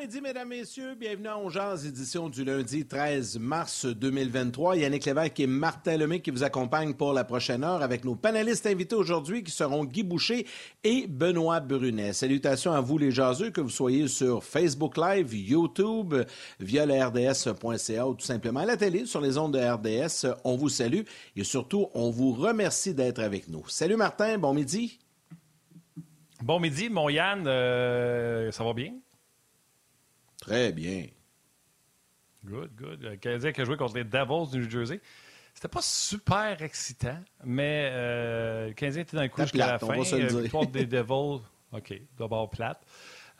Midi, 0.00 0.22
mesdames, 0.22 0.48
messieurs. 0.48 0.94
Bienvenue 0.94 1.28
à 1.28 1.36
Ongeance, 1.36 1.84
édition 1.84 2.30
du 2.30 2.42
lundi 2.42 2.86
13 2.86 3.38
mars 3.38 3.84
2023. 3.84 4.78
Yannick 4.78 5.04
Lévesque 5.04 5.40
et 5.40 5.46
Martin 5.46 5.98
Lemay 5.98 6.20
qui 6.20 6.30
vous 6.30 6.42
accompagnent 6.42 6.94
pour 6.94 7.12
la 7.12 7.22
prochaine 7.22 7.62
heure 7.62 7.82
avec 7.82 8.06
nos 8.06 8.14
panélistes 8.14 8.64
invités 8.64 8.94
aujourd'hui 8.94 9.44
qui 9.44 9.50
seront 9.50 9.84
Guy 9.84 10.02
Boucher 10.02 10.46
et 10.84 11.06
Benoît 11.06 11.60
Brunet. 11.60 12.14
Salutations 12.14 12.72
à 12.72 12.80
vous, 12.80 12.96
les 12.96 13.10
jaseux, 13.10 13.50
que 13.50 13.60
vous 13.60 13.68
soyez 13.68 14.08
sur 14.08 14.42
Facebook 14.42 14.96
Live, 14.96 15.34
YouTube, 15.34 16.14
via 16.60 16.86
le 16.86 16.94
RDS.ca 16.94 18.08
ou 18.08 18.14
tout 18.14 18.24
simplement 18.24 18.60
à 18.60 18.66
la 18.66 18.78
télé 18.78 19.04
sur 19.04 19.20
les 19.20 19.36
ondes 19.36 19.52
de 19.52 19.58
RDS. 19.58 20.34
On 20.44 20.56
vous 20.56 20.70
salue 20.70 21.02
et 21.36 21.44
surtout, 21.44 21.88
on 21.92 22.08
vous 22.08 22.32
remercie 22.32 22.94
d'être 22.94 23.18
avec 23.18 23.48
nous. 23.48 23.68
Salut 23.68 23.96
Martin, 23.96 24.38
bon 24.38 24.54
midi. 24.54 24.98
Bon 26.42 26.58
midi, 26.58 26.88
mon 26.88 27.10
Yann. 27.10 27.44
Euh, 27.46 28.50
ça 28.50 28.64
va 28.64 28.72
bien? 28.72 28.94
Très 30.50 30.72
bien. 30.72 31.06
Good, 32.44 32.70
good. 32.74 33.02
Le 33.02 33.14
Canadien 33.14 33.52
qui 33.52 33.60
a 33.60 33.64
joué 33.64 33.76
contre 33.76 33.94
les 33.94 34.02
Devils 34.02 34.50
du 34.50 34.58
New 34.58 34.68
Jersey. 34.68 35.00
C'était 35.54 35.68
pas 35.68 35.80
super 35.80 36.60
excitant, 36.60 37.20
mais 37.44 37.88
euh, 37.92 38.66
le 38.66 38.72
Canadien 38.72 39.02
était 39.02 39.16
dans 39.16 39.22
le 39.22 39.28
coup 39.28 39.42
jusqu'à 39.42 39.58
la 39.58 39.78
fin. 39.78 39.96
Euh, 39.96 40.40
victoire 40.42 40.66
des 40.66 40.86
Devils, 40.86 41.40
OK, 41.70 42.02
d'abord 42.18 42.50
plate. 42.50 42.84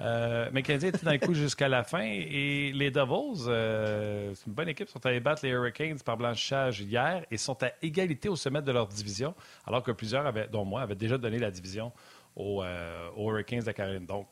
Euh, 0.00 0.50
mais 0.52 0.60
le 0.60 0.66
Canadien 0.66 0.90
était 0.90 1.04
dans 1.04 1.10
le 1.10 1.18
coup 1.18 1.34
jusqu'à 1.34 1.66
la 1.66 1.82
fin. 1.82 2.04
Et 2.04 2.70
les 2.72 2.92
Devils, 2.92 3.42
euh, 3.48 4.32
c'est 4.36 4.46
une 4.46 4.52
bonne 4.52 4.68
équipe, 4.68 4.88
sont 4.88 5.04
allés 5.04 5.18
battre 5.18 5.44
les 5.44 5.50
Hurricanes 5.50 5.98
par 6.04 6.16
blanchissage 6.16 6.80
hier 6.80 7.26
et 7.28 7.38
sont 7.38 7.60
à 7.64 7.72
égalité 7.82 8.28
au 8.28 8.36
sommet 8.36 8.62
de 8.62 8.70
leur 8.70 8.86
division, 8.86 9.34
alors 9.66 9.82
que 9.82 9.90
plusieurs, 9.90 10.26
avaient, 10.26 10.46
dont 10.46 10.64
moi, 10.64 10.82
avaient 10.82 10.94
déjà 10.94 11.18
donné 11.18 11.40
la 11.40 11.50
division 11.50 11.90
aux, 12.36 12.62
aux 13.16 13.30
Hurricanes 13.32 13.64
de 13.64 13.72
Caroline. 13.72 14.06
Donc, 14.06 14.28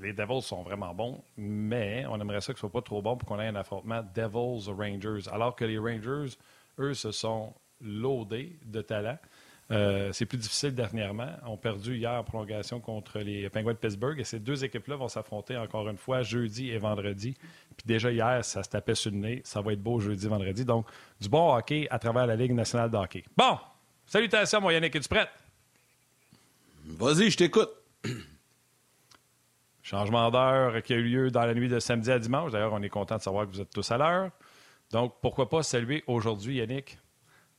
les 0.00 0.12
Devils 0.12 0.42
sont 0.42 0.62
vraiment 0.62 0.94
bons, 0.94 1.22
mais 1.36 2.04
on 2.08 2.20
aimerait 2.20 2.40
ça 2.40 2.52
que 2.52 2.58
ce 2.58 2.60
soit 2.60 2.72
pas 2.72 2.82
trop 2.82 3.02
bon 3.02 3.16
pour 3.16 3.28
qu'on 3.28 3.40
ait 3.40 3.48
un 3.48 3.56
affrontement 3.56 4.02
Devils-Rangers. 4.14 5.28
Alors 5.32 5.56
que 5.56 5.64
les 5.64 5.78
Rangers, 5.78 6.36
eux, 6.78 6.94
se 6.94 7.10
sont 7.10 7.54
loadés 7.80 8.58
de 8.64 8.80
talent. 8.82 9.18
Euh, 9.70 10.12
c'est 10.12 10.26
plus 10.26 10.38
difficile 10.38 10.74
dernièrement. 10.74 11.30
On 11.46 11.56
perdu 11.56 11.96
hier 11.96 12.12
en 12.12 12.24
prolongation 12.24 12.80
contre 12.80 13.20
les 13.20 13.48
Penguins 13.48 13.72
de 13.72 13.78
Pittsburgh 13.78 14.18
et 14.20 14.24
ces 14.24 14.38
deux 14.38 14.64
équipes-là 14.64 14.96
vont 14.96 15.08
s'affronter 15.08 15.56
encore 15.56 15.88
une 15.88 15.96
fois 15.96 16.22
jeudi 16.22 16.70
et 16.70 16.78
vendredi. 16.78 17.34
Puis 17.76 17.86
déjà 17.86 18.10
hier, 18.10 18.44
ça 18.44 18.62
se 18.62 18.68
tapait 18.68 18.94
sur 18.94 19.10
le 19.10 19.16
nez. 19.18 19.40
Ça 19.44 19.62
va 19.62 19.72
être 19.72 19.82
beau 19.82 19.98
jeudi, 19.98 20.26
vendredi. 20.26 20.64
Donc, 20.64 20.86
du 21.20 21.28
bon 21.28 21.54
hockey 21.54 21.86
à 21.90 21.98
travers 21.98 22.26
la 22.26 22.36
Ligue 22.36 22.52
nationale 22.52 22.90
de 22.90 22.96
hockey. 22.96 23.24
Bon, 23.36 23.58
salutations, 24.04 24.60
mon 24.60 24.70
Yannick. 24.70 24.94
Es-tu 24.94 25.08
prête? 25.08 25.30
Vas-y, 26.84 27.30
je 27.30 27.36
t'écoute. 27.38 27.70
Changement 29.82 30.30
d'heure 30.30 30.80
qui 30.82 30.92
a 30.92 30.96
eu 30.96 31.02
lieu 31.02 31.30
dans 31.30 31.44
la 31.44 31.54
nuit 31.54 31.68
de 31.68 31.80
samedi 31.80 32.10
à 32.10 32.18
dimanche. 32.18 32.52
D'ailleurs, 32.52 32.72
on 32.72 32.82
est 32.82 32.88
content 32.88 33.16
de 33.16 33.22
savoir 33.22 33.46
que 33.46 33.52
vous 33.52 33.60
êtes 33.60 33.70
tous 33.70 33.90
à 33.90 33.98
l'heure. 33.98 34.30
Donc, 34.90 35.14
pourquoi 35.20 35.48
pas 35.48 35.62
saluer 35.62 36.04
aujourd'hui, 36.06 36.56
Yannick? 36.56 36.98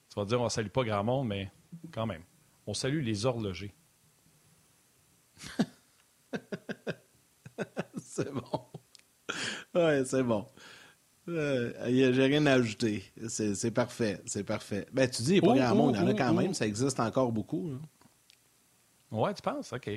Tu 0.09 0.15
vas 0.15 0.25
dire, 0.25 0.39
on 0.39 0.45
ne 0.45 0.49
salue 0.49 0.69
pas 0.69 0.83
grand 0.83 1.03
monde, 1.03 1.27
mais 1.27 1.51
quand 1.91 2.05
même. 2.05 2.23
On 2.65 2.73
salue 2.73 3.03
les 3.03 3.25
horlogers. 3.25 3.73
c'est 7.97 8.31
bon. 8.31 8.65
Oui, 9.75 10.05
c'est 10.05 10.23
bon. 10.23 10.45
Euh, 11.27 11.73
J'ai 11.89 12.25
rien 12.25 12.45
à 12.45 12.53
ajouter. 12.53 13.03
C'est 13.27 13.71
parfait. 13.71 14.21
C'est 14.25 14.43
parfait. 14.43 14.85
Ben, 14.93 15.09
tu 15.09 15.23
dis, 15.23 15.37
il 15.37 15.41
n'y 15.41 15.49
a 15.49 15.53
pas 15.53 15.59
grand 15.59 15.75
monde. 15.75 15.95
Il 15.95 16.01
y 16.01 16.03
en 16.03 16.07
a 16.07 16.13
quand 16.13 16.33
même. 16.33 16.53
Ça 16.53 16.67
existe 16.67 16.99
encore 16.99 17.31
beaucoup. 17.31 17.71
Oui, 19.11 19.33
tu 19.33 19.41
penses? 19.41 19.73
OK. 19.73 19.89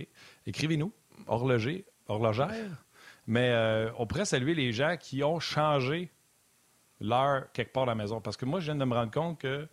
Écrivez-nous. 0.47 0.93
Horloger, 1.27 1.85
horlogère. 2.09 2.85
Mais 3.27 3.51
euh, 3.51 3.91
on 3.99 4.07
pourrait 4.07 4.25
saluer 4.25 4.55
les 4.55 4.73
gens 4.73 4.97
qui 4.99 5.23
ont 5.25 5.41
changé 5.41 6.11
l'heure 7.01 7.51
quelque 7.53 7.73
part 7.73 7.85
à 7.85 7.87
la 7.87 7.95
maison. 7.95 8.21
Parce 8.21 8.37
que 8.37 8.45
moi, 8.45 8.61
je 8.61 8.67
viens 8.67 8.77
de 8.77 8.85
me 8.85 8.95
rendre 8.95 9.11
compte 9.11 9.41
que 9.41 9.67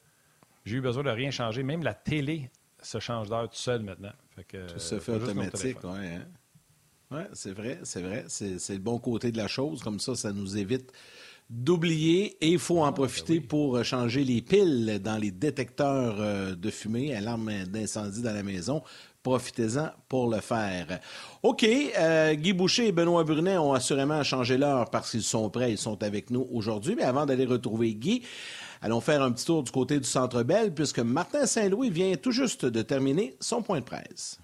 j'ai 0.65 0.77
eu 0.77 0.81
besoin 0.81 1.03
de 1.03 1.09
rien 1.09 1.31
changer. 1.31 1.63
Même 1.63 1.83
la 1.83 1.93
télé 1.93 2.49
se 2.81 2.99
change 2.99 3.29
d'heure 3.29 3.49
tout 3.49 3.55
seul 3.55 3.83
maintenant. 3.83 4.13
tout 4.49 4.79
se 4.79 4.99
fait 4.99 5.13
automatique, 5.13 5.77
oui. 5.83 6.07
Hein? 6.07 6.25
Ouais, 7.11 7.27
c'est 7.33 7.53
vrai, 7.53 7.79
c'est 7.83 8.01
vrai. 8.01 8.25
C'est 8.27 8.73
le 8.73 8.79
bon 8.79 8.97
côté 8.97 9.31
de 9.31 9.37
la 9.37 9.47
chose. 9.47 9.83
Comme 9.83 9.99
ça, 9.99 10.15
ça 10.15 10.33
nous 10.33 10.57
évite 10.57 10.91
d'oublier 11.49 12.37
et 12.41 12.49
il 12.49 12.59
faut 12.59 12.81
en 12.81 12.91
profiter 12.91 13.39
ben 13.39 13.47
pour 13.47 13.83
changer 13.83 14.23
les 14.23 14.41
piles 14.41 14.99
dans 15.03 15.17
les 15.17 15.29
détecteurs 15.29 16.15
euh, 16.19 16.55
de 16.55 16.69
fumée, 16.71 17.13
alarme 17.13 17.65
d'incendie 17.65 18.23
dans 18.23 18.33
la 18.33 18.41
maison 18.41 18.81
profitez-en 19.23 19.89
pour 20.09 20.29
le 20.29 20.41
faire. 20.41 20.99
OK, 21.41 21.65
euh, 21.65 22.33
Guy 22.35 22.53
Boucher 22.53 22.87
et 22.87 22.91
Benoît 22.91 23.23
Brunet 23.23 23.57
ont 23.57 23.73
assurément 23.73 24.21
changé 24.23 24.57
l'heure 24.57 24.89
parce 24.89 25.11
qu'ils 25.11 25.23
sont 25.23 25.49
prêts, 25.49 25.71
ils 25.71 25.77
sont 25.77 26.03
avec 26.03 26.29
nous 26.29 26.47
aujourd'hui. 26.51 26.95
Mais 26.95 27.03
avant 27.03 27.25
d'aller 27.25 27.45
retrouver 27.45 27.95
Guy, 27.95 28.21
allons 28.81 29.01
faire 29.01 29.23
un 29.23 29.31
petit 29.31 29.45
tour 29.45 29.63
du 29.63 29.71
côté 29.71 29.97
du 29.97 30.07
Centre 30.07 30.43
Bell 30.43 30.73
puisque 30.73 30.99
Martin 30.99 31.45
Saint-Louis 31.45 31.89
vient 31.89 32.13
tout 32.15 32.31
juste 32.31 32.65
de 32.65 32.81
terminer 32.81 33.35
son 33.39 33.61
point 33.61 33.79
de 33.79 33.85
presse. 33.85 34.39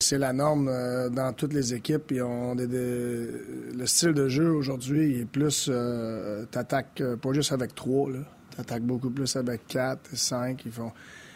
C'est 0.00 0.18
la 0.18 0.32
norme 0.32 0.68
euh, 0.68 1.08
dans 1.08 1.32
toutes 1.32 1.52
les 1.52 1.74
équipes. 1.74 2.12
On, 2.20 2.54
le 2.54 3.86
style 3.86 4.12
de 4.12 4.28
jeu 4.28 4.50
aujourd'hui 4.50 5.20
est 5.20 5.24
plus. 5.24 5.68
Euh, 5.68 6.44
t'attaques 6.46 7.02
pas 7.20 7.32
juste 7.32 7.52
avec 7.52 7.74
trois, 7.74 8.08
T'attaques 8.56 8.82
beaucoup 8.82 9.10
plus 9.10 9.34
avec 9.34 9.66
quatre, 9.66 10.14
cinq. 10.14 10.62
Ils 10.66 10.72
font, 10.72 10.92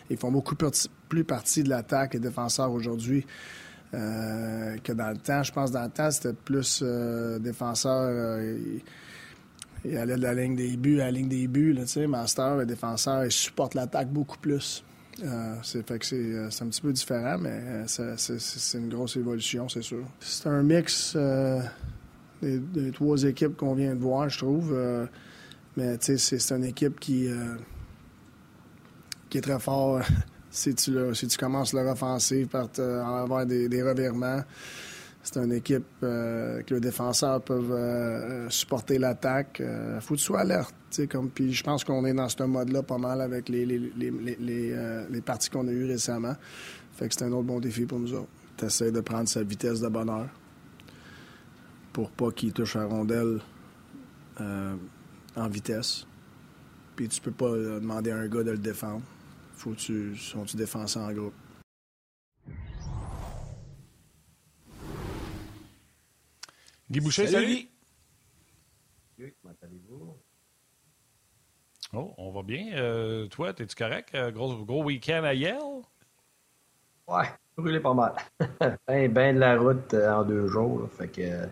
ils 0.09 0.17
font 0.17 0.31
beaucoup 0.31 0.55
plus 1.09 1.25
partie 1.25 1.63
de 1.63 1.69
l'attaque, 1.69 2.15
les 2.15 2.21
défenseurs 2.21 2.71
aujourd'hui. 2.73 3.25
Euh, 3.95 4.77
que 4.85 4.93
dans 4.93 5.09
le 5.09 5.17
temps. 5.17 5.43
Je 5.43 5.51
pense 5.51 5.71
que 5.71 5.75
dans 5.75 5.85
le 5.85 5.91
temps, 5.91 6.11
c'était 6.11 6.35
plus 6.35 6.81
euh, 6.83 7.39
défenseur. 7.39 8.03
Euh, 8.03 8.59
il, 9.85 9.97
allait 9.97 10.17
de 10.17 10.23
la 10.23 10.35
ligne 10.35 10.57
des 10.57 10.77
buts 10.77 11.01
à 11.01 11.07
la 11.07 11.11
ligne 11.13 11.29
des 11.29 11.49
buts. 11.49 11.73
Là, 11.73 12.07
Master, 12.07 12.57
le 12.57 12.67
défenseur, 12.67 13.25
il 13.25 13.33
supporte 13.33 13.75
l'attaque 13.75 14.11
beaucoup 14.11 14.37
plus. 14.37 14.85
c'est 15.63 15.87
fait 15.87 15.99
que 15.99 16.05
c'est, 16.05 16.63
un 16.63 16.67
petit 16.69 16.83
peu 16.83 16.93
différent, 16.93 17.39
mais 17.39 17.85
c'est, 17.87 18.79
une 18.79 18.91
grosse 18.91 19.17
évolution, 19.17 19.69
c'est 19.71 19.83
sûr. 19.83 20.05
C'est 20.21 20.49
un 20.49 20.63
mix 20.63 21.17
des, 22.43 22.93
trois 22.93 23.23
équipes 23.23 23.57
qu'on 23.57 23.75
vient 23.75 23.95
de 23.95 24.01
voir, 24.01 24.29
je 24.29 24.39
trouve. 24.39 24.79
mais 25.79 25.97
c'est, 26.01 26.53
une 26.53 26.65
équipe 26.65 27.01
qui 27.01 27.29
qui 29.31 29.39
est 29.39 29.43
très 29.43 29.59
fort 29.59 30.03
si 30.59 30.75
tu, 30.75 31.15
si 31.15 31.27
tu 31.29 31.39
commences 31.39 31.73
leur 31.73 31.91
offensive 31.91 32.49
par 32.49 32.69
avoir 32.79 33.47
des, 33.47 33.83
revirements. 33.83 34.43
C'est 35.23 35.41
une 35.41 35.53
équipe 35.53 35.85
euh, 36.03 36.63
que 36.63 36.75
les 36.75 36.81
défenseurs 36.81 37.43
peuvent 37.43 37.73
euh, 37.73 38.49
supporter 38.49 38.99
l'attaque. 38.99 39.61
Euh, 39.61 40.01
faut 40.01 40.15
que 40.15 40.19
tu 40.19 40.25
sois 40.25 40.41
alerte. 40.41 40.75
Comme, 41.11 41.29
puis 41.29 41.53
je 41.53 41.63
pense 41.63 41.85
qu'on 41.85 42.05
est 42.07 42.15
dans 42.15 42.29
ce 42.29 42.43
mode-là 42.43 42.83
pas 42.83 42.97
mal 42.97 43.21
avec 43.21 43.49
les, 43.51 43.67
les, 43.67 43.93
les, 43.97 45.07
les 45.11 45.21
parties 45.21 45.51
qu'on 45.51 45.69
a 45.69 45.71
eues 45.71 45.87
récemment. 45.87 46.35
Fait 46.95 47.09
que 47.09 47.15
c'est 47.15 47.25
un 47.25 47.33
autre 47.33 47.47
bon 47.47 47.61
défi 47.61 47.85
pour 47.85 47.99
nous 47.99 48.15
autres. 48.15 48.29
Tu 48.57 48.91
de 48.91 49.01
prendre 49.01 49.29
sa 49.29 49.43
vitesse 49.43 49.81
de 49.81 49.89
bonheur 49.89 50.29
pour 51.93 52.11
pas 52.11 52.31
qu'il 52.31 52.53
touche 52.53 52.75
la 52.75 52.87
rondelle 52.87 53.41
en 54.41 55.49
vitesse. 55.49 56.07
Puis 56.97 57.09
tu 57.09 57.21
peux 57.21 57.33
pas 57.33 57.51
demander 57.51 58.11
à 58.13 58.17
un 58.17 58.29
gars 58.29 58.43
de 58.43 58.53
le 58.53 58.59
défendre 58.59 59.03
faut 59.59 59.71
que 59.71 59.77
tu, 59.77 60.17
sont 60.17 60.45
tu 60.45 60.57
défenses 60.57 60.97
en 60.97 61.13
groupe. 61.13 61.35
Guy 66.91 67.01
Boucher, 67.01 67.27
salut. 67.27 67.69
salut. 69.17 69.35
comment 69.43 69.55
allez-vous? 69.63 70.17
Oh, 71.93 72.15
on 72.17 72.31
va 72.31 72.43
bien. 72.43 72.73
Euh, 72.77 73.27
toi, 73.27 73.51
es-tu 73.51 73.75
correct? 73.75 74.15
Euh, 74.15 74.31
gros, 74.31 74.65
gros 74.65 74.85
week-end 74.85 75.25
à 75.25 75.35
Yale? 75.35 75.83
Ouais, 77.07 77.25
brûlé 77.57 77.81
pas 77.81 77.95
mal. 77.95 78.15
ben, 78.87 79.13
ben 79.13 79.35
de 79.35 79.41
la 79.41 79.59
route 79.59 79.93
euh, 79.95 80.13
en 80.13 80.25
deux 80.25 80.47
jours. 80.47 80.89
fait 80.97 81.09
que 81.09 81.49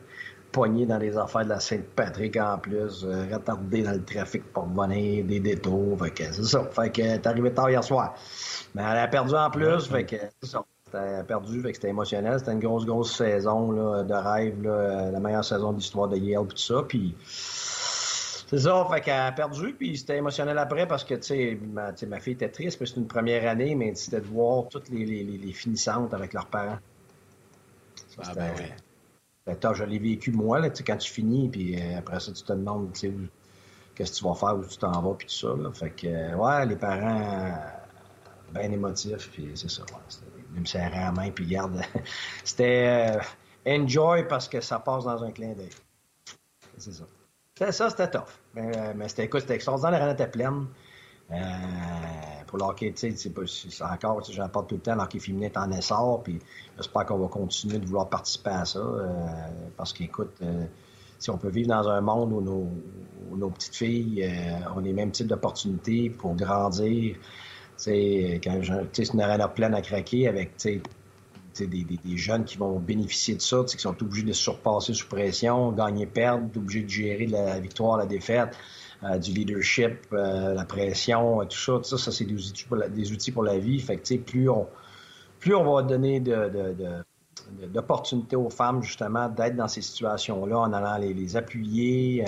poigné 0.57 0.87
dans 0.87 0.97
les 0.97 1.19
affaires 1.19 1.45
de 1.45 1.51
la 1.51 1.61
Sainte-Patrick 1.61 2.35
en 2.39 2.57
plus, 2.57 3.05
euh, 3.05 3.27
retardé 3.31 3.83
dans 3.83 3.93
le 3.93 4.03
trafic 4.03 4.43
pour 4.55 4.65
venir, 4.65 5.23
des 5.23 5.39
détours. 5.39 5.99
Fait 5.99 6.11
que 6.11 6.33
c'est 6.33 6.45
ça. 6.45 6.65
Fait 6.71 6.89
que 6.89 7.03
t'es 7.19 7.29
arrivé 7.29 7.53
tard 7.53 7.69
hier 7.69 7.85
soir. 7.85 8.15
Mais 8.75 8.83
elle 8.83 8.97
a 8.97 9.07
perdu 9.07 9.35
en 9.35 9.51
plus, 9.51 9.87
fait 9.87 10.07
que 10.07 10.17
c'est 10.41 10.49
ça. 10.49 10.65
C'était 10.87 11.25
perdu, 11.25 11.61
fait 11.61 11.73
que 11.73 11.75
c'était 11.75 11.91
émotionnel. 11.91 12.39
C'était 12.39 12.53
une 12.53 12.61
grosse, 12.61 12.87
grosse 12.87 13.15
saison 13.15 13.71
là, 13.71 14.03
de 14.03 14.15
rêve, 14.15 14.63
là, 14.63 15.11
la 15.11 15.21
meilleure 15.21 15.45
saison 15.45 15.73
de 15.73 15.77
l'histoire 15.77 16.09
de 16.09 16.17
Yale, 16.17 16.47
tout 16.47 16.57
ça. 16.57 16.83
Puis 16.89 17.15
C'est 17.21 18.59
ça, 18.59 18.87
fait 18.91 19.03
qu'elle 19.03 19.21
a 19.21 19.33
perdu, 19.33 19.75
puis 19.75 19.99
c'était 19.99 20.17
émotionnel 20.17 20.57
après 20.57 20.89
parce 20.89 21.05
que, 21.05 21.17
tu 21.17 21.23
sais, 21.23 21.61
ma, 21.71 21.93
ma, 22.09 22.19
fille 22.19 22.33
était 22.33 22.49
triste, 22.49 22.81
mais 22.81 22.87
c'était 22.87 23.01
une 23.01 23.09
première 23.09 23.47
année, 23.47 23.75
mais 23.75 23.95
c'était 23.95 24.23
de 24.23 24.27
voir 24.27 24.69
toutes 24.71 24.89
les, 24.89 25.05
les, 25.05 25.23
les, 25.23 25.53
finissantes 25.53 26.15
avec 26.15 26.33
leurs 26.33 26.47
parents. 26.47 26.79
ah 28.23 28.33
ben 28.35 28.53
oui. 28.57 28.86
Ben, 29.47 29.75
je 29.75 29.85
l'ai 29.85 29.99
vécu 29.99 30.33
moi, 30.33 30.59
là, 30.59 30.71
quand 30.71 30.97
tu 30.97 31.11
finis, 31.11 31.49
puis 31.49 31.81
euh, 31.81 31.99
après 31.99 32.19
ça, 32.19 32.33
tu 32.33 32.43
te 32.43 32.53
demandes, 32.53 32.93
qu'est-ce 32.93 34.13
que 34.13 34.17
tu 34.17 34.25
vas 34.25 34.35
faire, 34.35 34.57
où 34.57 34.65
tu 34.65 34.77
t'en 34.77 35.01
vas, 35.01 35.15
puis 35.15 35.29
tout 35.29 35.35
ça, 35.35 35.55
là. 35.57 35.71
Fait 35.73 35.91
que, 35.91 36.07
euh, 36.09 36.35
ouais, 36.35 36.67
les 36.67 36.75
parents, 36.75 37.55
bien 38.53 38.73
émotifs, 38.73 39.31
puis 39.31 39.53
c'est 39.55 39.71
ça, 39.71 39.83
ouais, 39.83 40.29
ils 40.55 40.61
me 40.61 40.67
serraient 40.67 40.91
la 40.91 41.13
main, 41.13 41.31
puis 41.31 41.47
garde, 41.47 41.81
c'était 42.45 43.17
euh, 43.17 43.81
enjoy 43.83 44.27
parce 44.27 44.49
que 44.49 44.61
ça 44.61 44.81
passe 44.81 45.05
dans 45.05 45.23
un 45.23 45.31
clin 45.31 45.53
d'œil. 45.53 45.71
C'est 46.77 46.93
ça. 46.93 47.05
Ça, 47.73 47.91
c'était 47.91 48.11
tough. 48.11 48.29
Mais, 48.55 48.77
euh, 48.77 48.93
mais 48.95 49.09
c'était, 49.09 49.25
écoute, 49.25 49.41
c'était 49.41 49.55
extraordinaire. 49.55 49.93
La 49.93 49.99
ranette 49.99 50.21
était 50.21 50.31
pleine. 50.31 50.67
Euh, 51.31 51.37
pour 52.47 52.59
l'hockey, 52.59 52.93
tu 52.93 53.17
sais, 53.17 53.33
encore, 53.83 54.23
j'en 54.31 54.49
parle 54.49 54.67
tout 54.67 54.77
le 54.77 54.81
temps, 54.81 54.95
l'hockey 54.95 55.19
féminin 55.19 55.47
est 55.47 55.57
en 55.57 55.71
essor, 55.73 56.23
puis 56.23 56.39
j'espère 56.77 57.05
qu'on 57.05 57.19
va 57.19 57.27
continuer 57.27 57.79
de 57.79 57.87
vouloir 57.87 58.09
participer 58.09 58.51
à 58.51 58.65
ça, 58.65 58.79
euh, 58.79 59.09
parce 59.77 59.93
qu'écoute, 59.93 60.41
si 61.19 61.31
on 61.31 61.39
peut 61.39 61.49
vivre 61.49 61.69
dans 61.69 61.89
un 61.89 62.01
monde 62.01 62.33
où 62.33 62.41
nos, 62.41 62.69
nos 63.37 63.51
petites 63.51 63.75
filles 63.75 64.31
ont 64.75 64.79
les 64.79 64.93
mêmes 64.93 65.11
types 65.11 65.27
d'opportunités 65.27 66.11
pour 66.11 66.37
grandir, 66.37 67.17
tu 67.17 67.21
sais, 67.77 68.41
c'est 68.93 69.13
une 69.13 69.21
arène 69.21 69.45
pleine 69.55 69.75
à 69.75 69.83
craquer 69.83 70.29
avec, 70.29 70.57
tu 70.57 70.81
sais, 70.81 70.83
des, 71.65 72.17
jeunes 72.17 72.45
qui 72.45 72.59
vont 72.59 72.79
bénéficier 72.79 73.35
de 73.35 73.41
ça, 73.41 73.65
qui 73.67 73.79
sont 73.79 73.97
obligés 74.03 74.25
de 74.25 74.33
se 74.33 74.43
surpasser 74.43 74.95
sous 74.95 75.09
pression, 75.09 75.73
gagner, 75.73 76.07
perdre, 76.07 76.51
obligés 76.57 76.83
de 76.83 76.89
gérer 76.89 77.27
la 77.27 77.59
victoire, 77.59 77.97
la 77.97 78.07
défaite, 78.07 78.51
euh, 78.51 78.86
du 79.03 79.33
leadership, 79.33 79.99
euh, 80.13 80.55
la 80.55 80.65
pression, 80.65 81.45
tout 81.47 81.57
ça. 81.57 81.73
Tout 81.79 81.85
ça, 81.85 81.99
ça 81.99 82.13
c'est 82.13 82.25
des 82.25 82.35
outils, 82.35 82.65
pour 82.65 82.77
la, 82.77 82.89
des 82.89 83.13
outils 83.13 83.33
pour 83.33 83.43
la 83.43 83.59
vie. 83.59 83.85
Plus 84.25 84.49
on, 84.49 84.67
plus 85.39 85.55
on 85.55 85.75
va 85.75 85.83
donner 85.83 86.21
d'opportunités 87.73 88.37
aux 88.37 88.51
femmes, 88.51 88.83
justement, 88.83 89.29
d'être 89.29 89.57
dans 89.57 89.69
ces 89.69 89.83
situations-là 89.83 90.59
en 90.59 90.73
allant 90.73 90.97
les, 90.99 91.37
appuyer, 91.37 92.25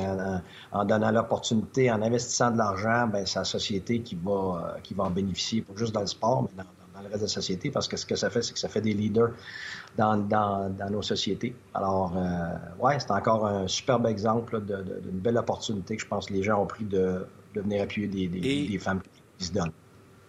en, 0.72 0.84
donnant 0.84 1.10
l'opportunité, 1.10 1.90
en 1.90 2.02
investissant 2.02 2.50
de 2.50 2.58
l'argent, 2.58 3.08
ben, 3.08 3.26
c'est 3.26 3.38
la 3.38 3.44
société 3.44 4.00
qui 4.00 4.14
va, 4.14 4.76
qui 4.82 4.94
va 4.94 5.04
en 5.04 5.10
bénéficier, 5.10 5.62
pas 5.62 5.72
juste 5.76 5.94
dans 5.94 6.02
le 6.02 6.06
sport, 6.06 6.42
mais 6.42 6.62
dans, 6.62 6.77
dans 6.98 7.04
le 7.04 7.08
reste 7.08 7.20
de 7.20 7.26
la 7.26 7.32
société, 7.32 7.70
parce 7.70 7.88
que 7.88 7.96
ce 7.96 8.06
que 8.06 8.16
ça 8.16 8.30
fait, 8.30 8.42
c'est 8.42 8.52
que 8.52 8.58
ça 8.58 8.68
fait 8.68 8.80
des 8.80 8.94
leaders 8.94 9.30
dans, 9.96 10.16
dans, 10.16 10.70
dans 10.70 10.90
nos 10.90 11.02
sociétés. 11.02 11.54
Alors, 11.74 12.16
euh, 12.16 12.84
ouais, 12.84 12.98
c'est 12.98 13.10
encore 13.10 13.46
un 13.46 13.68
superbe 13.68 14.06
exemple 14.06 14.60
d'une 14.60 15.20
belle 15.20 15.36
opportunité 15.36 15.96
que 15.96 16.02
je 16.02 16.08
pense 16.08 16.26
que 16.26 16.32
les 16.32 16.42
gens 16.42 16.62
ont 16.62 16.66
pris 16.66 16.84
de, 16.84 17.26
de 17.54 17.60
venir 17.60 17.82
appuyer 17.82 18.08
des, 18.08 18.28
des, 18.28 18.78
femmes 18.78 19.00
qui 19.38 19.46
se 19.46 19.52
donnent. 19.52 19.72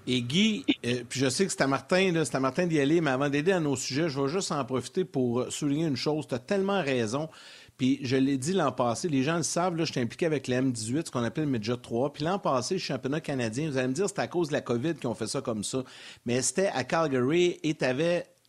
Et 0.07 0.21
Guy, 0.21 0.66
euh, 0.86 1.04
puis 1.07 1.19
je 1.19 1.30
sais 1.30 1.45
que 1.45 1.51
c'est 1.51 1.62
à 1.62 1.68
Martin, 1.68 2.24
c'est 2.24 2.36
à 2.36 2.39
Martin 2.39 2.66
d'y 2.66 2.80
aller, 2.80 3.00
mais 3.01 3.12
avant 3.12 3.30
d'aider 3.30 3.51
à 3.51 3.60
nos 3.60 3.75
sujets, 3.75 4.10
je 4.10 4.19
vais 4.19 4.27
juste 4.27 4.51
en 4.51 4.63
profiter 4.66 5.06
pour 5.06 5.51
souligner 5.51 5.86
une 5.86 5.98
chose. 5.98 6.27
Tu 6.27 6.36
as 6.36 6.39
tellement 6.39 6.81
raison. 6.81 7.30
Puis 7.79 7.97
je 8.03 8.17
l'ai 8.17 8.37
dit 8.37 8.51
l'an 8.51 8.73
passé, 8.73 9.07
les 9.07 9.23
gens 9.23 9.37
le 9.37 9.43
savent, 9.43 9.77
là, 9.77 9.85
je 9.85 9.93
suis 9.93 10.01
impliqué 10.01 10.25
avec 10.25 10.49
le 10.49 10.55
M18, 10.57 11.05
ce 11.05 11.11
qu'on 11.11 11.23
appelle 11.23 11.45
le 11.45 11.49
Midget 11.49 11.77
3. 11.77 12.11
Puis 12.11 12.25
l'an 12.25 12.37
passé, 12.37 12.75
le 12.75 12.79
championnat 12.81 13.21
canadien, 13.21 13.69
vous 13.69 13.77
allez 13.77 13.87
me 13.87 13.93
dire, 13.93 14.09
c'est 14.09 14.19
à 14.19 14.27
cause 14.27 14.49
de 14.49 14.53
la 14.53 14.59
COVID 14.59 14.95
qu'ils 14.95 15.07
ont 15.07 15.15
fait 15.15 15.27
ça 15.27 15.39
comme 15.39 15.63
ça. 15.63 15.85
Mais 16.25 16.41
c'était 16.41 16.67
à 16.67 16.83
Calgary 16.83 17.57
et 17.63 17.73
tu 17.73 17.85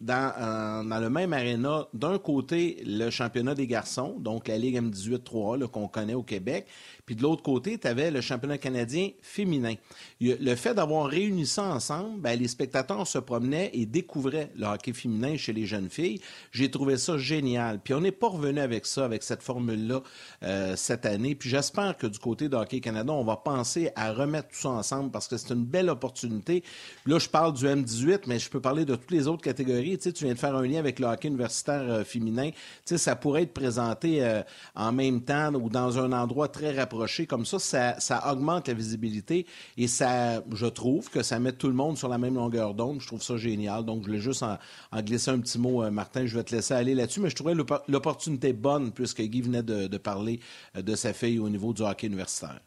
dans, 0.01 0.33
euh, 0.39 0.83
dans, 0.83 0.99
le 0.99 1.11
même 1.11 1.33
aréna, 1.33 1.87
d'un 1.93 2.19
côté, 2.19 2.83
le 2.87 3.11
championnat 3.11 3.55
des 3.55 3.67
garçons, 3.67 4.17
donc 4.19 4.49
la 4.49 4.57
Ligue 4.57 4.81
M18-3 4.81 5.69
qu'on 5.69 5.89
connaît 5.89 6.15
au 6.15 6.23
Québec, 6.23 6.67
puis 7.11 7.17
de 7.17 7.23
l'autre 7.23 7.43
côté, 7.43 7.77
tu 7.77 7.89
avais 7.89 8.13
le 8.13 8.21
championnat 8.21 8.57
canadien 8.57 9.11
féminin. 9.21 9.75
Le 10.21 10.55
fait 10.55 10.75
d'avoir 10.75 11.07
réuni 11.07 11.45
ça 11.45 11.65
ensemble, 11.65 12.21
ben, 12.21 12.39
les 12.39 12.47
spectateurs 12.47 13.05
se 13.05 13.19
promenaient 13.19 13.71
et 13.73 13.85
découvraient 13.85 14.53
le 14.55 14.67
hockey 14.67 14.93
féminin 14.93 15.37
chez 15.37 15.53
les 15.53 15.67
jeunes 15.67 15.91
filles. 15.91 16.21
J'ai 16.53 16.71
trouvé 16.71 16.97
ça 16.97 17.19
génial. 17.19 17.81
Puis 17.81 17.95
on 17.95 18.01
n'est 18.01 18.13
pas 18.13 18.29
revenu 18.29 18.61
avec 18.61 18.87
ça, 18.87 19.05
avec 19.05 19.25
cette 19.25 19.43
formule-là 19.43 20.03
euh, 20.45 20.77
cette 20.77 21.05
année. 21.05 21.35
Puis 21.35 21.51
j'espère 21.51 21.97
que 21.97 22.07
du 22.07 22.21
côté 22.21 22.49
de 22.49 22.55
Hockey 22.55 22.81
Canada, 22.81 23.13
on 23.13 23.25
va 23.25 23.37
penser 23.37 23.91
à 23.97 24.13
remettre 24.13 24.51
tout 24.51 24.61
ça 24.61 24.69
ensemble 24.71 25.11
parce 25.11 25.27
que 25.27 25.37
c'est 25.37 25.53
une 25.53 25.65
belle 25.65 25.91
opportunité. 25.91 26.63
Là, 27.07 27.19
je 27.19 27.29
parle 27.29 27.55
du 27.55 27.65
M18, 27.67 28.21
mais 28.29 28.39
je 28.39 28.49
peux 28.49 28.61
parler 28.61 28.85
de 28.85 28.95
toutes 28.95 29.11
les 29.11 29.27
autres 29.27 29.43
catégories. 29.43 29.90
Tu, 29.99 30.25
viens 30.25 30.35
de 30.35 30.39
faire 30.39 30.55
un 30.55 30.67
lien 30.67 30.79
avec 30.79 30.99
le 30.99 31.07
hockey 31.07 31.29
universitaire 31.29 31.83
euh, 31.83 32.05
féminin. 32.05 32.51
Ça 32.85 33.17
pourrait 33.17 33.43
être 33.43 33.55
présenté 33.55 34.23
euh, 34.23 34.43
en 34.75 34.93
même 34.93 35.23
temps 35.23 35.53
ou 35.55 35.69
dans 35.69 35.99
un 35.99 36.13
endroit 36.13 36.49
très 36.49 36.73
rapproché 36.73 37.27
comme 37.27 37.45
ça, 37.47 37.59
ça, 37.99 38.33
augmente 38.33 38.69
la 38.69 38.75
visibilité 38.75 39.47
et 39.77 39.89
ça, 39.89 40.43
je 40.53 40.67
trouve 40.67 41.11
que 41.11 41.23
ça 41.23 41.39
met 41.39 41.53
tout 41.53 41.69
le 41.69 41.75
monde 41.75 41.97
sur 41.99 42.09
la 42.09 42.19
même 42.19 42.35
longueur 42.35 42.75
d'onde. 42.75 43.01
Je 43.01 43.07
trouve 43.07 43.23
ça 43.23 43.37
génial. 43.37 43.85
Donc, 43.85 44.03
je 44.03 44.07
voulais 44.07 44.21
juste 44.21 44.43
en, 44.43 44.59
glisser 45.01 45.31
un 45.31 45.39
petit 45.39 45.59
mot, 45.59 45.83
euh, 45.83 45.91
Martin. 45.91 46.27
Je 46.27 46.37
vais 46.37 46.45
te 46.45 46.55
laisser 46.55 46.75
aller 46.75 46.95
là-dessus, 46.95 47.21
mais 47.21 47.31
je 47.31 47.37
trouvais 47.37 47.55
l'opportunité 47.55 48.53
bonne 48.53 48.93
puisque 48.93 49.23
Guy 49.23 49.43
venait 49.43 49.63
de, 49.63 49.99
parler 49.99 50.41
de 50.75 50.95
sa 50.95 51.13
fille 51.13 51.39
au 51.39 51.49
niveau 51.49 51.73
du 51.73 51.83
hockey 51.83 52.07
universitaire. 52.07 52.61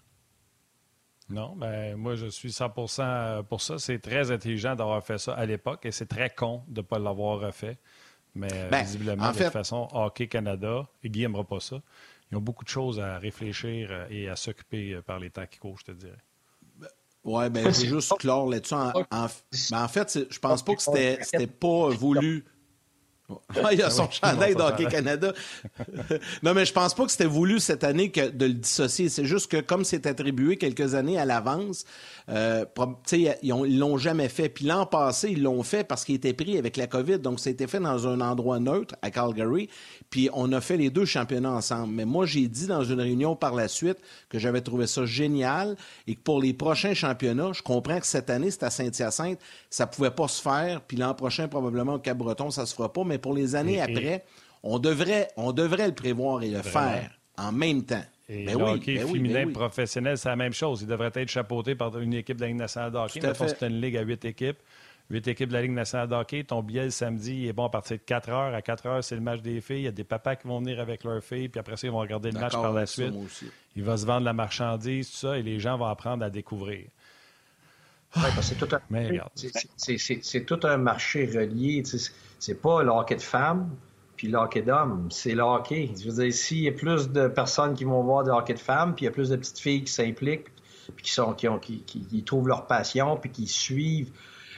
Non, 1.33 1.55
ben 1.55 1.95
moi 1.95 2.15
je 2.15 2.27
suis 2.27 2.51
100 2.51 2.69
pour 2.69 2.89
ça. 2.89 3.43
C'est 3.77 3.99
très 3.99 4.29
intelligent 4.31 4.75
d'avoir 4.75 5.03
fait 5.03 5.17
ça 5.17 5.33
à 5.33 5.45
l'époque 5.45 5.85
et 5.85 5.91
c'est 5.91 6.05
très 6.05 6.29
con 6.29 6.61
de 6.67 6.81
ne 6.81 6.85
pas 6.85 6.99
l'avoir 6.99 7.53
fait. 7.53 7.79
Mais 8.35 8.69
ben, 8.69 8.83
visiblement, 8.83 9.31
de 9.31 9.37
toute 9.37 9.49
façon, 9.49 9.87
Hockey 9.91 10.27
Canada, 10.27 10.87
et 11.03 11.09
Guy 11.09 11.21
n'aimera 11.21 11.43
pas 11.43 11.59
ça, 11.59 11.81
ils 12.31 12.37
ont 12.37 12.41
beaucoup 12.41 12.63
de 12.63 12.69
choses 12.69 12.99
à 12.99 13.19
réfléchir 13.19 13.89
euh, 13.91 14.07
et 14.09 14.27
à 14.27 14.35
s'occuper 14.35 14.93
euh, 14.93 15.01
par 15.01 15.19
les 15.19 15.29
temps 15.29 15.45
qui 15.45 15.59
courent, 15.59 15.77
je 15.77 15.85
te 15.85 15.91
dirais. 15.91 16.17
Oui, 17.23 17.49
ben, 17.49 17.71
c'est 17.71 17.87
juste 17.87 18.11
clore 18.17 18.49
là-dessus. 18.49 18.73
En, 18.73 18.89
en, 18.89 19.27
ben, 19.71 19.83
en, 19.83 19.87
fait, 19.87 20.19
je 20.29 20.39
pense 20.39 20.63
pas 20.63 20.75
que 20.75 20.81
c'était 20.81 21.47
pas 21.47 21.89
voulu. 21.89 22.43
Il 23.71 23.81
a 23.81 23.89
son 23.89 24.09
chandail 24.09 24.55
d'Hockey 24.55 24.85
Canada. 24.85 25.33
non, 26.43 26.53
mais 26.53 26.65
je 26.65 26.73
pense 26.73 26.93
pas 26.93 27.05
que 27.05 27.11
c'était 27.11 27.25
voulu 27.25 27.59
cette 27.59 27.83
année 27.83 28.11
que 28.11 28.29
de 28.29 28.45
le 28.45 28.53
dissocier. 28.53 29.09
C'est 29.09 29.25
juste 29.25 29.49
que 29.49 29.61
comme 29.61 29.85
c'est 29.85 30.05
attribué 30.05 30.57
quelques 30.57 30.93
années 30.93 31.17
à 31.17 31.25
l'avance, 31.25 31.85
euh, 32.29 32.65
ils 33.11 33.79
l'ont 33.79 33.97
jamais 33.97 34.29
fait. 34.29 34.49
Puis 34.49 34.65
l'an 34.65 34.85
passé, 34.85 35.29
ils 35.31 35.41
l'ont 35.41 35.63
fait 35.63 35.83
parce 35.83 36.03
qu'il 36.03 36.15
était 36.15 36.33
pris 36.33 36.57
avec 36.57 36.77
la 36.77 36.87
COVID. 36.87 37.19
Donc, 37.19 37.39
ça 37.39 37.49
a 37.49 37.53
été 37.53 37.67
fait 37.67 37.79
dans 37.79 38.07
un 38.07 38.21
endroit 38.21 38.59
neutre 38.59 38.95
à 39.01 39.09
Calgary. 39.09 39.69
Puis 40.09 40.29
on 40.33 40.51
a 40.51 40.61
fait 40.61 40.77
les 40.77 40.89
deux 40.89 41.05
championnats 41.05 41.51
ensemble. 41.51 41.93
Mais 41.93 42.05
moi, 42.05 42.25
j'ai 42.25 42.47
dit 42.47 42.67
dans 42.67 42.83
une 42.83 42.99
réunion 42.99 43.35
par 43.35 43.55
la 43.55 43.67
suite 43.67 43.97
que 44.29 44.37
j'avais 44.37 44.61
trouvé 44.61 44.85
ça 44.87 45.05
génial 45.05 45.75
et 46.07 46.15
que 46.15 46.21
pour 46.21 46.41
les 46.41 46.53
prochains 46.53 46.93
championnats, 46.93 47.51
je 47.53 47.61
comprends 47.61 47.99
que 47.99 48.05
cette 48.05 48.29
année, 48.29 48.51
c'est 48.51 48.63
à 48.63 48.69
Saint-Hyacinthe, 48.69 49.39
ça 49.69 49.87
pouvait 49.87 50.11
pas 50.11 50.27
se 50.27 50.41
faire. 50.41 50.81
Puis 50.81 50.97
l'an 50.97 51.13
prochain, 51.13 51.47
probablement 51.47 51.95
au 51.95 51.99
Cap-Breton, 51.99 52.51
ça 52.51 52.65
se 52.65 52.75
fera 52.75 52.91
pas. 52.91 53.03
Mais 53.03 53.12
pour 53.17 53.33
les 53.33 53.55
années 53.55 53.81
après, 53.81 54.23
on 54.63 54.79
devrait, 54.79 55.29
on 55.37 55.51
devrait 55.51 55.87
le 55.87 55.95
prévoir 55.95 56.41
et 56.43 56.49
le 56.49 56.61
faire 56.61 57.11
en 57.37 57.51
même 57.51 57.83
temps. 57.83 58.03
Et 58.29 58.45
ben 58.45 58.57
le 58.57 58.63
hockey 58.63 58.95
ben 58.95 59.07
féminin 59.07 59.45
ben 59.45 59.53
professionnel, 59.53 60.17
c'est 60.17 60.29
la 60.29 60.35
même 60.35 60.53
chose. 60.53 60.81
Il 60.81 60.87
devrait 60.87 61.11
être 61.13 61.29
chapeauté 61.29 61.75
par 61.75 61.97
une 61.99 62.13
équipe 62.13 62.37
de 62.37 62.41
la 62.41 62.47
Ligue 62.47 62.57
nationale 62.57 62.91
de 62.91 62.97
hockey. 62.97 63.19
Mais 63.21 63.33
c'est 63.33 63.67
une 63.67 63.81
ligue 63.81 63.97
à 63.97 64.01
huit 64.01 64.23
équipes. 64.23 64.59
Huit 65.09 65.27
équipes 65.27 65.49
de 65.49 65.53
la 65.53 65.61
Ligue 65.61 65.71
nationale 65.71 66.07
de 66.07 66.15
hockey. 66.15 66.43
Ton 66.45 66.63
billet 66.63 66.85
le 66.85 66.89
samedi 66.89 67.47
est 67.47 67.53
bon 67.53 67.65
à 67.65 67.69
partir 67.69 67.97
de 67.97 68.01
4 68.01 68.29
heures. 68.29 68.53
À 68.55 68.61
4 68.61 68.85
heures, 68.85 69.03
c'est 69.03 69.15
le 69.15 69.21
match 69.21 69.41
des 69.41 69.59
filles. 69.59 69.79
Il 69.79 69.83
y 69.83 69.87
a 69.87 69.91
des 69.91 70.05
papas 70.05 70.37
qui 70.37 70.47
vont 70.47 70.59
venir 70.59 70.79
avec 70.79 71.03
leurs 71.03 71.21
filles, 71.21 71.49
puis 71.49 71.59
après 71.59 71.75
ça, 71.75 71.87
ils 71.87 71.91
vont 71.91 71.99
regarder 71.99 72.31
le 72.31 72.39
match 72.39 72.53
par 72.53 72.71
la 72.71 72.85
suite. 72.85 73.13
Il 73.75 73.83
va 73.83 73.97
se 73.97 74.05
vendre 74.05 74.23
la 74.23 74.33
marchandise, 74.33 75.11
tout 75.11 75.17
ça, 75.17 75.37
et 75.37 75.43
les 75.43 75.59
gens 75.59 75.77
vont 75.77 75.85
apprendre 75.85 76.23
à 76.23 76.29
découvrir. 76.29 76.85
c'est 78.41 78.55
tout, 78.55 78.67
tout, 80.57 80.67
un 80.67 80.77
marché 80.77 81.25
relié. 81.25 81.83
C'est 82.45 82.55
pas 82.55 82.83
le 82.83 83.15
de 83.15 83.21
femmes, 83.21 83.69
puis 84.17 84.27
le 84.27 84.37
hockey 84.37 84.63
d'hommes, 84.63 85.07
c'est 85.09 85.33
le 85.33 85.43
hockey. 85.43 85.89
Je 85.97 86.09
veux 86.09 86.21
dire, 86.21 86.33
s'il 86.33 86.59
y 86.59 86.67
a 86.67 86.73
plus 86.73 87.09
de 87.09 87.29
personnes 87.29 87.73
qui 87.73 87.85
vont 87.85 88.03
voir 88.03 88.25
du 88.25 88.31
hockey 88.31 88.55
de 88.55 88.59
femmes, 88.59 88.95
puis 88.95 89.03
il 89.03 89.05
y 89.05 89.07
a 89.07 89.11
plus 89.11 89.29
de 89.29 89.37
petites 89.37 89.59
filles 89.59 89.85
qui 89.85 89.93
s'impliquent, 89.93 90.49
puis 90.93 91.05
qui, 91.05 91.11
sont, 91.13 91.31
qui, 91.35 91.47
ont, 91.47 91.57
qui, 91.57 91.83
qui, 91.83 92.23
trouvent 92.25 92.49
leur 92.49 92.67
passion, 92.67 93.15
puis 93.15 93.29
qui 93.29 93.47
suivent 93.47 94.11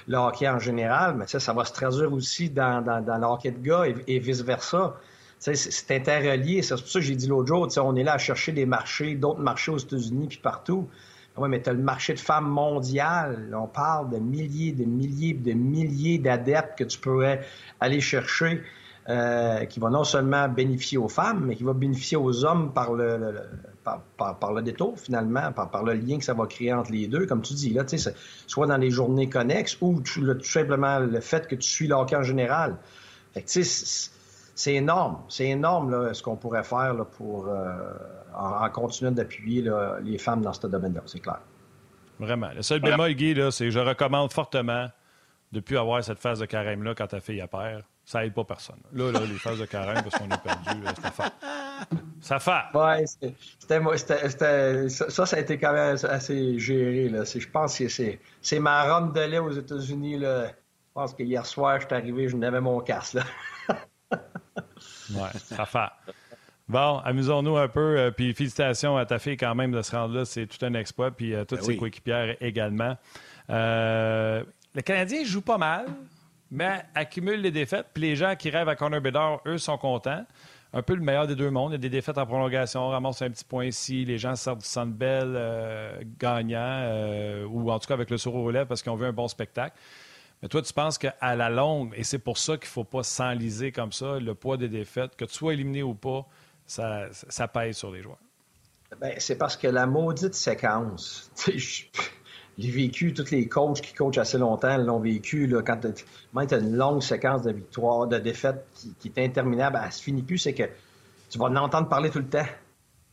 le 0.08 0.18
en 0.18 0.58
général, 0.58 1.16
mais 1.16 1.28
ça, 1.28 1.40
ça 1.40 1.54
va 1.54 1.64
se 1.64 1.74
traduire 1.74 2.12
aussi 2.12 2.50
dans, 2.50 2.84
dans, 2.84 3.02
dans 3.02 3.38
de 3.38 3.50
gars 3.62 3.84
et, 4.08 4.18
vice-versa. 4.18 4.96
C'est 5.38 5.92
interrelié. 5.92 6.64
C'est 6.64 6.74
pour 6.74 6.88
ça 6.88 7.00
que 7.00 7.06
j'ai 7.06 7.16
dit 7.16 7.28
l'autre 7.28 7.48
jour, 7.48 7.68
on 7.84 7.96
est 7.96 8.04
là 8.04 8.14
à 8.14 8.18
chercher 8.18 8.52
des 8.52 8.66
marchés, 8.66 9.14
d'autres 9.14 9.42
marchés 9.42 9.70
aux 9.70 9.78
États-Unis 9.78 10.26
puis 10.28 10.40
partout. 10.40 10.90
Oui, 11.38 11.50
mais 11.50 11.62
tu 11.62 11.70
as 11.70 11.74
le 11.74 11.82
marché 11.82 12.14
de 12.14 12.20
femmes 12.20 12.48
mondial. 12.48 13.54
On 13.54 13.68
parle 13.68 14.10
de 14.10 14.18
milliers, 14.18 14.72
de 14.72 14.86
milliers, 14.86 15.34
de 15.34 15.54
milliers 15.54 16.18
d'adeptes 16.18 16.78
que 16.78 16.84
tu 16.86 16.98
pourrais 16.98 17.42
aller 17.80 18.02
chercher. 18.02 18.62
Euh, 19.08 19.66
qui 19.66 19.80
va 19.80 19.92
non 19.92 20.04
seulement 20.04 20.50
bénéficier 20.50 20.98
aux 20.98 21.10
femmes, 21.10 21.46
mais 21.46 21.56
qui 21.56 21.64
va 21.64 21.74
bénéficier 21.74 22.18
aux 22.18 22.44
hommes 22.44 22.74
par 22.74 22.92
le, 22.92 23.36
par, 23.84 24.52
le 24.52 24.64
détour, 24.64 25.00
finalement, 25.00 25.52
par, 25.52 25.84
le 25.84 25.94
lien 25.94 26.18
que 26.18 26.24
ça 26.24 26.34
va 26.34 26.48
créer 26.48 26.74
entre 26.74 26.92
les 26.92 27.06
deux, 27.06 27.28
comme 27.28 27.44
tu 27.44 27.54
dis, 27.54 27.72
là, 27.72 27.84
soit 28.48 28.66
dans 28.66 28.78
les 28.78 28.90
journées 28.90 29.30
connexes 29.30 29.78
ou 29.80 30.02
tout, 30.02 30.26
simplement 30.42 30.98
le 30.98 31.20
fait 31.20 31.48
que 31.48 31.54
tu 31.54 31.70
suis 31.70 31.88
le 31.88 31.94
hockey 31.94 32.16
en 32.16 32.24
général. 32.24 32.78
Fait 33.36 33.44
que, 33.44 33.52
c'est 34.56 34.74
énorme. 34.74 35.20
C'est 35.30 35.50
énorme 35.50 36.14
ce 36.14 36.24
qu'on 36.24 36.38
pourrait 36.38 36.64
faire 36.64 36.96
pour 37.18 37.50
en, 38.34 38.70
continuant 38.70 39.12
d'appuyer 39.12 39.70
les 40.02 40.18
femmes 40.18 40.42
dans 40.42 40.54
ce 40.54 40.66
domaine-là, 40.66 41.02
c'est 41.06 41.20
clair. 41.20 41.40
Vraiment. 42.20 42.50
Le 42.56 42.62
seul 42.62 42.80
bémol, 42.80 43.14
Guy, 43.14 43.36
c'est 43.52 43.72
je 43.72 43.80
recommande 43.80 44.32
fortement 44.32 44.88
de 45.52 45.58
ne 45.58 45.62
plus 45.62 45.78
avoir 45.78 46.04
cette 46.04 46.20
phase 46.20 46.40
de 46.40 46.46
carême-là 46.46 46.96
quand 46.96 47.08
ta 47.08 47.20
fille 47.20 47.42
a. 47.42 47.48
Ça 48.06 48.24
aide 48.24 48.34
pas 48.34 48.44
personne. 48.44 48.80
Là, 48.94 49.12
là 49.12 49.22
les 49.22 49.34
phases 49.34 49.58
de 49.58 49.66
carême, 49.66 50.04
parce 50.04 50.16
qu'on 50.16 50.30
est 50.30 50.44
perdu, 50.44 50.84
ça 51.02 51.12
fait. 51.12 51.34
Ça 52.22 52.40
fait. 52.40 52.78
Ouais, 52.78 53.06
c'était, 53.08 54.90
ça, 54.90 55.26
ça 55.26 55.38
a 55.38 55.40
été 55.40 55.58
quand 55.58 55.74
même 55.74 55.98
assez 56.04 56.60
géré. 56.60 57.10
Là. 57.10 57.24
Je 57.24 57.48
pense 57.50 57.80
que 57.80 57.88
c'est, 57.88 58.20
c'est 58.42 58.60
ma 58.60 58.84
ronde 58.84 59.14
de 59.14 59.22
lait 59.22 59.40
aux 59.40 59.52
États-Unis. 59.52 60.20
Là. 60.20 60.48
Je 60.48 60.54
pense 60.94 61.16
que 61.16 61.24
hier 61.24 61.46
soir, 61.48 61.80
je 61.82 61.88
suis 61.88 61.96
arrivé, 61.96 62.30
je 62.30 62.38
n'avais 62.38 62.62
mon 62.62 62.80
casque. 62.80 63.16
Là. 63.16 63.24
Ouais, 65.12 65.30
ça 65.36 65.66
fait. 65.66 66.14
Bon, 66.68 66.98
amusons-nous 67.00 67.58
un 67.58 67.68
peu. 67.68 67.98
Euh, 67.98 68.12
puis 68.12 68.34
félicitations 68.34 68.98
à 68.98 69.06
ta 69.06 69.20
fille 69.20 69.38
quand 69.38 69.54
même 69.54 69.72
de 69.72 69.82
se 69.82 69.96
rendre 69.96 70.16
là. 70.16 70.26
C'est 70.26 70.48
tout 70.48 70.64
un 70.66 70.74
exploit. 70.74 71.12
Puis 71.12 71.36
à 71.36 71.40
euh, 71.40 71.46
toutes 71.46 71.60
ben 71.60 71.66
ses 71.66 71.78
coéquipières 71.78 72.36
également. 72.42 72.98
Euh, 73.50 74.44
le 74.74 74.82
Canadien 74.82 75.24
joue 75.24 75.42
pas 75.42 75.58
mal, 75.58 75.86
mais 76.50 76.84
accumule 76.96 77.42
les 77.42 77.52
défaites. 77.52 77.88
Puis 77.94 78.02
les 78.02 78.16
gens 78.16 78.36
qui 78.36 78.50
rêvent 78.50 78.70
à 78.70 78.76
Corner 78.76 79.00
Bedard, 79.00 79.42
eux, 79.46 79.60
sont 79.60 79.78
contents. 79.78 80.26
Un 80.74 80.82
peu 80.82 80.96
le 80.96 81.02
meilleur 81.02 81.28
des 81.28 81.36
deux 81.36 81.52
mondes. 81.52 81.72
Il 81.72 81.76
y 81.76 81.76
a 81.76 81.80
des 81.80 81.90
défaites 81.90 82.18
en 82.18 82.26
prolongation, 82.26 82.90
ramasse 82.90 83.22
un 83.22 83.30
petit 83.30 83.46
point 83.46 83.66
ici. 83.66 84.04
Les 84.04 84.18
gens 84.18 84.36
sortent 84.36 84.60
du 84.60 84.66
centre 84.66 84.92
belle 84.92 85.40
gagnant, 86.20 87.46
ou 87.50 87.72
en 87.72 87.80
tout 87.80 87.88
cas 87.88 87.94
avec 87.94 88.10
le 88.10 88.18
sourire 88.18 88.42
au 88.42 88.52
lèvres 88.52 88.68
parce 88.68 88.82
qu'ils 88.82 88.92
ont 88.92 88.98
vu 88.98 89.06
un 89.06 89.14
bon 89.14 89.30
spectacle. 89.30 89.78
Mais 90.42 90.50
toi, 90.50 90.62
tu 90.62 90.74
penses 90.74 90.98
qu'à 90.98 91.36
la 91.36 91.50
longue, 91.50 91.94
et 91.96 92.04
c'est 92.04 92.20
pour 92.20 92.38
ça 92.38 92.58
qu'il 92.58 92.68
ne 92.68 92.72
faut 92.72 92.84
pas 92.84 93.04
s'enliser 93.04 93.72
comme 93.72 93.92
ça, 93.92 94.20
le 94.20 94.36
poids 94.36 94.58
des 94.58 94.70
défaites, 94.70 95.16
que 95.16 95.26
tu 95.26 95.34
sois 95.34 95.54
éliminé 95.54 95.84
ou 95.84 95.96
pas, 95.96 96.28
ça, 96.68 97.48
pèse 97.54 97.78
sur 97.78 97.92
les 97.92 98.02
joueurs? 98.02 98.20
Ben, 99.00 99.14
c'est 99.18 99.38
parce 99.38 99.58
que 99.58 99.68
la 99.68 99.88
maudite 99.88 100.36
séquence, 100.36 101.32
j'ai 102.58 102.72
vécu, 102.72 103.14
tous 103.14 103.32
les 103.32 103.48
coachs 103.48 103.82
qui 103.82 103.94
coachent 103.94 104.18
assez 104.18 104.38
longtemps 104.38 104.78
l'ont 104.78 105.00
vécu. 105.00 105.48
Là, 105.48 105.62
quand 105.62 105.80
tu 105.82 106.54
as 106.54 106.58
une 106.58 106.76
longue 106.76 107.02
séquence 107.02 107.42
de 107.44 107.52
victoires, 107.52 108.08
de 108.08 108.18
défaites 108.18 108.66
qui, 109.00 109.12
est 109.14 109.26
interminable, 109.26 109.80
elle 109.84 109.92
se 109.92 110.02
finit 110.02 110.22
plus, 110.22 110.38
c'est 110.38 110.54
que 110.54 110.64
tu 111.30 111.38
vas 111.38 111.46
en 111.46 111.56
entendre 111.56 111.90
parler 111.90 112.10
tout 112.10 112.20
le 112.20 112.30
temps. 112.30 112.46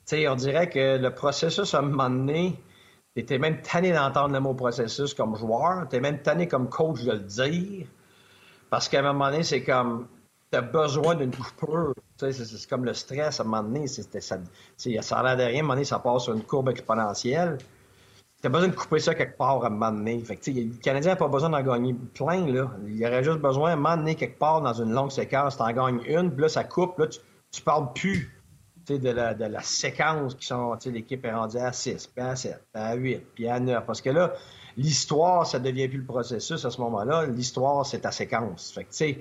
sais, 0.05 0.29
on 0.29 0.37
dirait 0.37 0.69
que 0.69 0.99
le 0.99 1.11
processus, 1.15 1.75
à 1.75 1.79
un 1.79 1.83
moment 1.83 2.11
donné, 2.11 2.57
tu 3.15 3.39
même 3.39 3.61
tanné 3.61 3.93
d'entendre 3.93 4.33
le 4.33 4.41
mot 4.41 4.55
processus 4.55 5.13
comme 5.15 5.37
joueur, 5.37 5.87
tu 5.89 5.97
es 5.97 6.01
même 6.01 6.23
tanné 6.23 6.49
comme 6.49 6.69
coach 6.69 7.03
de 7.03 7.13
le 7.13 7.19
dire, 7.19 7.87
parce 8.71 8.89
qu'à 8.89 9.01
un 9.01 9.13
moment 9.13 9.31
donné, 9.31 9.43
c'est 9.43 9.63
comme 9.63 10.07
tu 10.51 10.59
as 10.59 10.63
besoin 10.63 11.15
d'une 11.15 11.35
coupure. 11.35 11.95
C'est 12.17 12.69
comme 12.69 12.85
le 12.85 12.95
stress, 12.95 13.41
à 13.41 13.43
un 13.43 13.47
moment 13.47 13.63
donné, 13.63 13.87
ça, 13.87 14.03
ça 14.21 14.37
l'air 15.23 15.37
de 15.37 15.43
rien, 15.43 15.57
à 15.57 15.59
un 15.59 15.63
moment 15.63 15.75
donné, 15.75 15.85
ça 15.85 15.99
passe 15.99 16.25
sur 16.25 16.35
une 16.35 16.43
courbe 16.43 16.69
exponentielle. 16.69 17.59
Tu 18.41 18.47
as 18.47 18.51
besoin 18.51 18.69
de 18.69 18.75
couper 18.75 18.99
ça 18.99 19.15
quelque 19.15 19.37
part 19.37 19.63
à 19.65 19.67
un 19.67 19.71
moment 19.71 19.93
donné. 19.93 20.21
Fait 20.21 20.39
le 20.47 20.75
Canadien 20.83 21.13
n'a 21.13 21.17
pas 21.17 21.29
besoin 21.29 21.51
d'en 21.51 21.63
gagner 21.63 21.95
plein. 22.15 22.47
Là. 22.47 22.71
Il 22.87 23.05
aurait 23.05 23.25
juste 23.25 23.39
besoin, 23.39 23.71
à 23.71 23.73
un 23.75 23.77
moment 23.77 23.97
donné, 23.97 24.15
quelque 24.15 24.39
part, 24.39 24.61
dans 24.61 24.73
une 24.73 24.93
longue 24.93 25.11
séquence, 25.11 25.57
tu 25.57 25.63
en 25.63 25.73
gagnes 25.73 26.01
une, 26.07 26.31
puis 26.31 26.43
là, 26.43 26.49
ça 26.49 26.65
coupe, 26.65 26.99
là, 26.99 27.07
tu, 27.07 27.19
tu 27.51 27.63
parles 27.63 27.93
plus 27.93 28.42
de 28.99 29.11
la, 29.11 29.35
de 29.35 29.45
la 29.45 29.63
séquence 29.63 30.35
qui 30.35 30.47
sont, 30.47 30.77
l'équipe 30.87 31.25
est 31.25 31.33
rendue 31.33 31.59
à 31.59 31.73
6, 31.73 32.09
puis 32.09 32.25
à 32.25 32.37
7, 32.37 32.63
puis 32.73 32.83
à 32.83 32.95
8, 32.95 33.27
puis 33.35 33.49
à 33.49 33.61
9. 33.61 33.85
Parce 33.87 34.01
que 34.01 34.11
là, 34.11 34.33
l'histoire, 34.77 35.47
ça 35.47 35.59
devient 35.59 35.89
plus 35.89 35.99
le 35.99 36.05
processus 36.05 36.65
à 36.65 36.71
ce 36.71 36.81
moment-là. 36.81 37.27
L'histoire, 37.27 37.85
c'est 37.87 38.01
ta 38.01 38.11
séquence. 38.11 38.73
Fait 38.73 38.85
que, 38.85 38.91
tu 38.91 38.97
sais, 38.97 39.19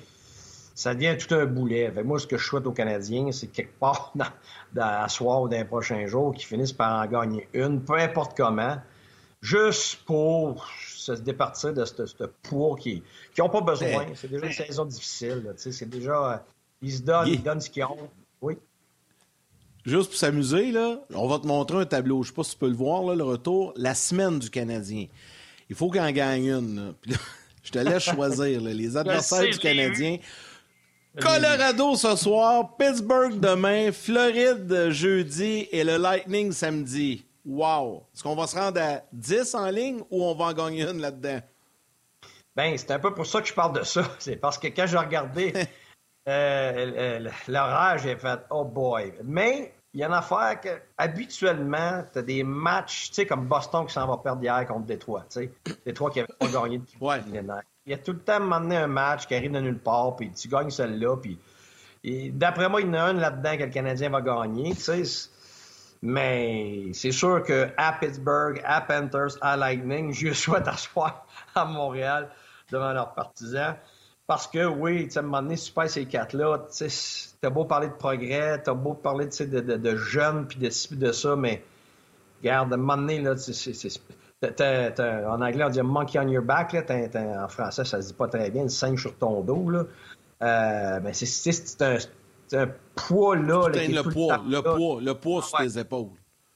ça 0.75 0.93
devient 0.93 1.15
tout 1.17 1.33
un 1.35 1.45
boulet. 1.45 1.91
moi, 2.03 2.19
ce 2.19 2.27
que 2.27 2.37
je 2.37 2.45
souhaite 2.45 2.65
aux 2.65 2.71
Canadiens, 2.71 3.31
c'est 3.31 3.47
quelque 3.47 3.77
part 3.79 4.11
dans, 4.15 4.25
dans, 4.73 5.03
à 5.03 5.07
soir 5.07 5.41
ou 5.41 5.49
dans 5.49 5.57
les 5.57 5.65
prochains 5.65 6.05
jours 6.07 6.33
qu'ils 6.33 6.45
finissent 6.45 6.73
par 6.73 7.01
en 7.01 7.05
gagner 7.07 7.47
une, 7.53 7.81
peu 7.81 7.97
importe 7.97 8.35
comment, 8.35 8.77
juste 9.41 10.03
pour 10.05 10.67
se 10.67 11.13
départir 11.13 11.73
de 11.73 11.85
ce 11.85 12.23
poids 12.43 12.75
qui 12.77 13.03
n'ont 13.37 13.49
pas 13.49 13.61
besoin. 13.61 14.05
C'est 14.15 14.29
déjà 14.29 14.45
une 14.45 14.51
saison 14.51 14.85
difficile. 14.85 15.53
C'est 15.57 15.89
déjà. 15.89 16.33
Euh, 16.33 16.37
ils 16.81 16.93
se 16.93 17.01
donnent, 17.01 17.27
ils 17.27 17.41
donnent 17.41 17.61
ce 17.61 17.69
qu'ils 17.69 17.83
ont. 17.83 18.09
Oui. 18.41 18.57
Juste 19.85 20.09
pour 20.09 20.17
s'amuser, 20.17 20.71
là, 20.71 20.99
on 21.13 21.27
va 21.27 21.39
te 21.39 21.47
montrer 21.47 21.77
un 21.77 21.85
tableau. 21.85 22.23
Je 22.23 22.29
ne 22.29 22.31
sais 22.31 22.35
pas 22.35 22.43
si 22.43 22.51
tu 22.51 22.57
peux 22.57 22.69
le 22.69 22.75
voir, 22.75 23.03
là, 23.03 23.15
le 23.15 23.23
retour. 23.23 23.73
La 23.75 23.95
semaine 23.95 24.37
du 24.37 24.49
Canadien. 24.49 25.07
Il 25.69 25.75
faut 25.75 25.89
qu'il 25.89 26.01
en 26.01 26.11
gagne 26.11 26.47
une. 26.47 26.93
je 27.63 27.71
te 27.71 27.79
laisse 27.79 28.03
choisir 28.03 28.61
les 28.61 28.97
adversaires 28.97 29.49
du 29.49 29.57
Canadien. 29.57 30.17
Colorado 31.19 31.95
ce 31.95 32.15
soir, 32.15 32.77
Pittsburgh 32.77 33.39
demain, 33.39 33.91
Floride 33.91 34.91
jeudi 34.91 35.67
et 35.71 35.83
le 35.83 35.97
Lightning 35.97 36.51
samedi. 36.53 37.25
Wow! 37.45 38.05
Est-ce 38.13 38.23
qu'on 38.23 38.35
va 38.35 38.47
se 38.47 38.55
rendre 38.55 38.79
à 38.79 39.01
10 39.11 39.55
en 39.55 39.69
ligne 39.71 39.99
ou 40.09 40.23
on 40.23 40.35
va 40.35 40.45
en 40.45 40.53
gagner 40.53 40.83
une 40.83 41.01
là-dedans? 41.01 41.41
Ben, 42.55 42.77
c'est 42.77 42.91
un 42.91 42.99
peu 42.99 43.13
pour 43.13 43.25
ça 43.25 43.41
que 43.41 43.47
je 43.47 43.53
parle 43.53 43.77
de 43.77 43.83
ça. 43.83 44.09
C'est 44.19 44.35
parce 44.35 44.57
que 44.57 44.67
quand 44.67 44.85
j'ai 44.85 44.97
regardé 44.97 45.53
euh, 46.27 47.29
l'horaire, 47.47 47.97
j'ai 47.97 48.15
fait 48.15 48.39
Oh 48.49 48.65
boy! 48.65 49.13
Mais 49.23 49.73
il 49.93 49.99
y 49.99 50.03
a 50.03 50.07
une 50.07 50.13
affaire 50.13 50.59
que 50.61 50.69
habituellement, 50.97 52.03
tu 52.11 52.19
as 52.19 52.21
des 52.21 52.43
matchs, 52.43 53.09
tu 53.09 53.15
sais, 53.15 53.25
comme 53.25 53.47
Boston 53.47 53.85
qui 53.85 53.93
s'en 53.93 54.07
va 54.07 54.17
perdre 54.17 54.41
hier 54.41 54.65
contre 54.65 54.85
Détroit. 54.85 55.25
Tu 55.29 55.41
sais, 55.41 55.51
Détroit 55.85 56.11
qui 56.11 56.19
n'avait 56.19 56.33
pas 56.39 56.47
gagné 56.47 56.77
depuis 56.77 56.97
ouais. 57.01 57.21
Il 57.85 57.91
y 57.91 57.95
a 57.95 57.97
tout 57.97 58.13
le 58.13 58.19
temps 58.19 58.39
m'emmener 58.39 58.77
un 58.77 58.87
match 58.87 59.25
qui 59.25 59.35
arrive 59.35 59.51
de 59.51 59.59
nulle 59.59 59.79
part, 59.79 60.15
puis 60.15 60.31
tu 60.31 60.47
gagnes 60.47 60.69
celle-là, 60.69 61.17
puis 61.17 61.39
d'après 62.31 62.69
moi, 62.69 62.81
il 62.81 62.87
y 62.87 62.89
en 62.89 62.93
a 62.93 63.01
un 63.01 63.13
là-dedans 63.13 63.57
que 63.57 63.63
le 63.63 63.69
Canadien 63.69 64.09
va 64.09 64.21
gagner, 64.21 64.75
tu 64.75 64.81
sais. 64.81 65.29
Mais 66.03 66.93
c'est 66.93 67.11
sûr 67.11 67.43
que 67.43 67.69
à 67.77 67.93
Pittsburgh, 67.93 68.59
à 68.65 68.81
Panthers, 68.81 69.37
à 69.41 69.55
Lightning, 69.55 70.11
je 70.13 70.33
souhaite 70.33 70.67
asseoir 70.67 71.25
à 71.53 71.65
Montréal 71.65 72.29
devant 72.71 72.93
leurs 72.93 73.13
partisans. 73.13 73.75
Parce 74.31 74.47
que 74.47 74.65
oui, 74.65 75.07
tu 75.07 75.11
sais, 75.11 75.19
à 75.19 75.23
un 75.23 75.25
moment 75.25 75.41
donné, 75.41 75.55
passes 75.75 75.91
ces 75.91 76.05
quatre-là, 76.05 76.59
tu 76.59 76.89
sais, 76.89 77.31
t'as 77.41 77.49
beau 77.49 77.65
parler 77.65 77.87
de 77.87 77.95
progrès, 77.95 78.61
t'as 78.63 78.73
beau 78.73 78.93
parler 78.93 79.25
de, 79.25 79.59
de, 79.59 79.75
de 79.75 79.95
jeunes, 79.97 80.47
puis 80.47 80.57
de 80.57 80.69
ci, 80.69 80.95
de 80.95 81.11
ça, 81.11 81.35
mais 81.35 81.61
regarde, 82.41 82.71
à 82.71 82.75
un 82.75 82.77
moment 82.77 82.95
donné, 82.95 83.19
là, 83.19 83.35
c'est 83.35 83.99
en 84.41 85.41
anglais, 85.41 85.65
on 85.65 85.69
dit 85.69 85.81
monkey 85.81 86.17
on 86.17 86.29
your 86.29 86.45
back. 86.45 86.71
Là, 86.71 86.81
en 87.43 87.49
français, 87.49 87.83
ça 87.83 88.01
se 88.01 88.07
dit 88.07 88.13
pas 88.13 88.29
très 88.29 88.49
bien, 88.49 88.61
une 88.61 88.69
singe 88.69 89.01
sur 89.01 89.17
ton 89.17 89.41
dos. 89.41 89.69
Là. 89.69 89.83
Euh, 90.43 90.99
ben, 91.01 91.13
c'est 91.13 91.81
un, 91.81 91.97
un, 92.53 92.67
poids 92.95 93.35
là. 93.35 93.67
là 93.67 93.85
le, 93.85 94.01
poids, 94.01 94.41
le, 94.47 94.61
poids, 94.61 95.01
le 95.01 95.13
poids 95.13 95.41
sur 95.41 95.57
tes 95.57 95.77
épaules. 95.77 96.11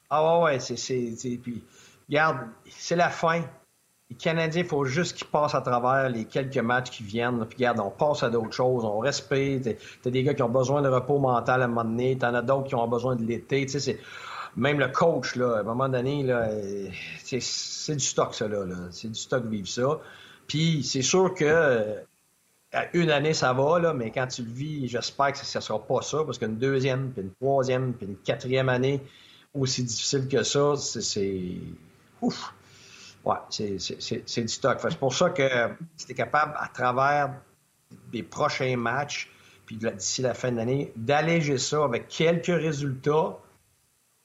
Ah 0.10 0.40
ouais, 0.40 0.44
ouais, 0.46 0.60
c'est. 0.62 1.40
Puis, 1.44 1.62
regarde, 2.08 2.48
c'est 2.70 2.96
la 2.96 3.10
fin. 3.10 3.44
Les 4.10 4.16
Canadiens, 4.18 4.62
il 4.62 4.68
faut 4.68 4.86
juste 4.86 5.18
qu'ils 5.18 5.28
passent 5.28 5.56
à 5.56 5.62
travers 5.62 6.10
les 6.10 6.26
quelques 6.26 6.58
matchs 6.58 6.92
qui 6.92 7.04
viennent. 7.04 7.44
Puis 7.46 7.58
regarde, 7.58 7.80
on 7.80 7.90
passe 7.90 8.22
à 8.22 8.30
d'autres 8.30 8.54
choses, 8.54 8.86
on 8.86 9.00
respecte. 9.00 9.78
T'as 10.04 10.10
des 10.10 10.24
gars 10.24 10.34
qui 10.34 10.44
ont 10.44 10.50
besoin 10.50 10.82
de 10.82 10.90
repos 10.90 11.18
mental 11.18 11.62
à 11.62 11.66
un 11.66 11.68
moment 11.68 11.84
donné, 11.84 12.18
t'en 12.18 12.34
as 12.34 12.42
d'autres 12.42 12.68
qui 12.68 12.76
ont 12.76 12.88
besoin 12.88 13.16
de 13.16 13.24
l'été. 13.24 13.66
Même 14.56 14.80
le 14.80 14.88
coach, 14.88 15.36
là, 15.36 15.58
à 15.58 15.60
un 15.62 15.64
moment 15.64 15.90
donné, 15.90 16.24
là, 16.24 16.50
c'est 17.24 17.96
du 17.96 18.06
stock, 18.06 18.36
ça, 18.36 18.48
là. 18.48 18.64
C'est 18.92 19.10
du 19.10 19.20
stock 19.20 19.46
vivre 19.46 19.68
ça. 19.68 20.00
Puis 20.48 20.84
c'est 20.84 21.02
sûr 21.02 21.34
que 21.34 22.04
à 22.72 22.86
une 22.94 23.10
année, 23.10 23.34
ça 23.34 23.54
va, 23.54 23.80
là, 23.80 23.94
mais 23.94 24.12
quand 24.12 24.28
tu 24.28 24.44
le 24.44 24.52
vis, 24.52 24.88
j'espère 24.88 25.32
que 25.32 25.40
ça 25.40 25.60
ne 25.60 25.64
sera 25.64 25.80
pas 25.80 26.02
ça, 26.02 26.24
parce 26.26 26.38
qu'une 26.38 26.58
deuxième, 26.58 27.12
puis 27.12 27.22
une 27.22 27.32
troisième, 27.32 27.94
puis 27.94 28.06
une 28.06 28.18
quatrième 28.18 28.70
année 28.70 29.02
aussi 29.54 29.84
difficile 29.84 30.28
que 30.28 30.44
ça, 30.44 30.76
c'est. 30.76 31.58
Ouf! 32.22 32.54
Ouais, 33.26 33.38
c'est 33.50 34.42
du 34.42 34.48
stock. 34.48 34.78
C'est 34.80 35.00
pour 35.00 35.14
ça 35.14 35.32
que 35.32 35.50
si 35.98 36.06
tu 36.06 36.12
es 36.12 36.16
capable, 36.16 36.54
à 36.58 36.68
travers 36.68 37.34
des 38.12 38.22
prochains 38.22 38.78
matchs, 38.78 39.32
puis 39.66 39.78
d'ici 39.78 40.22
la 40.22 40.36
fin 40.36 40.52
de 40.52 40.58
l'année, 40.58 40.94
d'alléger 40.96 41.58
ça 41.58 41.84
avec 41.84 42.08
quelques 42.08 42.46
résultats, 42.48 43.38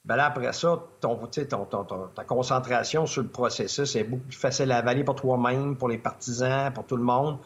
ben 0.05 0.15
là, 0.15 0.27
après 0.27 0.53
ça, 0.53 0.83
ton, 0.99 1.17
ta 1.17 2.23
concentration 2.23 3.05
sur 3.07 3.23
le 3.23 3.27
processus 3.27 3.95
est 3.95 4.03
beaucoup 4.03 4.25
plus 4.25 4.37
facile 4.37 4.71
à 4.71 4.77
avaler 4.77 5.03
pour 5.03 5.15
toi-même, 5.15 5.75
pour 5.75 5.89
les 5.89 5.97
partisans, 5.97 6.71
pour 6.71 6.85
tout 6.85 6.97
le 6.97 7.03
monde. 7.03 7.37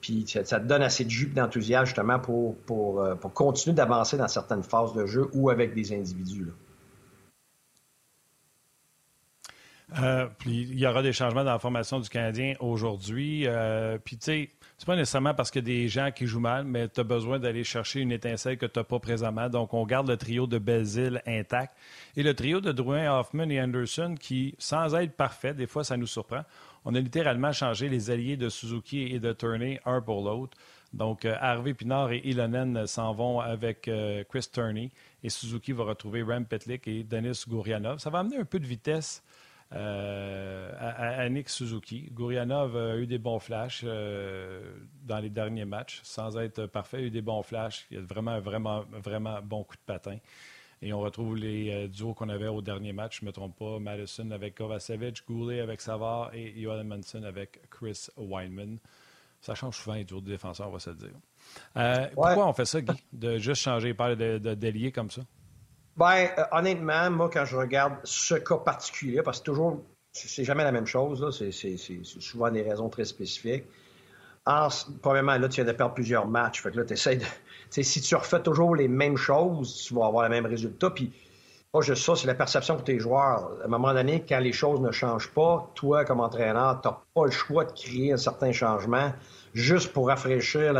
Puis 0.00 0.26
ça, 0.26 0.42
te 0.42 0.64
donne 0.64 0.82
assez 0.82 1.04
de 1.04 1.10
jus 1.10 1.26
d'enthousiasme 1.26 1.86
justement 1.86 2.18
pour, 2.18 2.56
pour, 2.58 3.00
euh, 3.00 3.14
pour 3.14 3.32
continuer 3.34 3.74
d'avancer 3.74 4.16
dans 4.16 4.28
certaines 4.28 4.62
phases 4.62 4.94
de 4.94 5.04
jeu 5.04 5.28
ou 5.34 5.50
avec 5.50 5.74
des 5.74 5.92
individus. 5.92 6.52
Euh, 9.98 10.26
puis 10.38 10.62
il 10.70 10.78
y 10.78 10.86
aura 10.86 11.02
des 11.02 11.12
changements 11.12 11.44
dans 11.44 11.52
la 11.52 11.58
formation 11.58 11.98
du 12.00 12.08
Canadien 12.08 12.54
aujourd'hui. 12.60 13.46
Euh, 13.46 13.98
puis 14.02 14.16
tu 14.16 14.24
sais, 14.24 14.50
c'est 14.78 14.86
pas 14.86 14.96
nécessairement 14.96 15.34
parce 15.34 15.54
a 15.56 15.60
des 15.60 15.88
gens 15.88 16.10
qui 16.10 16.26
jouent 16.26 16.40
mal, 16.40 16.64
mais 16.64 16.88
tu 16.88 17.00
as 17.00 17.04
besoin 17.04 17.38
d'aller 17.38 17.64
chercher 17.64 18.00
une 18.00 18.12
étincelle 18.12 18.56
que 18.56 18.66
tu 18.66 18.78
n'as 18.78 18.84
pas 18.84 18.98
présentement. 18.98 19.48
Donc, 19.48 19.74
on 19.74 19.84
garde 19.84 20.08
le 20.08 20.16
trio 20.16 20.46
de 20.46 20.58
Belzile 20.58 21.22
intact. 21.26 21.74
Et 22.16 22.22
le 22.22 22.34
trio 22.34 22.60
de 22.60 22.72
Drouin, 22.72 23.18
Hoffman 23.18 23.50
et 23.50 23.60
Anderson, 23.60 24.14
qui, 24.18 24.54
sans 24.58 24.94
être 24.94 25.12
parfait, 25.12 25.54
des 25.54 25.66
fois, 25.66 25.84
ça 25.84 25.96
nous 25.96 26.06
surprend. 26.06 26.42
On 26.84 26.94
a 26.94 27.00
littéralement 27.00 27.52
changé 27.52 27.88
les 27.88 28.10
alliés 28.10 28.36
de 28.36 28.48
Suzuki 28.48 29.14
et 29.14 29.18
de 29.18 29.32
Turney 29.32 29.80
un 29.84 30.00
pour 30.00 30.24
l'autre. 30.24 30.56
Donc, 30.94 31.24
Harvey 31.24 31.74
Pinard 31.74 32.10
et 32.12 32.22
Ilonen 32.24 32.86
s'en 32.86 33.12
vont 33.12 33.38
avec 33.38 33.88
Chris 34.28 34.46
Turney 34.52 34.90
et 35.22 35.28
Suzuki 35.28 35.72
va 35.72 35.84
retrouver 35.84 36.22
Ram 36.22 36.44
Petlik 36.46 36.88
et 36.88 37.04
Denis 37.04 37.44
Gourianov. 37.46 37.98
Ça 37.98 38.10
va 38.10 38.20
amener 38.20 38.38
un 38.38 38.44
peu 38.44 38.58
de 38.58 38.66
vitesse 38.66 39.22
à, 39.70 41.28
Nick 41.28 41.48
Suzuki. 41.48 42.08
Gourianov 42.12 42.76
a 42.76 42.96
eu 42.96 43.06
des 43.06 43.18
bons 43.18 43.38
flashs 43.38 43.84
dans 43.84 45.18
les 45.20 45.30
derniers 45.30 45.64
matchs, 45.64 46.00
sans 46.02 46.36
être 46.38 46.66
parfait, 46.66 46.98
il 46.98 47.04
a 47.04 47.06
eu 47.06 47.10
des 47.10 47.22
bons 47.22 47.42
flashs. 47.42 47.86
Il 47.90 47.98
a 47.98 48.02
vraiment, 48.02 48.40
vraiment, 48.40 48.84
vraiment 48.92 49.40
bon 49.42 49.64
coup 49.64 49.76
de 49.76 49.82
patin. 49.86 50.18
Et 50.82 50.92
on 50.92 51.00
retrouve 51.00 51.36
les 51.36 51.70
euh, 51.70 51.88
duos 51.88 52.14
qu'on 52.14 52.28
avait 52.30 52.48
au 52.48 52.62
dernier 52.62 52.92
match, 52.92 53.20
je 53.20 53.24
ne 53.24 53.28
me 53.28 53.32
trompe 53.32 53.58
pas, 53.58 53.78
Madison 53.78 54.30
avec 54.30 54.54
Kovacevic, 54.54 55.26
Goulet 55.26 55.60
avec 55.60 55.80
Savard 55.80 56.30
et 56.34 56.54
Johan 56.58 56.84
Manson 56.84 57.22
avec 57.22 57.60
Chris 57.68 58.08
Weinman. 58.16 58.78
Ça 59.42 59.54
change 59.54 59.76
souvent 59.76 59.94
les 59.94 60.04
duos 60.04 60.20
de 60.20 60.30
défenseurs, 60.30 60.68
on 60.68 60.72
va 60.72 60.78
se 60.78 60.90
le 60.90 60.96
dire. 60.96 61.10
Euh, 61.76 62.06
pourquoi 62.14 62.46
on 62.48 62.52
fait 62.52 62.64
ça, 62.64 62.80
Guy, 62.80 62.92
de 63.12 63.38
juste 63.38 63.62
changer 63.62 63.92
par 63.94 64.16
de, 64.16 64.38
de, 64.38 64.88
comme 64.90 65.10
ça? 65.10 65.22
Ben, 65.96 66.28
euh, 66.38 66.44
honnêtement, 66.52 67.10
moi, 67.10 67.30
quand 67.32 67.44
je 67.44 67.56
regarde 67.56 67.94
ce 68.04 68.34
cas 68.34 68.56
particulier, 68.56 69.22
parce 69.22 69.40
que 69.40 69.44
toujours, 69.44 69.82
c'est 70.12 70.44
jamais 70.44 70.64
la 70.64 70.72
même 70.72 70.86
chose, 70.86 71.36
c'est 71.36 71.62
souvent 72.02 72.50
des 72.50 72.62
raisons 72.62 72.88
très 72.88 73.04
spécifiques. 73.04 73.64
En, 74.46 74.68
premièrement, 75.02 75.36
là, 75.36 75.48
tu 75.48 75.56
viens 75.56 75.70
de 75.70 75.76
perdre 75.76 75.94
plusieurs 75.94 76.26
matchs. 76.26 76.62
Fait 76.62 76.70
que 76.70 76.78
là, 76.78 76.84
tu 76.86 76.94
essaies 76.94 77.16
de 77.16 77.24
si 77.70 78.00
tu 78.00 78.14
refais 78.14 78.40
toujours 78.40 78.74
les 78.74 78.88
mêmes 78.88 79.16
choses, 79.16 79.84
tu 79.86 79.94
vas 79.94 80.06
avoir 80.06 80.24
le 80.24 80.30
même 80.30 80.46
résultat. 80.46 80.90
Puis, 80.90 81.12
pas 81.72 81.82
juste 81.82 82.02
ça, 82.04 82.16
c'est 82.16 82.26
la 82.26 82.34
perception 82.34 82.76
que 82.76 82.82
tes 82.82 82.98
joueurs. 82.98 83.52
À 83.62 83.66
un 83.66 83.68
moment 83.68 83.94
donné, 83.94 84.24
quand 84.28 84.40
les 84.40 84.52
choses 84.52 84.80
ne 84.80 84.90
changent 84.90 85.30
pas, 85.30 85.70
toi, 85.76 86.04
comme 86.04 86.20
entraîneur, 86.20 86.80
tu 86.80 86.88
n'as 86.88 86.96
pas 87.14 87.24
le 87.26 87.30
choix 87.30 87.64
de 87.64 87.70
créer 87.72 88.12
un 88.12 88.16
certain 88.16 88.50
changement 88.50 89.12
juste 89.54 89.92
pour 89.92 90.08
rafraîchir 90.08 90.72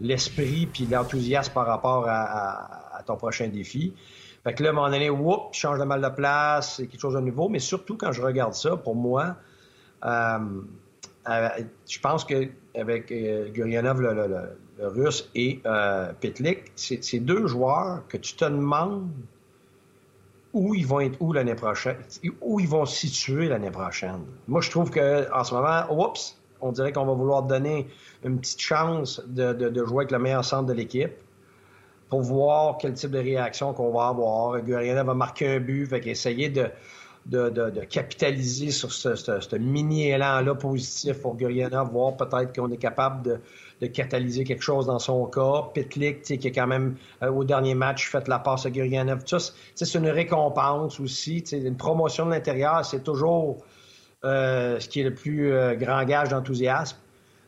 l'esprit 0.00 0.66
puis 0.66 0.86
l'enthousiasme 0.86 1.52
par 1.52 1.66
rapport 1.66 2.06
à, 2.08 2.83
ton 3.04 3.16
prochain 3.16 3.48
défi. 3.48 3.94
Fait 4.44 4.54
que 4.54 4.62
là, 4.62 4.70
à 4.70 4.72
un 4.72 4.74
moment 4.74 4.90
donné, 4.90 5.08
whoop, 5.08 5.52
change 5.52 5.78
de 5.78 5.84
mal 5.84 6.02
de 6.02 6.08
place, 6.08 6.76
c'est 6.76 6.86
quelque 6.86 7.00
chose 7.00 7.14
de 7.14 7.20
nouveau. 7.20 7.48
Mais 7.48 7.58
surtout, 7.58 7.96
quand 7.96 8.12
je 8.12 8.20
regarde 8.20 8.54
ça, 8.54 8.76
pour 8.76 8.94
moi, 8.94 9.36
euh, 10.04 10.38
euh, 11.28 11.48
je 11.88 11.98
pense 12.00 12.24
qu'avec 12.24 13.10
euh, 13.10 13.48
Guryanov, 13.50 14.00
le, 14.00 14.58
Russe 14.80 15.30
et 15.34 15.62
Pitlick, 16.20 16.72
c'est 16.74 17.20
deux 17.20 17.46
joueurs 17.46 18.02
que 18.08 18.16
tu 18.16 18.34
te 18.34 18.44
demandes 18.44 19.08
où 20.52 20.74
ils 20.74 20.86
vont 20.86 21.00
être 21.00 21.20
où 21.20 21.32
l'année 21.32 21.54
prochaine, 21.54 21.96
où 22.40 22.60
ils 22.60 22.68
vont 22.68 22.84
se 22.84 22.96
situer 23.06 23.48
l'année 23.48 23.70
prochaine. 23.70 24.22
Moi, 24.48 24.60
je 24.60 24.70
trouve 24.70 24.90
qu'en 24.90 25.44
ce 25.44 25.54
moment, 25.54 25.84
oups, 25.90 26.36
on 26.60 26.72
dirait 26.72 26.92
qu'on 26.92 27.04
va 27.04 27.12
vouloir 27.12 27.42
donner 27.42 27.88
une 28.24 28.38
petite 28.40 28.60
chance 28.60 29.22
de, 29.26 29.84
jouer 29.84 30.04
avec 30.04 30.10
le 30.10 30.18
meilleur 30.18 30.44
centre 30.44 30.66
de 30.66 30.72
l'équipe 30.72 31.12
pour 32.14 32.22
voir 32.22 32.78
quel 32.78 32.92
type 32.92 33.10
de 33.10 33.18
réaction 33.18 33.72
qu'on 33.72 33.90
va 33.90 34.06
avoir. 34.06 34.60
Gurianov 34.60 35.06
va 35.06 35.14
marquer 35.14 35.56
un 35.56 35.58
but, 35.58 35.86
fait 35.86 36.06
essayer 36.06 36.48
de, 36.48 36.70
capitaliser 37.90 38.70
sur 38.70 38.92
ce, 38.92 39.56
mini-élan-là 39.56 40.54
positif 40.54 41.20
pour 41.20 41.34
Gurianov, 41.34 41.90
voir 41.90 42.16
peut-être 42.16 42.54
qu'on 42.54 42.70
est 42.70 42.76
capable 42.76 43.40
de, 43.80 43.86
catalyser 43.88 44.44
quelque 44.44 44.62
chose 44.62 44.86
dans 44.86 45.00
son 45.00 45.26
cas. 45.26 45.62
Pitlick, 45.74 46.22
qui 46.22 46.34
a 46.34 46.50
quand 46.52 46.68
même, 46.68 46.94
euh, 47.20 47.32
au 47.32 47.42
dernier 47.42 47.74
match, 47.74 48.08
fait 48.08 48.28
la 48.28 48.38
passe 48.38 48.64
à 48.64 48.70
Gurianov. 48.70 49.24
c'est 49.26 49.94
une 49.94 50.08
récompense 50.08 51.00
aussi. 51.00 51.40
Une 51.50 51.76
promotion 51.76 52.26
de 52.26 52.30
l'intérieur, 52.30 52.84
c'est 52.84 53.02
toujours 53.02 53.58
euh, 54.24 54.78
ce 54.78 54.88
qui 54.88 55.00
est 55.00 55.04
le 55.04 55.14
plus 55.14 55.52
euh, 55.52 55.74
grand 55.74 56.04
gage 56.04 56.28
d'enthousiasme. 56.28 56.96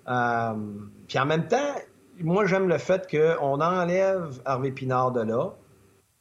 puis 0.05 1.19
en 1.21 1.27
même 1.27 1.47
temps, 1.47 1.77
moi, 2.21 2.47
j'aime 2.47 2.69
le 2.69 2.79
fait 2.79 3.09
qu'on 3.11 3.61
enlève 3.61 4.41
Harvey 4.45 4.71
Pinard 4.71 5.13
de 5.13 5.23
là 5.23 5.53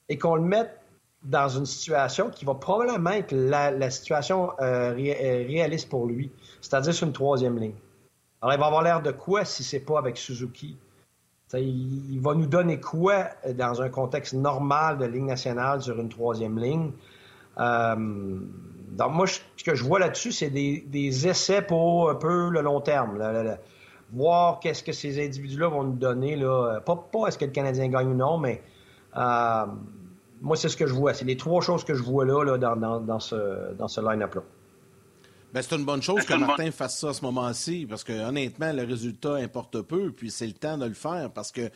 et 0.10 0.18
qu'on 0.18 0.36
le 0.36 0.42
mette 0.42 0.80
dans 1.24 1.50
une 1.50 1.66
situation 1.66 2.30
qui 2.30 2.46
va 2.46 2.54
probablement 2.54 3.12
être 3.12 3.32
la, 3.32 3.90
situation 3.90 4.52
réaliste 4.60 5.90
pour 5.90 6.06
lui, 6.06 6.32
c'est-à-dire 6.62 6.94
sur 6.94 7.08
une 7.08 7.14
troisième 7.14 7.58
ligne. 7.58 7.76
Alors, 8.42 8.54
il 8.54 8.60
va 8.60 8.68
avoir 8.68 8.84
l'air 8.84 9.02
de 9.02 9.12
quoi 9.12 9.44
si 9.44 9.64
c'est 9.64 9.80
pas 9.80 9.98
avec 9.98 10.18
Suzuki? 10.18 10.78
il, 11.54 12.20
va 12.22 12.34
nous 12.34 12.48
donner 12.48 12.80
quoi 12.80 13.30
dans 13.54 13.82
un 13.82 13.90
contexte 13.90 14.34
normal 14.34 14.98
de 14.98 15.06
ligne 15.06 15.28
nationale 15.28 15.82
sur 15.82 16.00
une 16.00 16.10
troisième 16.10 16.60
ligne? 16.60 16.92
Euh, 17.58 17.96
donc, 17.96 19.14
moi, 19.14 19.28
ce 19.28 19.64
que 19.64 19.76
je 19.76 19.84
vois 19.84 20.00
là-dessus, 20.00 20.32
c'est 20.32 20.50
des, 20.50 21.28
essais 21.28 21.62
pour 21.62 22.10
un 22.10 22.16
peu 22.16 22.50
le 22.50 22.62
long 22.62 22.82
terme. 22.82 23.18
Voir 24.12 24.60
qu'est-ce 24.60 24.84
que 24.84 24.92
ces 24.92 25.24
individus-là 25.24 25.68
vont 25.68 25.84
nous 25.84 25.98
donner. 25.98 26.36
Là. 26.36 26.80
Pas, 26.86 26.96
pas 26.96 27.28
est-ce 27.28 27.38
que 27.38 27.46
le 27.46 27.52
Canadien 27.52 27.88
gagne 27.90 28.08
ou 28.08 28.16
non, 28.16 28.38
mais 28.38 28.62
euh, 29.18 29.66
moi, 30.42 30.56
c'est 30.56 30.70
ce 30.70 30.78
que 30.78 30.88
je 30.88 30.94
vois. 30.94 31.14
C'est 31.14 31.26
les 31.26 31.38
trois 31.38 31.62
choses 31.62 31.84
que 31.84 31.94
je 31.94 32.04
vois 32.04 32.26
là, 32.26 32.58
dans, 32.58 33.20
ce, 33.20 33.74
dans 33.74 33.88
ce 33.88 34.02
line-up-là. 34.02 34.42
Ben, 35.54 35.62
c'est 35.62 35.76
une 35.76 35.86
bonne 35.86 36.02
chose 36.02 36.26
que 36.26 36.34
Martin 36.34 36.70
fasse 36.72 37.00
ça 37.00 37.10
à 37.10 37.14
ce 37.14 37.24
moment-ci, 37.24 37.86
parce 37.88 38.04
que 38.04 38.12
honnêtement, 38.12 38.74
le 38.74 38.84
résultat 38.84 39.36
importe 39.36 39.82
peu, 39.82 40.12
puis 40.12 40.30
c'est 40.30 40.48
le 40.48 40.54
temps 40.54 40.78
de 40.78 40.86
le 40.86 40.94
faire, 40.94 41.32
parce 41.32 41.52
que 41.52 41.70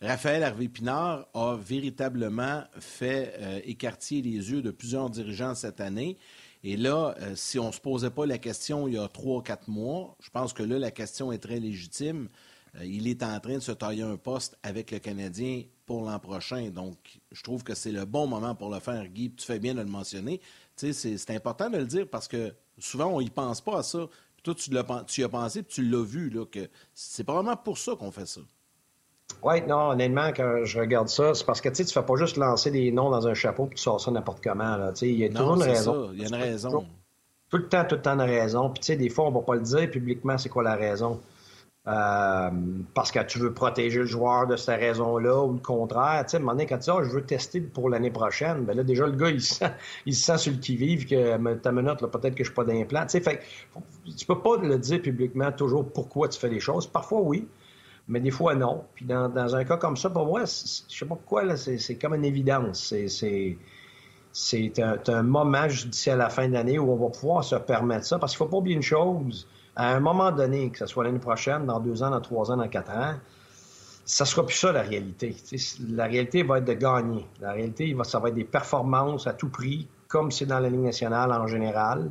Raphaël 0.00 0.44
Harvey-Pinard 0.44 1.26
a 1.34 1.56
véritablement 1.56 2.62
fait 2.78 3.34
euh, 3.40 3.60
écartier 3.64 4.22
les 4.22 4.52
yeux 4.52 4.62
de 4.62 4.70
plusieurs 4.70 5.10
dirigeants 5.10 5.54
cette 5.54 5.80
année. 5.80 6.18
Et 6.68 6.76
là, 6.76 7.14
euh, 7.20 7.36
si 7.36 7.60
on 7.60 7.68
ne 7.68 7.72
se 7.72 7.78
posait 7.78 8.10
pas 8.10 8.26
la 8.26 8.38
question 8.38 8.88
il 8.88 8.94
y 8.94 8.98
a 8.98 9.06
trois, 9.06 9.40
quatre 9.40 9.68
mois, 9.68 10.16
je 10.18 10.30
pense 10.30 10.52
que 10.52 10.64
là, 10.64 10.80
la 10.80 10.90
question 10.90 11.30
est 11.30 11.38
très 11.38 11.60
légitime. 11.60 12.28
Euh, 12.74 12.84
il 12.84 13.06
est 13.06 13.22
en 13.22 13.38
train 13.38 13.54
de 13.54 13.60
se 13.60 13.70
tailler 13.70 14.02
un 14.02 14.16
poste 14.16 14.58
avec 14.64 14.90
le 14.90 14.98
Canadien 14.98 15.62
pour 15.86 16.02
l'an 16.02 16.18
prochain. 16.18 16.70
Donc, 16.70 17.20
je 17.30 17.40
trouve 17.44 17.62
que 17.62 17.76
c'est 17.76 17.92
le 17.92 18.04
bon 18.04 18.26
moment 18.26 18.56
pour 18.56 18.68
le 18.68 18.80
faire, 18.80 19.06
Guy. 19.06 19.32
Tu 19.32 19.46
fais 19.46 19.60
bien 19.60 19.74
de 19.74 19.80
le 19.80 19.86
mentionner. 19.86 20.40
C'est 20.74 21.30
important 21.30 21.70
de 21.70 21.78
le 21.78 21.86
dire 21.86 22.08
parce 22.10 22.26
que 22.26 22.52
souvent, 22.80 23.12
on 23.14 23.20
y 23.20 23.30
pense 23.30 23.60
pas 23.60 23.78
à 23.78 23.82
ça. 23.84 24.08
toi, 24.42 24.54
tu, 24.56 24.70
tu 25.06 25.20
y 25.20 25.24
as 25.24 25.28
pensé, 25.28 25.62
puis 25.62 25.72
tu 25.72 25.88
l'as 25.88 26.04
vu, 26.04 26.30
là, 26.30 26.46
c'est 26.92 27.22
probablement 27.22 27.56
pour 27.56 27.78
ça 27.78 27.94
qu'on 27.94 28.10
fait 28.10 28.26
ça. 28.26 28.40
Oui, 29.42 29.62
non, 29.66 29.90
honnêtement, 29.90 30.28
quand 30.28 30.64
je 30.64 30.80
regarde 30.80 31.08
ça, 31.08 31.34
c'est 31.34 31.44
parce 31.44 31.60
que 31.60 31.68
tu 31.68 31.82
ne 31.82 31.86
fais 31.86 32.02
pas 32.02 32.16
juste 32.16 32.36
lancer 32.36 32.70
des 32.70 32.90
noms 32.90 33.10
dans 33.10 33.28
un 33.28 33.34
chapeau 33.34 33.68
et 33.70 33.74
tu 33.74 33.82
sors 33.82 34.00
ça 34.00 34.10
n'importe 34.10 34.42
comment. 34.42 34.90
Il 35.02 35.10
y 35.12 35.24
a 35.24 35.28
toujours 35.28 35.54
une 35.54 35.62
raison. 35.62 36.10
Il 36.12 36.20
y 36.20 36.24
a 36.24 36.28
une 36.28 36.34
raison. 36.34 36.84
Tout, 37.50 37.58
le 37.58 37.68
temps, 37.68 37.84
tout 37.84 37.94
le 37.96 38.02
temps, 38.02 38.14
une 38.14 38.22
raison. 38.22 38.70
Puis, 38.70 38.80
tu 38.80 38.86
sais, 38.86 38.96
des 38.96 39.08
fois, 39.08 39.26
on 39.26 39.30
ne 39.30 39.34
va 39.34 39.42
pas 39.42 39.54
le 39.54 39.60
dire 39.60 39.90
publiquement, 39.90 40.36
c'est 40.36 40.48
quoi 40.48 40.62
la 40.62 40.74
raison. 40.74 41.20
Euh, 41.86 42.50
parce 42.94 43.12
que 43.12 43.22
tu 43.22 43.38
veux 43.38 43.52
protéger 43.52 44.00
le 44.00 44.06
joueur 44.06 44.48
de 44.48 44.56
cette 44.56 44.80
raison-là 44.80 45.40
ou 45.44 45.52
le 45.52 45.60
contraire. 45.60 46.24
Tu 46.24 46.30
sais, 46.30 46.36
à 46.36 46.40
un 46.40 46.42
moment 46.42 46.52
donné, 46.52 46.66
quand 46.66 46.78
tu 46.78 46.84
dis, 46.84 46.90
oh, 46.90 47.04
je 47.04 47.10
veux 47.10 47.22
tester 47.22 47.60
pour 47.60 47.88
l'année 47.88 48.10
prochaine, 48.10 48.64
ben 48.64 48.76
là, 48.76 48.82
déjà, 48.82 49.06
le 49.06 49.12
gars, 49.12 49.30
il 49.30 49.40
se 49.40 49.54
sent, 49.54 49.70
il 50.06 50.14
sent 50.14 50.38
sur 50.38 50.52
le 50.52 50.58
qui-vive 50.58 51.06
que 51.06 51.54
ta 51.54 51.70
minute, 51.70 51.98
peut-être 52.00 52.34
que 52.34 52.42
je 52.42 52.48
suis 52.48 52.54
pas 52.54 52.64
d'implant. 52.64 53.02
Tu 53.02 53.10
sais, 53.10 53.20
fait 53.20 53.40
tu 54.16 54.26
peux 54.26 54.40
pas 54.40 54.56
le 54.56 54.78
dire 54.78 55.00
publiquement 55.00 55.52
toujours 55.52 55.88
pourquoi 55.88 56.28
tu 56.28 56.40
fais 56.40 56.48
les 56.48 56.58
choses. 56.58 56.88
Parfois, 56.88 57.20
oui, 57.20 57.46
mais 58.08 58.20
des 58.20 58.30
fois, 58.30 58.54
non. 58.54 58.84
Puis 58.94 59.04
dans, 59.04 59.28
dans 59.28 59.56
un 59.56 59.64
cas 59.64 59.76
comme 59.76 59.96
ça, 59.96 60.10
pour 60.10 60.26
moi, 60.26 60.44
je 60.44 60.46
sais 60.46 61.04
pas 61.06 61.16
pourquoi, 61.16 61.56
c'est 61.56 61.96
comme 61.96 62.14
une 62.14 62.24
évidence. 62.24 62.94
C'est 63.12 64.82
un, 64.82 64.98
un, 65.08 65.22
moment 65.22 65.66
d'ici 65.66 66.10
à 66.10 66.16
la 66.16 66.28
fin 66.28 66.46
de 66.46 66.52
l'année 66.52 66.78
où 66.78 66.90
on 66.92 66.96
va 66.96 67.10
pouvoir 67.10 67.42
se 67.42 67.56
permettre 67.56 68.04
ça. 68.04 68.18
Parce 68.18 68.32
qu'il 68.32 68.38
faut 68.38 68.46
pas 68.46 68.58
oublier 68.58 68.76
une 68.76 68.82
chose 68.82 69.48
à 69.76 69.94
un 69.94 70.00
moment 70.00 70.32
donné, 70.32 70.70
que 70.70 70.78
ce 70.78 70.86
soit 70.86 71.04
l'année 71.04 71.18
prochaine, 71.18 71.66
dans 71.66 71.80
deux 71.80 72.02
ans, 72.02 72.10
dans 72.10 72.20
trois 72.20 72.50
ans, 72.50 72.56
dans 72.56 72.68
quatre 72.68 72.90
ans, 72.90 73.14
ça 74.06 74.24
sera 74.24 74.46
plus 74.46 74.56
ça 74.56 74.72
la 74.72 74.82
réalité. 74.82 75.36
la 75.90 76.06
réalité 76.06 76.42
va 76.42 76.58
être 76.58 76.64
de 76.64 76.72
gagner. 76.72 77.26
La 77.40 77.52
réalité, 77.52 77.94
ça 78.04 78.18
va 78.18 78.28
être 78.28 78.34
des 78.34 78.44
performances 78.44 79.26
à 79.26 79.34
tout 79.34 79.50
prix, 79.50 79.86
comme 80.08 80.30
c'est 80.30 80.46
dans 80.46 80.60
la 80.60 80.70
Ligue 80.70 80.80
nationale 80.80 81.30
en 81.32 81.46
général. 81.46 82.10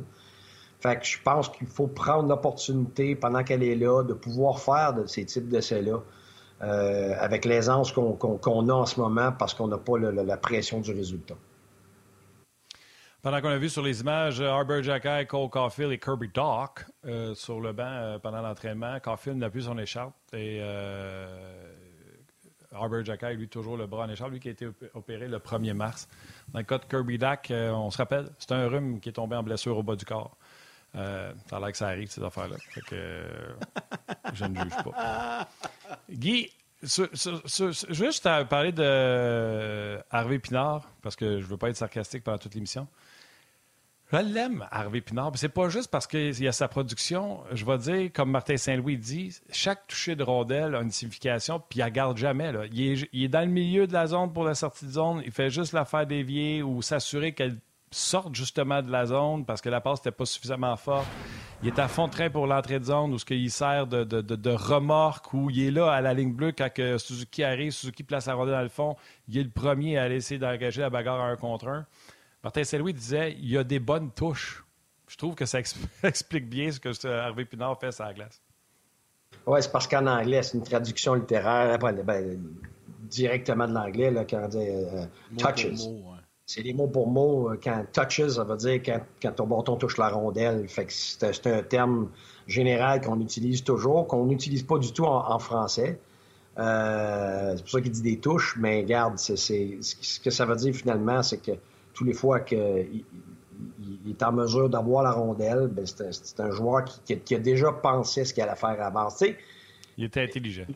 Fait 0.86 0.98
que 1.00 1.04
je 1.04 1.18
pense 1.20 1.48
qu'il 1.48 1.66
faut 1.66 1.88
prendre 1.88 2.28
l'opportunité 2.28 3.16
pendant 3.16 3.42
qu'elle 3.42 3.64
est 3.64 3.74
là 3.74 4.04
de 4.04 4.14
pouvoir 4.14 4.60
faire 4.60 4.94
ces 5.06 5.24
types 5.24 5.48
d'essais-là 5.48 5.98
euh, 6.62 7.14
avec 7.18 7.44
l'aisance 7.44 7.90
qu'on 7.90 8.68
a 8.68 8.72
en 8.72 8.86
ce 8.86 9.00
moment 9.00 9.32
parce 9.32 9.52
qu'on 9.52 9.66
n'a 9.66 9.78
pas 9.78 9.98
la 9.98 10.36
pression 10.36 10.80
du 10.80 10.92
résultat. 10.92 11.34
Pendant 13.20 13.40
qu'on 13.40 13.48
a 13.48 13.58
vu 13.58 13.68
sur 13.68 13.82
les 13.82 14.00
images 14.02 14.40
Arbor 14.40 14.84
Jacky, 14.84 15.26
Cole 15.26 15.50
Caulfield 15.50 15.90
et 15.90 15.98
Kirby 15.98 16.28
Dock 16.32 16.84
euh, 17.04 17.34
sur 17.34 17.60
le 17.60 17.72
banc 17.72 17.82
euh, 17.82 18.20
pendant 18.20 18.40
l'entraînement, 18.40 19.00
Caulfield 19.00 19.38
n'a 19.38 19.50
plus 19.50 19.62
son 19.62 19.76
écharpe 19.78 20.14
et 20.32 20.60
euh, 20.60 21.74
Arbor 22.70 23.04
Jacky, 23.04 23.34
lui, 23.34 23.48
toujours 23.48 23.76
le 23.76 23.88
bras 23.88 24.04
en 24.04 24.10
écharpe, 24.10 24.30
lui 24.30 24.38
qui 24.38 24.46
a 24.46 24.52
été 24.52 24.68
opéré 24.94 25.26
le 25.26 25.38
1er 25.38 25.72
mars. 25.72 26.06
Dans 26.52 26.60
le 26.60 26.64
cas 26.64 26.78
de 26.78 26.84
Kirby 26.84 27.18
Dock, 27.18 27.48
on 27.50 27.90
se 27.90 27.98
rappelle, 27.98 28.28
c'est 28.38 28.52
un 28.52 28.68
rhume 28.68 29.00
qui 29.00 29.08
est 29.08 29.14
tombé 29.14 29.34
en 29.34 29.42
blessure 29.42 29.76
au 29.76 29.82
bas 29.82 29.96
du 29.96 30.04
corps. 30.04 30.36
Ça 30.96 31.56
a 31.56 31.60
l'air 31.60 31.72
que 31.72 31.78
ça 31.78 31.88
arrive, 31.88 32.10
ces 32.10 32.22
affaires-là. 32.22 32.56
je 34.32 34.44
ne 34.44 34.54
juge 34.54 34.76
pas. 34.84 35.48
Guy, 36.10 36.50
juste 36.82 38.28
parler 38.48 38.72
de 38.72 39.98
Harvey 40.10 40.38
Pinard, 40.38 40.90
parce 41.02 41.16
que 41.16 41.38
je 41.40 41.44
ne 41.44 41.50
veux 41.50 41.56
pas 41.56 41.68
être 41.68 41.76
sarcastique 41.76 42.24
pendant 42.24 42.38
toute 42.38 42.54
l'émission. 42.54 42.88
Je 44.12 44.18
l'aime, 44.18 44.64
Harvey 44.70 45.00
Pinard. 45.00 45.32
C'est 45.34 45.48
pas 45.48 45.68
juste 45.68 45.90
parce 45.90 46.06
qu'il 46.06 46.40
y 46.40 46.46
a 46.46 46.52
sa 46.52 46.68
production. 46.68 47.40
Je 47.52 47.64
vais 47.64 47.78
dire, 47.78 48.10
comme 48.12 48.30
Martin 48.30 48.56
Saint-Louis 48.56 48.96
dit, 48.96 49.36
chaque 49.50 49.88
toucher 49.88 50.14
de 50.14 50.22
rondelle 50.22 50.76
a 50.76 50.80
une 50.80 50.92
signification, 50.92 51.58
puis 51.58 51.80
il 51.80 51.82
la 51.82 51.90
garde 51.90 52.16
jamais. 52.16 52.52
Il, 52.72 53.24
est, 53.24 53.28
dans 53.28 53.40
le 53.40 53.52
milieu 53.52 53.88
de 53.88 53.92
la 53.92 54.06
zone 54.06 54.32
pour 54.32 54.44
la 54.44 54.54
sortie 54.54 54.84
de 54.84 54.92
zone. 54.92 55.22
Il 55.24 55.32
fait 55.32 55.50
juste 55.50 55.72
la 55.72 55.84
faire 55.84 56.06
dévier 56.06 56.62
ou 56.62 56.82
s'assurer 56.82 57.32
qu'elle 57.32 57.58
sorte 57.90 58.34
justement 58.34 58.82
de 58.82 58.90
la 58.90 59.06
zone 59.06 59.44
parce 59.44 59.60
que 59.60 59.68
la 59.68 59.80
passe 59.80 60.00
n'était 60.00 60.16
pas 60.16 60.26
suffisamment 60.26 60.76
forte. 60.76 61.06
Il 61.62 61.68
est 61.68 61.78
à 61.78 61.88
fond 61.88 62.06
de 62.06 62.12
train 62.12 62.28
pour 62.28 62.46
l'entrée 62.46 62.78
de 62.78 62.84
zone 62.84 63.12
où 63.12 63.18
ce 63.18 63.24
qu'il 63.24 63.50
sert 63.50 63.86
de, 63.86 64.04
de, 64.04 64.50
remorque, 64.50 65.32
où 65.32 65.50
il 65.50 65.68
est 65.68 65.70
là 65.70 65.90
à 65.90 66.00
la 66.00 66.12
ligne 66.12 66.32
bleue 66.32 66.52
quand 66.52 66.68
Suzuki 66.98 67.42
arrive, 67.42 67.72
Suzuki 67.72 68.02
place 68.02 68.26
la 68.26 68.34
rondelle 68.34 68.54
dans 68.54 68.62
le 68.62 68.68
fond. 68.68 68.96
Il 69.28 69.38
est 69.38 69.42
le 69.42 69.50
premier 69.50 69.98
à 69.98 70.02
aller 70.02 70.16
essayer 70.16 70.38
d'engager 70.38 70.82
la 70.82 70.90
bagarre 70.90 71.20
à 71.20 71.26
un 71.26 71.36
contre 71.36 71.68
un. 71.68 71.86
Martin 72.42 72.64
Saint-Louis 72.64 72.92
disait 72.92 73.36
il 73.38 73.50
y 73.50 73.56
a 73.56 73.64
des 73.64 73.78
bonnes 73.78 74.10
touches. 74.10 74.64
Je 75.08 75.16
trouve 75.16 75.34
que 75.34 75.46
ça 75.46 75.60
explique 76.02 76.48
bien 76.48 76.70
ce 76.70 76.80
que 76.80 77.06
Harvey 77.06 77.44
Pinard 77.44 77.78
fait 77.78 77.92
sur 77.92 78.04
la 78.04 78.12
glace. 78.12 78.42
Oui, 79.46 79.62
c'est 79.62 79.70
parce 79.70 79.86
qu'en 79.86 80.06
anglais, 80.06 80.42
c'est 80.42 80.58
une 80.58 80.64
traduction 80.64 81.14
littéraire, 81.14 81.78
ben, 81.78 82.38
directement 83.02 83.68
de 83.68 83.72
l'anglais, 83.72 84.12
quand 84.28 84.44
on 84.44 84.48
dit 84.48 84.58
euh, 84.58 85.06
touches. 85.38 85.66
C'est 86.46 86.62
des 86.62 86.72
mots 86.72 86.86
pour 86.86 87.08
mots. 87.08 87.50
Euh, 87.50 87.58
quand 87.62 87.84
touches, 87.92 88.28
ça 88.28 88.44
veut 88.44 88.56
dire 88.56 88.80
quand, 89.20 89.32
ton 89.32 89.46
bâton 89.46 89.76
touche 89.76 89.98
la 89.98 90.08
rondelle. 90.08 90.68
Fait 90.68 90.86
que 90.86 90.92
c'est 90.92 91.46
un 91.46 91.62
terme 91.62 92.10
général 92.46 93.00
qu'on 93.00 93.20
utilise 93.20 93.64
toujours, 93.64 94.06
qu'on 94.06 94.26
n'utilise 94.26 94.62
pas 94.62 94.78
du 94.78 94.92
tout 94.92 95.04
en, 95.04 95.38
français. 95.40 95.98
Euh, 96.58 97.54
c'est 97.56 97.62
pour 97.62 97.70
ça 97.70 97.80
qu'il 97.80 97.90
dit 97.90 98.02
des 98.02 98.18
touches, 98.20 98.56
mais 98.58 98.80
regarde, 98.80 99.18
c'est, 99.18 99.36
ce 99.36 100.20
que 100.20 100.30
ça 100.30 100.46
veut 100.46 100.54
dire 100.54 100.72
finalement, 100.72 101.22
c'est 101.22 101.38
que 101.38 101.52
tous 101.92 102.04
les 102.04 102.14
fois 102.14 102.40
qu'il 102.40 103.04
est 104.08 104.22
en 104.22 104.32
mesure 104.32 104.70
d'avoir 104.70 105.02
la 105.02 105.10
rondelle, 105.10 105.66
ben 105.66 105.84
c'est 105.84 106.40
un, 106.40 106.50
joueur 106.52 106.84
qui, 106.84 107.34
a 107.34 107.38
déjà 107.38 107.72
pensé 107.72 108.24
ce 108.24 108.32
qu'il 108.32 108.44
allait 108.44 108.54
faire 108.54 108.80
avant. 108.80 109.08
il 109.98 110.04
était 110.04 110.22
intelligent. 110.22 110.66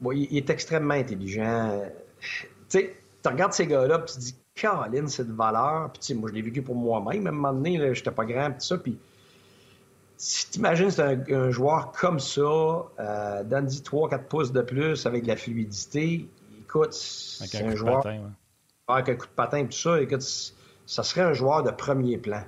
Oui, 0.00 0.28
il 0.30 0.38
est 0.38 0.50
extrêmement 0.50 0.94
intelligent. 0.94 1.82
Tu 2.20 2.46
sais, 2.68 2.96
tu 3.22 3.28
regardes 3.28 3.52
ces 3.52 3.66
gars-là, 3.66 3.98
tu 4.00 4.14
te 4.14 4.20
dis, 4.20 4.34
Caroline, 4.54 5.08
c'est 5.08 5.26
de 5.26 5.32
valeur. 5.32 5.92
Puis, 5.92 6.14
moi, 6.14 6.30
je 6.30 6.34
l'ai 6.34 6.42
vécu 6.42 6.62
pour 6.62 6.74
moi-même. 6.74 7.26
À 7.26 7.30
un 7.30 7.32
moment 7.32 7.52
donné, 7.52 7.94
j'étais 7.94 8.10
pas 8.10 8.24
grand, 8.24 8.50
puis 8.50 8.66
ça. 8.66 8.78
Puis, 8.78 8.98
si 10.16 10.50
tu 10.50 10.58
imagines, 10.58 10.90
c'est 10.90 11.32
un, 11.32 11.50
joueur 11.50 11.92
comme 11.92 12.20
ça, 12.20 12.40
euh, 12.42 13.42
donne 13.44 13.66
3-4 13.66 14.24
pouces 14.24 14.52
de 14.52 14.62
plus 14.62 15.04
avec 15.06 15.24
de 15.24 15.28
la 15.28 15.36
fluidité. 15.36 16.28
Écoute, 16.60 16.92
c'est 16.92 17.64
un 17.64 17.74
joueur 17.74 18.06
avec 18.88 19.08
un 19.08 19.14
coup 19.14 19.26
de 19.26 19.32
patin, 19.32 19.64
tout 19.64 19.72
ça, 19.72 20.00
écoute, 20.00 20.22
ça 20.86 21.02
serait 21.02 21.22
un 21.22 21.32
joueur 21.32 21.62
de 21.62 21.70
premier 21.70 22.18
plan. 22.18 22.42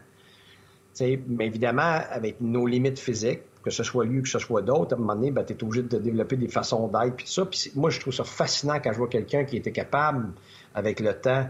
mais 1.00 1.46
évidemment, 1.46 2.00
avec 2.10 2.40
nos 2.40 2.66
limites 2.66 2.98
physiques, 2.98 3.42
que 3.62 3.70
ce 3.70 3.82
soit 3.82 4.04
lui 4.04 4.18
ou 4.18 4.22
que 4.22 4.28
ce 4.28 4.38
soit 4.38 4.62
d'autres, 4.62 4.94
à 4.94 4.96
un 4.96 5.00
moment 5.00 5.14
donné, 5.14 5.30
ben, 5.30 5.44
tu 5.44 5.54
es 5.54 5.64
obligé 5.64 5.82
de 5.82 5.98
développer 5.98 6.36
des 6.36 6.48
façons 6.48 6.86
d'être, 6.88 7.16
puis 7.16 7.24
tout 7.26 7.32
ça. 7.32 7.46
Puis 7.46 7.72
moi, 7.74 7.90
je 7.90 7.98
trouve 7.98 8.12
ça 8.12 8.24
fascinant 8.24 8.78
quand 8.82 8.92
je 8.92 8.98
vois 8.98 9.08
quelqu'un 9.08 9.44
qui 9.44 9.56
était 9.56 9.72
capable, 9.72 10.32
avec 10.74 11.00
le 11.00 11.18
temps, 11.18 11.48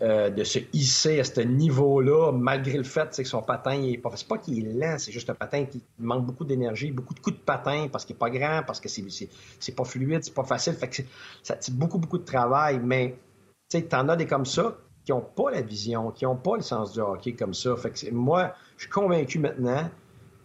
euh, 0.00 0.30
de 0.30 0.42
se 0.42 0.58
hisser 0.72 1.20
à 1.20 1.24
ce 1.24 1.40
niveau-là, 1.42 2.32
malgré 2.32 2.76
le 2.76 2.82
fait 2.82 3.14
que 3.16 3.24
son 3.24 3.42
patin, 3.42 3.74
il 3.74 3.94
est 3.94 3.98
pas... 3.98 4.10
c'est 4.16 4.26
pas 4.26 4.38
qu'il 4.38 4.66
est 4.66 4.72
lent, 4.72 4.96
c'est 4.98 5.12
juste 5.12 5.30
un 5.30 5.34
patin 5.34 5.64
qui 5.66 5.82
manque 5.98 6.24
beaucoup 6.24 6.44
d'énergie, 6.44 6.90
beaucoup 6.90 7.14
de 7.14 7.20
coups 7.20 7.36
de 7.36 7.42
patin, 7.42 7.88
parce 7.92 8.04
qu'il 8.04 8.16
est 8.16 8.18
pas 8.18 8.30
grand, 8.30 8.62
parce 8.66 8.80
que 8.80 8.88
c'est, 8.88 9.76
pas 9.76 9.84
fluide, 9.84 10.24
c'est 10.24 10.34
pas 10.34 10.44
facile. 10.44 10.74
Fait 10.74 10.88
que 10.88 11.02
ça 11.42 11.56
c'est 11.60 11.76
beaucoup, 11.76 11.98
beaucoup 11.98 12.18
de 12.18 12.24
travail, 12.24 12.80
mais 12.82 13.16
tu 13.68 13.84
en 13.92 14.08
as 14.08 14.16
des 14.16 14.26
comme 14.26 14.46
ça 14.46 14.76
qui 15.04 15.12
n'ont 15.12 15.20
pas 15.20 15.50
la 15.50 15.60
vision, 15.60 16.10
qui 16.10 16.24
n'ont 16.24 16.36
pas 16.36 16.56
le 16.56 16.62
sens 16.62 16.92
du 16.92 17.00
hockey 17.00 17.34
comme 17.34 17.54
ça. 17.54 17.76
Fait 17.76 18.10
moi, 18.12 18.54
je 18.76 18.82
suis 18.82 18.90
convaincu 18.90 19.38
maintenant 19.38 19.90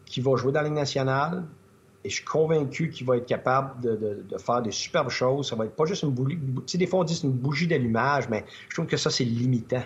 qu'il 0.06 0.24
va 0.24 0.36
jouer 0.36 0.52
dans 0.52 0.62
la 0.62 0.68
Ligue 0.68 0.78
nationale 0.78 1.46
et 2.08 2.10
je 2.10 2.15
suis 2.15 2.24
convaincu 2.24 2.89
qu'il 2.89 3.06
va 3.06 3.17
être 3.17 3.26
capable 3.26 3.82
de, 3.82 4.38
faire 4.38 4.62
des 4.62 4.72
superbes 4.72 5.10
choses. 5.10 5.50
Ça 5.50 5.58
va 5.58 5.65
être 5.65 5.76
pas 5.76 5.84
juste 5.84 6.04
une 6.04 6.12
bougie. 6.12 6.38
Tu 6.38 6.62
sais, 6.65 6.78
des 6.78 6.88
fois, 6.88 7.02
on 7.02 7.04
dit 7.04 7.13
c'est 7.13 7.28
une 7.28 7.34
bougie 7.34 7.67
d'allumage, 7.67 8.30
mais 8.30 8.46
je 8.70 8.76
trouve 8.76 8.86
que 8.86 8.96
ça, 8.96 9.10
c'est 9.10 9.26
limitant. 9.26 9.84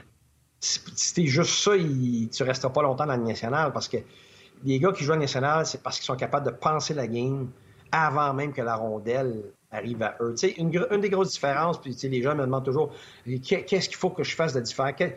Si 0.60 0.82
c'était 0.96 1.26
juste 1.26 1.64
ça, 1.64 1.76
il, 1.76 2.30
tu 2.30 2.44
resteras 2.44 2.72
pas 2.72 2.84
longtemps 2.84 3.08
dans 3.08 3.14
la 3.14 3.18
Ligue 3.18 3.26
nationale 3.26 3.74
parce 3.74 3.88
que 3.88 3.98
les 4.64 4.78
gars 4.78 4.92
qui 4.92 5.04
jouent 5.04 5.14
en 5.14 5.18
nationale, 5.18 5.66
c'est 5.66 5.82
parce 5.82 5.98
qu'ils 5.98 6.06
sont 6.06 6.16
capables 6.16 6.46
de 6.46 6.52
penser 6.52 6.94
la 6.94 7.08
game 7.08 7.50
avant 7.92 8.36
même 8.36 8.54
que 8.54 8.62
la 8.62 8.76
rondelle 8.76 9.42
arrive 9.72 10.04
à 10.04 10.16
eux. 10.22 10.36
Une, 10.58 10.72
une, 10.92 11.02
des 11.02 11.10
grosses 11.10 11.32
différences, 11.32 11.82
puis 11.82 11.98
les 12.04 12.22
gens 12.22 12.36
me 12.36 12.46
demandent 12.46 12.66
toujours 12.66 12.94
qu'est-ce 13.26 13.90
qu'il 13.90 13.98
faut 13.98 14.12
que 14.12 14.24
je 14.24 14.36
fasse 14.36 14.54
de 14.54 14.60
différent? 14.60 14.92
Quand, 14.96 15.10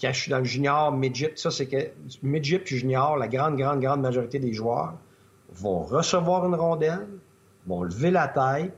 je 0.00 0.12
suis 0.12 0.30
dans 0.30 0.38
le 0.38 0.44
junior, 0.44 0.92
midget, 0.92 1.32
ça, 1.34 1.50
c'est 1.50 1.66
que 1.66 1.88
midget 2.22 2.60
puis 2.60 2.76
junior, 2.76 3.16
la 3.16 3.26
grande, 3.26 3.56
grande, 3.56 3.80
grande 3.80 4.02
majorité 4.02 4.38
des 4.38 4.52
joueurs 4.52 4.94
vont 5.52 5.82
recevoir 5.82 6.46
une 6.46 6.54
rondelle, 6.54 7.06
vont 7.66 7.82
lever 7.82 8.10
la 8.10 8.28
taille, 8.28 8.72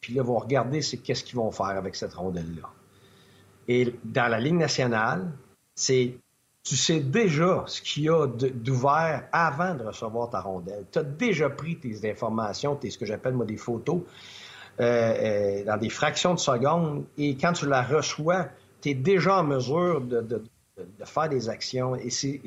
puis 0.00 0.14
là, 0.14 0.22
vont 0.22 0.38
regarder 0.38 0.82
c'est 0.82 0.98
qu'est-ce 0.98 1.24
qu'ils 1.24 1.36
vont 1.36 1.50
faire 1.50 1.66
avec 1.66 1.94
cette 1.94 2.14
rondelle-là. 2.14 2.68
Et 3.68 3.94
dans 4.04 4.28
la 4.28 4.40
Ligue 4.40 4.56
nationale, 4.56 5.30
c'est 5.74 6.16
tu 6.64 6.76
sais 6.76 7.00
déjà 7.00 7.64
ce 7.66 7.82
qu'il 7.82 8.04
y 8.04 8.08
a 8.08 8.26
d'ouvert 8.26 9.24
avant 9.32 9.74
de 9.74 9.84
recevoir 9.84 10.30
ta 10.30 10.40
rondelle. 10.40 10.86
Tu 10.92 10.98
as 10.98 11.02
déjà 11.02 11.50
pris 11.50 11.76
tes 11.76 12.08
informations, 12.08 12.76
tes, 12.76 12.90
ce 12.90 12.98
que 12.98 13.06
j'appelle 13.06 13.34
moi 13.34 13.46
des 13.46 13.56
photos, 13.56 14.02
euh, 14.80 14.84
euh, 14.84 15.64
dans 15.64 15.76
des 15.76 15.90
fractions 15.90 16.34
de 16.34 16.38
secondes. 16.38 17.04
Et 17.18 17.36
quand 17.36 17.52
tu 17.52 17.66
la 17.66 17.82
reçois, 17.82 18.46
tu 18.80 18.90
es 18.90 18.94
déjà 18.94 19.38
en 19.38 19.44
mesure 19.44 20.00
de, 20.00 20.42
faire 21.04 21.28
des 21.28 21.48
actions. 21.48 21.96
Et 21.96 22.10
c'est 22.10 22.40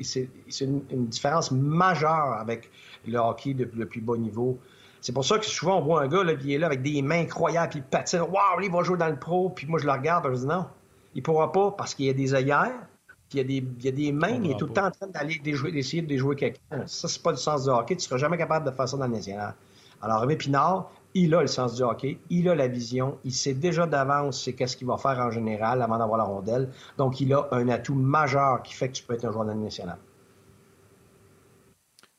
une, 0.62 1.06
différence 1.06 1.50
majeure 1.50 2.32
avec 2.40 2.70
le 3.12 3.18
hockey 3.18 3.54
de 3.54 3.68
le 3.74 3.86
plus 3.86 4.00
bas 4.00 4.16
niveau. 4.16 4.58
C'est 5.00 5.12
pour 5.12 5.24
ça 5.24 5.38
que 5.38 5.46
souvent 5.46 5.78
on 5.78 5.82
voit 5.82 6.02
un 6.02 6.08
gars 6.08 6.24
là, 6.24 6.34
qui 6.34 6.54
est 6.54 6.58
là 6.58 6.66
avec 6.66 6.82
des 6.82 7.00
mains 7.02 7.20
incroyables, 7.20 7.70
puis 7.70 7.78
il 7.78 7.84
patine. 7.84 8.20
Waouh, 8.20 8.60
il 8.62 8.70
va 8.70 8.82
jouer 8.82 8.98
dans 8.98 9.08
le 9.08 9.18
pro. 9.18 9.50
Puis 9.50 9.66
moi, 9.66 9.78
je 9.78 9.86
le 9.86 9.92
regarde, 9.92 10.26
je 10.32 10.40
dis 10.40 10.46
non, 10.46 10.66
il 11.14 11.22
pourra 11.22 11.52
pas 11.52 11.70
parce 11.70 11.94
qu'il 11.94 12.06
y 12.06 12.10
a 12.10 12.12
des 12.12 12.34
œillères, 12.34 12.86
puis 13.28 13.34
il 13.34 13.36
y 13.38 13.40
a 13.40 13.44
des, 13.44 13.66
il 13.78 13.84
y 13.84 13.88
a 13.88 13.92
des 13.92 14.12
mains, 14.12 14.40
il 14.42 14.50
est 14.50 14.58
tout 14.58 14.66
le 14.66 14.72
temps 14.72 14.86
en 14.86 14.90
train 14.90 15.06
d'aller 15.06 15.38
d'essayer 15.38 16.02
de 16.02 16.08
déjouer 16.08 16.36
quelqu'un. 16.36 16.86
Ça, 16.86 17.08
c'est 17.08 17.22
pas 17.22 17.32
du 17.32 17.38
sens 17.38 17.64
du 17.64 17.70
hockey. 17.70 17.96
Tu 17.96 18.04
seras 18.04 18.18
jamais 18.18 18.38
capable 18.38 18.66
de 18.66 18.70
faire 18.70 18.88
ça 18.88 18.96
dans 18.96 19.06
le 19.06 19.12
national. 19.12 19.54
Alors, 20.02 20.20
Rémi 20.20 20.36
Pinard, 20.36 20.90
il 21.14 21.34
a 21.34 21.40
le 21.40 21.46
sens 21.46 21.74
du 21.74 21.82
hockey, 21.82 22.18
il 22.28 22.48
a 22.48 22.54
la 22.54 22.68
vision, 22.68 23.16
il 23.24 23.32
sait 23.32 23.54
déjà 23.54 23.86
d'avance 23.86 24.42
c'est 24.42 24.52
qu'est-ce 24.52 24.76
qu'il 24.76 24.86
va 24.86 24.98
faire 24.98 25.18
en 25.18 25.30
général 25.30 25.80
avant 25.80 25.98
d'avoir 25.98 26.18
la 26.18 26.24
rondelle. 26.24 26.68
Donc, 26.98 27.20
il 27.20 27.32
a 27.32 27.48
un 27.52 27.68
atout 27.68 27.94
majeur 27.94 28.62
qui 28.62 28.74
fait 28.74 28.88
que 28.88 28.92
tu 28.92 29.02
peux 29.02 29.14
être 29.14 29.24
un 29.24 29.32
joueur 29.32 29.46
national. 29.46 29.96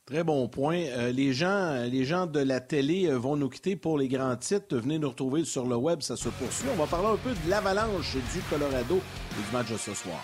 Très 0.08 0.24
bon 0.24 0.48
point. 0.48 0.86
Euh, 0.86 1.12
les, 1.12 1.34
gens, 1.34 1.84
les 1.84 2.06
gens 2.06 2.28
de 2.28 2.40
la 2.40 2.62
télé 2.62 3.08
euh, 3.08 3.18
vont 3.18 3.36
nous 3.36 3.50
quitter 3.50 3.76
pour 3.76 3.98
les 3.98 4.08
grands 4.08 4.38
titres. 4.38 4.78
Venez 4.78 5.00
nous 5.00 5.10
retrouver 5.10 5.44
sur 5.44 5.68
le 5.68 5.76
web, 5.76 6.00
ça 6.02 6.16
se 6.16 6.30
poursuit. 6.30 6.70
On 6.72 6.78
va 6.78 6.88
parler 6.88 7.10
un 7.10 7.18
peu 7.18 7.32
de 7.32 7.50
l'avalanche 7.50 8.16
du 8.16 8.42
Colorado 8.50 8.96
et 8.96 9.46
du 9.46 9.52
match 9.52 9.70
de 9.70 9.76
ce 9.76 9.94
soir. 9.94 10.24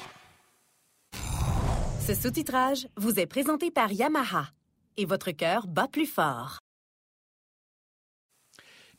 Ce 2.08 2.14
sous-titrage 2.14 2.88
vous 2.96 3.20
est 3.20 3.26
présenté 3.26 3.72
par 3.72 3.92
Yamaha 3.92 4.46
et 4.96 5.04
votre 5.04 5.32
cœur 5.32 5.68
bat 5.68 5.90
plus 5.92 6.06
fort. 6.06 6.60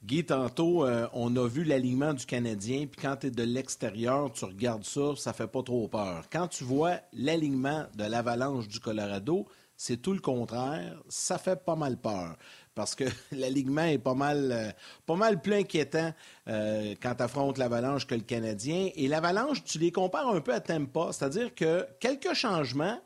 Guy, 0.05 0.23
tantôt, 0.23 0.85
euh, 0.85 1.09
on 1.14 1.35
a 1.37 1.49
vu 1.49 1.64
l'alignement 1.64 2.12
du 2.12 2.27
Canadien, 2.27 2.87
puis 2.87 3.01
quand 3.01 3.16
tu 3.16 3.29
es 3.29 3.31
de 3.31 3.42
l'extérieur, 3.42 4.31
tu 4.35 4.44
regardes 4.44 4.85
ça, 4.85 5.16
ça 5.16 5.33
fait 5.33 5.47
pas 5.47 5.62
trop 5.62 5.88
peur. 5.88 6.27
Quand 6.31 6.47
tu 6.47 6.62
vois 6.62 6.99
l'alignement 7.14 7.87
de 7.97 8.05
l'Avalanche 8.05 8.68
du 8.68 8.81
Colorado, 8.81 9.47
c'est 9.76 9.98
tout 9.98 10.12
le 10.12 10.20
contraire. 10.20 11.02
Ça 11.08 11.38
fait 11.38 11.64
pas 11.64 11.76
mal 11.76 11.96
peur 11.96 12.37
parce 12.74 12.94
que 12.94 13.04
l'alignement 13.32 13.84
est 13.84 13.98
pas 13.98 14.14
mal, 14.14 14.50
euh, 14.52 14.70
pas 15.06 15.16
mal 15.16 15.40
plus 15.40 15.54
inquiétant 15.54 16.12
euh, 16.48 16.94
quand 17.00 17.14
tu 17.14 17.22
affrontes 17.22 17.58
l'Avalanche 17.58 18.06
que 18.06 18.14
le 18.14 18.22
Canadien. 18.22 18.90
Et 18.94 19.08
l'Avalanche, 19.08 19.64
tu 19.64 19.78
les 19.78 19.92
compares 19.92 20.28
un 20.28 20.40
peu 20.40 20.52
à 20.54 20.60
Tampa, 20.60 21.08
c'est-à-dire 21.12 21.54
que 21.54 21.87
quelques 22.00 22.34
changements 22.34 22.98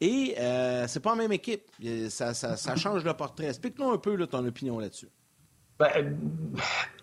et 0.00 0.34
euh, 0.38 0.86
c'est 0.88 1.00
pas 1.00 1.10
la 1.10 1.16
même 1.16 1.32
équipe. 1.32 1.62
Ça, 2.08 2.32
change 2.76 3.04
le 3.04 3.12
portrait. 3.14 3.48
Explique-nous 3.48 3.90
un 3.90 3.98
peu 3.98 4.26
ton 4.26 4.46
opinion 4.46 4.78
là-dessus. 4.78 5.08
Ben, 5.78 6.18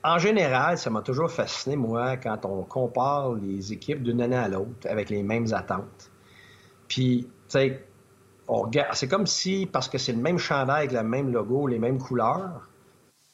en 0.04 0.20
général, 0.20 0.78
ça 0.78 0.90
m'a 0.90 1.02
toujours 1.02 1.32
fasciné, 1.32 1.76
moi, 1.76 2.18
quand 2.18 2.46
on 2.46 2.64
compare 2.64 3.34
les 3.34 3.74
équipes 3.74 4.04
d'une 4.04 4.22
année 4.22 4.36
à 4.36 4.48
l'autre 4.48 4.88
avec 4.88 5.10
les 5.10 5.24
mêmes 5.24 5.52
attentes. 5.54 6.12
Puis, 6.88 7.28
tu 7.28 7.30
sais, 7.48 7.87
c'est 8.94 9.08
comme 9.08 9.28
si, 9.28 9.66
parce 9.66 9.90
que 9.90 9.98
c'est 9.98 10.14
le 10.14 10.22
même 10.22 10.38
chandail 10.38 10.88
avec 10.88 10.92
le 10.92 11.04
même 11.04 11.32
logo, 11.32 11.68
les 11.68 11.80
mêmes 11.80 12.00
couleurs, 12.00 12.70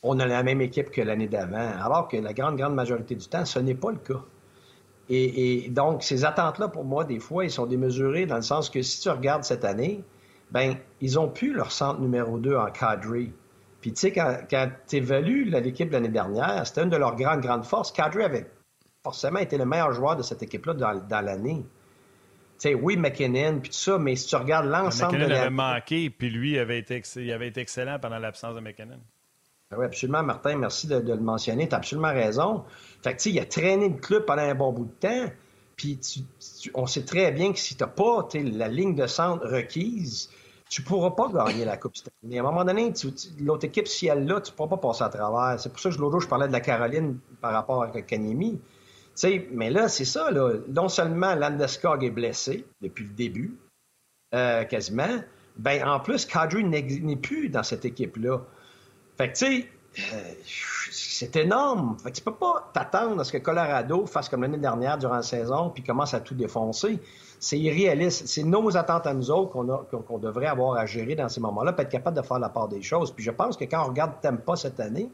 on 0.01 0.19
a 0.19 0.25
la 0.25 0.43
même 0.43 0.61
équipe 0.61 0.91
que 0.91 1.01
l'année 1.01 1.27
d'avant. 1.27 1.71
Alors 1.81 2.07
que 2.07 2.17
la 2.17 2.33
grande, 2.33 2.57
grande 2.57 2.75
majorité 2.75 3.15
du 3.15 3.27
temps, 3.27 3.45
ce 3.45 3.59
n'est 3.59 3.75
pas 3.75 3.91
le 3.91 3.97
cas. 3.97 4.21
Et, 5.09 5.69
donc, 5.69 6.03
ces 6.03 6.25
attentes-là, 6.25 6.69
pour 6.69 6.85
moi, 6.85 7.03
des 7.03 7.19
fois, 7.19 7.43
ils 7.43 7.51
sont 7.51 7.65
démesurées 7.65 8.25
dans 8.25 8.37
le 8.37 8.41
sens 8.41 8.69
que 8.69 8.81
si 8.81 9.01
tu 9.01 9.09
regardes 9.09 9.43
cette 9.43 9.65
année, 9.65 10.03
ben, 10.51 10.75
ils 11.01 11.19
ont 11.19 11.27
pu 11.27 11.53
leur 11.53 11.71
centre 11.71 11.99
numéro 11.99 12.37
2 12.39 12.55
en 12.55 12.67
cadre. 12.67 13.13
Puis, 13.81 13.93
tu 13.93 13.99
sais, 13.99 14.11
quand, 14.11 14.69
tu 14.87 14.95
évalues 14.95 15.45
l'équipe 15.45 15.89
de 15.89 15.93
l'année 15.93 16.09
dernière, 16.09 16.65
c'était 16.65 16.83
une 16.83 16.89
de 16.89 16.97
leurs 16.97 17.15
grandes, 17.15 17.41
grandes 17.41 17.65
forces. 17.65 17.91
Kadri 17.91 18.23
avait 18.23 18.49
forcément 19.03 19.39
été 19.39 19.57
le 19.57 19.65
meilleur 19.65 19.91
joueur 19.91 20.15
de 20.15 20.23
cette 20.23 20.41
équipe-là 20.41 20.73
dans, 20.73 21.21
l'année. 21.21 21.65
Oui, 22.81 22.97
McKinnon, 22.97 23.59
puis 23.59 23.69
tout 23.69 23.77
ça, 23.77 23.97
mais 23.97 24.15
si 24.15 24.27
tu 24.27 24.35
regardes 24.35 24.67
l'ensemble 24.67 25.19
de 25.19 25.25
la... 25.25 25.41
avait 25.41 25.49
manqué, 25.49 26.09
puis 26.09 26.29
lui 26.29 26.57
avait 26.57 26.79
été, 26.79 27.01
il 27.17 27.31
avait 27.31 27.47
été 27.47 27.61
excellent 27.61 27.99
pendant 27.99 28.19
l'absence 28.19 28.55
de 28.55 28.61
McKinnon. 28.61 28.99
Ben 29.71 29.77
oui, 29.79 29.85
absolument, 29.85 30.23
Martin, 30.23 30.55
merci 30.55 30.87
de, 30.87 30.97
le 30.97 31.17
mentionner. 31.17 31.67
Tu 31.67 31.73
as 31.73 31.77
absolument 31.77 32.13
raison. 32.13 32.63
Fait 33.03 33.13
que, 33.13 33.17
tu 33.17 33.23
sais, 33.23 33.31
il 33.31 33.39
a 33.39 33.45
traîné 33.45 33.89
le 33.89 33.95
club 33.95 34.25
pendant 34.25 34.43
un 34.43 34.55
bon 34.55 34.71
bout 34.71 34.85
de 34.85 35.07
temps. 35.07 35.31
Puis 35.75 35.99
on 36.75 36.85
sait 36.85 37.03
très 37.03 37.31
bien 37.31 37.51
que 37.51 37.59
si 37.59 37.75
tu 37.75 37.83
n'as 37.83 37.89
pas 37.89 38.27
la 38.35 38.67
ligne 38.67 38.95
de 38.95 39.07
centre 39.07 39.47
requise, 39.47 40.29
tu 40.69 40.81
ne 40.81 40.87
pourras 40.87 41.11
pas 41.11 41.29
gagner 41.29 41.65
la 41.65 41.77
Coupe 41.77 41.93
Mais 42.21 42.37
à 42.37 42.41
un 42.41 42.43
moment 42.43 42.63
donné, 42.63 42.93
l'autre 43.39 43.65
équipe, 43.65 43.87
si 43.87 44.07
elle 44.07 44.25
l'a, 44.25 44.41
tu 44.41 44.51
ne 44.51 44.55
pourras 44.55 44.69
pas 44.69 44.77
passer 44.77 45.03
à 45.03 45.09
travers. 45.09 45.59
C'est 45.59 45.69
pour 45.69 45.79
ça 45.79 45.89
que 45.89 45.97
l'autre 45.97 46.13
jour, 46.13 46.21
je 46.21 46.27
parlais 46.27 46.47
de 46.47 46.53
la 46.53 46.61
Caroline 46.61 47.17
par 47.41 47.53
rapport 47.53 47.81
à 47.83 47.91
Mais 49.51 49.69
là, 49.69 49.87
c'est 49.89 50.05
ça. 50.05 50.31
Là. 50.31 50.53
Non 50.69 50.89
seulement 50.89 51.35
Landeskog 51.35 52.03
est 52.03 52.09
blessé 52.09 52.65
depuis 52.81 53.05
le 53.05 53.13
début, 53.13 53.57
euh, 54.33 54.63
quasiment, 54.63 55.21
ben 55.57 55.87
en 55.87 55.99
plus, 55.99 56.25
Kadri 56.25 56.63
n'est 56.63 57.15
plus 57.15 57.49
dans 57.49 57.63
cette 57.63 57.85
équipe-là. 57.85 58.41
Fait 59.17 59.31
que, 59.31 59.37
tu 59.37 59.45
sais, 59.45 59.69
euh, 59.99 60.33
c'est 60.91 61.35
énorme. 61.35 61.97
Fait 61.99 62.11
que 62.11 62.17
tu 62.17 62.23
peux 62.23 62.33
pas 62.33 62.71
t'attendre 62.73 63.21
à 63.21 63.23
ce 63.23 63.31
que 63.31 63.37
Colorado 63.37 64.05
fasse 64.07 64.27
comme 64.27 64.41
l'année 64.41 64.57
dernière 64.57 64.97
durant 64.97 65.15
la 65.15 65.21
saison 65.21 65.69
puis 65.69 65.83
commence 65.83 66.15
à 66.15 66.19
tout 66.19 66.33
défoncer. 66.33 66.99
C'est 67.39 67.59
irréaliste. 67.59 68.27
C'est 68.27 68.43
nos 68.43 68.75
attentes 68.75 69.05
à 69.05 69.13
nous 69.13 69.29
autres 69.29 69.51
qu'on 69.51 70.17
devrait 70.17 70.47
avoir 70.47 70.77
à 70.77 70.85
gérer 70.87 71.15
dans 71.15 71.29
ces 71.29 71.41
moments-là, 71.41 71.73
puis 71.73 71.83
être 71.83 71.91
capable 71.91 72.17
de 72.17 72.23
faire 72.23 72.39
la 72.39 72.49
part 72.49 72.67
des 72.67 72.81
choses. 72.81 73.11
Puis 73.11 73.23
je 73.23 73.31
pense 73.31 73.57
que 73.57 73.65
quand 73.65 73.83
on 73.83 73.89
regarde 73.89 74.13
Tempa 74.21 74.55
cette 74.55 74.79
année, 74.79 75.05
tu 75.05 75.11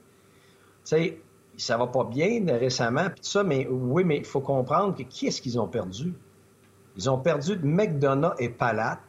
sais, 0.84 1.22
ça 1.60 1.78
va 1.78 1.88
pas 1.88 2.04
bien 2.04 2.44
récemment, 2.48 3.06
puis 3.06 3.22
tout 3.22 3.30
ça, 3.30 3.44
mais 3.44 3.68
oui, 3.70 4.04
mais 4.04 4.18
il 4.18 4.26
faut 4.26 4.42
comprendre 4.42 4.96
que 4.96 5.04
qui 5.04 5.28
est-ce 5.28 5.42
qu'ils 5.42 5.60
ont 5.60 5.68
perdu? 5.68 6.14
Ils 6.96 7.10
ont 7.10 7.20
perdu 7.20 7.58
McDonough 7.64 8.34
et 8.40 8.50
Palat 8.50 9.00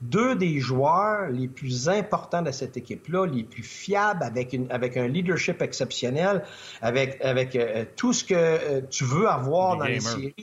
deux 0.00 0.36
des 0.36 0.60
joueurs 0.60 1.28
les 1.30 1.48
plus 1.48 1.88
importants 1.88 2.42
de 2.42 2.50
cette 2.50 2.76
équipe-là, 2.76 3.26
les 3.26 3.44
plus 3.44 3.62
fiables, 3.62 4.22
avec, 4.22 4.52
une, 4.52 4.70
avec 4.70 4.96
un 4.96 5.08
leadership 5.08 5.60
exceptionnel, 5.60 6.44
avec, 6.80 7.20
avec 7.20 7.56
euh, 7.56 7.84
tout 7.96 8.12
ce 8.12 8.24
que 8.24 8.34
euh, 8.34 8.80
tu 8.88 9.04
veux 9.04 9.28
avoir 9.28 9.76
dans 9.76 9.86
les 9.86 10.00
séries, 10.00 10.34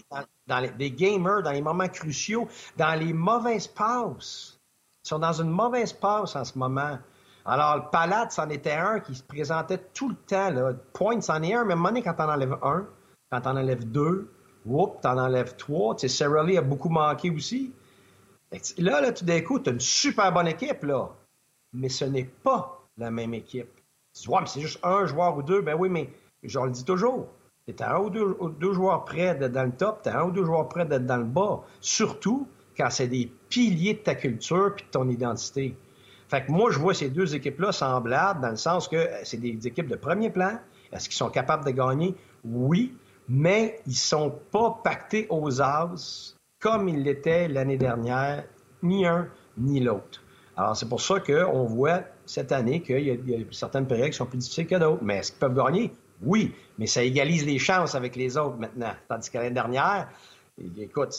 dans, 0.47 0.59
les, 0.59 0.69
des 0.71 0.91
gamers, 0.91 1.41
dans 1.43 1.51
les 1.51 1.61
moments 1.61 1.87
cruciaux, 1.87 2.47
dans 2.77 2.99
les 2.99 3.13
mauvaises 3.13 3.67
passes. 3.67 4.59
Ils 5.05 5.09
sont 5.09 5.19
dans 5.19 5.41
une 5.41 5.49
mauvaise 5.49 5.93
passe 5.93 6.35
en 6.35 6.43
ce 6.43 6.57
moment. 6.57 6.97
Alors, 7.45 7.75
le 7.75 7.83
Palade, 7.91 8.31
c'en 8.31 8.49
était 8.49 8.71
un 8.71 8.99
qui 8.99 9.13
se 9.13 9.21
présentait 9.21 9.77
tout 9.93 10.09
le 10.09 10.15
temps. 10.15 10.49
Là. 10.49 10.73
Point, 10.93 11.21
c'en 11.21 11.41
est 11.43 11.53
un, 11.53 11.63
mais 11.63 11.73
à 11.73 12.01
quand 12.01 12.13
t'en 12.15 12.29
enlèves 12.29 12.57
un, 12.63 12.87
quand 13.31 13.41
t'en 13.41 13.55
enlèves 13.55 13.89
deux, 13.89 14.31
whoop, 14.65 14.99
t'en 15.01 15.17
enlèves 15.17 15.55
trois. 15.55 15.95
Tu 15.95 16.07
sais, 16.07 16.17
Sarah 16.17 16.43
Lee 16.43 16.57
a 16.57 16.61
beaucoup 16.61 16.89
manqué 16.89 17.29
aussi. 17.29 17.71
Là, 18.77 19.01
là, 19.01 19.11
tout 19.11 19.25
d'un 19.25 19.41
coup, 19.41 19.59
tu 19.59 19.69
as 19.69 19.73
une 19.73 19.79
super 19.79 20.31
bonne 20.31 20.47
équipe, 20.47 20.83
là. 20.83 21.09
Mais 21.73 21.89
ce 21.89 22.05
n'est 22.05 22.31
pas 22.43 22.83
la 22.97 23.11
même 23.11 23.33
équipe. 23.33 23.69
Tu 24.13 24.23
dis, 24.23 24.29
ouais, 24.29 24.39
mais 24.41 24.47
c'est 24.47 24.61
juste 24.61 24.79
un 24.83 25.05
joueur 25.05 25.37
ou 25.37 25.43
deux. 25.43 25.61
Ben 25.61 25.75
oui, 25.77 25.89
mais 25.89 26.09
je 26.41 26.59
le 26.59 26.71
dis 26.71 26.85
toujours. 26.85 27.27
Tu 27.67 27.73
es 27.73 27.83
un 27.83 27.97
ou 27.99 28.09
deux, 28.09 28.73
joueurs 28.73 29.05
près 29.05 29.35
d'être 29.35 29.51
dans 29.51 29.65
le 29.65 29.71
top, 29.71 30.01
tu 30.03 30.09
un 30.09 30.23
ou 30.23 30.31
deux 30.31 30.45
joueurs 30.45 30.69
près 30.69 30.85
d'être 30.85 31.05
dans 31.05 31.17
le 31.17 31.25
bas. 31.25 31.61
Surtout 31.79 32.47
quand 32.77 32.89
c'est 32.89 33.07
des 33.07 33.31
piliers 33.49 33.95
de 33.95 33.99
ta 33.99 34.15
culture 34.15 34.73
puis 34.75 34.85
de 34.85 34.91
ton 34.91 35.09
identité. 35.09 35.75
Fait 36.27 36.45
que 36.45 36.51
moi, 36.51 36.71
je 36.71 36.79
vois 36.79 36.93
ces 36.93 37.09
deux 37.09 37.35
équipes-là 37.35 37.71
semblables 37.71 38.41
dans 38.41 38.49
le 38.49 38.55
sens 38.55 38.87
que 38.87 38.95
euh, 38.95 39.21
c'est 39.23 39.37
des 39.39 39.67
équipes 39.67 39.87
de 39.87 39.95
premier 39.95 40.29
plan. 40.29 40.59
Est-ce 40.91 41.07
qu'ils 41.09 41.17
sont 41.17 41.29
capables 41.29 41.65
de 41.65 41.71
gagner? 41.71 42.15
Oui, 42.43 42.95
mais 43.29 43.79
ils 43.85 43.95
sont 43.95 44.33
pas 44.51 44.79
pactés 44.83 45.27
aux 45.29 45.61
as 45.61 46.35
comme 46.59 46.89
il 46.89 47.03
l'était 47.03 47.47
l'année 47.47 47.77
dernière, 47.77 48.43
ni 48.81 49.05
un 49.05 49.27
ni 49.57 49.79
l'autre. 49.79 50.21
Alors, 50.57 50.75
c'est 50.75 50.87
pour 50.87 51.01
ça 51.01 51.19
qu'on 51.19 51.65
voit 51.65 52.01
cette 52.25 52.51
année 52.51 52.81
qu'il 52.81 52.99
y, 53.01 53.11
a 53.11 53.37
certaines 53.51 53.87
périodes 53.87 54.09
qui 54.09 54.17
sont 54.17 54.25
plus 54.25 54.37
difficiles 54.37 54.67
que 54.67 54.75
d'autres. 54.75 55.03
Mais 55.03 55.17
est-ce 55.17 55.31
qu'ils 55.31 55.39
peuvent 55.39 55.55
gagner? 55.55 55.93
Oui, 56.23 56.53
mais 56.77 56.87
ça 56.87 57.03
égalise 57.03 57.45
les 57.45 57.59
chances 57.59 57.93
avec 57.93 58.15
les 58.15 58.37
autres 58.37 58.57
maintenant. 58.57 58.93
Tandis 59.07 59.29
que 59.29 59.37
l'année 59.37 59.51
dernière, 59.51 60.09
écoute, 60.77 61.13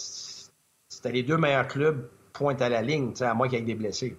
c'était 0.88 1.12
les 1.12 1.22
deux 1.22 1.36
meilleurs 1.36 1.68
clubs 1.68 2.08
pointent 2.32 2.62
à 2.62 2.68
la 2.68 2.82
ligne, 2.82 3.12
à 3.20 3.34
moins 3.34 3.48
qu'il 3.48 3.58
y 3.58 3.62
ait 3.62 3.64
des 3.64 3.74
blessés. 3.74 4.16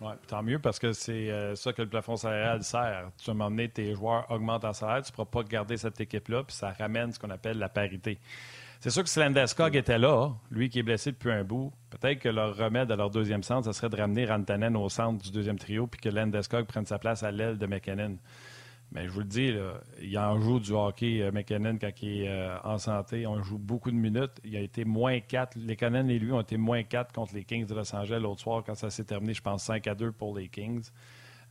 Oui, 0.00 0.12
tant 0.26 0.42
mieux 0.42 0.58
parce 0.58 0.78
que 0.78 0.92
c'est 0.92 1.30
euh, 1.30 1.54
ça 1.54 1.72
que 1.72 1.82
le 1.82 1.88
plafond 1.88 2.16
salarial 2.16 2.62
sert. 2.64 3.10
Tu 3.16 3.26
vas 3.26 3.34
m'emmener 3.34 3.68
tes 3.68 3.94
joueurs 3.94 4.28
augmentent 4.30 4.64
en 4.64 4.72
salaire, 4.72 5.02
tu 5.02 5.12
ne 5.12 5.14
pourras 5.14 5.42
pas 5.42 5.42
garder 5.44 5.76
cette 5.76 6.00
équipe-là, 6.00 6.42
puis 6.42 6.54
ça 6.56 6.72
ramène 6.72 7.12
ce 7.12 7.18
qu'on 7.18 7.30
appelle 7.30 7.58
la 7.58 7.68
parité. 7.68 8.18
C'est 8.80 8.90
sûr 8.90 9.02
que 9.02 9.08
si 9.08 9.18
Landeskog 9.18 9.76
était 9.76 9.98
là, 9.98 10.30
lui 10.50 10.68
qui 10.68 10.80
est 10.80 10.82
blessé 10.82 11.12
depuis 11.12 11.30
un 11.30 11.44
bout, 11.44 11.72
peut-être 11.90 12.18
que 12.18 12.28
leur 12.28 12.56
remède 12.56 12.90
à 12.92 12.96
leur 12.96 13.08
deuxième 13.08 13.42
centre, 13.42 13.64
ce 13.64 13.72
serait 13.72 13.88
de 13.88 13.96
ramener 13.96 14.26
Rantanen 14.26 14.76
au 14.76 14.88
centre 14.88 15.22
du 15.22 15.30
deuxième 15.30 15.58
trio 15.58 15.86
puis 15.86 16.00
que 16.00 16.08
Landeskog 16.08 16.66
prenne 16.66 16.84
sa 16.84 16.98
place 16.98 17.22
à 17.22 17.30
l'aile 17.30 17.56
de 17.56 17.66
McKinnon. 17.66 18.18
Mais 18.94 19.06
je 19.06 19.10
vous 19.10 19.20
le 19.20 19.26
dis, 19.26 19.52
il 20.00 20.18
en 20.18 20.40
joue 20.40 20.60
du 20.60 20.70
hockey, 20.70 21.20
euh, 21.20 21.32
McKinnon, 21.32 21.78
quand 21.80 21.90
il 22.00 22.22
est 22.22 22.28
euh, 22.28 22.56
en 22.62 22.78
santé. 22.78 23.26
On 23.26 23.42
joue 23.42 23.58
beaucoup 23.58 23.90
de 23.90 23.96
minutes. 23.96 24.40
Il 24.44 24.56
a 24.56 24.60
été 24.60 24.84
moins 24.84 25.18
4. 25.18 25.56
Les 25.56 25.74
Canadiens 25.74 26.08
et 26.14 26.18
lui 26.20 26.30
ont 26.30 26.40
été 26.40 26.56
moins 26.56 26.84
4 26.84 27.12
contre 27.12 27.34
les 27.34 27.42
Kings 27.42 27.66
de 27.66 27.74
Los 27.74 27.92
Angeles 27.94 28.20
l'autre 28.20 28.40
soir 28.40 28.62
quand 28.64 28.76
ça 28.76 28.90
s'est 28.90 29.04
terminé, 29.04 29.34
je 29.34 29.42
pense, 29.42 29.64
5 29.64 29.84
à 29.88 29.96
2 29.96 30.12
pour 30.12 30.36
les 30.36 30.48
Kings. 30.48 30.88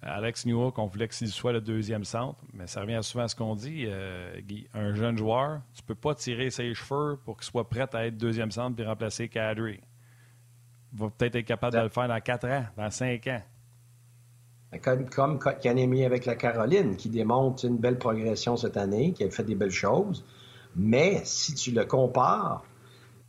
Alex 0.05 0.45
Newhook, 0.45 0.77
on 0.79 0.85
voulait 0.85 1.07
qu'il 1.07 1.27
soit 1.29 1.53
le 1.53 1.61
deuxième 1.61 2.03
centre, 2.03 2.39
mais 2.53 2.67
ça 2.67 2.81
revient 2.81 2.99
souvent 3.01 3.23
à 3.23 3.27
ce 3.27 3.35
qu'on 3.35 3.55
dit, 3.55 3.85
euh, 3.87 4.39
Guy. 4.41 4.67
Un 4.73 4.93
jeune 4.93 5.17
joueur, 5.17 5.61
tu 5.73 5.83
peux 5.83 5.95
pas 5.95 6.13
tirer 6.15 6.49
ses 6.49 6.73
cheveux 6.73 7.19
pour 7.23 7.37
qu'il 7.37 7.45
soit 7.45 7.69
prêt 7.69 7.87
à 7.93 8.05
être 8.05 8.17
deuxième 8.17 8.51
centre 8.51 8.75
puis 8.75 8.85
remplacer 8.85 9.29
Kadri. 9.29 9.79
Il 10.93 10.99
va 10.99 11.09
peut-être 11.09 11.35
être 11.35 11.45
capable 11.45 11.75
de 11.75 11.81
le 11.81 11.89
faire 11.89 12.07
dans 12.07 12.19
quatre 12.19 12.47
ans, 12.47 12.65
dans 12.77 12.89
cinq 12.89 13.27
ans. 13.27 13.41
Comme, 14.81 15.09
comme 15.09 15.39
avec 16.05 16.25
la 16.25 16.35
Caroline, 16.35 16.95
qui 16.95 17.09
démontre 17.09 17.65
une 17.65 17.77
belle 17.77 17.97
progression 17.97 18.57
cette 18.57 18.77
année, 18.77 19.13
qui 19.13 19.23
a 19.23 19.29
fait 19.29 19.43
des 19.43 19.55
belles 19.55 19.71
choses. 19.71 20.23
Mais 20.75 21.21
si 21.23 21.53
tu 21.53 21.71
le 21.71 21.85
compares 21.85 22.63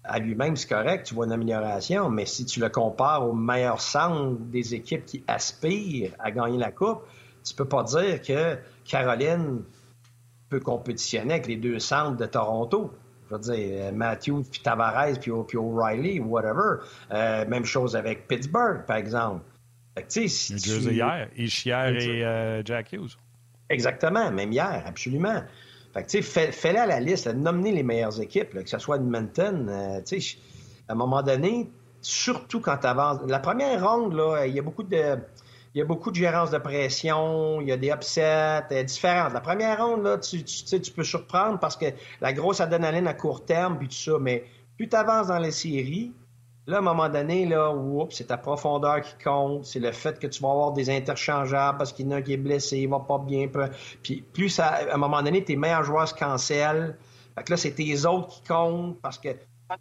à 0.05 0.19
lui-même, 0.19 0.57
c'est 0.57 0.69
correct, 0.69 1.07
tu 1.07 1.15
vois 1.15 1.27
une 1.27 1.33
amélioration, 1.33 2.11
mais 2.11 2.27
si 2.27 2.45
tu 2.45 2.61
le 2.61 2.69
compares 2.69 3.27
au 3.27 3.33
meilleur 3.33 3.81
centre 3.81 4.39
des 4.39 4.75
équipes 4.75 5.05
qui 5.05 5.25
aspirent 5.27 6.13
à 6.19 6.31
gagner 6.31 6.59
la 6.59 6.71
Coupe, 6.71 7.03
tu 7.43 7.55
peux 7.55 7.65
pas 7.67 7.83
dire 7.83 8.21
que 8.23 8.59
Caroline 8.85 9.63
peut 10.51 10.61
compétitionner 10.61 11.35
avec 11.35 11.47
les 11.47 11.57
deux 11.57 11.79
centres 11.79 12.17
de 12.17 12.27
Toronto. 12.27 12.93
Je 13.31 13.35
veux 13.35 13.41
dire, 13.41 13.93
Matthews, 13.93 14.45
puis 14.51 14.61
Tavares, 14.61 15.19
puis, 15.19 15.31
O'Reilly, 15.31 16.21
whatever. 16.21 16.83
Euh, 17.11 17.47
même 17.49 17.65
chose 17.65 17.97
avec 17.97 18.29
Pittsburgh, 18.29 18.85
par 18.87 18.97
exemple. 18.97 19.41
Tu... 20.09 20.27
hier, 20.27 21.29
Ishier 21.37 21.73
et 21.73 22.25
euh, 22.25 22.63
Jack 22.65 22.93
Hughes. 22.93 23.17
Exactement, 23.69 24.31
même 24.31 24.53
hier, 24.53 24.83
absolument. 24.87 25.43
Fait 25.93 26.05
tu 26.07 26.23
sais, 26.23 26.53
fais-le 26.53 26.81
à 26.81 26.87
la 26.87 26.99
liste, 26.99 27.29
nommer 27.29 27.71
les 27.71 27.85
meilleures 27.85 28.21
équipes, 28.21 28.51
que 28.51 28.69
ce 28.69 28.79
soit 28.79 28.97
Edmonton. 28.97 29.69
Euh, 29.69 30.01
tu 30.05 30.21
sais, 30.21 30.39
à 30.89 30.93
un 30.93 30.97
moment 30.97 31.23
donné, 31.23 31.71
surtout 32.01 32.61
quand 32.61 32.79
tu 32.79 32.87
avances. 32.87 33.21
La 33.29 33.39
première 33.39 33.89
ronde, 33.89 34.15
là, 34.15 34.47
il 34.47 34.55
y 34.55 34.59
a 34.59 34.63
beaucoup 34.63 34.83
de. 34.83 35.17
Il 35.75 35.79
y 35.79 35.81
a 35.81 35.85
beaucoup 35.85 36.13
de 36.13 36.17
gérance 36.17 36.53
de 36.53 36.59
pression, 36.59 37.61
il 37.61 37.67
y 37.67 37.73
a 37.73 37.77
des 37.77 37.91
upsets 37.91 38.63
euh, 38.71 38.83
différentes. 38.85 39.33
La 39.33 39.41
première 39.41 39.85
ronde, 39.85 40.05
là, 40.05 40.19
tu, 40.19 40.45
tu, 40.45 40.81
tu 40.81 40.93
peux 40.93 41.03
surprendre 41.03 41.59
parce 41.59 41.77
que 41.77 41.87
la 42.21 42.33
grosse 42.33 42.61
adrénaline 42.61 43.09
à 43.09 43.15
court 43.15 43.45
terme, 43.45 43.77
puis 43.79 43.89
tout 43.89 43.95
ça, 43.95 44.13
mais 44.21 44.45
plus 44.77 44.89
tu 44.89 44.95
avances 44.95 45.27
dans 45.27 45.39
les 45.41 45.51
séries, 45.51 46.13
Là, 46.67 46.77
à 46.77 46.79
un 46.79 46.83
moment 46.83 47.11
donné, 47.11 47.45
là, 47.45 47.75
c'est 48.11 48.29
ta 48.29 48.39
profondeur 48.39 49.03
qui 49.03 49.23
compte, 49.23 49.67
c'est 49.67 49.81
le 49.81 49.93
fait 49.93 50.19
que 50.19 50.27
tu 50.27 50.43
vas 50.43 50.51
avoir 50.51 50.73
des 50.73 50.89
interchangeables 50.89 51.77
parce 51.77 51.93
qu'il 51.93 52.07
y 52.07 52.09
en 52.09 52.13
a 52.13 52.17
un 52.17 52.23
qui 52.23 52.33
est 52.33 52.39
blessé, 52.39 52.79
il 52.79 52.89
va 52.89 53.01
pas 53.01 53.19
bien. 53.19 53.49
Puis 54.03 54.23
plus 54.23 54.49
ça, 54.49 54.69
à 54.69 54.95
un 54.95 54.97
moment 54.97 55.23
donné, 55.23 55.45
tes 55.45 55.57
meilleurs 55.57 55.85
joueurs 55.85 56.09
se 56.09 56.15
cancellent. 56.15 56.97
Fait 57.35 57.45
que 57.45 57.51
là, 57.51 57.57
c'est 57.59 57.73
tes 57.73 58.07
autres 58.07 58.29
qui 58.29 58.43
comptent 58.45 58.99
parce 59.03 59.19
que 59.19 59.29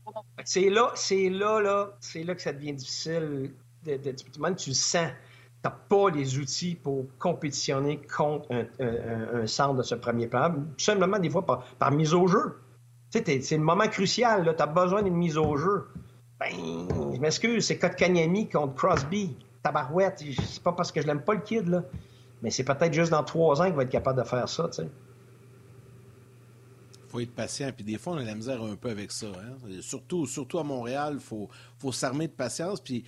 c'est 0.44 0.70
là, 0.70 0.92
c'est 0.96 1.30
là, 1.30 1.62
là, 1.62 1.92
c'est 2.02 2.24
là 2.24 2.36
que 2.36 2.42
ça 2.42 2.52
devient 2.52 2.74
difficile. 2.74 3.54
De, 3.86 3.96
de, 3.96 4.16
même 4.40 4.56
tu 4.56 4.72
le 4.72 4.76
sens. 4.76 5.10
Tu 5.10 5.70
n'as 5.70 5.72
pas 5.72 6.10
les 6.10 6.38
outils 6.38 6.76
pour 6.76 7.06
compétitionner 7.18 8.02
contre 8.14 8.50
un, 8.82 9.48
centre 9.48 9.76
de 9.76 9.84
ce 9.84 9.96
premier 9.96 10.28
plan. 10.28 10.52
Tout 10.52 10.84
simplement, 10.84 11.18
des 11.18 11.30
fois, 11.30 11.46
par, 11.46 11.64
par 11.76 11.92
mise 11.92 12.14
au 12.14 12.28
jeu. 12.28 12.60
C'est 13.10 13.52
le 13.52 13.58
moment 13.60 13.88
crucial. 13.88 14.54
Tu 14.58 14.62
as 14.62 14.68
besoin 14.68 15.04
d'une 15.04 15.16
mise 15.16 15.38
au 15.38 15.56
jeu. 15.56 15.88
Ben, 16.44 17.14
je 17.14 17.20
m'excuse, 17.20 17.66
c'est 17.66 17.78
Kotkaniemi 17.78 18.50
contre 18.50 18.76
Crosby. 18.76 19.36
Tabarouette, 19.62 20.22
c'est 20.46 20.62
pas 20.62 20.74
parce 20.74 20.92
que 20.92 21.02
je 21.02 21.08
l'aime 21.08 21.22
pas 21.22 21.36
le 21.36 21.40
kid, 21.40 21.68
là. 21.68 21.84
Mais 22.42 22.50
c'est 22.50 22.66
peut-être 22.66 22.94
juste 22.94 23.12
dans 23.12 23.24
trois 23.24 23.62
ans 23.62 23.66
qu'il 23.66 23.76
va 23.76 23.84
être 23.84 23.90
capable 23.90 24.22
de 24.22 24.28
faire 24.28 24.50
ça, 24.50 24.68
tu 24.68 24.82
sais. 24.82 24.90
faut 27.08 27.22
être 27.22 27.34
patient. 27.34 27.72
Puis 27.74 27.86
des 27.86 27.98
fois, 27.98 28.14
on 28.14 28.18
a 28.18 28.24
la 28.24 28.36
misère 28.36 28.62
un 28.62 28.76
peu 28.76 28.90
avec 28.90 29.12
ça. 29.14 29.28
Hein. 29.28 29.70
Surtout, 29.80 30.26
surtout 30.26 30.60
à 30.60 30.64
Montréal, 30.64 31.20
faut, 31.22 31.48
faut 31.78 31.94
s'armer 31.94 32.28
de 32.28 32.34
patience. 32.34 32.82
Puis 32.82 33.06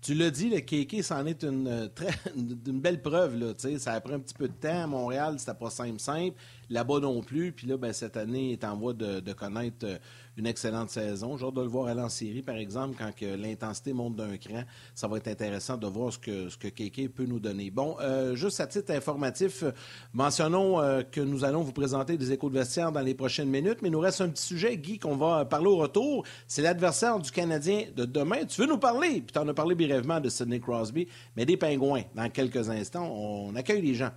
tu 0.00 0.14
l'as 0.14 0.30
dit, 0.30 0.48
le 0.48 0.60
Kéké, 0.60 1.02
c'en 1.02 1.26
est 1.26 1.42
une, 1.42 1.66
euh, 1.66 1.88
très, 1.94 2.14
belle 2.34 3.02
preuve. 3.02 3.36
Là, 3.36 3.52
ça 3.78 3.92
a 3.92 4.00
pris 4.00 4.14
un 4.14 4.20
petit 4.20 4.34
peu 4.34 4.48
de 4.48 4.54
temps. 4.54 4.84
À 4.84 4.86
Montréal, 4.86 5.34
c'était 5.38 5.54
pas 5.54 5.70
simple, 5.70 5.98
simple. 5.98 6.36
Là-bas 6.70 7.00
non 7.00 7.20
plus. 7.20 7.52
Puis 7.52 7.66
là, 7.66 7.76
ben, 7.76 7.92
cette 7.92 8.16
année, 8.16 8.50
il 8.50 8.52
est 8.52 8.64
en 8.64 8.76
voie 8.76 8.94
de, 8.94 9.32
connaître 9.32 9.84
euh, 9.84 9.98
une 10.38 10.46
excellente 10.46 10.90
saison. 10.90 11.36
J'ai 11.36 11.46
hâte 11.46 11.54
de 11.54 11.62
le 11.62 11.68
voir 11.68 11.88
aller 11.88 12.00
en 12.00 12.08
série, 12.08 12.42
par 12.42 12.56
exemple, 12.56 12.96
quand 12.96 13.10
l'intensité 13.20 13.92
monte 13.92 14.16
d'un 14.16 14.36
cran. 14.36 14.62
Ça 14.94 15.08
va 15.08 15.16
être 15.16 15.28
intéressant 15.28 15.76
de 15.76 15.86
voir 15.86 16.12
ce 16.12 16.18
que, 16.18 16.48
ce 16.48 16.56
Kéké 16.56 17.08
peut 17.08 17.24
nous 17.24 17.40
donner. 17.40 17.70
Bon, 17.70 17.96
euh, 18.00 18.34
juste 18.34 18.60
à 18.60 18.66
titre 18.66 18.92
informatif, 18.92 19.64
mentionnons 20.12 20.80
euh, 20.80 21.02
que 21.02 21.20
nous 21.20 21.44
allons 21.44 21.62
vous 21.62 21.72
présenter 21.72 22.16
des 22.16 22.32
échos 22.32 22.48
de 22.48 22.54
vestiaire 22.54 22.92
dans 22.92 23.00
les 23.00 23.14
prochaines 23.14 23.48
minutes, 23.48 23.78
mais 23.82 23.88
il 23.88 23.92
nous 23.92 24.00
reste 24.00 24.20
un 24.20 24.28
petit 24.28 24.44
sujet, 24.44 24.76
Guy, 24.76 24.98
qu'on 24.98 25.16
va 25.16 25.44
parler 25.44 25.66
au 25.66 25.76
retour. 25.76 26.24
C'est 26.46 26.62
l'adversaire 26.62 27.18
du 27.18 27.30
Canadien 27.30 27.84
de 27.94 28.04
demain. 28.04 28.44
Tu 28.46 28.60
veux 28.60 28.68
nous 28.68 28.78
parler, 28.78 29.20
puis 29.20 29.32
tu 29.32 29.38
en 29.38 29.48
as 29.48 29.54
parlé 29.54 29.74
brièvement 29.74 30.20
de 30.20 30.28
Sidney 30.28 30.60
Crosby, 30.60 31.08
mais 31.36 31.44
des 31.44 31.56
Pingouins. 31.56 32.04
Dans 32.14 32.30
quelques 32.30 32.70
instants, 32.70 33.10
on 33.12 33.54
accueille 33.56 33.82
les 33.82 33.94
gens. 33.94 34.10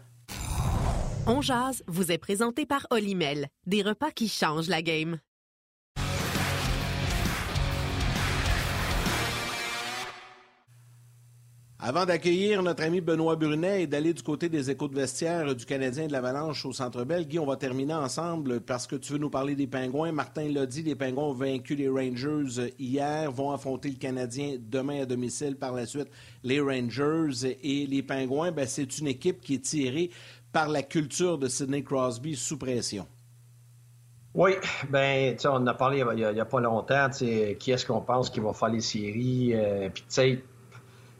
On 1.28 1.42
jase 1.42 1.84
vous 1.88 2.12
est 2.12 2.18
présenté 2.18 2.66
par 2.66 2.88
Olimel, 2.90 3.48
des 3.66 3.82
repas 3.82 4.12
qui 4.12 4.28
changent 4.28 4.70
la 4.70 4.82
game. 4.82 5.20
Avant 11.84 12.06
d'accueillir 12.06 12.62
notre 12.62 12.84
ami 12.84 13.02
Benoît 13.02 13.36
Brunet 13.36 13.82
et 13.82 13.88
d'aller 13.88 14.14
du 14.14 14.22
côté 14.22 14.50
des 14.50 14.70
échos 14.70 14.88
de 14.88 14.94
vestiaire 14.94 15.56
du 15.56 15.66
Canadien 15.66 16.06
de 16.06 16.12
l'Avalanche 16.12 16.64
au 16.64 16.74
Centre 16.74 17.04
Bell, 17.06 17.28
Guy, 17.28 17.40
on 17.40 17.48
va 17.48 17.56
terminer 17.56 17.96
ensemble 17.96 18.62
parce 18.62 18.86
que 18.86 18.96
tu 18.96 19.14
veux 19.14 19.18
nous 19.18 19.32
parler 19.32 19.56
des 19.56 19.66
Pingouins. 19.66 20.12
Martin 20.12 20.48
l'a 20.50 20.68
dit, 20.68 20.84
les 20.84 20.94
Pingouins 20.94 21.30
ont 21.30 21.34
vaincu 21.34 21.74
les 21.74 21.90
Rangers 21.90 22.76
hier, 22.78 23.32
vont 23.32 23.50
affronter 23.50 23.90
le 23.90 23.96
Canadien 23.96 24.58
demain 24.60 25.02
à 25.02 25.06
domicile. 25.08 25.56
Par 25.56 25.74
la 25.74 25.88
suite, 25.88 26.10
les 26.44 26.60
Rangers 26.60 27.58
et 27.64 27.88
les 27.88 28.04
Pingouins, 28.04 28.52
ben, 28.52 28.68
c'est 28.68 29.00
une 29.00 29.08
équipe 29.08 29.42
qui 29.42 29.56
est 29.56 29.66
tirée 29.66 30.12
par 30.54 30.70
la 30.70 30.84
culture 30.84 31.40
de 31.40 31.48
Sidney 31.48 31.84
Crosby 31.84 32.36
sous 32.36 32.60
pression. 32.60 33.08
Oui, 34.36 34.52
ben, 34.88 35.36
tu 35.36 35.48
on 35.48 35.54
en 35.54 35.66
a 35.66 35.74
parlé 35.74 36.06
il 36.16 36.16
n'y 36.16 36.40
a, 36.40 36.46
pas 36.46 36.62
longtemps, 36.62 37.10
qui 37.10 37.72
est-ce 37.72 37.88
qu'on 37.88 38.02
pense 38.02 38.30
qui 38.30 38.40
va 38.40 38.54
faire 38.54 38.70
les 38.70 38.82
séries, 38.82 39.54
euh, 39.56 39.90
puis 39.90 40.04
tu 40.04 40.14
sais, 40.14 40.44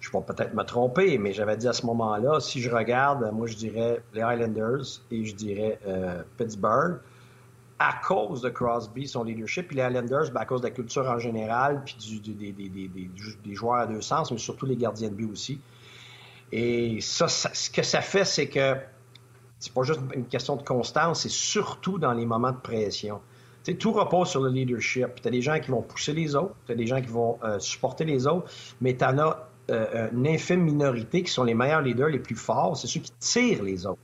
je 0.02 0.12
vais 0.12 0.22
peut-être 0.22 0.54
me 0.56 0.64
tromper, 0.64 1.18
mais 1.20 1.32
j'avais 1.32 1.56
dit 1.56 1.68
à 1.68 1.74
ce 1.74 1.86
moment-là, 1.86 2.40
si 2.40 2.60
je 2.60 2.70
regarde, 2.70 3.32
moi 3.32 3.46
je 3.48 3.56
dirais 3.56 4.02
les 4.14 4.22
Highlanders 4.22 5.00
et 5.12 5.24
je 5.24 5.36
dirais 5.36 5.80
euh, 5.88 6.24
Pittsburgh, 6.38 7.00
à 7.78 7.94
cause 8.04 8.42
de 8.42 8.50
Crosby, 8.50 9.08
son 9.08 9.24
leadership, 9.24 9.68
puis 9.68 9.78
les 9.78 9.84
Highlanders, 9.84 10.32
ben, 10.32 10.42
à 10.42 10.46
cause 10.46 10.62
de 10.62 10.68
la 10.68 10.72
culture 10.72 11.08
en 11.08 11.20
général, 11.20 11.84
puis 11.86 11.96
des, 12.24 12.52
des, 12.52 12.70
des, 12.70 12.88
des, 12.88 13.56
joueurs 13.56 13.80
à 13.80 13.88
deux 13.88 14.02
sens, 14.02 14.32
mais 14.32 14.38
surtout 14.38 14.66
les 14.66 14.76
gardiens 14.76 15.10
de 15.10 15.16
but 15.16 15.32
aussi. 15.32 15.60
Et 16.52 17.00
ça, 17.02 17.28
ce 17.28 17.70
que 17.70 17.82
ça 17.84 18.02
fait, 18.02 18.26
c'est 18.26 18.50
que 18.50 18.76
c'est 19.60 19.74
pas 19.74 19.84
juste 19.84 20.02
une 20.16 20.26
question 20.26 20.56
de 20.56 20.64
constance, 20.64 21.22
c'est 21.22 21.30
surtout 21.30 22.00
dans 22.00 22.14
les 22.14 22.26
moments 22.26 22.52
de 22.52 22.58
pression. 22.58 23.22
tout 23.80 23.92
repose 23.92 24.30
sur 24.30 24.42
le 24.42 24.50
leadership. 24.50 25.22
Tu 25.22 25.28
as 25.28 25.32
des 25.32 25.42
gens 25.42 25.60
qui 25.60 25.70
vont 25.70 25.84
pousser 25.84 26.14
les 26.14 26.36
autres, 26.36 26.56
tu 26.66 26.72
as 26.72 26.76
des 26.76 26.88
gens 26.88 27.00
qui 27.00 27.10
vont 27.10 27.38
euh, 27.44 27.60
supporter 27.60 28.04
les 28.04 28.26
autres, 28.26 28.52
mais 28.82 28.98
tu 28.98 29.06
en 29.06 29.18
as 29.20 29.51
euh, 29.72 30.10
une 30.12 30.28
infime 30.28 30.62
minorité 30.62 31.24
qui 31.24 31.32
sont 31.32 31.44
les 31.44 31.54
meilleurs 31.54 31.82
leaders, 31.82 32.10
les 32.10 32.20
plus 32.20 32.36
forts, 32.36 32.78
c'est 32.78 32.88
ceux 32.88 33.00
qui 33.00 33.12
tirent 33.20 33.64
les 33.64 33.86
autres. 33.86 34.02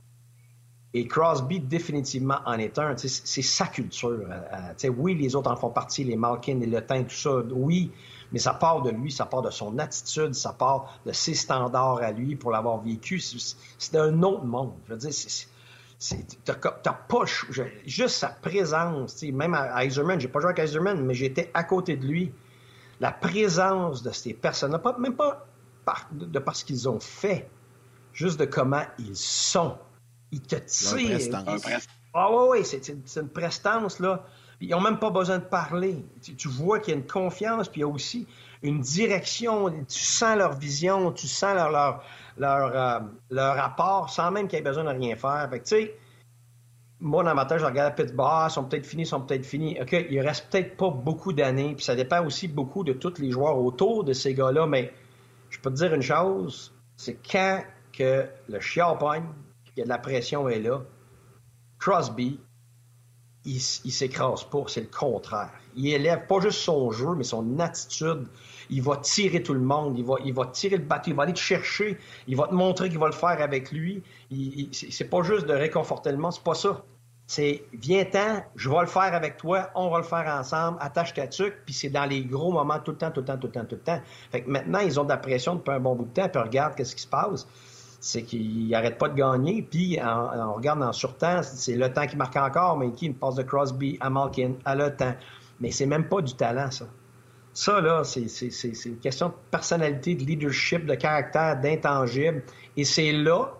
Et 0.94 1.06
Crosby, 1.06 1.60
définitivement, 1.60 2.38
en 2.46 2.58
est 2.58 2.78
un. 2.78 2.96
C'est 2.96 3.42
sa 3.42 3.66
culture. 3.66 4.26
Euh, 4.30 4.88
oui, 4.96 5.14
les 5.14 5.36
autres 5.36 5.50
en 5.50 5.56
font 5.56 5.70
partie, 5.70 6.02
les 6.02 6.16
Malkin, 6.16 6.58
les 6.58 6.66
Le 6.66 6.80
tout 6.80 7.14
ça, 7.14 7.36
oui, 7.52 7.92
mais 8.32 8.38
ça 8.38 8.54
part 8.54 8.82
de 8.82 8.90
lui, 8.90 9.12
ça 9.12 9.26
part 9.26 9.42
de 9.42 9.50
son 9.50 9.78
attitude, 9.78 10.34
ça 10.34 10.54
part 10.54 10.98
de 11.04 11.12
ses 11.12 11.34
standards 11.34 11.98
à 12.02 12.10
lui 12.10 12.36
pour 12.36 12.52
l'avoir 12.52 12.80
vécu. 12.80 13.20
C'est 13.20 13.96
un 13.96 14.22
autre 14.22 14.44
monde. 14.44 14.72
Je 14.88 14.94
veux 14.94 14.98
dire, 14.98 15.10
t'as 16.44 16.92
pas 16.92 17.24
juste 17.84 18.16
sa 18.16 18.28
présence, 18.28 19.22
même 19.22 19.54
à 19.54 19.84
Eiserman, 19.84 20.18
j'ai 20.18 20.28
pas 20.28 20.40
joué 20.40 20.50
avec 20.50 20.60
Eiserman, 20.60 21.04
mais 21.04 21.14
j'étais 21.14 21.50
à 21.52 21.64
côté 21.64 21.96
de 21.96 22.06
lui. 22.06 22.32
La 23.00 23.12
présence 23.12 24.02
de 24.02 24.10
ces 24.10 24.34
personnes, 24.34 24.76
pas, 24.78 24.96
même 24.98 25.14
pas 25.14 25.47
de 26.12 26.38
parce 26.38 26.64
qu'ils 26.64 26.88
ont 26.88 27.00
fait, 27.00 27.48
juste 28.12 28.38
de 28.40 28.44
comment 28.44 28.82
ils 28.98 29.16
sont. 29.16 29.76
Ils 30.30 30.42
te 30.42 30.56
tirent. 30.56 31.42
Ah 32.14 32.30
oui, 32.30 32.60
oui, 32.60 32.64
c'est 32.64 32.88
une 32.88 33.28
prestance, 33.28 34.00
là. 34.00 34.24
Ils 34.60 34.70
n'ont 34.70 34.80
même 34.80 34.98
pas 34.98 35.10
besoin 35.10 35.38
de 35.38 35.44
parler. 35.44 36.04
Tu, 36.20 36.48
vois 36.48 36.80
qu'il 36.80 36.92
y 36.92 36.96
a 36.96 37.00
une 37.00 37.06
confiance, 37.06 37.68
puis 37.68 37.80
il 37.80 37.82
y 37.82 37.84
a 37.84 37.88
aussi 37.88 38.26
une 38.62 38.80
direction. 38.80 39.70
Tu 39.70 40.00
sens 40.00 40.36
leur 40.36 40.54
vision, 40.54 41.12
tu 41.12 41.28
sens 41.28 41.54
leur, 41.54 41.70
leur, 41.70 42.02
leur, 42.36 42.72
euh, 42.74 43.00
leur 43.30 43.54
rapport 43.54 44.10
sans 44.10 44.32
même 44.32 44.48
qu'ils 44.48 44.58
aient 44.58 44.62
besoin 44.62 44.84
de 44.84 44.98
rien 44.98 45.14
faire. 45.14 45.48
Fait 45.50 45.60
tu 45.60 45.68
sais, 45.68 45.94
moi, 47.00 47.22
dans 47.22 47.34
ma 47.34 47.44
tête, 47.44 47.60
je 47.60 47.64
regarde 47.64 47.94
Pittsburgh, 47.94 48.48
ils 48.48 48.50
sont 48.50 48.64
peut-être 48.64 48.86
finis, 48.86 49.02
ils 49.02 49.06
sont 49.06 49.20
peut-être 49.20 49.46
finis. 49.46 49.78
OK, 49.80 49.92
il 50.10 50.20
reste 50.20 50.48
peut-être 50.50 50.76
pas 50.76 50.90
beaucoup 50.90 51.32
d'années, 51.32 51.74
puis 51.76 51.84
ça 51.84 51.94
dépend 51.94 52.24
aussi 52.24 52.48
beaucoup 52.48 52.82
de 52.82 52.92
tous 52.92 53.18
les 53.18 53.30
joueurs 53.30 53.58
autour 53.58 54.02
de 54.02 54.12
ces 54.12 54.34
gars-là, 54.34 54.66
mais 54.66 54.92
je 55.50 55.58
peux 55.60 55.70
te 55.70 55.76
dire 55.76 55.94
une 55.94 56.02
chose, 56.02 56.74
c'est 56.96 57.18
quand 57.30 57.62
que 57.92 58.26
le 58.48 58.60
chien 58.60 58.94
pogne, 58.94 59.24
que 59.76 59.82
la 59.82 59.98
pression 59.98 60.48
est 60.48 60.60
là, 60.60 60.82
Crosby, 61.78 62.40
il, 63.44 63.56
il 63.56 63.92
s'écrase 63.92 64.44
pas, 64.44 64.64
c'est 64.66 64.82
le 64.82 64.88
contraire. 64.88 65.52
Il 65.76 65.86
élève 65.88 66.26
pas 66.26 66.40
juste 66.40 66.58
son 66.58 66.90
jeu, 66.90 67.14
mais 67.16 67.24
son 67.24 67.58
attitude. 67.60 68.26
Il 68.68 68.82
va 68.82 68.96
tirer 68.98 69.42
tout 69.42 69.54
le 69.54 69.60
monde, 69.60 69.98
il 69.98 70.04
va, 70.04 70.16
il 70.24 70.34
tirer 70.52 70.76
le 70.76 70.84
bateau, 70.84 71.10
il 71.10 71.14
va 71.14 71.22
aller 71.22 71.32
te 71.32 71.38
chercher, 71.38 71.98
il 72.26 72.36
va 72.36 72.48
te 72.48 72.54
montrer 72.54 72.88
qu'il 72.88 72.98
va 72.98 73.06
le 73.06 73.12
faire 73.12 73.40
avec 73.40 73.72
lui. 73.72 74.02
c'est 74.72 75.08
pas 75.08 75.22
juste 75.22 75.46
de 75.46 75.54
réconforter 75.54 76.10
le 76.10 76.18
monde, 76.18 76.32
c'est 76.32 76.42
pas 76.42 76.54
ça 76.54 76.84
c'est 77.28 77.62
viens-t'en, 77.74 78.42
je 78.56 78.70
vais 78.70 78.80
le 78.80 78.86
faire 78.86 79.14
avec 79.14 79.36
toi, 79.36 79.68
on 79.74 79.90
va 79.90 79.98
le 79.98 80.04
faire 80.04 80.26
ensemble, 80.34 80.78
attache 80.80 81.12
ta 81.12 81.26
tuque, 81.26 81.56
puis 81.66 81.74
c'est 81.74 81.90
dans 81.90 82.06
les 82.06 82.24
gros 82.24 82.50
moments 82.50 82.78
tout 82.78 82.92
le 82.92 82.96
temps, 82.96 83.10
tout 83.10 83.20
le 83.20 83.26
temps, 83.26 83.36
tout 83.36 83.48
le 83.48 83.52
temps, 83.52 83.64
tout 83.66 83.74
le 83.74 83.82
temps. 83.82 84.00
Fait 84.32 84.40
que 84.40 84.50
maintenant, 84.50 84.78
ils 84.78 84.98
ont 84.98 85.04
de 85.04 85.10
la 85.10 85.18
pression 85.18 85.54
depuis 85.56 85.72
un 85.72 85.78
bon 85.78 85.94
bout 85.94 86.06
de 86.06 86.10
temps, 86.10 86.26
puis 86.30 86.40
regarde 86.40 86.74
qu'est-ce 86.74 86.96
qui 86.96 87.02
se 87.02 87.06
passe. 87.06 87.46
C'est 88.00 88.22
qu'ils 88.22 88.70
n'arrêtent 88.70 88.96
pas 88.96 89.10
de 89.10 89.14
gagner, 89.14 89.60
puis 89.60 89.98
on, 90.02 90.54
regarde 90.54 90.82
en 90.82 90.92
surtemps, 90.92 91.42
c'est 91.42 91.76
le 91.76 91.92
temps 91.92 92.06
qui 92.06 92.16
marque 92.16 92.36
encore, 92.36 92.78
mais 92.78 92.92
qui 92.92 93.04
une 93.04 93.14
passe 93.14 93.34
de 93.34 93.42
Crosby 93.42 93.98
à 94.00 94.08
Malkin, 94.08 94.54
à 94.64 94.74
le 94.74 94.96
temps. 94.96 95.14
Mais 95.60 95.70
c'est 95.70 95.86
même 95.86 96.08
pas 96.08 96.22
du 96.22 96.32
talent, 96.32 96.70
ça. 96.70 96.86
Ça, 97.52 97.78
là, 97.82 98.04
c'est 98.04 98.22
une 98.86 99.00
question 99.00 99.28
de 99.28 99.34
personnalité, 99.50 100.14
de 100.14 100.24
leadership, 100.24 100.86
de 100.86 100.94
caractère, 100.94 101.60
d'intangible. 101.60 102.42
Et 102.74 102.84
c'est 102.84 103.12
là 103.12 103.52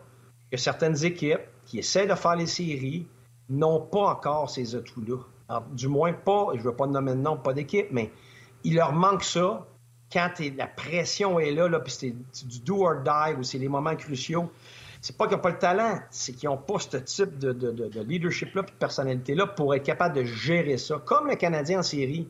que 0.50 0.56
certaines 0.56 1.04
équipes 1.04 1.42
qui 1.66 1.80
essaient 1.80 2.06
de 2.06 2.14
faire 2.14 2.36
les 2.36 2.46
séries, 2.46 3.06
n'ont 3.48 3.80
pas 3.80 4.10
encore 4.10 4.50
ces 4.50 4.74
atouts-là. 4.74 5.18
Du 5.72 5.88
moins 5.88 6.12
pas, 6.12 6.48
je 6.54 6.58
ne 6.58 6.62
veux 6.62 6.76
pas 6.76 6.86
nommer 6.86 7.12
de 7.12 7.20
nom, 7.20 7.36
pas 7.36 7.54
d'équipe, 7.54 7.88
mais 7.90 8.12
il 8.64 8.74
leur 8.74 8.92
manque 8.92 9.24
ça 9.24 9.66
quand 10.12 10.30
la 10.56 10.66
pression 10.66 11.38
est 11.38 11.50
là, 11.50 11.68
là 11.68 11.80
puis 11.80 11.92
c'est 11.92 12.46
du 12.46 12.60
do 12.60 12.84
or 12.84 13.02
die 13.02 13.38
ou 13.38 13.42
c'est 13.42 13.58
les 13.58 13.68
moments 13.68 13.96
cruciaux. 13.96 14.50
C'est 15.00 15.16
pas 15.16 15.26
qu'ils 15.26 15.36
n'ont 15.36 15.42
pas 15.42 15.50
le 15.50 15.58
talent, 15.58 16.00
c'est 16.10 16.32
qu'ils 16.32 16.48
n'ont 16.48 16.56
pas 16.56 16.78
ce 16.78 16.96
type 16.96 17.38
de, 17.38 18.02
leadership-là 18.02 18.62
de 18.62 18.70
personnalité-là 18.72 19.46
pour 19.46 19.74
être 19.74 19.84
capable 19.84 20.16
de 20.16 20.24
gérer 20.24 20.76
ça. 20.76 21.00
Comme 21.04 21.28
le 21.28 21.36
Canadien 21.36 21.80
en 21.80 21.82
série. 21.82 22.28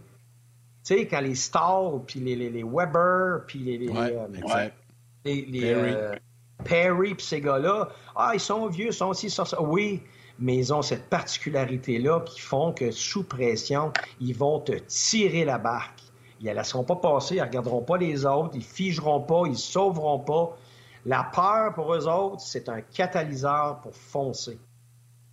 Tu 0.85 0.95
sais, 0.95 1.07
quand 1.07 1.21
les 1.21 1.35
Stars, 1.35 2.03
puis 2.07 2.21
les, 2.21 2.37
les, 2.37 2.63
Weber, 2.63 3.45
puis 3.47 3.59
les, 3.59 3.79
les, 3.79 3.89
ouais, 3.89 4.15
euh, 4.17 4.69
Perry, 5.25 5.61
euh, 5.65 6.15
Perry 6.65 7.15
puis 7.15 7.27
ces 7.27 7.41
gars-là, 7.41 7.89
ah, 8.15 8.31
ils 8.35 8.41
sont 8.41 8.67
vieux, 8.69 8.87
ils 8.87 8.93
sont 8.93 9.07
aussi, 9.07 9.29
ça. 9.29 9.45
Oui, 9.61 10.03
mais 10.39 10.57
ils 10.57 10.73
ont 10.73 10.83
cette 10.83 11.09
particularité-là 11.09 12.21
qui 12.21 12.41
font 12.41 12.73
que 12.73 12.91
sous 12.91 13.25
pression, 13.25 13.93
ils 14.21 14.37
vont 14.37 14.61
te 14.61 14.73
tirer 14.73 15.45
la 15.45 15.59
barque. 15.59 16.01
Ils 16.41 16.45
ne 16.45 16.53
la 16.53 16.61
laisseront 16.61 16.85
pas 16.85 16.97
passer, 16.97 17.37
ils 17.37 17.41
ne 17.41 17.45
regarderont 17.45 17.83
pas 17.83 17.97
les 17.97 18.25
autres, 18.25 18.51
ils 18.55 18.59
ne 18.59 18.63
figeront 18.63 19.21
pas, 19.21 19.43
ils 19.47 19.53
ne 19.53 19.57
sauveront 19.57 20.21
pas. 20.21 20.57
La 21.05 21.25
peur 21.25 21.75
pour 21.75 21.93
eux 21.95 22.07
autres, 22.07 22.41
c'est 22.41 22.69
un 22.69 22.81
catalyseur 22.81 23.81
pour 23.81 23.95
foncer. 23.95 24.59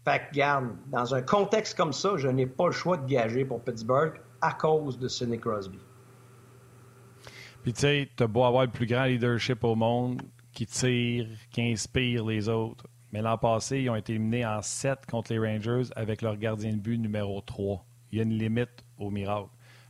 Fait 0.03 0.21
que, 0.29 0.35
garde, 0.35 0.69
dans 0.87 1.13
un 1.13 1.21
contexte 1.21 1.75
comme 1.75 1.93
ça, 1.93 2.17
je 2.17 2.27
n'ai 2.27 2.45
pas 2.45 2.67
le 2.67 2.71
choix 2.71 2.97
de 2.97 3.07
gager 3.07 3.45
pour 3.45 3.61
Pittsburgh 3.61 4.13
à 4.41 4.53
cause 4.53 4.97
de 4.97 5.07
Sidney 5.07 5.39
Crosby. 5.39 5.79
Puis, 7.63 7.73
tu 7.73 7.81
sais, 7.81 8.09
tu 8.15 8.23
as 8.23 8.27
beau 8.27 8.43
avoir 8.43 8.65
le 8.65 8.71
plus 8.71 8.85
grand 8.85 9.05
leadership 9.05 9.63
au 9.63 9.75
monde 9.75 10.21
qui 10.53 10.67
tire, 10.67 11.27
qui 11.51 11.61
inspire 11.61 12.25
les 12.25 12.47
autres. 12.47 12.85
Mais 13.15 13.21
l'an 13.21 13.37
passé, 13.37 13.79
ils 13.79 13.89
ont 13.89 13.95
été 13.95 14.11
éliminés 14.11 14.45
en 14.45 14.61
7 14.61 15.05
contre 15.09 15.31
les 15.31 15.39
Rangers 15.39 15.83
avec 15.95 16.21
leur 16.21 16.35
gardien 16.35 16.73
de 16.73 16.79
but 16.79 16.97
numéro 16.97 17.39
3. 17.39 17.85
Il 18.11 18.17
y 18.17 18.19
a 18.19 18.23
une 18.25 18.37
limite 18.37 18.83
au 18.97 19.09
miracle. 19.09 19.47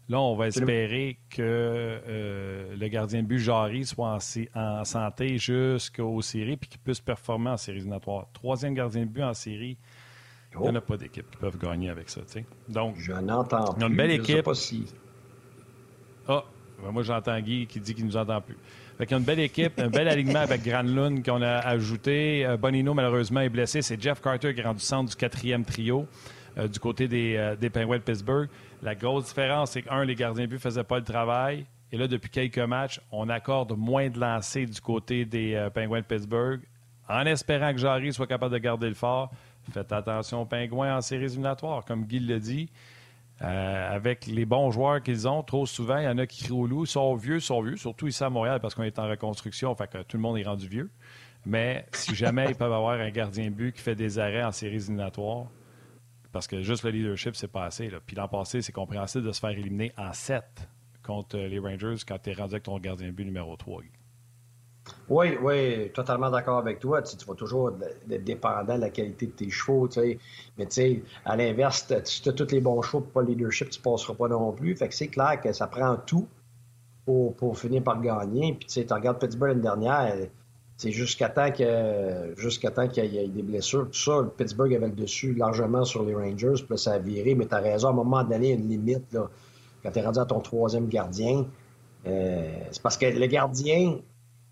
Là, 0.10 0.20
on 0.20 0.36
va 0.36 0.46
espérer 0.46 1.18
que 1.32 1.42
euh, 1.42 2.76
le 2.76 2.88
gardien 2.88 3.24
de 3.24 3.28
but 3.28 3.40
Jarry 3.40 3.84
soit 3.84 4.20
en, 4.54 4.84
santé 4.86 5.40
jusqu'aux 5.40 6.22
séries 6.22 6.56
puis 6.56 6.70
qu'il 6.70 6.80
puisse 6.82 7.02
performer 7.02 7.50
en 7.50 7.58
séries 7.58 7.80
éliminatoires. 7.80 8.28
Troisième 8.32 8.76
gardien 8.76 9.08
de 9.08 9.10
but 9.10 9.24
en 9.24 9.34
série, 9.34 9.80
il 10.54 10.62
n'y 10.62 10.70
en 10.70 10.76
a 10.76 10.82
pas 10.82 10.96
d'équipe 10.96 11.28
qui 11.32 11.38
peuvent 11.38 11.58
gagner 11.58 11.90
avec 11.90 12.12
ça. 12.12 12.22
Donc, 12.70 12.98
je 13.00 13.12
n'entends 13.12 13.74
plus. 13.74 13.88
une 13.88 13.96
belle 13.96 14.12
équipe. 14.12 14.48
si... 14.54 14.86
Ah, 16.28 16.44
ben 16.84 16.92
moi 16.92 17.02
j'entends 17.02 17.40
Guy 17.40 17.66
qui 17.66 17.80
dit 17.80 17.96
qu'il 17.96 18.06
ne 18.06 18.10
nous 18.12 18.18
entend 18.18 18.42
plus. 18.42 18.58
Fait 18.98 19.12
y 19.12 19.14
a 19.14 19.18
une 19.18 19.24
belle 19.24 19.40
équipe, 19.40 19.80
un 19.80 19.90
bel 19.90 20.08
alignement 20.08 20.40
avec 20.40 20.64
Granlund 20.64 21.24
qu'on 21.24 21.42
a 21.42 21.58
ajouté. 21.58 22.46
Euh, 22.46 22.58
Bonino, 22.58 22.94
malheureusement, 22.94 23.42
est 23.42 23.50
blessé. 23.50 23.82
C'est 23.82 24.02
Jeff 24.02 24.22
Carter 24.22 24.54
qui 24.54 24.62
est 24.62 24.64
rendu 24.64 24.80
centre 24.80 25.10
du 25.10 25.16
quatrième 25.16 25.66
trio. 25.66 26.08
du 26.72 26.80
côté 26.80 27.10
des, 27.10 27.56
des 27.60 27.70
Penguins 27.70 27.98
de 27.98 28.04
Pittsburgh. 28.04 28.48
La 28.82 28.96
grosse 28.96 29.26
différence, 29.26 29.72
c'est 29.72 29.82
qu'un, 29.82 30.06
les 30.06 30.16
gardiens 30.16 30.46
de 30.46 30.50
but 30.50 30.56
ne 30.56 30.62
faisaient 30.62 30.86
pas 30.86 31.00
le 31.00 31.04
travail. 31.04 31.66
Et 31.92 31.98
là, 31.98 32.08
depuis 32.08 32.30
quelques 32.30 32.60
matchs, 32.60 33.02
on 33.12 33.28
accorde 33.28 33.78
moins 33.78 34.10
de 34.10 34.20
lancers 34.20 34.66
du 34.66 34.80
côté 34.80 35.26
des 35.26 35.68
Penguins 35.74 36.00
de 36.00 36.06
Pittsburgh 36.06 36.62
en 37.08 37.26
espérant 37.26 37.72
que 37.72 37.80
Jarry 37.80 38.14
soit 38.14 38.28
capable 38.28 38.54
de 38.54 38.60
garder 38.60 38.88
le 38.88 38.96
fort. 38.96 39.32
Faites 39.72 39.92
attention 39.92 40.42
aux 40.42 40.46
Pingouins 40.46 40.98
en 40.98 41.02
séries 41.02 41.26
éliminatoires, 41.26 41.84
comme 41.86 42.06
Guy 42.06 42.20
le 42.20 42.40
dit. 42.40 42.70
Euh, 43.42 43.96
avec 43.96 44.28
les 44.28 44.46
bons 44.46 44.72
joueurs 44.72 45.04
qu'ils 45.04 45.28
ont, 45.28 45.44
trop 45.44 45.66
souvent, 45.66 45.98
il 45.98 46.06
y 46.06 46.08
en 46.08 46.18
a 46.18 46.26
qui 46.26 46.46
crient 46.46 46.54
au 46.54 46.68
loup, 46.68 46.86
sont 46.86 47.16
vieux, 47.16 47.42
sont 47.42 47.62
vieux, 47.62 47.76
surtout 47.76 48.08
ici 48.08 48.24
à 48.24 48.30
Montréal 48.30 48.60
parce 48.62 48.76
qu'on 48.76 48.84
est 48.84 48.98
en 48.98 49.10
reconstruction, 49.10 49.76
fait 49.76 49.88
que 49.88 50.04
tout 50.04 50.16
le 50.16 50.22
monde 50.22 50.38
est 50.38 50.44
rendu 50.44 50.68
vieux. 50.68 50.90
Mais 51.46 51.86
si 51.92 52.16
jamais 52.16 52.46
ils 52.50 52.56
peuvent 52.56 52.74
avoir 52.74 53.00
un 53.00 53.10
gardien 53.10 53.52
but 53.52 53.74
qui 53.74 53.82
fait 53.82 53.96
des 53.96 54.20
arrêts 54.20 54.44
en 54.44 54.52
séries 54.52 54.78
éliminatoires, 54.78 55.48
parce 56.32 56.48
que 56.48 56.62
juste 56.62 56.84
le 56.84 56.92
leadership, 56.92 57.36
c'est 57.36 57.52
pas 57.52 57.66
assez. 57.66 57.90
Puis 58.06 58.16
l'an 58.16 58.28
passé, 58.28 58.62
c'est 58.62 58.72
compréhensible 58.72 59.26
de 59.26 59.32
se 59.32 59.40
faire 59.40 59.52
éliminer 59.52 59.92
en 59.98 60.12
7 60.12 60.44
contre 61.04 61.38
les 61.38 61.60
Rangers 61.60 61.96
quand 62.08 62.18
tu 62.18 62.32
es 62.32 62.34
rendu 62.34 62.56
avec 62.56 62.64
ton 62.64 62.78
gardien 62.80 63.12
but 63.12 63.26
numéro 63.26 63.56
3. 63.56 63.84
Oui, 65.10 65.38
oui, 65.42 65.92
totalement 65.94 66.30
d'accord 66.30 66.60
avec 66.60 66.80
toi. 66.80 67.02
Tu, 67.02 67.16
vas 67.26 67.36
toujours 67.36 67.72
être 68.10 68.24
dépendant 68.24 68.76
de 68.76 68.82
la 68.82 68.90
qualité 68.90 69.28
de 69.28 69.32
tes 69.32 69.50
chevaux. 69.50 69.88
Tu 69.88 70.00
sais. 70.00 70.20
Mais 70.58 70.66
tu 70.66 70.74
sais, 70.74 71.04
à 71.26 71.36
l'inverse, 71.36 71.92
si 72.04 72.22
tu 72.22 72.30
as 72.30 72.34
tous 72.34 72.52
les 72.52 72.62
bons 72.62 72.82
chevaux 72.82 73.02
pas 73.02 73.22
le 73.22 73.30
leadership, 73.30 73.70
tu 73.70 73.80
passeras 73.80 74.14
pas 74.14 74.28
non 74.28 74.52
plus. 74.52 74.76
Fait 74.76 74.88
que 74.88 74.96
c'est 74.96 75.08
clair 75.08 75.40
que 75.42 75.52
ça 75.54 75.68
prend 75.68 75.98
tout 75.98 76.28
pour, 77.06 77.36
pour 77.36 77.58
finir 77.58 77.84
par 77.84 78.02
gagner. 78.02 78.54
Puis 78.54 78.68
tu 78.68 78.74
sais, 78.74 78.86
tu 78.86 78.94
regardes 78.94 79.20
Pittsburgh 79.20 79.50
l'année 79.50 79.62
dernière, 79.62 80.16
c'est 80.78 80.92
jusqu'à 80.92 81.30
temps 81.30 81.52
que 81.52 82.34
jusqu'à 82.38 82.70
qu'il 82.88 83.06
y 83.06 83.18
ait 83.18 83.28
des 83.28 83.44
blessures, 83.44 83.86
tout 83.86 83.94
ça, 83.94 84.24
Pittsburgh 84.38 84.74
avait 84.74 84.88
le 84.88 84.94
dessus 84.94 85.34
largement 85.34 85.86
sur 85.86 86.04
les 86.04 86.14
Rangers, 86.14 86.64
puis 86.68 86.78
ça 86.78 86.94
a 86.94 87.00
viré, 87.00 87.34
mais 87.34 87.46
tu 87.46 87.56
as 87.56 87.60
raison, 87.60 87.88
à 87.88 87.92
un 87.92 87.96
moment 87.96 88.24
donné, 88.24 88.48
il 88.48 88.50
y 88.50 88.52
a 88.52 88.56
une 88.56 88.70
limite. 88.70 89.14
Là, 89.14 89.30
quand 89.84 89.92
tu 89.92 90.00
es 90.00 90.02
rendu 90.06 90.20
à 90.20 90.26
ton 90.26 90.42
troisième 90.42 90.88
gardien, 90.88 91.46
euh, 92.08 92.60
c'est 92.72 92.82
parce 92.82 92.98
que 92.98 93.06
le 93.06 93.26
gardien, 93.28 94.00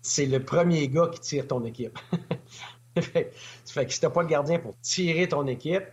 c'est 0.04 0.26
le 0.26 0.44
premier 0.44 0.86
gars 0.88 1.08
qui 1.10 1.18
tire 1.18 1.48
ton 1.48 1.64
équipe. 1.64 1.98
fait, 3.00 3.32
que 3.86 3.92
si 3.92 4.00
t'as 4.00 4.10
pas 4.10 4.20
le 4.20 4.28
gardien 4.28 4.58
pour 4.58 4.74
tirer 4.82 5.26
ton 5.26 5.46
équipe, 5.46 5.84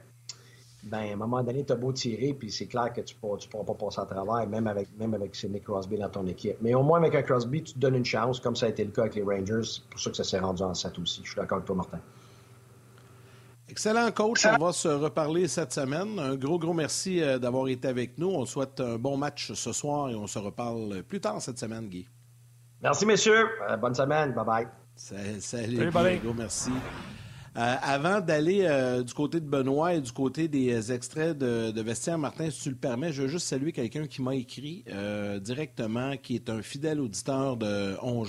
ben 0.83 0.97
à 0.97 1.13
un 1.13 1.15
moment 1.15 1.41
donné, 1.43 1.63
tu 1.63 1.71
as 1.71 1.77
beau 1.77 1.93
tirer, 1.93 2.33
puis 2.33 2.51
c'est 2.51 2.67
clair 2.67 2.91
que 2.91 2.99
tu 3.01 3.15
ne 3.15 3.19
pourras 3.19 3.63
pas 3.63 3.73
passer 3.73 4.01
à 4.01 4.05
travers, 4.05 4.47
même 4.49 4.67
avec, 4.67 4.89
même 4.97 5.13
avec 5.13 5.31
Crosby 5.63 5.97
dans 5.97 6.09
ton 6.09 6.27
équipe. 6.27 6.57
Mais 6.61 6.73
au 6.73 6.83
moins, 6.83 6.99
avec 6.99 7.15
un 7.15 7.21
Crosby, 7.21 7.63
tu 7.63 7.73
te 7.73 7.79
donnes 7.79 7.95
une 7.95 8.05
chance, 8.05 8.41
comme 8.41 8.55
ça 8.55 8.65
a 8.65 8.69
été 8.69 8.83
le 8.83 8.91
cas 8.91 9.03
avec 9.03 9.15
les 9.15 9.23
Rangers. 9.23 9.63
C'est 9.63 9.89
pour 9.89 9.99
ça 9.99 10.09
que 10.09 10.17
ça 10.17 10.25
s'est 10.25 10.39
rendu 10.39 10.61
en 10.61 10.73
7 10.73 10.99
aussi. 10.99 11.21
Je 11.23 11.29
suis 11.29 11.37
d'accord 11.37 11.57
avec 11.57 11.67
toi, 11.67 11.77
Martin. 11.77 11.99
Excellent 13.69 14.11
coach, 14.11 14.45
on 14.45 14.57
va 14.57 14.73
se 14.73 14.89
reparler 14.89 15.47
cette 15.47 15.71
semaine. 15.71 16.19
Un 16.19 16.35
gros, 16.35 16.59
gros 16.59 16.73
merci 16.73 17.21
euh, 17.21 17.39
d'avoir 17.39 17.69
été 17.69 17.87
avec 17.87 18.17
nous. 18.17 18.27
On 18.27 18.45
souhaite 18.45 18.81
un 18.81 18.97
bon 18.97 19.15
match 19.15 19.53
ce 19.53 19.71
soir 19.71 20.09
et 20.09 20.15
on 20.15 20.27
se 20.27 20.39
reparle 20.39 21.03
plus 21.03 21.21
tard 21.21 21.41
cette 21.41 21.59
semaine, 21.59 21.87
Guy. 21.87 22.05
Merci, 22.83 23.05
messieurs. 23.05 23.47
Euh, 23.69 23.77
bonne 23.77 23.93
semaine. 23.93 24.31
Bye-bye. 24.31 24.67
Salut, 24.95 25.39
salut 25.39 25.91
merci. 26.35 26.71
Euh, 27.55 27.75
avant 27.81 28.21
d'aller 28.21 28.61
euh, 28.63 29.03
du 29.03 29.13
côté 29.13 29.39
de 29.39 29.45
Benoît 29.45 29.93
et 29.93 30.01
du 30.01 30.11
côté 30.11 30.47
des 30.47 30.91
extraits 30.91 31.37
de, 31.37 31.69
de, 31.69 31.81
vestiaire, 31.81 32.17
Martin, 32.17 32.49
si 32.49 32.61
tu 32.61 32.69
le 32.69 32.75
permets, 32.75 33.11
je 33.11 33.23
veux 33.23 33.27
juste 33.27 33.45
saluer 33.47 33.71
quelqu'un 33.71 34.07
qui 34.07 34.21
m'a 34.23 34.33
écrit 34.35 34.83
directement, 35.41 36.17
qui 36.17 36.35
est 36.35 36.49
un 36.49 36.61
fidèle 36.63 36.99
auditeur 36.99 37.57
de 37.57 37.97
On 38.01 38.23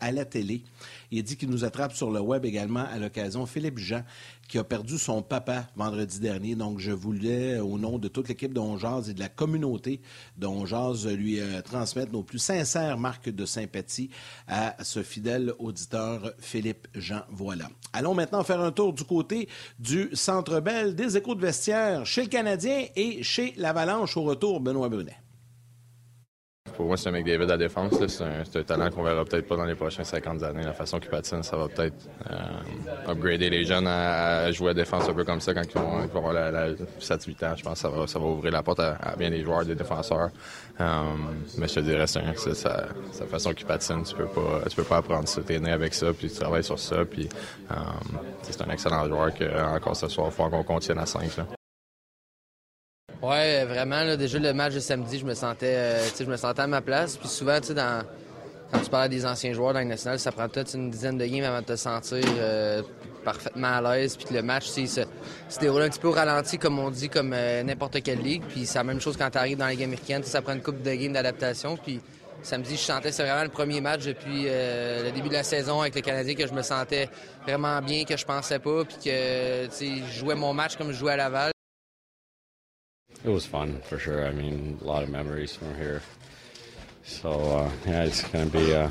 à 0.00 0.12
la 0.12 0.24
télé. 0.24 0.62
Il 1.10 1.22
dit 1.22 1.36
qu'il 1.36 1.50
nous 1.50 1.64
attrape 1.64 1.92
sur 1.92 2.10
le 2.10 2.20
web 2.20 2.44
également 2.44 2.84
à 2.84 2.98
l'occasion. 2.98 3.46
Philippe 3.46 3.78
Jean, 3.78 4.02
qui 4.48 4.58
a 4.58 4.64
perdu 4.64 4.98
son 4.98 5.22
papa 5.22 5.66
vendredi 5.76 6.20
dernier. 6.20 6.54
Donc, 6.54 6.78
je 6.78 6.92
voulais, 6.92 7.58
au 7.58 7.78
nom 7.78 7.98
de 7.98 8.08
toute 8.08 8.28
l'équipe 8.28 8.54
d'Onjaz 8.54 9.08
et 9.08 9.14
de 9.14 9.20
la 9.20 9.28
communauté 9.28 10.00
d'Onjaz, 10.36 11.06
lui 11.08 11.40
euh, 11.40 11.62
transmettre 11.62 12.12
nos 12.12 12.22
plus 12.22 12.38
sincères 12.38 12.98
marques 12.98 13.28
de 13.28 13.44
sympathie 13.44 14.10
à 14.46 14.76
ce 14.82 15.02
fidèle 15.02 15.52
auditeur 15.58 16.32
Philippe 16.38 16.88
Jean. 16.94 17.22
Voilà. 17.30 17.70
Allons 17.92 18.14
maintenant 18.14 18.44
faire 18.44 18.60
un 18.60 18.72
tour 18.72 18.92
du 18.92 19.04
côté 19.04 19.48
du 19.78 20.10
Centre 20.12 20.60
Bell, 20.60 20.94
des 20.94 21.16
échos 21.16 21.34
de 21.34 21.40
vestiaire 21.40 22.06
chez 22.06 22.22
le 22.22 22.28
Canadien 22.28 22.86
et 22.96 23.22
chez 23.22 23.54
l'Avalanche 23.56 24.16
au 24.16 24.22
retour, 24.22 24.60
Benoît 24.60 24.88
Brunet. 24.88 25.16
Pour 26.80 26.86
moi, 26.86 26.96
c'est 26.96 27.10
un 27.10 27.12
McDavid 27.12 27.50
à 27.50 27.58
défense. 27.58 27.92
C'est 28.08 28.58
un, 28.58 28.62
talent 28.62 28.88
qu'on 28.88 29.02
verra 29.02 29.22
peut-être 29.26 29.46
pas 29.46 29.54
dans 29.54 29.66
les 29.66 29.74
prochaines 29.74 30.06
50 30.06 30.42
années. 30.44 30.62
La 30.62 30.72
façon 30.72 30.98
qu'il 30.98 31.10
patine, 31.10 31.42
ça 31.42 31.54
va 31.54 31.68
peut-être 31.68 32.08
euh, 32.30 33.10
upgrader 33.10 33.50
les 33.50 33.66
jeunes 33.66 33.86
à, 33.86 34.50
jouer 34.50 34.70
à 34.70 34.74
défense 34.74 35.06
un 35.06 35.12
peu 35.12 35.24
comme 35.24 35.42
ça 35.42 35.52
quand 35.52 35.60
ils 35.62 35.78
vont, 35.78 35.98
avoir 35.98 36.32
la, 36.32 36.50
la 36.50 36.70
7-8 36.72 37.44
ans. 37.44 37.54
Je 37.54 37.62
pense 37.62 37.74
que 37.74 37.78
ça 37.80 37.90
va, 37.90 38.06
ça 38.06 38.18
va 38.18 38.24
ouvrir 38.24 38.52
la 38.52 38.62
porte 38.62 38.80
à, 38.80 39.14
bien 39.18 39.28
des 39.28 39.42
joueurs, 39.42 39.66
des 39.66 39.74
défenseurs. 39.74 40.30
Euh, 40.80 41.02
mais 41.58 41.68
je 41.68 41.74
te 41.74 41.80
dirais, 41.80 42.06
c'est 42.06 42.54
sa, 42.54 42.86
façon 43.30 43.52
qu'il 43.52 43.66
patine. 43.66 44.02
Tu 44.02 44.14
peux 44.14 44.24
pas, 44.24 44.62
tu 44.66 44.76
peux 44.76 44.84
pas 44.84 44.96
apprendre 44.96 45.28
ça. 45.28 45.42
Tu 45.42 45.52
es 45.52 45.58
né 45.58 45.72
avec 45.72 45.92
ça, 45.92 46.14
puis 46.14 46.30
tu 46.30 46.34
travailles 46.34 46.64
sur 46.64 46.78
ça. 46.78 46.96
Euh, 46.96 47.04
c'est 48.40 48.62
un 48.62 48.70
excellent 48.70 49.06
joueur 49.06 49.34
que 49.34 49.44
encore 49.76 49.96
ce 49.96 50.08
soir, 50.08 50.28
il 50.30 50.32
faut 50.32 50.48
qu'on 50.48 50.62
contienne 50.62 50.98
à 50.98 51.04
5. 51.04 51.28
Ouais, 53.22 53.66
vraiment. 53.66 54.16
déjà, 54.16 54.38
le 54.38 54.54
match 54.54 54.72
de 54.74 54.80
samedi, 54.80 55.18
je 55.18 55.26
me 55.26 55.34
sentais, 55.34 55.74
euh, 55.76 56.08
je 56.18 56.24
me 56.24 56.38
sentais 56.38 56.62
à 56.62 56.66
ma 56.66 56.80
place. 56.80 57.18
Puis 57.18 57.28
souvent, 57.28 57.58
dans, 57.60 58.02
quand 58.72 58.80
tu 58.80 58.88
parles 58.88 59.10
des 59.10 59.26
anciens 59.26 59.52
joueurs 59.52 59.74
dans 59.74 59.80
le 59.80 59.84
national, 59.84 60.18
ça 60.18 60.32
prend 60.32 60.48
peut-être 60.48 60.74
une 60.74 60.90
dizaine 60.90 61.18
de 61.18 61.26
games 61.26 61.44
avant 61.44 61.60
de 61.60 61.66
te 61.66 61.76
sentir 61.76 62.24
euh, 62.38 62.82
parfaitement 63.22 63.74
à 63.74 63.82
l'aise. 63.82 64.16
Puis 64.16 64.34
le 64.34 64.40
match, 64.40 64.68
se, 64.68 64.86
se 64.86 65.58
déroule 65.60 65.82
un 65.82 65.90
petit 65.90 65.98
peu 66.00 66.08
au 66.08 66.12
ralenti, 66.12 66.56
comme 66.56 66.78
on 66.78 66.90
dit, 66.90 67.10
comme 67.10 67.34
euh, 67.34 67.62
n'importe 67.62 68.02
quelle 68.02 68.20
ligue. 68.20 68.42
Puis 68.48 68.64
c'est 68.64 68.78
la 68.78 68.84
même 68.84 69.02
chose 69.02 69.18
quand 69.18 69.30
tu 69.30 69.36
arrives 69.36 69.58
dans 69.58 69.66
les 69.66 69.76
games 69.76 69.90
américaines. 69.90 70.22
Ça 70.24 70.40
prend 70.40 70.54
une 70.54 70.62
coupe 70.62 70.80
de 70.80 70.94
games 70.94 71.12
d'adaptation. 71.12 71.76
Puis 71.76 72.00
samedi, 72.42 72.76
je 72.76 72.80
sentais 72.80 73.12
c'est 73.12 73.24
vraiment 73.24 73.42
le 73.42 73.50
premier 73.50 73.82
match 73.82 74.06
depuis 74.06 74.44
le 74.44 75.10
début 75.10 75.28
de 75.28 75.34
la 75.34 75.42
saison 75.42 75.82
avec 75.82 75.94
le 75.94 76.00
Canadien 76.00 76.34
que 76.34 76.46
je 76.46 76.54
me 76.54 76.62
sentais 76.62 77.10
vraiment 77.42 77.82
bien, 77.82 78.04
que 78.04 78.16
je 78.16 78.24
pensais 78.24 78.60
pas. 78.60 78.82
Puis 78.86 78.96
que 79.04 79.68
je 79.78 80.18
jouais 80.18 80.36
mon 80.36 80.54
match 80.54 80.76
comme 80.76 80.90
je 80.90 80.96
jouais 80.96 81.12
à 81.12 81.16
Laval. 81.18 81.52
It 83.22 83.28
was 83.28 83.44
fun 83.44 83.80
for 83.82 83.98
sure. 83.98 84.26
I 84.26 84.30
mean, 84.30 84.78
a 84.80 84.84
lot 84.84 85.02
of 85.02 85.10
memories 85.10 85.54
from 85.54 85.74
here. 85.74 86.02
So 87.04 87.30
uh, 87.30 87.70
yeah, 87.86 88.04
it's 88.04 88.22
gonna 88.28 88.46
be 88.46 88.74
uh, 88.74 88.90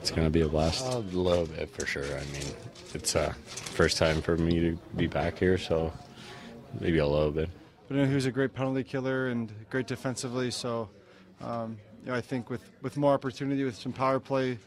it's 0.00 0.10
gonna 0.10 0.30
be 0.30 0.40
a 0.40 0.48
blast. 0.48 0.84
A 0.92 0.98
little 0.98 1.46
bit 1.46 1.70
for 1.70 1.86
sure. 1.86 2.04
I 2.04 2.24
mean, 2.32 2.54
it's 2.94 3.14
uh, 3.14 3.32
first 3.46 3.98
time 3.98 4.20
for 4.20 4.36
me 4.36 4.58
to 4.60 4.78
be 4.96 5.06
back 5.06 5.38
here, 5.38 5.58
so 5.58 5.92
maybe 6.80 6.98
a 6.98 7.06
little 7.06 7.30
bit. 7.30 7.48
But 7.86 7.94
you 7.94 8.02
know, 8.02 8.08
he 8.08 8.14
was 8.14 8.26
a 8.26 8.32
great 8.32 8.52
penalty 8.52 8.82
killer 8.82 9.28
and 9.28 9.52
great 9.70 9.86
defensively. 9.86 10.50
So 10.50 10.88
um, 11.40 11.78
you 12.04 12.10
know, 12.10 12.16
I 12.16 12.20
think 12.20 12.50
with 12.50 12.62
with 12.82 12.96
more 12.96 13.12
opportunity, 13.12 13.62
with 13.62 13.76
some 13.76 13.92
power 13.92 14.18
play, 14.18 14.58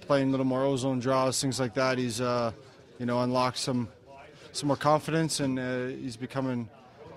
playing 0.00 0.28
a 0.28 0.30
little 0.32 0.46
more 0.46 0.64
ozone 0.64 0.98
draws, 0.98 1.40
things 1.40 1.60
like 1.60 1.74
that, 1.74 1.98
he's 1.98 2.20
uh, 2.20 2.50
you 2.98 3.06
know 3.06 3.20
unlocked 3.22 3.58
some 3.58 3.88
some 4.52 4.66
more 4.66 4.76
confidence 4.76 5.38
and 5.38 5.58
uh, 5.58 5.86
he's 5.86 6.16
becoming 6.16 6.68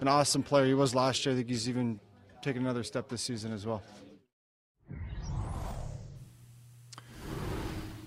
an 0.02 0.08
awesome 0.08 0.44
player. 0.44 0.66
He 0.68 0.74
was 0.74 0.94
last 0.94 1.26
year. 1.26 1.34
I 1.34 1.38
think 1.38 1.50
he's 1.50 1.68
even 1.70 2.00
taken 2.42 2.64
another 2.64 2.84
step 2.84 3.08
this 3.10 3.22
season 3.22 3.54
as 3.54 3.66
well. 3.66 3.82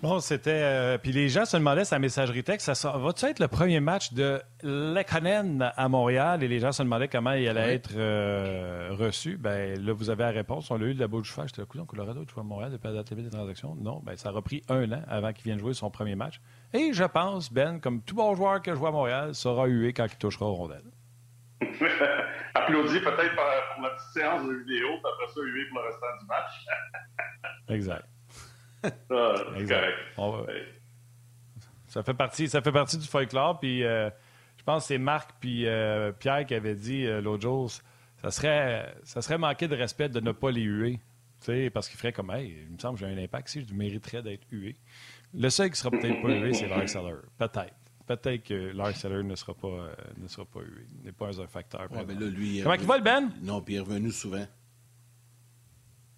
Bon, 0.02 0.20
c'était. 0.20 0.50
Euh, 0.52 0.98
puis 0.98 1.10
les 1.10 1.30
gens 1.30 1.46
se 1.46 1.56
demandaient 1.56 1.86
sa 1.86 1.98
messagerie 1.98 2.44
texte, 2.44 2.72
ça 2.74 2.96
va-tu 2.98 3.24
être 3.24 3.40
le 3.40 3.48
premier 3.48 3.80
match 3.80 4.12
de 4.12 4.40
Lekkonen 4.62 5.72
à 5.74 5.88
Montréal? 5.88 6.42
Et 6.44 6.48
les 6.48 6.60
gens 6.60 6.70
se 6.70 6.82
demandaient 6.82 7.08
comment 7.08 7.32
il 7.32 7.48
allait 7.48 7.74
être 7.74 7.90
euh, 7.96 8.90
reçu. 8.92 9.38
Ben 9.38 9.82
là, 9.82 9.92
vous 9.94 10.10
avez 10.10 10.24
la 10.24 10.30
réponse. 10.30 10.70
On 10.70 10.76
l'a 10.76 10.86
eu 10.86 10.94
de 10.94 11.00
la 11.00 11.08
bouche 11.08 11.34
du 11.34 11.42
J'étais 11.46 11.62
le 11.62 11.84
Colorado, 11.84 12.24
tu 12.26 12.34
vois 12.34 12.44
Montréal 12.44 12.70
depuis 12.72 12.92
la 12.92 13.02
TV 13.04 13.22
des 13.22 13.30
transactions. 13.30 13.74
Non, 13.74 14.00
ben 14.04 14.16
ça 14.16 14.28
a 14.28 14.32
repris 14.32 14.62
un 14.68 14.92
an 14.92 15.00
avant 15.08 15.32
qu'il 15.32 15.44
vienne 15.44 15.58
jouer 15.58 15.72
son 15.72 15.90
premier 15.90 16.14
match. 16.14 16.40
Et 16.74 16.92
je 16.92 17.04
pense, 17.04 17.50
Ben, 17.50 17.80
comme 17.80 18.02
tout 18.02 18.14
bon 18.14 18.34
joueur 18.34 18.60
que 18.60 18.72
je 18.72 18.78
vois 18.78 18.90
à 18.90 18.92
Montréal, 18.92 19.34
sera 19.34 19.66
hué 19.66 19.94
quand 19.94 20.06
il 20.06 20.18
touchera 20.18 20.44
au 20.44 20.54
rondelle. 20.54 20.84
Applaudi 22.54 23.00
peut-être 23.00 23.34
pour 23.34 23.82
la 23.82 23.90
petite 23.90 24.12
séance 24.12 24.46
de 24.46 24.54
vidéo, 24.54 24.88
puis 24.88 25.12
après 25.12 25.32
ça, 25.32 25.40
hué 25.42 25.64
pour 25.68 25.80
le 25.80 25.86
restant 25.86 26.06
du 26.20 26.26
match. 26.26 26.66
exact. 27.68 28.06
Ah, 29.10 29.34
exact. 29.56 29.94
Ça 31.88 32.02
fait 32.02 32.14
partie, 32.14 32.48
ça 32.48 32.60
fait 32.60 32.70
partie 32.70 32.98
du 32.98 33.06
folklore. 33.06 33.58
Puis 33.58 33.82
euh, 33.82 34.10
je 34.56 34.62
pense 34.62 34.84
que 34.84 34.88
c'est 34.88 34.98
Marc 34.98 35.30
puis 35.40 35.66
euh, 35.66 36.12
Pierre 36.12 36.46
qui 36.46 36.54
avaient 36.54 36.74
dit 36.74 37.04
euh, 37.04 37.20
l'autre 37.20 37.42
jour, 37.42 37.70
ça 38.22 38.30
serait, 38.30 38.94
ça 39.02 39.22
serait 39.22 39.38
manquer 39.38 39.66
de 39.66 39.74
respect 39.74 40.08
de 40.08 40.20
ne 40.20 40.32
pas 40.32 40.50
les 40.50 40.62
huer. 40.62 41.00
Parce 41.72 41.88
qu'il 41.88 41.98
ferait 41.98 42.12
comme, 42.12 42.30
hey, 42.30 42.64
il 42.66 42.74
me 42.74 42.78
semble 42.78 42.98
que 42.98 43.06
j'ai 43.06 43.12
un 43.12 43.18
impact 43.18 43.48
si 43.48 43.64
je 43.64 43.72
mériterais 43.72 44.22
d'être 44.22 44.46
hué. 44.50 44.76
Le 45.32 45.48
seul 45.48 45.70
qui 45.70 45.78
sera 45.78 45.90
peut-être 45.90 46.20
pas 46.20 46.28
hué, 46.28 46.52
c'est 46.52 46.66
Larry 46.66 46.88
Seller. 46.88 47.16
Peut-être 47.38 47.74
peut-être 48.06 48.44
que 48.44 48.72
Lars 48.74 48.96
Seller 48.96 49.22
ne 49.22 49.34
sera 49.34 49.54
pas, 49.54 49.68
euh, 49.68 49.94
ne 50.16 50.28
sera 50.28 50.44
pas 50.44 50.60
eu. 50.60 50.86
n'est 51.04 51.12
pas 51.12 51.40
un 51.40 51.46
facteur. 51.46 51.90
Ouais, 51.90 52.04
ben 52.04 52.18
là, 52.18 52.26
lui, 52.26 52.60
Comment 52.62 52.74
il 52.74 52.86
va, 52.86 52.98
le 52.98 53.02
Ben? 53.02 53.30
Non, 53.42 53.60
puis 53.60 53.74
il 53.74 53.76
est 53.78 53.80
revenu 53.80 54.10
souvent. 54.10 54.46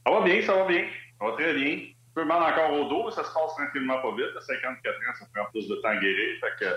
Ça 0.07 0.13
va 0.13 0.23
bien, 0.23 0.43
ça 0.43 0.55
va 0.55 0.67
bien. 0.67 0.85
Ça 1.19 1.27
va 1.27 1.33
très 1.33 1.55
bien. 1.55 1.77
Un 1.77 2.15
peu 2.15 2.25
mal 2.25 2.43
encore 2.43 2.73
au 2.73 2.89
dos, 2.89 3.11
ça 3.11 3.25
se 3.25 3.33
passe 3.33 3.55
tranquillement 3.57 4.01
pas 4.01 4.15
vite. 4.15 4.37
À 4.37 4.41
54 4.41 4.95
ans, 4.95 5.15
ça 5.19 5.27
prend 5.35 5.45
plus 5.51 5.69
de 5.69 5.77
temps 5.77 5.89
à 5.89 5.97
guérir. 5.97 6.41
Fait 6.41 6.65
que 6.65 6.71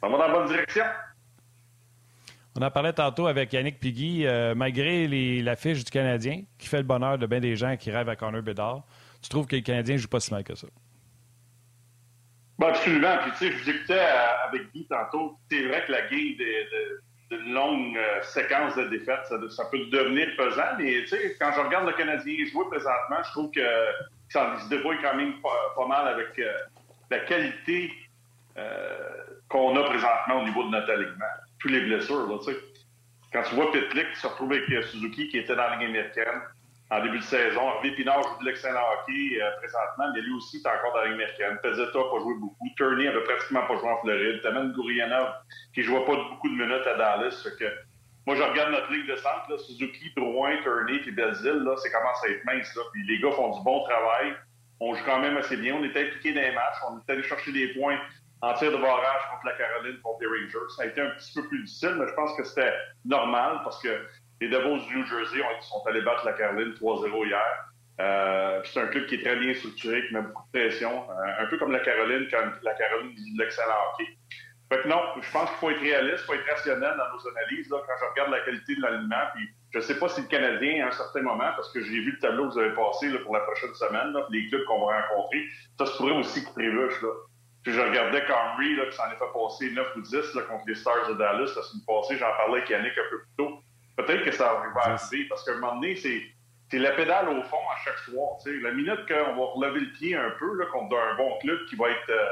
ça 0.00 0.08
va 0.08 0.10
dans 0.10 0.18
la 0.18 0.32
bonne 0.32 0.48
direction. 0.48 0.84
On 2.56 2.62
en 2.62 2.70
parlait 2.70 2.92
tantôt 2.92 3.26
avec 3.26 3.52
Yannick 3.52 3.80
Piggy. 3.80 4.26
Euh, 4.26 4.54
malgré 4.54 5.08
l'affiche 5.42 5.84
du 5.84 5.90
Canadien, 5.90 6.42
qui 6.56 6.68
fait 6.68 6.78
le 6.78 6.84
bonheur 6.84 7.18
de 7.18 7.26
bien 7.26 7.40
des 7.40 7.56
gens 7.56 7.76
qui 7.76 7.90
rêvent 7.90 8.08
à 8.08 8.16
Connor 8.16 8.42
Bedard, 8.42 8.84
tu 9.20 9.28
trouves 9.28 9.46
que 9.46 9.56
le 9.56 9.62
Canadien 9.62 9.94
ne 9.96 10.00
joue 10.00 10.08
pas 10.08 10.20
si 10.20 10.32
mal 10.32 10.44
que 10.44 10.54
ça? 10.54 10.68
Ben 12.58 12.68
absolument. 12.68 13.18
Puis, 13.22 13.30
tu 13.32 13.36
sais, 13.38 13.52
je 13.52 13.62
vous 13.62 13.70
écoutais 13.70 13.98
euh, 13.98 14.48
avec 14.48 14.72
Guy 14.72 14.86
tantôt. 14.86 15.36
C'est 15.50 15.66
vrai 15.66 15.84
que 15.86 15.92
la 15.92 16.02
game 16.02 16.36
d'une 17.30 17.52
longue 17.52 17.96
euh, 17.96 18.22
séquence 18.22 18.76
de 18.76 18.84
défaites, 18.84 19.26
ça, 19.26 19.64
peut 19.70 19.86
devenir 19.86 20.28
pesant. 20.36 20.76
Mais, 20.78 21.02
tu 21.02 21.08
sais, 21.08 21.36
quand 21.40 21.52
je 21.52 21.60
regarde 21.60 21.86
le 21.86 21.92
Canadien 21.94 22.44
jouer 22.52 22.64
présentement, 22.70 23.22
je 23.24 23.30
trouve 23.30 23.50
que 23.50 23.66
ça 24.28 24.58
se 24.60 24.68
débrouille 24.68 24.98
quand 25.02 25.16
même 25.16 25.34
pas, 25.40 25.86
mal 25.86 26.08
avec 26.08 26.40
la 27.10 27.18
qualité 27.20 27.92
qu'on 29.48 29.76
a 29.76 29.82
présentement 29.84 30.42
au 30.42 30.44
niveau 30.44 30.64
de 30.64 30.70
notre 30.70 30.90
alignement 30.90 31.24
tous 31.64 31.68
les 31.68 31.80
blessures. 31.80 32.28
Là, 32.28 32.36
Quand 33.32 33.42
tu 33.42 33.54
vois 33.54 33.72
Pitlick 33.72 34.14
se 34.16 34.26
retrouve 34.26 34.52
avec 34.52 34.70
euh, 34.70 34.82
Suzuki 34.82 35.28
qui 35.28 35.38
était 35.38 35.56
dans 35.56 35.62
la 35.62 35.76
Ligue 35.76 35.88
américaine 35.88 36.42
en 36.90 37.02
début 37.02 37.18
de 37.18 37.24
saison, 37.24 37.68
Harvey 37.68 37.92
Pinard 37.92 38.22
joue 38.22 38.40
de 38.40 38.44
l'excellent 38.44 38.82
hockey 38.92 39.40
euh, 39.40 39.50
présentement, 39.58 40.12
mais 40.14 40.20
lui 40.20 40.32
aussi 40.34 40.58
est 40.58 40.66
encore 40.66 40.92
dans 40.92 41.00
la 41.00 41.06
Ligue 41.06 41.14
américaine. 41.14 41.58
Pezzetta 41.62 41.98
n'a 41.98 42.04
pas 42.04 42.18
joué 42.20 42.34
beaucoup. 42.34 42.68
Turney 42.76 43.04
n'avait 43.06 43.24
pratiquement 43.24 43.66
pas 43.66 43.76
joué 43.76 43.88
en 43.88 44.00
Floride. 44.00 44.42
T'amènes 44.42 44.72
Gourianov 44.72 45.32
qui 45.72 45.80
ne 45.80 45.86
jouait 45.86 46.04
pas 46.04 46.14
beaucoup 46.14 46.48
de 46.48 46.54
minutes 46.54 46.86
à 46.86 46.94
Dallas. 46.94 47.48
moi, 48.26 48.36
je 48.36 48.42
regarde 48.42 48.72
notre 48.72 48.92
ligue 48.92 49.08
de 49.08 49.16
centre, 49.16 49.58
Suzuki, 49.60 50.12
Drouin, 50.14 50.62
Turney 50.62 50.98
puis 50.98 51.12
Belzile, 51.12 51.64
là, 51.64 51.74
c'est 51.78 51.90
commence 51.90 52.22
à 52.22 52.28
être 52.28 52.44
mince. 52.44 52.74
Là. 52.76 52.82
Puis 52.92 53.06
les 53.06 53.18
gars 53.18 53.32
font 53.32 53.56
du 53.56 53.64
bon 53.64 53.82
travail. 53.84 54.34
On 54.80 54.94
joue 54.94 55.04
quand 55.06 55.20
même 55.20 55.38
assez 55.38 55.56
bien. 55.56 55.74
On 55.76 55.84
est 55.84 55.96
impliqué 55.96 56.34
dans 56.34 56.42
les 56.42 56.52
matchs. 56.52 56.76
On 56.90 56.98
est 56.98 57.10
allé 57.10 57.22
chercher 57.22 57.52
des 57.52 57.68
points 57.68 57.98
en 58.42 58.52
tir 58.54 58.70
de 58.70 58.76
barrage 58.76 59.22
contre 59.30 59.46
la 59.46 59.52
Caroline, 59.52 59.98
contre 60.02 60.20
les 60.20 60.26
Rangers. 60.26 60.68
Ça 60.76 60.82
a 60.82 60.86
été 60.86 61.00
un 61.00 61.10
petit 61.10 61.32
peu 61.34 61.48
plus 61.48 61.64
difficile, 61.64 61.96
mais 61.98 62.06
je 62.06 62.12
pense 62.12 62.36
que 62.36 62.44
c'était 62.44 62.74
normal 63.06 63.60
parce 63.64 63.80
que 63.80 63.88
les 64.40 64.48
Devils 64.48 64.86
du 64.86 64.96
New 64.96 65.06
Jersey 65.06 65.40
ont, 65.42 65.62
sont 65.62 65.86
allés 65.86 66.02
battre 66.02 66.24
la 66.24 66.32
Caroline 66.32 66.72
3-0 66.74 67.26
hier. 67.26 67.70
Euh, 68.00 68.60
c'est 68.64 68.80
un 68.80 68.86
club 68.88 69.06
qui 69.06 69.16
est 69.16 69.22
très 69.22 69.36
bien 69.36 69.54
structuré, 69.54 70.06
qui 70.06 70.14
met 70.14 70.22
beaucoup 70.22 70.42
de 70.52 70.58
pression, 70.58 71.08
euh, 71.10 71.44
un 71.44 71.46
peu 71.46 71.58
comme 71.58 71.70
la 71.70 71.80
Caroline 71.80 72.26
quand 72.30 72.42
la 72.62 72.74
Caroline 72.74 73.14
de 73.14 73.38
l'excellent 73.38 73.74
hockey. 73.92 74.08
Fait 74.72 74.82
que 74.82 74.88
non, 74.88 75.00
je 75.20 75.30
pense 75.30 75.48
qu'il 75.50 75.58
faut 75.58 75.70
être 75.70 75.80
réaliste, 75.80 76.24
il 76.24 76.26
faut 76.26 76.34
être 76.34 76.48
rationnel 76.48 76.94
dans 76.96 77.12
nos 77.12 77.28
analyses. 77.28 77.68
Quand 77.68 77.78
je 78.00 78.04
regarde 78.10 78.30
la 78.30 78.40
qualité 78.40 78.74
de 78.74 78.82
l'alignement, 78.82 79.22
je 79.70 79.78
ne 79.78 79.82
sais 79.82 79.98
pas 79.98 80.08
si 80.08 80.22
le 80.22 80.26
Canadien, 80.26 80.84
à 80.84 80.88
un 80.88 80.92
certain 80.92 81.22
moment, 81.22 81.50
parce 81.54 81.72
que 81.72 81.82
j'ai 81.82 82.00
vu 82.00 82.12
le 82.12 82.18
tableau 82.18 82.48
que 82.48 82.54
vous 82.54 82.58
avez 82.58 82.74
passé 82.74 83.10
pour 83.22 83.34
la 83.34 83.40
prochaine 83.40 83.74
semaine, 83.74 84.14
les 84.30 84.48
clubs 84.48 84.64
qu'on 84.64 84.86
va 84.86 85.02
rencontrer, 85.02 85.44
ça 85.78 85.86
se 85.86 85.96
pourrait 85.96 86.12
aussi 86.12 86.44
qu'ils 86.44 86.54
trébuche. 86.54 87.02
Là. 87.02 87.10
Puis 87.62 87.72
je 87.72 87.80
regardais 87.80 88.24
Camry, 88.26 88.76
là, 88.76 88.86
qui 88.86 88.96
s'en 88.96 89.06
est 89.10 89.16
fait 89.16 89.32
passer 89.32 89.70
9 89.70 89.96
ou 89.96 90.00
10 90.00 90.34
là, 90.34 90.42
contre 90.42 90.64
les 90.66 90.74
Stars 90.74 91.08
de 91.08 91.14
Dallas 91.14 91.52
la 91.56 91.62
semaine 91.62 91.84
passée. 91.86 92.16
J'en 92.16 92.30
parlais 92.36 92.58
avec 92.58 92.70
Yannick 92.70 92.92
un 92.98 93.10
peu 93.10 93.18
plus 93.18 93.36
tôt. 93.38 93.63
Peut-être 93.96 94.24
que 94.24 94.32
ça 94.32 94.44
va 94.44 94.82
arriver 94.82 95.26
parce 95.28 95.44
qu'à 95.44 95.52
un 95.52 95.58
moment 95.58 95.74
donné, 95.76 95.96
c'est, 95.96 96.22
c'est 96.70 96.78
la 96.78 96.92
pédale 96.92 97.28
au 97.28 97.42
fond 97.44 97.60
à 97.72 97.76
chaque 97.84 97.98
soir. 97.98 98.38
La 98.62 98.72
minute 98.72 99.06
qu'on 99.06 99.36
va 99.36 99.44
relever 99.52 99.80
le 99.80 99.92
pied 99.92 100.16
un 100.16 100.30
peu 100.38 100.56
là, 100.58 100.66
contre 100.66 100.96
un 100.96 101.16
bon 101.16 101.38
club 101.40 101.58
qui 101.68 101.76
va 101.76 101.90
être 101.90 102.10
euh, 102.10 102.26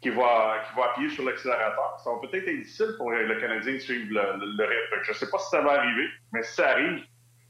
qui 0.00 0.10
va, 0.10 0.62
qui 0.66 0.76
va 0.76 0.90
appuyer 0.90 1.10
sur 1.10 1.24
l'accélérateur, 1.24 1.98
ça 2.02 2.10
va 2.10 2.18
peut-être 2.20 2.46
être 2.46 2.56
difficile 2.56 2.94
pour 2.96 3.10
le 3.10 3.34
Canadien 3.40 3.74
de 3.74 3.78
suivre 3.78 4.06
le, 4.10 4.46
le, 4.56 4.64
rythme. 4.64 5.02
Je 5.02 5.10
ne 5.10 5.16
sais 5.16 5.30
pas 5.30 5.38
si 5.38 5.50
ça 5.50 5.60
va 5.62 5.80
arriver, 5.80 6.08
mais 6.32 6.42
si 6.42 6.54
ça 6.54 6.70
arrive, 6.70 7.02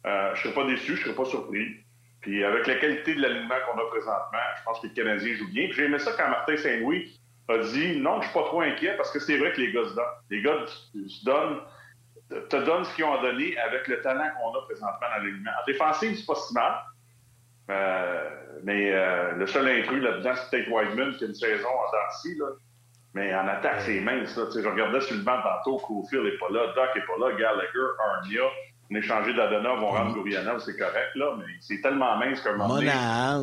euh, 0.07 0.34
je 0.34 0.49
ne 0.49 0.53
serai 0.53 0.55
pas 0.55 0.70
déçu, 0.70 0.97
je 0.97 1.01
ne 1.01 1.05
serai 1.05 1.14
pas 1.14 1.24
surpris. 1.24 1.84
Puis 2.20 2.44
avec 2.44 2.66
la 2.66 2.76
qualité 2.76 3.14
de 3.14 3.22
l'alignement 3.22 3.57
qu'on 3.66 3.78
a 3.78 3.84
présentement, 3.90 4.38
je 4.59 4.64
pense 4.64 4.80
que 4.80 4.86
le 4.86 4.92
Canadien 4.94 5.34
joue 5.34 5.49
bien. 5.49 5.68
J'ai 5.72 5.84
aimé 5.84 5.99
ça 5.99 6.12
quand 6.16 6.28
Martin 6.28 6.57
Saint-Louis 6.57 7.20
a 7.49 7.59
dit 7.59 8.01
non, 8.01 8.20
je 8.20 8.26
suis 8.26 8.34
pas 8.34 8.44
trop 8.44 8.61
inquiet 8.61 8.97
parce 8.97 9.11
que 9.11 9.20
c'est 9.20 9.38
vrai 9.38 9.53
que 9.53 9.61
les 9.61 9.72
gars 9.72 9.84
se 9.84 9.94
donnent. 9.94 10.05
Les 10.30 10.42
gars 10.42 10.64
se 10.66 11.24
donnent, 11.24 11.61
te 12.28 12.56
donnent 12.56 12.84
ce 12.84 12.94
qu'ils 12.94 13.04
ont 13.04 13.20
donné 13.22 13.56
avec 13.58 13.86
le 13.88 14.00
talent 14.00 14.28
qu'on 14.38 14.58
a 14.58 14.62
présentement 14.62 14.98
dans 15.00 15.22
l'alignement. 15.22 15.50
En 15.62 15.66
défensive, 15.66 16.16
c'est 16.16 16.26
pas 16.26 16.34
si 16.34 16.54
mal. 16.54 16.74
Euh, 17.70 18.30
mais 18.64 18.92
euh, 18.92 19.32
le 19.32 19.46
seul 19.46 19.68
intrus 19.68 20.02
là-dedans, 20.02 20.32
c'est 20.34 20.50
peut-être 20.50 20.70
Wideman 20.70 21.16
qui 21.16 21.24
a 21.24 21.26
une 21.28 21.34
saison 21.34 21.68
en 21.68 21.92
Darcy. 21.92 22.36
Là. 22.38 22.46
Mais 23.14 23.34
en 23.34 23.46
attaque, 23.48 23.82
c'est 23.82 24.00
mince. 24.00 24.36
Là. 24.36 24.44
Je 24.54 24.68
regardais 24.68 25.00
sur 25.00 25.16
le 25.16 25.22
banc 25.22 25.40
tantôt, 25.42 25.78
Cofield 25.78 26.24
n'est 26.24 26.38
pas 26.38 26.48
là, 26.50 26.66
Doc 26.74 26.94
n'est 26.94 27.02
pas 27.02 27.26
là, 27.26 27.32
Gallagher, 27.36 27.86
Arnia 27.98 28.42
on 28.90 28.94
échangé 28.94 29.34
d'Adona, 29.34 29.74
on 29.74 29.80
va 29.80 29.98
rendre 29.98 30.14
Gourianov, 30.14 30.60
c'est 30.60 30.76
correct, 30.76 31.10
là, 31.16 31.34
mais 31.38 31.44
c'est 31.60 31.80
tellement 31.80 32.16
mince 32.18 32.40
qu'un 32.40 32.52
moment 32.52 32.76
donné, 32.76 32.90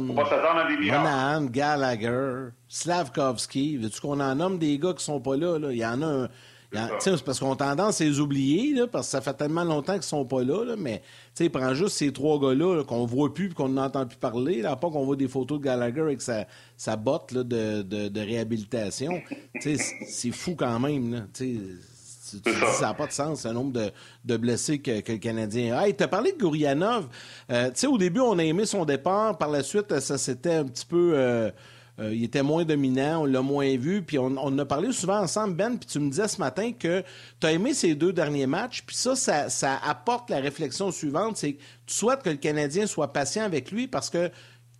faut 0.07 0.13
pas 0.13 0.29
s'attendre 0.29 0.59
à 0.61 0.67
des 0.69 0.77
miracles. 0.77 1.03
Monahan, 1.03 1.45
Gallagher, 1.45 2.49
Slavkovski, 2.69 3.77
veux-tu 3.77 3.99
qu'on 3.99 4.19
en 4.19 4.35
nomme 4.35 4.57
des 4.57 4.77
gars 4.79 4.93
qui 4.93 5.03
sont 5.03 5.19
pas 5.19 5.35
là, 5.35 5.59
là? 5.59 5.71
Il 5.71 5.77
y 5.77 5.85
en 5.85 6.01
a 6.01 6.05
un... 6.05 6.29
C'est 6.99 7.23
parce 7.23 7.39
qu'on 7.39 7.53
a 7.53 7.55
tendance 7.55 8.01
à 8.01 8.03
les 8.03 8.19
oublier, 8.19 8.73
là, 8.73 8.87
parce 8.87 9.07
que 9.07 9.11
ça 9.11 9.21
fait 9.21 9.33
tellement 9.33 9.63
longtemps 9.63 9.93
qu'ils 9.93 10.03
sont 10.03 10.25
pas 10.25 10.43
là, 10.43 10.63
là 10.65 10.75
mais 10.77 11.01
il 11.39 11.51
prend 11.51 11.73
juste 11.73 11.97
ces 11.97 12.11
trois 12.11 12.39
gars-là 12.39 12.83
qu'on 12.83 13.05
voit 13.05 13.33
plus 13.33 13.51
et 13.51 13.53
qu'on 13.53 13.69
n'entend 13.69 14.05
plus 14.05 14.17
parler. 14.17 14.61
Là, 14.61 14.75
pas 14.75 14.89
qu'on 14.89 15.05
voit 15.05 15.15
des 15.15 15.27
photos 15.27 15.59
de 15.59 15.65
Gallagher 15.65 16.01
avec 16.01 16.21
sa, 16.21 16.45
sa 16.77 16.95
botte 16.95 17.31
là, 17.31 17.43
de, 17.43 17.81
de, 17.81 18.07
de 18.07 18.19
réhabilitation. 18.19 19.21
c'est 19.59 20.31
fou 20.31 20.55
quand 20.55 20.79
même. 20.79 21.13
Là, 21.13 21.19
tu, 21.33 21.45
dis, 21.45 22.51
ça 22.79 22.87
n'a 22.87 22.93
pas 22.93 23.07
de 23.07 23.11
sens, 23.11 23.45
le 23.45 23.51
nombre 23.51 23.91
de, 24.25 24.37
blessés 24.37 24.79
que, 24.79 24.91
le 24.91 25.17
Canadien 25.17 25.77
a. 25.77 25.87
Hey, 25.87 25.95
tu 25.95 26.03
as 26.03 26.07
parlé 26.07 26.31
de 26.31 26.37
Gourianov. 26.37 27.07
Euh, 27.51 27.67
tu 27.67 27.71
sais, 27.75 27.87
au 27.87 27.97
début, 27.97 28.21
on 28.21 28.39
a 28.39 28.43
aimé 28.43 28.65
son 28.65 28.85
départ. 28.85 29.37
Par 29.37 29.49
la 29.49 29.63
suite, 29.63 29.99
ça 29.99 30.17
s'était 30.17 30.55
un 30.55 30.65
petit 30.65 30.85
peu. 30.85 31.11
Euh, 31.15 31.51
euh, 31.99 32.11
il 32.11 32.23
était 32.23 32.41
moins 32.41 32.65
dominant, 32.65 33.21
on 33.21 33.25
l'a 33.25 33.41
moins 33.43 33.77
vu, 33.77 34.01
puis 34.01 34.17
on, 34.17 34.35
on, 34.37 34.57
a 34.57 34.65
parlé 34.65 34.91
souvent 34.91 35.19
ensemble, 35.19 35.53
Ben, 35.55 35.77
puis 35.77 35.87
tu 35.87 35.99
me 35.99 36.09
disais 36.09 36.27
ce 36.27 36.39
matin 36.39 36.71
que 36.71 37.03
tu 37.39 37.47
as 37.47 37.51
aimé 37.51 37.75
ces 37.75 37.93
deux 37.93 38.11
derniers 38.11 38.47
matchs, 38.47 38.81
puis 38.83 38.95
ça, 38.95 39.15
ça, 39.15 39.77
apporte 39.83 40.31
la 40.31 40.39
réflexion 40.39 40.89
suivante, 40.89 41.37
c'est 41.37 41.53
que 41.53 41.61
tu 41.85 41.93
souhaites 41.93 42.23
que 42.23 42.31
le 42.31 42.37
Canadien 42.37 42.87
soit 42.87 43.13
patient 43.13 43.43
avec 43.43 43.69
lui 43.69 43.87
parce 43.87 44.09
que 44.09 44.31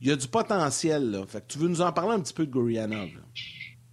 il 0.01 0.09
y 0.09 0.11
a 0.11 0.17
du 0.17 0.27
potentiel. 0.27 1.11
Là. 1.11 1.25
Fait 1.25 1.39
que 1.39 1.53
tu 1.53 1.59
veux 1.59 1.69
nous 1.69 1.81
en 1.81 1.93
parler 1.93 2.15
un 2.15 2.19
petit 2.19 2.33
peu 2.33 2.45
de 2.45 2.51
Gourianov. 2.51 3.09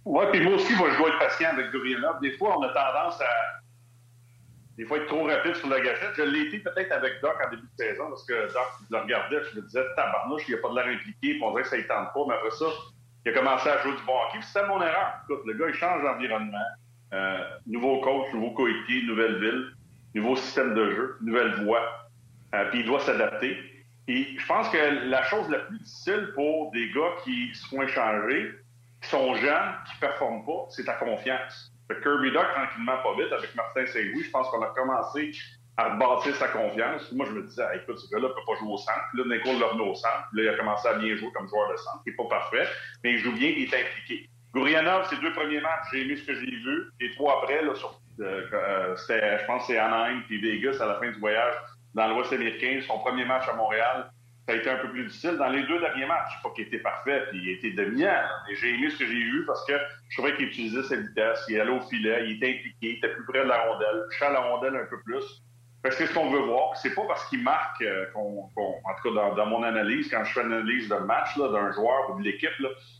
Oui, 0.03 0.25
puis 0.31 0.41
moi 0.41 0.55
aussi, 0.55 0.73
je 0.73 0.97
dois 0.97 1.09
être 1.09 1.19
patient 1.19 1.51
avec 1.51 1.71
Gourianov. 1.71 2.19
Des 2.21 2.31
fois, 2.37 2.57
on 2.57 2.63
a 2.63 2.67
tendance 2.67 3.21
à. 3.21 3.61
Des 4.77 4.85
fois, 4.85 4.97
être 4.97 5.07
trop 5.07 5.23
rapide 5.23 5.55
sur 5.55 5.69
la 5.69 5.79
gâchette. 5.79 6.11
Je 6.17 6.23
l'ai 6.23 6.47
été 6.47 6.59
peut-être 6.59 6.91
avec 6.91 7.21
Doc 7.21 7.35
en 7.45 7.49
début 7.51 7.61
de 7.61 7.83
saison, 7.83 8.09
parce 8.09 8.25
que 8.25 8.51
Doc, 8.51 8.67
je 8.89 8.95
le 8.95 9.01
regardais, 9.01 9.37
je 9.51 9.59
me 9.59 9.65
disais, 9.65 9.83
tabarnouche, 9.95 10.41
il 10.47 10.55
n'y 10.55 10.59
a 10.59 10.61
pas 10.61 10.69
de 10.69 10.75
l'air 10.75 10.87
impliqué, 10.87 11.15
puis 11.21 11.41
on 11.43 11.51
dirait 11.51 11.63
que 11.63 11.69
ça 11.69 11.77
ne 11.77 11.83
tente 11.83 12.13
pas. 12.13 12.25
Mais 12.27 12.33
après 12.33 12.51
ça, 12.51 12.65
il 13.25 13.31
a 13.31 13.33
commencé 13.33 13.69
à 13.69 13.81
jouer 13.81 13.95
du 13.95 14.03
bon 14.03 14.13
hockey, 14.13 14.39
c'était 14.41 14.67
mon 14.67 14.81
erreur. 14.81 15.13
Écoute, 15.23 15.45
le 15.45 15.53
gars, 15.53 15.65
il 15.67 15.73
change 15.75 16.03
d'environnement. 16.03 16.65
Euh, 17.13 17.43
nouveau 17.67 17.99
coach, 18.01 18.33
nouveau 18.33 18.51
coéquipier, 18.51 19.03
nouvelle 19.03 19.39
ville, 19.39 19.73
nouveau 20.15 20.35
système 20.35 20.73
de 20.73 20.91
jeu, 20.91 21.17
nouvelle 21.21 21.63
voie. 21.63 22.07
Euh, 22.55 22.69
puis 22.69 22.79
il 22.79 22.85
doit 22.85 22.99
s'adapter. 23.01 23.57
Et 24.07 24.27
je 24.37 24.45
pense 24.45 24.69
que 24.69 24.77
la 25.09 25.23
chose 25.23 25.47
la 25.49 25.59
plus 25.59 25.77
difficile 25.77 26.31
pour 26.33 26.71
des 26.71 26.89
gars 26.91 27.11
qui 27.23 27.53
se 27.53 27.67
font 27.67 27.81
échanger, 27.83 28.51
qui 29.01 29.09
sont 29.09 29.35
jeunes, 29.35 29.73
qui 29.85 29.95
ne 29.95 29.99
performent 29.99 30.45
pas, 30.45 30.65
c'est 30.69 30.85
ta 30.85 30.93
confiance. 30.93 31.71
Le 31.89 31.95
Kirby 32.01 32.31
Duck, 32.31 32.47
tranquillement, 32.53 32.97
pas 33.03 33.15
vite, 33.15 33.31
avec 33.31 33.53
Martin 33.55 33.85
Saint-Louis, 33.85 34.23
je 34.23 34.31
pense 34.31 34.49
qu'on 34.49 34.61
a 34.61 34.67
commencé 34.67 35.31
à 35.77 35.93
rebâtir 35.93 36.35
sa 36.35 36.47
confiance. 36.49 37.11
Moi, 37.11 37.25
je 37.27 37.31
me 37.31 37.43
disais, 37.43 37.63
écoute, 37.75 37.97
ce 37.97 38.09
gars-là 38.09 38.29
ne 38.29 38.33
peut 38.33 38.45
pas 38.45 38.55
jouer 38.59 38.73
au 38.73 38.77
centre. 38.77 39.05
Là, 39.13 39.23
Nico 39.25 39.57
l'a 39.59 39.67
remis 39.67 39.89
au 39.89 39.95
centre. 39.95 40.27
Là, 40.33 40.43
il 40.43 40.49
a 40.49 40.53
commencé 40.55 40.87
à 40.87 40.93
bien 40.93 41.15
jouer 41.15 41.31
comme 41.33 41.47
joueur 41.47 41.71
de 41.71 41.77
centre. 41.77 42.01
Il 42.05 42.11
n'est 42.11 42.15
pas 42.17 42.29
parfait, 42.29 42.67
mais 43.03 43.13
il 43.13 43.17
joue 43.19 43.31
bien 43.31 43.49
il 43.49 43.63
est 43.63 43.81
impliqué. 43.81 44.29
Gourianov, 44.53 45.09
ses 45.09 45.17
deux 45.17 45.31
premiers 45.33 45.61
matchs, 45.61 45.85
j'ai 45.91 46.01
aimé 46.01 46.17
ce 46.17 46.25
que 46.25 46.33
j'ai 46.33 46.45
vu. 46.45 46.89
Les 46.99 47.11
trois 47.15 47.41
après, 47.41 47.63
là, 47.63 47.73
sur, 47.73 48.01
euh, 48.19 48.45
euh, 48.51 48.95
c'était, 48.97 49.39
je 49.39 49.45
pense 49.45 49.65
c'est 49.65 49.77
Anaheim 49.77 50.23
puis 50.27 50.41
Vegas 50.41 50.77
à 50.81 50.87
la 50.87 50.95
fin 50.95 51.09
du 51.09 51.19
voyage 51.19 51.53
dans 51.93 52.07
l'Ouest 52.09 52.33
américain. 52.33 52.81
Son 52.85 52.99
premier 52.99 53.23
match 53.23 53.47
à 53.47 53.53
Montréal, 53.53 54.11
ça 54.47 54.53
a 54.53 54.57
été 54.57 54.69
un 54.69 54.77
peu 54.77 54.89
plus 54.89 55.05
difficile. 55.05 55.37
Dans 55.37 55.47
les 55.47 55.63
deux 55.63 55.79
derniers 55.79 56.05
matchs, 56.05 56.41
pas 56.43 56.49
qu'il 56.49 56.67
était 56.67 56.79
parfait, 56.79 57.23
puis 57.29 57.39
il 57.41 57.49
était 57.51 57.71
dominant. 57.71 58.23
Mais 58.49 58.55
j'ai 58.55 58.73
aimé 58.73 58.89
ce 58.89 58.99
que 58.99 59.05
j'ai 59.05 59.13
vu 59.13 59.45
parce 59.45 59.65
que 59.65 59.73
je 60.09 60.17
trouvais 60.17 60.35
qu'il 60.35 60.47
utilisait 60.47 60.83
sa 60.83 60.97
vitesse, 60.97 61.45
il 61.47 61.59
allait 61.59 61.71
au 61.71 61.81
filet, 61.81 62.25
il 62.25 62.35
était 62.35 62.57
impliqué, 62.57 62.75
il 62.81 62.97
était 62.97 63.09
plus 63.09 63.25
près 63.25 63.43
de 63.43 63.49
la 63.49 63.61
rondelle, 63.61 64.03
touchait 64.11 64.25
à 64.25 64.31
la 64.31 64.41
rondelle 64.41 64.75
un 64.75 64.85
peu 64.85 65.01
plus. 65.03 65.43
Parce 65.83 65.95
que 65.95 66.05
ce 66.05 66.13
qu'on 66.13 66.29
veut 66.29 66.41
voir. 66.41 66.77
C'est 66.77 66.93
pas 66.93 67.03
parce 67.07 67.27
qu'il 67.29 67.43
marque, 67.43 67.81
euh, 67.81 68.05
qu'on, 68.13 68.49
en 68.55 68.95
tout 69.01 69.13
cas 69.13 69.35
dans, 69.35 69.45
mon 69.47 69.63
analyse, 69.63 70.09
quand 70.09 70.23
je 70.23 70.33
fais 70.33 70.41
une 70.41 70.53
analyse 70.53 70.89
de 70.89 70.95
match 70.95 71.37
d'un 71.37 71.71
joueur 71.71 72.11
ou 72.11 72.19
de 72.19 72.23
l'équipe, 72.23 72.51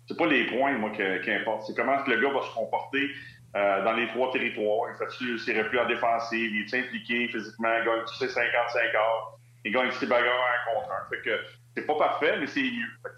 c'est 0.07 0.17
pas 0.17 0.25
les 0.25 0.45
points, 0.47 0.73
moi, 0.73 0.89
qui, 0.89 1.03
qui 1.23 1.31
importe. 1.31 1.63
C'est 1.67 1.75
comment 1.75 1.97
le 2.05 2.21
gars 2.21 2.33
va 2.33 2.41
se 2.41 2.53
comporter 2.53 3.11
euh, 3.55 3.83
dans 3.83 3.93
les 3.93 4.07
trois 4.07 4.31
territoires. 4.31 4.89
Il 4.89 4.97
fait 4.97 5.37
s'il 5.37 5.63
plus 5.65 5.79
en 5.79 5.87
défensive, 5.87 6.55
il 6.55 6.61
est 6.61 6.79
impliqué 6.79 7.27
physiquement, 7.27 7.69
il 7.79 7.85
gagne 7.85 8.01
tous 8.05 8.15
ses 8.15 8.29
55 8.29 8.95
heures 8.95 9.37
il 9.63 9.71
gagne 9.71 9.91
ses 9.91 10.07
bagarres 10.07 10.33
un 10.33 10.73
contre 10.73 10.91
un. 10.91 11.09
Fait 11.09 11.21
que 11.21 11.39
c'est 11.75 11.85
pas 11.85 11.95
parfait, 11.95 12.37
mais 12.39 12.47
c'est 12.47 12.69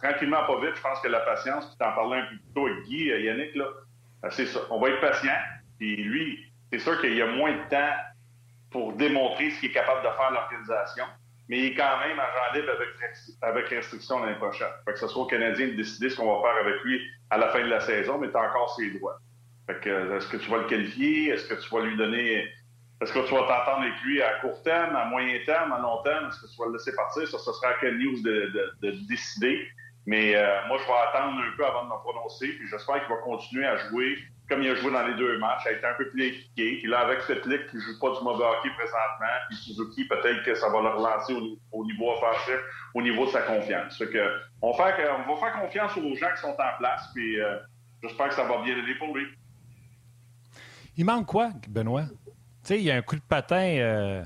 tranquillement, 0.01 0.45
pas 0.45 0.59
vite, 0.59 0.75
je 0.75 0.81
pense 0.81 0.99
que 0.99 1.07
la 1.07 1.21
patience, 1.21 1.69
tu 1.71 1.77
t'en 1.77 1.93
parlais 1.93 2.17
un 2.17 2.25
peu 2.25 2.35
plus 2.35 2.53
tôt 2.53 2.67
avec 2.67 2.83
Guy, 2.83 3.11
euh, 3.11 3.19
Yannick, 3.19 3.55
là, 3.55 3.65
euh, 4.25 4.29
c'est 4.31 4.45
ça. 4.45 4.59
On 4.69 4.79
va 4.79 4.89
être 4.89 5.01
patient. 5.01 5.35
Puis 5.79 5.95
lui, 5.95 6.53
c'est 6.71 6.79
sûr 6.79 6.99
qu'il 7.01 7.15
y 7.15 7.21
a 7.21 7.27
moins 7.27 7.51
de 7.51 7.69
temps 7.69 7.93
pour 8.73 8.91
démontrer 8.93 9.51
ce 9.51 9.59
qu'il 9.61 9.69
est 9.69 9.73
capable 9.73 10.01
de 10.01 10.09
faire 10.09 10.31
l'organisation, 10.31 11.05
mais 11.47 11.59
il 11.59 11.65
est 11.67 11.75
quand 11.75 11.99
même 11.99 12.19
agent 12.19 12.55
libre 12.55 12.71
avec, 12.71 12.89
avec 13.41 13.69
restriction 13.69 14.19
l'année 14.19 14.35
prochaine. 14.35 14.67
Fait 14.85 14.93
que 14.93 14.99
ce 14.99 15.07
soit 15.07 15.23
au 15.23 15.27
Canadien 15.27 15.67
de 15.67 15.73
décider 15.73 16.09
ce 16.09 16.17
qu'on 16.17 16.35
va 16.35 16.41
faire 16.41 16.59
avec 16.65 16.81
lui 16.83 16.99
à 17.29 17.37
la 17.37 17.49
fin 17.49 17.59
de 17.59 17.69
la 17.69 17.79
saison, 17.79 18.17
mais 18.17 18.29
tu 18.29 18.35
as 18.35 18.49
encore 18.49 18.75
ses 18.75 18.91
droits. 18.91 19.17
Fait 19.67 19.79
que, 19.79 20.17
est-ce 20.17 20.27
que 20.27 20.37
tu 20.37 20.49
vas 20.49 20.57
le 20.57 20.65
qualifier? 20.65 21.29
Est-ce 21.29 21.47
que 21.47 21.55
tu 21.55 21.73
vas 21.73 21.81
lui 21.81 21.95
donner 21.95 22.49
Est-ce 23.01 23.13
que 23.13 23.19
tu 23.27 23.33
vas 23.33 23.41
t'entendre 23.41 23.81
avec 23.81 24.01
lui 24.03 24.21
à 24.21 24.39
court 24.39 24.61
terme, 24.63 24.95
à 24.95 25.05
moyen 25.05 25.39
terme, 25.45 25.71
à 25.71 25.79
long 25.79 26.01
terme? 26.03 26.27
Est-ce 26.27 26.41
que 26.41 26.47
tu 26.51 26.57
vas 26.59 26.65
le 26.67 26.73
laisser 26.73 26.95
partir? 26.95 27.27
Ça, 27.27 27.37
ce 27.37 27.51
sera 27.51 27.69
à 27.69 27.73
Ken 27.75 27.97
News 27.97 28.21
de, 28.23 28.71
de, 28.81 28.91
décider. 29.07 29.67
Mais 30.05 30.35
euh, 30.35 30.67
moi, 30.67 30.77
je 30.81 30.85
vais 30.85 30.99
attendre 31.09 31.39
un 31.39 31.55
peu 31.55 31.65
avant 31.65 31.83
de 31.83 31.89
me 31.89 31.99
prononcer. 31.99 32.47
Puis 32.47 32.67
j'espère 32.69 32.99
qu'il 33.05 33.15
va 33.15 33.21
continuer 33.21 33.65
à 33.65 33.77
jouer 33.77 34.17
comme 34.49 34.61
il 34.61 34.69
a 34.69 34.75
joué 34.75 34.91
dans 34.91 35.05
les 35.07 35.15
deux 35.15 35.37
matchs, 35.39 35.65
a 35.65 35.71
été 35.71 35.85
un 35.85 35.93
peu 35.93 36.09
plus 36.09 36.25
efficace. 36.25 36.53
Puis 36.55 36.87
là, 36.87 36.99
avec 36.99 37.21
cette 37.21 37.45
ligue 37.45 37.65
qui 37.69 37.77
ne 37.77 37.81
joue 37.81 37.99
pas 37.99 38.11
du 38.11 38.23
mauvais 38.23 38.43
hockey 38.43 38.69
présentement, 38.75 39.35
puis 39.49 39.57
Suzuki, 39.57 40.05
peut-être 40.05 40.43
que 40.43 40.55
ça 40.55 40.69
va 40.69 40.81
le 40.81 40.89
relancer 40.89 41.33
au, 41.71 41.85
niveau 41.85 42.11
offensif, 42.11 42.59
au 42.93 43.01
niveau 43.01 43.25
de 43.25 43.31
sa 43.31 43.41
confiance. 43.41 44.01
on, 44.61 44.71
va 44.71 44.95
faire 44.95 45.53
confiance 45.59 45.97
aux 45.97 46.15
gens 46.15 46.31
qui 46.35 46.41
sont 46.41 46.55
en 46.59 46.77
place, 46.77 47.09
puis 47.13 47.39
euh, 47.39 47.57
j'espère 48.01 48.29
que 48.29 48.35
ça 48.35 48.43
va 48.43 48.61
bien 48.61 48.77
aller 48.77 48.95
pour 48.95 49.15
lui. 49.15 49.25
Il 50.97 51.05
manque 51.05 51.25
quoi, 51.25 51.49
Benoît? 51.69 52.05
Tu 52.05 52.33
sais, 52.63 52.77
il 52.77 52.83
y 52.83 52.91
a 52.91 52.95
un 52.95 53.01
coup 53.01 53.15
de 53.15 53.21
patin. 53.21 53.77
Euh, 53.79 54.23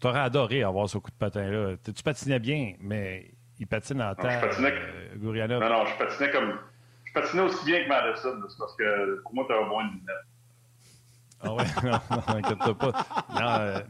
tu 0.00 0.06
aurais 0.06 0.20
adoré 0.20 0.62
avoir 0.62 0.88
ce 0.88 0.98
coup 0.98 1.10
de 1.10 1.16
patin-là. 1.16 1.76
Tu 1.84 2.02
patinais 2.02 2.40
bien, 2.40 2.74
mais 2.80 3.29
il 3.60 3.66
patine 3.66 4.02
en 4.02 4.14
terre. 4.14 4.42
Euh, 4.42 5.16
non, 5.18 5.60
non, 5.60 5.84
je 5.86 5.98
patinais 5.98 6.30
comme 6.30 6.58
je 7.04 7.12
patinais 7.12 7.42
aussi 7.42 7.64
bien 7.64 7.84
que 7.84 7.88
Madison, 7.88 8.40
c'est 8.48 8.58
parce 8.58 8.74
que 8.76 9.22
pour 9.22 9.34
moi, 9.34 9.44
tu 9.48 9.54
as 9.54 9.60
moins 9.66 9.84
de 9.84 9.90
lunettes. 9.90 10.16
Ah 11.42 11.54
ouais, 11.54 11.64
non, 11.84 12.00
non, 12.10 12.36
inquiète 12.36 12.78
pas. 12.78 12.92
Non, 13.34 13.60
euh, 13.60 13.80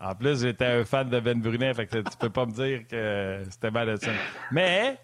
en 0.00 0.14
plus, 0.14 0.42
j'étais 0.42 0.66
un 0.66 0.84
fan 0.84 1.08
de 1.08 1.20
Ben 1.20 1.40
Brunet, 1.40 1.74
fait 1.74 1.86
que 1.86 1.98
tu 1.98 2.16
peux 2.18 2.30
pas 2.30 2.46
me 2.46 2.52
dire 2.52 2.86
que 2.88 3.42
c'était 3.50 3.70
Madison. 3.70 4.12
Mais, 4.52 4.98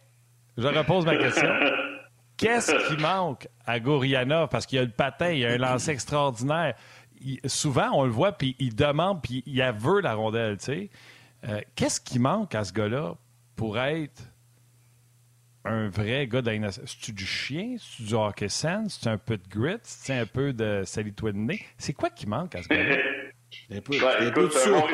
je 0.56 0.66
repose 0.66 1.04
ma 1.04 1.16
question. 1.16 1.48
Qu'est-ce 2.36 2.88
qui 2.88 3.00
manque 3.00 3.48
à 3.64 3.78
Goriana? 3.80 4.46
Parce 4.48 4.66
qu'il 4.66 4.76
y 4.76 4.82
a 4.82 4.84
le 4.84 4.90
patin, 4.90 5.30
il 5.30 5.38
y 5.38 5.46
a 5.46 5.52
un 5.52 5.58
lancer 5.58 5.92
extraordinaire. 5.92 6.74
souvent, 7.46 7.90
on 7.92 8.04
le 8.04 8.10
voit, 8.10 8.32
puis 8.32 8.56
il 8.58 8.74
demande, 8.74 9.22
puis 9.22 9.42
il 9.46 9.62
veut 9.78 10.00
la 10.00 10.14
rondelle, 10.14 10.58
tu 10.58 10.64
sais. 10.64 10.90
Euh, 11.48 11.60
qu'est-ce 11.76 12.00
qui 12.00 12.18
manque 12.18 12.54
à 12.54 12.64
ce 12.64 12.72
gars-là 12.72 13.14
pour 13.56 13.78
être 13.78 14.22
un 15.64 15.88
vrai 15.88 16.26
gars 16.26 16.42
d'un. 16.42 16.70
C'est-tu 16.70 17.12
du 17.12 17.24
chien? 17.24 17.76
C'est-tu 17.78 18.02
du 18.02 18.14
hockey 18.14 18.48
sense? 18.48 18.98
C'est 19.00 19.08
un 19.08 19.18
peu 19.18 19.36
de 19.36 19.48
grit? 19.48 19.78
C'est 19.82 20.18
un 20.18 20.26
peu 20.26 20.52
de 20.52 20.82
salitoiné? 20.84 21.64
C'est 21.78 21.94
quoi 21.94 22.10
qui 22.10 22.26
manque 22.26 22.54
à 22.54 22.62
ce 22.62 22.68
gars-là? 22.68 22.96
un 23.70 23.80
peu, 23.80 23.98
ben, 23.98 24.28
écoute, 24.28 24.52
c'est 24.52 24.74
un, 24.74 24.80
bon... 24.80 24.86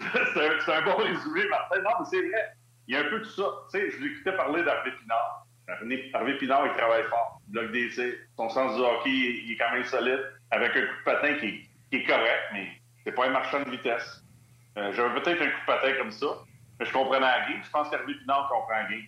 un, 0.72 0.82
bon 0.82 0.96
résumé, 0.96 1.48
Martin. 1.48 1.82
Non, 1.82 1.90
mais 2.00 2.06
c'est 2.10 2.28
vrai. 2.28 2.56
Il 2.86 2.94
y 2.94 2.96
a 2.96 3.00
un 3.00 3.10
peu 3.10 3.18
de 3.18 3.24
ça. 3.24 3.42
Tu 3.72 3.78
sais, 3.78 3.90
je 3.90 3.96
l'écoutais 4.02 4.36
parler 4.36 4.62
d'Harvey 4.62 4.90
Pinard. 5.00 5.46
Harvey 5.66 6.36
Pinard, 6.38 6.66
il 6.66 6.72
travaille 6.76 7.04
fort. 7.04 7.40
Il 7.48 7.52
bloque 7.52 7.72
des 7.72 7.88
tirs. 7.88 8.14
Son 8.36 8.48
sens 8.50 8.76
du 8.76 8.82
hockey, 8.82 9.10
il 9.10 9.52
est 9.52 9.56
quand 9.56 9.72
même 9.72 9.84
solide. 9.84 10.20
Avec 10.50 10.70
un 10.76 10.80
coup 10.82 10.98
de 10.98 11.04
patin 11.04 11.34
qui, 11.34 11.68
qui 11.90 11.96
est 11.96 12.04
correct, 12.04 12.42
mais 12.52 12.68
c'est 13.04 13.12
pas 13.12 13.26
un 13.26 13.30
marchand 13.30 13.62
de 13.62 13.70
vitesse. 13.70 14.22
Euh, 14.76 14.92
J'avais 14.92 15.20
peut-être 15.20 15.42
un 15.42 15.46
coup 15.46 15.60
de 15.60 15.66
patin 15.66 15.92
comme 15.98 16.10
ça, 16.10 16.26
je 16.80 16.92
comprenais 16.92 17.20
la 17.20 17.48
game. 17.48 17.62
Je 17.62 17.70
pense 17.70 17.88
qu'Harvey 17.90 18.14
Pinard 18.14 18.48
comprend 18.48 18.74
la 18.74 18.84
game 18.84 19.06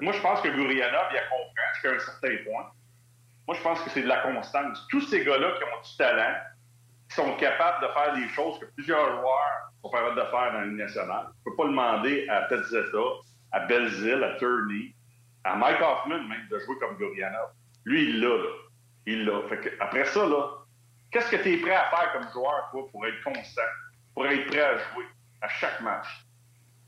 moi, 0.00 0.12
je 0.12 0.20
pense 0.20 0.40
que 0.40 0.48
Gurianov, 0.48 1.06
il 1.10 1.16
a 1.16 1.26
compris 1.28 1.62
jusqu'à 1.74 1.92
un 1.92 1.98
certain 1.98 2.44
point. 2.44 2.70
Moi, 3.46 3.56
je 3.56 3.62
pense 3.62 3.80
que 3.82 3.90
c'est 3.90 4.02
de 4.02 4.08
la 4.08 4.18
constance. 4.18 4.86
Tous 4.90 5.00
ces 5.02 5.24
gars-là 5.24 5.52
qui 5.52 5.64
ont 5.64 5.80
du 5.82 5.96
talent, 5.96 6.34
qui 7.08 7.14
sont 7.14 7.36
capables 7.36 7.86
de 7.86 7.92
faire 7.92 8.14
des 8.14 8.28
choses 8.30 8.58
que 8.58 8.66
plusieurs 8.74 9.20
joueurs 9.20 9.70
sont 9.82 9.90
capables 9.90 10.16
de 10.16 10.24
faire 10.26 10.52
dans 10.52 10.60
l'Union 10.62 10.84
nationale. 10.84 11.26
Je 11.44 11.50
ne 11.50 11.54
peux 11.54 11.56
pas 11.56 11.68
demander 11.68 12.28
à 12.28 12.42
Petzetta, 12.42 12.98
à 13.52 13.60
Belzil, 13.60 14.24
à 14.24 14.34
Turney, 14.38 14.94
à 15.44 15.54
Mike 15.54 15.80
Hoffman 15.80 16.22
même 16.24 16.48
de 16.50 16.58
jouer 16.58 16.76
comme 16.80 16.96
Gurianov. 16.96 17.50
Lui, 17.84 18.10
il 18.10 18.20
l'a. 18.20 18.36
Il 19.06 19.24
l'a. 19.24 19.40
après 19.78 20.04
ça, 20.06 20.26
qu'est-ce 21.12 21.30
que 21.30 21.36
tu 21.36 21.54
es 21.54 21.56
prêt 21.58 21.76
à 21.76 21.88
faire 21.90 22.12
comme 22.12 22.32
joueur, 22.32 22.68
toi, 22.72 22.88
pour 22.90 23.06
être 23.06 23.22
constant, 23.22 23.62
pour 24.14 24.26
être 24.26 24.46
prêt 24.48 24.60
à 24.60 24.78
jouer 24.78 25.04
à 25.42 25.48
chaque 25.48 25.80
match? 25.80 26.25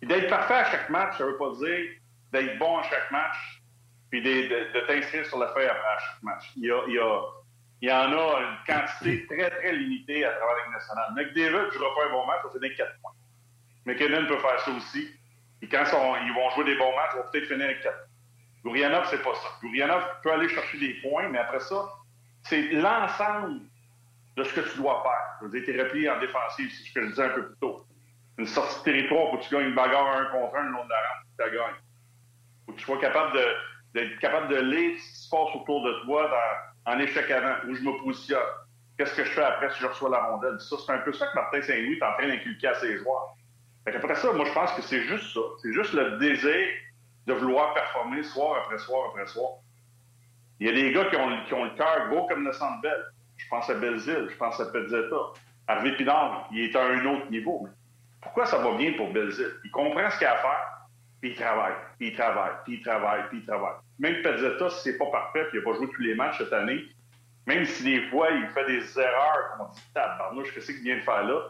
Et 0.03 0.07
d'être 0.07 0.29
parfait 0.29 0.55
à 0.55 0.65
chaque 0.71 0.91
match, 0.91 1.19
ça 1.19 1.25
veut 1.25 1.37
pas 1.37 1.51
dire 1.55 1.91
d'être 2.33 2.59
bon 2.59 2.79
à 2.79 2.83
chaque 2.85 3.11
match, 3.11 3.63
puis 4.11 4.23
de, 4.23 4.87
t'inscrire 4.87 5.27
sur 5.27 5.39
la 5.39 5.49
feuille 5.49 5.67
à 5.67 5.99
chaque 5.99 6.23
match. 6.23 6.53
Il 6.57 6.67
y, 6.67 6.71
a, 6.71 6.83
il, 6.87 6.95
y 6.95 6.99
a, 6.99 7.23
il 7.81 7.89
y 7.89 7.93
en 7.93 8.13
a 8.13 8.41
une 8.41 8.57
quantité 8.67 9.27
très, 9.27 9.51
très 9.51 9.73
limitée 9.73 10.25
à 10.25 10.33
travers 10.33 10.65
Ligue 10.65 10.75
nationale. 10.75 11.13
McDavid 11.15 11.67
ne 11.67 11.71
jouera 11.71 11.95
pas 11.95 12.07
un 12.07 12.13
bon 12.13 12.27
match, 12.27 12.43
ça 12.43 12.49
c'est 12.53 12.61
des 12.61 12.75
4 12.75 12.93
points. 13.01 13.13
McKinnon 13.87 14.27
peut 14.27 14.39
faire 14.39 14.61
ça 14.61 14.71
aussi. 14.71 15.11
Et 15.63 15.69
quand 15.69 15.85
ils 16.25 16.35
vont 16.35 16.51
jouer 16.51 16.65
des 16.65 16.77
bons 16.77 16.95
matchs, 16.95 17.13
ils 17.15 17.19
vont 17.19 17.31
peut-être 17.33 17.49
finir 17.49 17.65
avec 17.65 17.81
4. 17.81 17.97
Gourianov, 18.65 19.07
c'est 19.09 19.23
pas 19.23 19.35
ça. 19.35 19.49
Gourianov 19.63 20.05
peut 20.23 20.33
aller 20.33 20.49
chercher 20.49 20.79
des 20.79 20.95
points, 21.01 21.29
mais 21.29 21.39
après 21.39 21.61
ça, 21.61 21.89
c'est 22.43 22.63
l'ensemble 22.73 23.61
de 24.37 24.45
ce 24.45 24.53
que 24.53 24.61
tu 24.61 24.79
dois 24.79 25.03
faire. 25.03 25.39
Je 25.41 25.47
veux 25.47 25.61
dire, 25.61 25.67
tes 25.67 25.83
replis 25.83 26.09
en 26.09 26.19
défensive, 26.19 26.71
c'est 26.71 26.89
ce 26.89 26.93
que 26.93 27.03
je 27.03 27.07
disais 27.09 27.25
un 27.25 27.31
peu 27.31 27.47
plus 27.47 27.57
tôt. 27.61 27.85
Une 28.39 28.47
sortie 28.47 28.79
de 28.79 28.85
territoire 28.85 29.35
où 29.35 29.39
tu 29.39 29.55
gagnes 29.55 29.69
une 29.69 29.75
bagarre 29.75 30.17
un 30.17 30.25
contre 30.27 30.57
un 30.57 30.63
le 30.63 30.71
long 30.71 30.85
de 30.85 30.91
la 30.91 30.97
rampe, 30.97 31.27
tu 31.37 31.45
la 31.45 31.51
gagnes 31.51 31.77
faut 32.69 32.73
que 32.73 32.79
tu 32.79 32.85
sois 32.85 33.01
capable 33.01 33.33
de, 33.37 33.45
d'être 33.95 34.19
capable 34.19 34.49
de 34.49 34.61
lire 34.61 34.99
ce 34.99 35.09
qui 35.09 35.19
se 35.25 35.31
passe 35.31 35.55
autour 35.55 35.83
de 35.85 36.05
toi 36.05 36.31
en 36.85 36.99
échec 36.99 37.31
avant, 37.31 37.55
où 37.67 37.75
je 37.75 37.83
me 37.83 38.03
positionne. 38.03 38.39
Qu'est-ce 38.97 39.15
que 39.15 39.25
je 39.25 39.31
fais 39.31 39.43
après 39.43 39.71
si 39.71 39.81
je 39.81 39.87
reçois 39.87 40.11
la 40.11 40.25
rondelle? 40.25 40.61
Ça, 40.61 40.77
c'est 40.85 40.93
un 40.93 40.99
peu 40.99 41.13
ça 41.13 41.29
que 41.29 41.35
Martin 41.35 41.63
Saint-Louis 41.63 41.99
est 41.99 42.03
en 42.03 42.13
train 42.15 42.29
d'inculquer 42.29 42.69
à 42.69 42.75
ses 42.75 42.99
joueurs. 42.99 43.35
après 43.87 44.15
ça, 44.17 44.33
moi, 44.33 44.45
je 44.45 44.53
pense 44.53 44.73
que 44.73 44.83
c'est 44.83 45.03
juste 45.03 45.33
ça. 45.33 45.41
C'est 45.63 45.73
juste 45.73 45.93
le 45.93 46.19
désir 46.19 46.69
de 47.27 47.33
vouloir 47.33 47.75
performer 47.75 48.23
soir 48.23 48.63
après 48.65 48.79
soir 48.79 49.11
après 49.11 49.27
soir. 49.27 49.53
Il 50.61 50.67
y 50.67 50.71
a 50.71 50.73
des 50.73 50.93
gars 50.93 51.05
qui 51.07 51.17
ont, 51.17 51.45
qui 51.47 51.55
ont 51.55 51.65
le 51.65 51.71
cœur 51.71 52.09
gros 52.09 52.27
comme 52.27 52.45
le 52.45 52.53
centre 52.53 52.81
belle. 52.81 53.05
Je 53.37 53.49
pense 53.49 53.71
à 53.71 53.75
Belzile, 53.75 54.27
je 54.31 54.37
pense 54.37 54.59
à 54.59 54.67
Pezzetta. 54.67 55.17
Harvey 55.69 55.97
Pinard, 55.97 56.49
il 56.51 56.65
est 56.65 56.77
à 56.77 56.85
un 56.85 57.07
autre 57.07 57.31
niveau. 57.31 57.69
Pourquoi 58.29 58.47
ça 58.47 58.59
va 58.59 58.77
bien 58.77 58.93
pour 58.93 59.11
Belzile? 59.13 59.53
Il 59.65 59.71
comprend 59.71 60.09
ce 60.11 60.19
qu'il 60.19 60.27
a 60.27 60.35
à 60.35 60.37
faire. 60.37 60.79
Puis 61.21 61.31
il 61.31 61.37
travaille, 61.37 61.75
puis 61.99 62.09
il 62.09 62.15
travaille, 62.15 62.53
puis 62.65 62.75
il 62.75 62.83
travaille, 62.83 63.23
puis 63.29 63.39
il 63.39 63.45
travaille. 63.45 63.75
Même 63.99 64.23
Pezzetta, 64.23 64.71
si 64.71 64.83
c'est 64.83 64.99
pas 64.99 65.07
parfait, 65.07 65.47
puis 65.51 65.59
il 65.59 65.65
n'a 65.65 65.73
pas 65.73 65.77
joué 65.77 65.89
tous 65.89 66.03
les 66.03 66.15
matchs 66.15 66.39
cette 66.39 66.53
année, 66.53 66.85
même 67.47 67.65
si 67.65 67.83
des 67.83 68.03
fois 68.09 68.31
il 68.31 68.47
fait 68.49 68.67
des 68.67 69.01
erreurs, 69.01 69.51
comme 69.51 69.67
on 69.67 69.73
dit, 69.73 69.83
tabarnouche, 69.93 70.55
qu'est-ce 70.55 70.71
qu'il 70.71 70.83
vient 70.83 70.97
de 70.97 71.03
faire 71.03 71.25
là? 71.25 71.41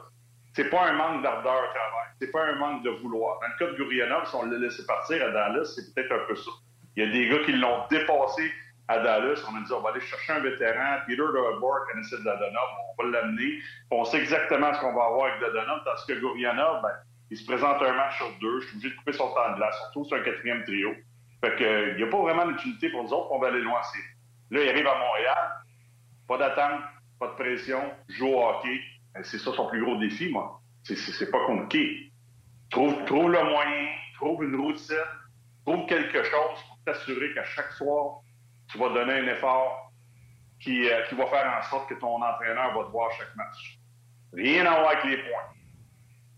C'est 0.54 0.70
pas 0.70 0.86
un 0.86 0.92
manque 0.92 1.22
d'ardeur 1.22 1.52
au 1.52 1.74
travail, 1.74 2.08
c'est 2.18 2.30
pas 2.30 2.44
un 2.44 2.54
manque 2.54 2.82
de 2.82 2.90
vouloir. 2.90 3.40
Dans 3.40 3.48
le 3.48 3.58
cas 3.58 3.72
de 3.72 3.76
Gurianov, 3.76 4.26
si 4.26 4.34
on 4.36 4.46
l'a 4.46 4.56
laissé 4.56 4.86
partir 4.86 5.22
à 5.22 5.30
Dallas, 5.30 5.64
c'est 5.74 5.94
peut-être 5.94 6.12
un 6.12 6.26
peu 6.26 6.36
ça. 6.36 6.50
Il 6.96 7.04
y 7.04 7.06
a 7.06 7.12
des 7.12 7.28
gars 7.28 7.44
qui 7.44 7.52
l'ont 7.52 7.86
dépassé 7.90 8.50
à 8.88 8.98
Dallas. 8.98 9.44
On 9.48 9.56
a 9.56 9.60
dit, 9.60 9.72
on 9.72 9.80
va 9.80 9.90
aller 9.90 10.00
chercher 10.00 10.32
un 10.32 10.40
vétéran. 10.40 10.98
Peter 11.06 11.18
Dodbord 11.18 11.86
connaissait 11.90 12.22
Dadonov, 12.22 12.68
on 12.98 13.02
va 13.02 13.10
l'amener. 13.10 13.60
On 13.90 14.04
sait 14.04 14.18
exactement 14.18 14.72
ce 14.74 14.80
qu'on 14.80 14.94
va 14.94 15.04
avoir 15.04 15.26
avec 15.26 15.40
Dadonov, 15.40 15.82
parce 15.84 16.04
que 16.06 16.14
Gurianov, 16.14 16.82
ben, 16.82 16.92
il 17.30 17.36
se 17.36 17.44
présente 17.44 17.82
un 17.82 17.92
match 17.92 18.16
sur 18.16 18.30
deux. 18.40 18.60
Je 18.60 18.66
suis 18.66 18.76
obligé 18.76 18.90
de 18.90 18.98
couper 18.98 19.12
son 19.12 19.28
temps 19.34 19.50
de 19.52 19.56
glace. 19.56 19.76
Surtout 19.82 20.04
sur 20.06 20.16
un 20.16 20.22
quatrième 20.22 20.64
trio. 20.64 20.94
Fait 21.44 21.54
que, 21.56 21.90
il 21.92 21.96
n'y 21.96 22.02
a 22.02 22.06
pas 22.06 22.22
vraiment 22.22 22.46
d'utilité 22.46 22.90
pour 22.90 23.04
nous 23.04 23.12
autres. 23.12 23.30
On 23.30 23.38
va 23.38 23.48
aller 23.48 23.60
loin. 23.60 23.80
Là, 24.50 24.62
il 24.62 24.68
arrive 24.68 24.86
à 24.86 24.98
Montréal. 24.98 25.50
Pas 26.26 26.38
d'attente, 26.38 26.80
pas 27.20 27.28
de 27.28 27.34
pression. 27.34 27.80
Joue 28.08 28.28
au 28.28 28.42
hockey. 28.42 28.80
Ben, 29.14 29.22
c'est 29.22 29.38
ça 29.38 29.52
son 29.52 29.68
plus 29.68 29.84
gros 29.84 29.96
défi, 29.96 30.30
moi. 30.30 30.60
C'est 30.82 31.30
pas 31.30 31.44
compliqué. 31.44 32.10
Trouve, 32.70 33.04
trouve 33.04 33.30
le 33.30 33.42
moyen, 33.44 33.88
trouve 34.16 34.44
une 34.44 34.56
routine, 34.56 34.96
trouve 35.64 35.86
quelque 35.86 36.22
chose 36.22 36.58
pour 36.68 36.78
t'assurer 36.84 37.32
qu'à 37.34 37.44
chaque 37.44 37.72
soir, 37.72 38.20
tu 38.68 38.78
vas 38.78 38.88
donner 38.90 39.14
un 39.14 39.26
effort 39.28 39.92
qui, 40.60 40.88
euh, 40.88 41.02
qui 41.08 41.14
va 41.14 41.26
faire 41.26 41.58
en 41.58 41.62
sorte 41.70 41.88
que 41.88 41.94
ton 41.94 42.22
entraîneur 42.22 42.74
va 42.76 42.84
te 42.84 42.90
voir 42.90 43.10
chaque 43.12 43.34
match. 43.36 43.78
Rien 44.32 44.66
à 44.66 44.80
voir 44.80 44.90
avec 44.90 45.04
les 45.04 45.16
points. 45.18 45.48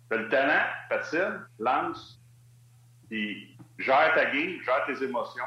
T'as 0.08 0.16
le 0.16 0.28
talent, 0.28 0.64
patine, 0.88 1.46
lance, 1.58 2.20
puis 3.08 3.56
gère 3.78 4.12
ta 4.14 4.26
game, 4.26 4.60
gère 4.62 4.84
tes 4.86 5.02
émotions, 5.02 5.44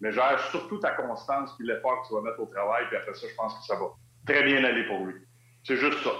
mais 0.00 0.12
gère 0.12 0.38
surtout 0.50 0.78
ta 0.78 0.92
constance 0.92 1.54
puis 1.56 1.66
l'effort 1.66 2.02
que 2.02 2.08
tu 2.08 2.14
vas 2.14 2.22
mettre 2.22 2.40
au 2.40 2.46
travail, 2.46 2.86
puis 2.88 2.96
après 2.96 3.14
ça, 3.14 3.26
je 3.28 3.34
pense 3.34 3.54
que 3.58 3.64
ça 3.64 3.76
va 3.76 3.86
très 4.26 4.42
bien 4.44 4.64
aller 4.64 4.84
pour 4.84 5.04
lui. 5.04 5.14
C'est 5.64 5.76
juste 5.76 6.02
ça. 6.02 6.10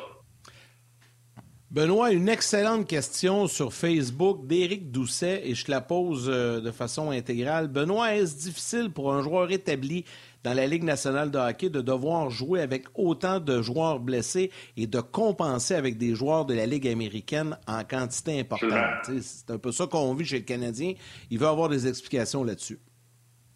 Benoît, 1.70 2.12
une 2.12 2.30
excellente 2.30 2.88
question 2.88 3.46
sur 3.46 3.74
Facebook 3.74 4.46
d'Éric 4.46 4.90
Doucet 4.90 5.42
et 5.44 5.54
je 5.54 5.66
te 5.66 5.70
la 5.70 5.82
pose 5.82 6.26
euh, 6.32 6.62
de 6.62 6.70
façon 6.70 7.10
intégrale. 7.10 7.68
Benoît, 7.68 8.14
est-ce 8.14 8.38
difficile 8.38 8.90
pour 8.90 9.12
un 9.12 9.22
joueur 9.22 9.50
établi 9.50 10.06
dans 10.44 10.54
la 10.54 10.66
Ligue 10.66 10.84
nationale 10.84 11.30
de 11.30 11.36
hockey 11.36 11.68
de 11.68 11.82
devoir 11.82 12.30
jouer 12.30 12.62
avec 12.62 12.86
autant 12.94 13.38
de 13.38 13.60
joueurs 13.60 14.00
blessés 14.00 14.50
et 14.78 14.86
de 14.86 15.00
compenser 15.00 15.74
avec 15.74 15.98
des 15.98 16.14
joueurs 16.14 16.46
de 16.46 16.54
la 16.54 16.64
Ligue 16.64 16.88
américaine 16.88 17.58
en 17.66 17.84
quantité 17.84 18.40
importante? 18.40 19.10
C'est 19.20 19.50
un 19.50 19.58
peu 19.58 19.70
ça 19.70 19.86
qu'on 19.86 20.14
vit 20.14 20.24
chez 20.24 20.38
le 20.38 20.44
Canadien. 20.44 20.94
Il 21.30 21.38
veut 21.38 21.48
avoir 21.48 21.68
des 21.68 21.86
explications 21.86 22.44
là-dessus. 22.44 22.78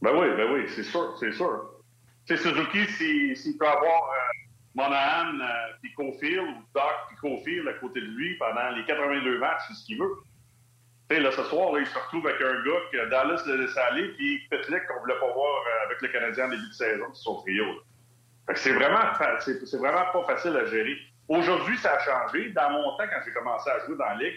Ben 0.03 0.11
oui, 0.13 0.27
ben 0.37 0.53
oui, 0.53 0.69
c'est 0.77 0.85
sûr, 0.85 1.17
c'est 1.19 1.33
sûr. 1.33 1.63
Sais, 2.27 2.37
Suzuki, 2.37 2.87
s'il 3.35 3.57
peut 3.57 3.67
avoir 3.67 4.11
euh, 4.11 4.32
Monahan 4.75 5.39
euh, 5.41 5.73
puis 5.83 5.93
Cofield 5.95 6.49
ou 6.49 6.63
Doc 6.75 6.93
puis 7.09 7.17
Cofield 7.17 7.69
à 7.69 7.75
côté 7.75 8.01
de 8.01 8.07
lui 8.07 8.37
pendant 8.39 8.71
les 8.71 8.85
82 8.85 9.39
matchs, 9.39 9.63
c'est 9.69 9.75
ce 9.75 9.85
qu'il 9.85 9.99
veut 9.99 10.15
là, 11.21 11.31
ce 11.33 11.43
soir, 11.45 11.79
il 11.79 11.87
se 11.87 11.99
retrouve 11.99 12.27
avec 12.27 12.41
un 12.41 12.63
gars 12.63 12.81
que 12.93 13.11
Dallas 13.11 13.43
l'a 13.47 13.57
laissé 13.57 13.79
aller, 13.79 14.09
puis 14.17 14.39
Petlik, 14.51 14.87
qu'on 14.87 14.95
ne 14.95 15.01
voulait 15.01 15.19
pas 15.19 15.33
voir 15.33 15.63
euh, 15.67 15.87
avec 15.87 16.03
le 16.03 16.09
Canadien 16.09 16.47
en 16.47 16.49
début 16.49 16.69
de 16.69 16.73
saison, 16.73 17.07
c'est 17.13 17.23
son 17.23 17.41
trio. 17.43 17.65
C'est 18.55 18.73
vraiment, 18.73 19.01
c'est 19.41 19.77
vraiment 19.77 20.05
pas 20.13 20.25
facile 20.25 20.57
à 20.57 20.65
gérer. 20.67 20.97
Aujourd'hui, 21.29 21.77
ça 21.79 21.93
a 21.95 21.99
changé. 22.01 22.51
Dans 22.51 22.71
mon 22.71 22.97
temps, 22.97 23.05
quand 23.05 23.21
j'ai 23.25 23.33
commencé 23.33 23.71
à 23.71 23.87
jouer 23.87 23.97
dans 23.97 24.05
la 24.05 24.17
Ligue, 24.17 24.37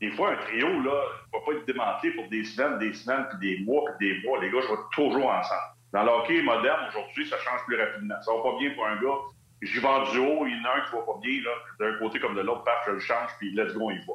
des 0.00 0.10
fois, 0.10 0.32
un 0.32 0.36
trio, 0.36 0.68
là, 0.68 1.04
ne 1.32 1.38
va 1.38 1.44
pas 1.44 1.52
être 1.52 1.66
démantelé 1.66 2.12
pour 2.12 2.28
des 2.28 2.44
semaines, 2.44 2.78
des 2.78 2.92
semaines, 2.92 3.26
puis 3.30 3.56
des 3.56 3.64
mois, 3.64 3.84
puis 3.98 4.08
des 4.08 4.26
mois. 4.26 4.38
Les 4.40 4.50
gars 4.50 4.60
jouent 4.60 4.76
toujours 4.92 5.30
ensemble. 5.30 5.60
Dans 5.92 6.02
le 6.02 6.10
hockey 6.10 6.42
moderne, 6.42 6.86
aujourd'hui, 6.88 7.26
ça 7.26 7.38
change 7.38 7.64
plus 7.66 7.80
rapidement. 7.80 8.20
Ça 8.22 8.32
va 8.32 8.42
pas 8.42 8.58
bien 8.58 8.70
pour 8.74 8.86
un 8.86 8.96
gars. 8.96 9.18
J'y 9.62 9.78
vais 9.78 9.86
en 9.86 10.10
duo, 10.10 10.44
il 10.46 10.56
y 10.56 10.60
en 10.60 10.70
a 10.70 10.76
un 10.76 10.80
qui 10.80 10.96
va 10.96 11.02
pas 11.02 11.18
bien, 11.22 11.40
d'un 11.78 11.98
côté 11.98 12.18
comme 12.18 12.34
de 12.34 12.40
l'autre, 12.40 12.64
paf, 12.64 12.82
je 12.86 12.90
le 12.92 13.00
change, 13.00 13.30
puis 13.38 13.54
let's 13.54 13.72
go, 13.74 13.90
il 13.92 14.04
va. 14.06 14.14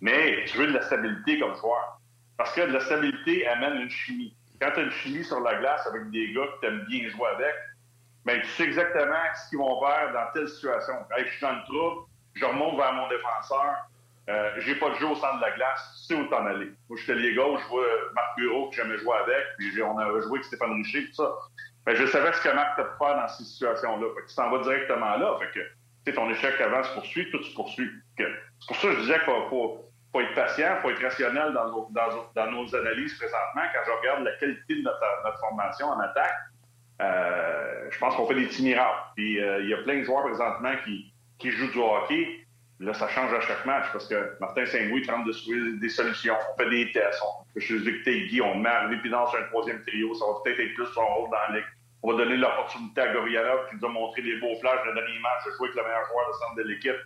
Mais 0.00 0.44
tu 0.46 0.56
veux 0.56 0.68
de 0.68 0.72
la 0.72 0.82
stabilité 0.82 1.38
comme 1.38 1.54
joueur. 1.54 2.00
Parce 2.38 2.54
que 2.54 2.62
de 2.62 2.72
la 2.72 2.80
stabilité 2.80 3.46
amène 3.46 3.82
une 3.82 3.90
chimie. 3.90 4.34
Quand 4.60 4.70
tu 4.72 4.80
as 4.80 4.82
une 4.84 4.90
chimie 4.90 5.24
sur 5.24 5.40
la 5.40 5.56
glace 5.56 5.86
avec 5.86 6.10
des 6.10 6.32
gars 6.32 6.46
que 6.46 6.60
tu 6.60 6.66
aimes 6.66 6.84
bien 6.88 7.08
jouer 7.10 7.28
avec, 7.34 7.54
bien, 8.24 8.40
tu 8.40 8.48
sais 8.48 8.64
exactement 8.64 9.14
ce 9.34 9.50
qu'ils 9.50 9.58
vont 9.58 9.80
faire 9.80 10.12
dans 10.14 10.32
telle 10.32 10.48
situation. 10.48 10.94
Hey, 11.14 11.26
je 11.26 11.30
suis 11.32 11.40
dans 11.42 11.52
le 11.52 11.62
trouble, 11.64 12.06
je 12.34 12.44
remonte 12.46 12.76
vers 12.76 12.92
mon 12.94 13.08
défenseur, 13.08 13.88
euh, 14.28 14.50
j'ai 14.58 14.74
pas 14.76 14.90
de 14.90 14.94
jeu 14.94 15.06
au 15.06 15.14
centre 15.14 15.36
de 15.36 15.42
la 15.42 15.52
glace, 15.52 16.06
tu 16.08 16.14
sais 16.14 16.20
où 16.20 16.26
t'en 16.26 16.44
aller? 16.46 16.72
Moi, 16.88 16.98
j'étais 16.98 17.14
lié 17.14 17.34
gauche, 17.34 17.60
je 17.64 17.68
vois 17.68 17.86
Marc 18.14 18.36
Bureau 18.36 18.70
que 18.70 18.76
j'aimais 18.76 18.98
jouer 18.98 19.14
avec, 19.22 19.44
puis 19.58 19.82
on 19.82 19.98
avait 19.98 20.22
joué 20.22 20.38
avec 20.38 20.44
Stéphane 20.44 20.72
Richer, 20.72 21.06
tout 21.06 21.14
ça. 21.14 21.30
Ben, 21.86 21.94
je 21.94 22.04
savais 22.06 22.32
ce 22.32 22.40
que 22.40 22.52
Marc 22.52 22.76
peut 22.76 22.88
faire 22.98 23.16
dans 23.16 23.28
ces 23.28 23.44
situations-là. 23.44 24.06
Fait 24.16 24.22
que 24.22 24.28
tu 24.28 24.34
t'en 24.34 24.50
vas 24.50 24.58
directement 24.58 25.16
là. 25.16 25.38
Fait 25.38 25.60
que, 26.04 26.10
ton 26.10 26.28
échec 26.30 26.60
avant 26.60 26.82
se 26.82 26.92
poursuit, 26.94 27.30
tout 27.30 27.42
se 27.42 27.54
poursuit. 27.54 27.88
C'est 28.18 28.26
pour 28.66 28.76
ça 28.76 28.88
que 28.88 28.94
je 28.94 29.00
disais 29.02 29.18
qu'il 29.20 29.48
faut, 29.48 29.80
être 30.20 30.34
patient, 30.34 30.76
il 30.76 30.82
faut 30.82 30.90
être 30.90 31.02
rationnel 31.02 31.52
dans 31.52 32.50
nos, 32.50 32.74
analyses 32.74 33.14
présentement. 33.18 33.62
Quand 33.72 33.80
je 33.86 33.90
regarde 34.00 34.24
la 34.24 34.32
qualité 34.32 34.74
de 34.74 34.82
notre, 34.82 35.38
formation 35.40 35.86
en 35.88 36.00
attaque, 36.00 36.34
euh, 37.02 37.88
je 37.90 37.98
pense 37.98 38.16
qu'on 38.16 38.26
fait 38.26 38.34
des 38.34 38.46
petits 38.46 38.62
miracles. 38.62 38.98
Puis 39.14 39.40
euh, 39.40 39.62
il 39.62 39.68
y 39.68 39.74
a 39.74 39.78
plein 39.78 39.98
de 39.98 40.04
joueurs 40.04 40.24
présentement 40.24 40.72
qui, 40.84 41.50
jouent 41.50 41.70
du 41.70 41.78
hockey. 41.78 42.40
Là, 42.80 42.94
ça 42.94 43.08
change 43.08 43.32
à 43.32 43.40
chaque 43.40 43.64
match 43.64 43.86
parce 43.92 44.08
que 44.08 44.36
Martin 44.40 44.66
Saint-Louis 44.66 45.06
tente 45.06 45.24
de 45.26 45.32
trouver 45.32 45.78
des 45.78 45.88
solutions. 45.88 46.34
On 46.52 46.62
fait 46.62 46.68
des 46.68 46.92
tests. 46.92 47.22
On, 47.22 47.44
je 47.60 47.76
dis 47.76 48.28
Guy, 48.28 48.40
on 48.40 48.56
met 48.56 48.70
puis 49.00 49.10
dans 49.10 49.26
un 49.34 49.42
troisième 49.44 49.82
trio. 49.82 50.14
Ça 50.14 50.24
va 50.26 50.32
peut-être 50.44 50.60
être 50.60 50.74
plus 50.74 50.86
son 50.86 51.06
rôle 51.06 51.30
dans 51.30 51.54
la. 51.54 51.60
On 52.06 52.12
va 52.12 52.18
donner 52.22 52.36
l'opportunité 52.36 53.00
à 53.00 53.12
Gorianov 53.12 53.68
qui 53.68 53.74
nous 53.74 53.84
a 53.84 53.88
montré 53.90 54.22
des 54.22 54.36
beaux 54.38 54.54
flashs 54.60 54.86
de 54.86 54.94
dernier 54.94 55.18
match 55.18 55.44
de 55.44 55.50
jouer 55.56 55.66
avec 55.66 55.74
le 55.74 55.82
meilleur 55.82 56.06
joueur 56.06 56.28
de 56.28 56.32
centre 56.34 56.54
de 56.54 56.62
l'équipe. 56.62 57.02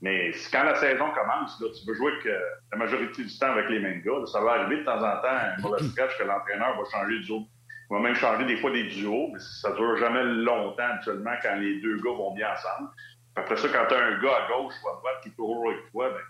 Mais 0.00 0.32
quand 0.50 0.64
la 0.64 0.74
saison 0.76 1.10
commence, 1.10 1.60
là, 1.60 1.66
tu 1.78 1.86
veux 1.86 1.94
jouer 1.94 2.12
que 2.24 2.30
la 2.72 2.78
majorité 2.78 3.24
du 3.24 3.38
temps 3.38 3.52
avec 3.52 3.68
les 3.68 3.78
mêmes 3.78 4.00
gars. 4.00 4.24
ça 4.24 4.40
va 4.40 4.52
arriver 4.52 4.78
de 4.78 4.84
temps 4.84 5.04
en 5.04 5.20
temps 5.20 5.28
un 5.28 5.60
mauvais 5.60 5.82
stretch 5.82 6.16
que 6.16 6.24
l'entraîneur 6.24 6.78
va 6.78 6.90
changer 6.90 7.18
duo. 7.24 7.46
Il 7.90 7.94
va 7.94 8.00
même 8.00 8.14
changer 8.14 8.46
des 8.46 8.56
fois 8.56 8.70
des 8.70 8.84
duos, 8.84 9.28
mais 9.34 9.38
ça 9.38 9.70
dure 9.72 9.98
jamais 9.98 10.24
longtemps 10.24 10.94
actuellement 10.94 11.34
quand 11.42 11.56
les 11.56 11.82
deux 11.82 11.98
gars 11.98 12.16
vont 12.16 12.32
bien 12.32 12.50
ensemble. 12.50 12.88
Après 13.36 13.56
ça, 13.58 13.68
quand 13.68 13.84
tu 13.86 13.94
as 13.96 14.02
un 14.02 14.18
gars 14.18 14.46
à 14.46 14.48
gauche 14.48 14.72
ou 14.82 14.88
à 14.88 14.92
droite 14.94 15.20
qui 15.24 15.30
court 15.32 15.68
avec 15.68 15.90
toi, 15.90 16.08
ben, 16.08 16.22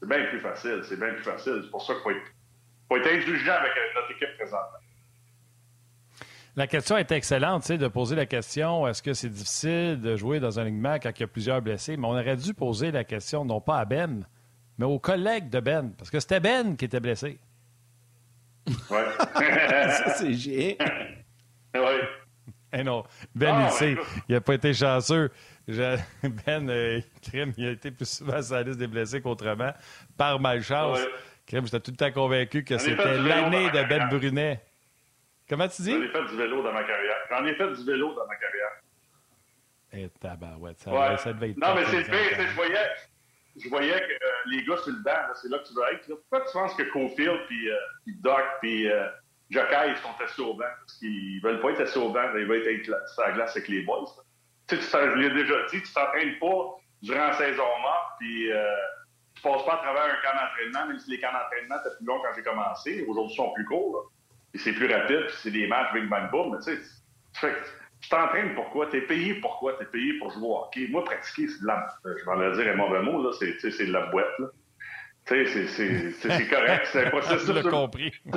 c'est 0.00 0.08
bien 0.08 0.24
plus 0.28 0.40
facile. 0.40 0.80
C'est 0.82 0.98
bien 0.98 1.12
plus 1.12 1.24
facile. 1.24 1.60
C'est 1.62 1.70
pour 1.70 1.84
ça 1.84 1.92
qu'il 1.92 2.02
faut 2.04 2.10
être, 2.10 2.26
faut 2.88 2.96
être 2.96 3.12
indulgent 3.12 3.52
avec 3.52 3.72
notre 3.94 4.12
équipe 4.12 4.34
présente. 4.38 4.64
La 6.58 6.66
question 6.66 6.96
est 6.96 7.12
excellente, 7.12 7.62
tu 7.62 7.66
sais, 7.68 7.78
de 7.78 7.86
poser 7.86 8.16
la 8.16 8.24
question 8.24 8.88
est-ce 8.88 9.02
que 9.02 9.12
c'est 9.12 9.28
difficile 9.28 10.00
de 10.00 10.16
jouer 10.16 10.40
dans 10.40 10.58
un 10.58 10.62
alignement 10.62 10.94
quand 10.94 11.10
il 11.14 11.20
y 11.20 11.24
a 11.24 11.26
plusieurs 11.26 11.60
blessés? 11.60 11.98
Mais 11.98 12.06
on 12.06 12.12
aurait 12.12 12.36
dû 12.36 12.54
poser 12.54 12.90
la 12.90 13.04
question 13.04 13.44
non 13.44 13.60
pas 13.60 13.78
à 13.78 13.84
Ben, 13.84 14.26
mais 14.78 14.86
aux 14.86 14.98
collègues 14.98 15.50
de 15.50 15.60
Ben, 15.60 15.92
parce 15.98 16.10
que 16.10 16.18
c'était 16.18 16.40
Ben 16.40 16.74
qui 16.76 16.86
était 16.86 17.00
blessé. 17.00 17.38
Oui. 18.66 18.74
Ça, 19.34 20.14
c'est 20.16 20.32
génial. 20.32 21.24
Oui. 21.74 22.00
Eh 22.72 22.82
non, 22.82 23.04
Ben, 23.34 23.54
ah, 23.54 23.68
il 23.70 23.72
sait, 23.72 23.96
il 24.26 24.34
n'a 24.34 24.40
pas 24.40 24.54
été 24.54 24.72
chanceux. 24.72 25.30
Ben, 25.68 26.70
euh, 26.70 27.00
il 27.34 27.66
a 27.66 27.70
été 27.72 27.90
plus 27.90 28.08
souvent 28.08 28.34
à 28.34 28.42
sa 28.42 28.62
liste 28.62 28.78
des 28.78 28.86
blessés 28.86 29.20
qu'autrement, 29.20 29.72
par 30.16 30.40
malchance. 30.40 31.00
Ouais. 31.00 31.60
j'étais 31.64 31.80
tout 31.80 31.90
le 31.90 31.96
temps 31.96 32.12
convaincu 32.12 32.64
que 32.64 32.78
c'était 32.78 33.18
l'année 33.18 33.68
de 33.70 33.88
Ben 33.88 34.08
Brunet. 34.08 34.62
Comment 35.48 35.68
tu 35.68 35.82
dis? 35.82 35.92
J'en 35.92 36.02
ai 36.02 36.08
fait 36.08 36.24
du 36.24 36.36
vélo 36.36 36.62
dans 36.62 36.72
ma 36.72 36.82
carrière. 36.82 37.16
J'en 37.30 37.44
ai 37.44 37.54
fait 37.54 37.72
du 37.72 37.84
vélo 37.84 38.14
dans 38.14 38.26
ma 38.26 38.36
carrière. 38.36 38.70
Eh, 39.92 40.08
tabarouette, 40.20 40.80
ça, 40.80 40.90
ouais. 40.90 41.16
ça 41.16 41.32
devait 41.32 41.50
être 41.50 41.58
Non, 41.58 41.74
mais 41.74 41.84
c'est 41.86 41.98
le 41.98 42.48
je 42.48 42.54
voyais, 42.54 42.90
je 43.56 43.68
voyais 43.68 44.00
que 44.00 44.12
euh, 44.12 44.28
les 44.46 44.64
gars 44.64 44.76
sur 44.78 44.92
le 44.92 45.02
banc, 45.02 45.34
c'est 45.34 45.48
là 45.48 45.58
que 45.58 45.68
tu 45.68 45.74
veux 45.74 45.82
être. 45.92 46.08
Là. 46.08 46.16
Pourquoi 46.16 46.46
tu 46.46 46.52
penses 46.52 46.74
que 46.74 46.82
Cofield, 46.82 47.46
puis, 47.46 47.70
euh, 47.70 47.76
Doc, 48.20 48.42
puis 48.60 48.90
euh, 48.90 49.08
Jockey, 49.50 49.90
ils 49.90 49.96
sont 49.96 50.22
assis 50.22 50.40
au 50.40 50.54
banc? 50.54 50.64
Parce 50.80 50.98
qu'ils 50.98 51.40
veulent 51.40 51.60
pas 51.60 51.70
être 51.70 51.80
assis 51.82 51.98
au 51.98 52.10
banc, 52.10 52.24
ils 52.34 52.46
veulent 52.46 52.66
être 52.66 52.84
sur 52.84 53.22
la 53.22 53.32
glace 53.32 53.56
avec 53.56 53.68
les 53.68 53.82
boys. 53.82 54.04
Tu 54.66 54.76
sais, 54.76 55.10
je 55.10 55.14
l'ai 55.14 55.30
déjà 55.30 55.54
dit, 55.66 55.80
tu 55.80 55.92
t'entraînes 55.92 56.38
pas 56.40 56.76
durant 57.02 57.26
la 57.28 57.32
saison 57.34 57.64
morte, 57.80 58.12
puis 58.18 58.52
euh, 58.52 58.64
tu 59.34 59.42
passes 59.42 59.64
pas 59.64 59.74
à 59.74 59.78
travers 59.78 60.04
un 60.04 60.16
camp 60.22 60.36
d'entraînement, 60.36 60.86
même 60.88 60.98
si 60.98 61.10
les 61.12 61.20
camps 61.20 61.32
d'entraînement 61.32 61.76
étaient 61.80 61.96
plus 61.96 62.06
longs 62.06 62.20
quand 62.20 62.34
j'ai 62.34 62.42
commencé. 62.42 63.04
Aujourd'hui, 63.08 63.32
ils 63.32 63.36
sont 63.36 63.52
plus 63.52 63.64
courts. 63.64 64.10
C'est 64.58 64.72
plus 64.72 64.92
rapide, 64.92 65.26
puis 65.26 65.36
c'est 65.42 65.50
des 65.50 65.66
matchs 65.66 65.92
Big 65.92 66.08
Bang 66.08 66.30
Boom, 66.30 66.52
mais 66.52 66.58
tu 66.58 66.80
sais, 67.40 67.52
tu 68.00 68.08
t'entraînes 68.08 68.54
pourquoi? 68.54 68.86
Tu 68.86 68.98
es 68.98 69.00
payé 69.02 69.34
pourquoi? 69.34 69.74
Tu 69.74 69.82
es 69.82 69.86
payé 69.86 70.18
pour 70.18 70.30
jouer 70.30 70.46
au 70.46 70.58
hockey. 70.58 70.86
Moi, 70.88 71.04
pratiquer, 71.04 71.48
c'est 71.48 71.62
de 71.62 71.66
la. 71.66 71.86
Je 72.04 72.38
vais 72.38 72.52
dire 72.62 72.72
un 72.72 72.76
mauvais 72.76 73.02
mot, 73.02 73.22
là, 73.22 73.30
c'est, 73.38 73.58
c'est 73.58 73.86
de 73.86 73.92
la 73.92 74.06
boîte. 74.06 74.38
Là. 74.38 74.46
Tu 75.26 75.46
sais, 75.46 76.12
c'est, 76.20 76.48
correct. 76.48 76.88
C'est 76.92 77.06
un 77.06 77.10
processus. 77.10 77.46
Je 77.54 77.68
compris. 77.68 78.12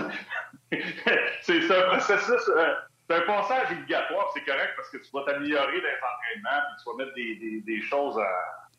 c'est, 1.41 1.71
un 1.71 1.81
processus. 1.83 2.49
Euh, 2.49 2.73
c'est 3.07 3.15
un 3.15 3.21
passage 3.21 3.71
obligatoire, 3.71 4.31
c'est 4.33 4.45
correct 4.45 4.73
parce 4.75 4.89
que 4.89 4.97
tu 4.97 5.09
vas 5.13 5.23
t'améliorer 5.23 5.81
dans 5.81 5.87
les 5.87 6.41
entraînements, 6.41 6.65
puis 6.67 6.83
tu 6.83 6.89
vas 6.89 7.03
mettre 7.03 7.15
des, 7.15 7.35
des, 7.35 7.61
des 7.61 7.81
choses 7.81 8.19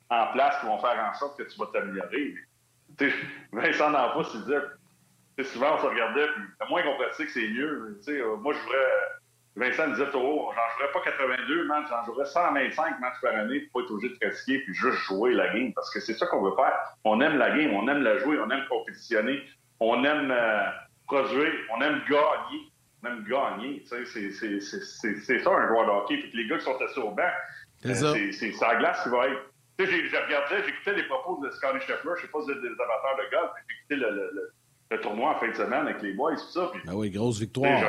en 0.09 0.27
place 0.33 0.61
qui 0.61 0.67
vont 0.67 0.79
faire 0.79 1.11
en 1.11 1.15
sorte 1.15 1.39
que 1.39 1.45
tu 1.45 1.59
vas 1.59 1.67
t'améliorer. 1.73 2.35
Tu 2.99 3.13
Vincent 3.53 3.91
D'Anfos, 3.91 4.31
il 4.35 4.41
disait 4.43 4.61
souvent, 5.45 5.77
on 5.77 5.79
se 5.79 5.87
regardait, 5.87 6.27
puis 6.29 6.43
à 6.61 6.69
moins 6.69 6.83
qu'on 6.83 6.97
pratique, 6.97 7.31
c'est 7.31 7.49
mieux. 7.49 7.99
Euh, 8.09 8.37
moi, 8.37 8.55
je 8.55 8.59
voudrais. 8.61 8.87
Vincent 9.57 9.89
me 9.89 9.95
disait 9.95 10.07
j'en 10.13 10.53
jouerais 10.53 10.93
pas 10.93 11.01
82 11.05 11.67
matchs, 11.67 11.89
j'en 11.91 12.05
jouerais 12.05 12.25
125 12.25 13.01
matchs 13.01 13.21
par 13.21 13.35
année 13.35 13.61
pour 13.61 13.81
pas 13.81 13.85
être 13.85 13.91
obligé 13.93 14.15
de 14.15 14.19
pratiquer 14.19 14.61
puis 14.61 14.75
juste 14.75 14.99
jouer 14.99 15.35
la 15.35 15.53
game. 15.53 15.73
Parce 15.75 15.93
que 15.93 16.01
c'est 16.01 16.15
ça 16.15 16.27
qu'on 16.27 16.43
veut 16.43 16.55
faire. 16.55 16.73
On 17.05 17.21
aime 17.21 17.37
la 17.37 17.51
game, 17.51 17.75
on 17.75 17.89
aime 17.89 18.03
la 18.03 18.19
jouer, 18.19 18.39
on 18.39 18.49
aime 18.51 18.65
compétitionner, 18.69 19.43
on 19.81 20.05
aime 20.05 20.31
euh, 20.31 20.67
produire, 21.07 21.53
on 21.77 21.81
aime 21.83 22.01
gagner. 22.09 22.71
On 23.03 23.09
aime 23.09 23.25
gagner. 23.25 23.83
C'est 23.87 24.05
ça 24.05 25.51
un 25.51 25.69
joueur 25.69 25.87
de 25.87 25.91
hockey. 25.91 26.19
Puis 26.19 26.31
les 26.35 26.49
gars 26.49 26.59
qui 26.59 26.65
sont 26.65 26.81
assis 26.81 27.01
au 27.01 27.11
banc, 27.11 27.23
euh, 27.87 28.33
c'est 28.33 28.53
ça 28.53 28.75
la 28.75 28.79
glace 28.79 29.03
qui 29.03 29.09
va 29.09 29.29
être. 29.29 29.43
J'ai 29.81 29.87
regardé, 29.87 30.57
j'écoutais 30.65 30.95
les 30.95 31.05
propos 31.05 31.41
de 31.43 31.51
Scotty 31.51 31.81
Scheffler, 31.81 32.13
je 32.17 32.23
sais 32.23 32.29
pas 32.29 32.41
si 32.41 32.47
vous 32.47 32.53
êtes 32.53 32.61
des 32.61 32.69
amateurs 32.69 33.17
de 33.17 33.31
golf, 33.31 33.51
le 33.89 33.97
le 33.97 34.53
tournoi 34.99 35.37
en 35.37 35.39
fin 35.39 35.49
de 35.49 35.55
semaine 35.55 35.87
avec 35.87 36.03
les 36.03 36.13
boys, 36.13 36.35
tout 36.35 36.51
ça. 36.53 36.71
Puis, 36.73 36.83
ben 36.85 36.95
oui, 36.95 37.11
grosse 37.11 37.39
victoire. 37.39 37.81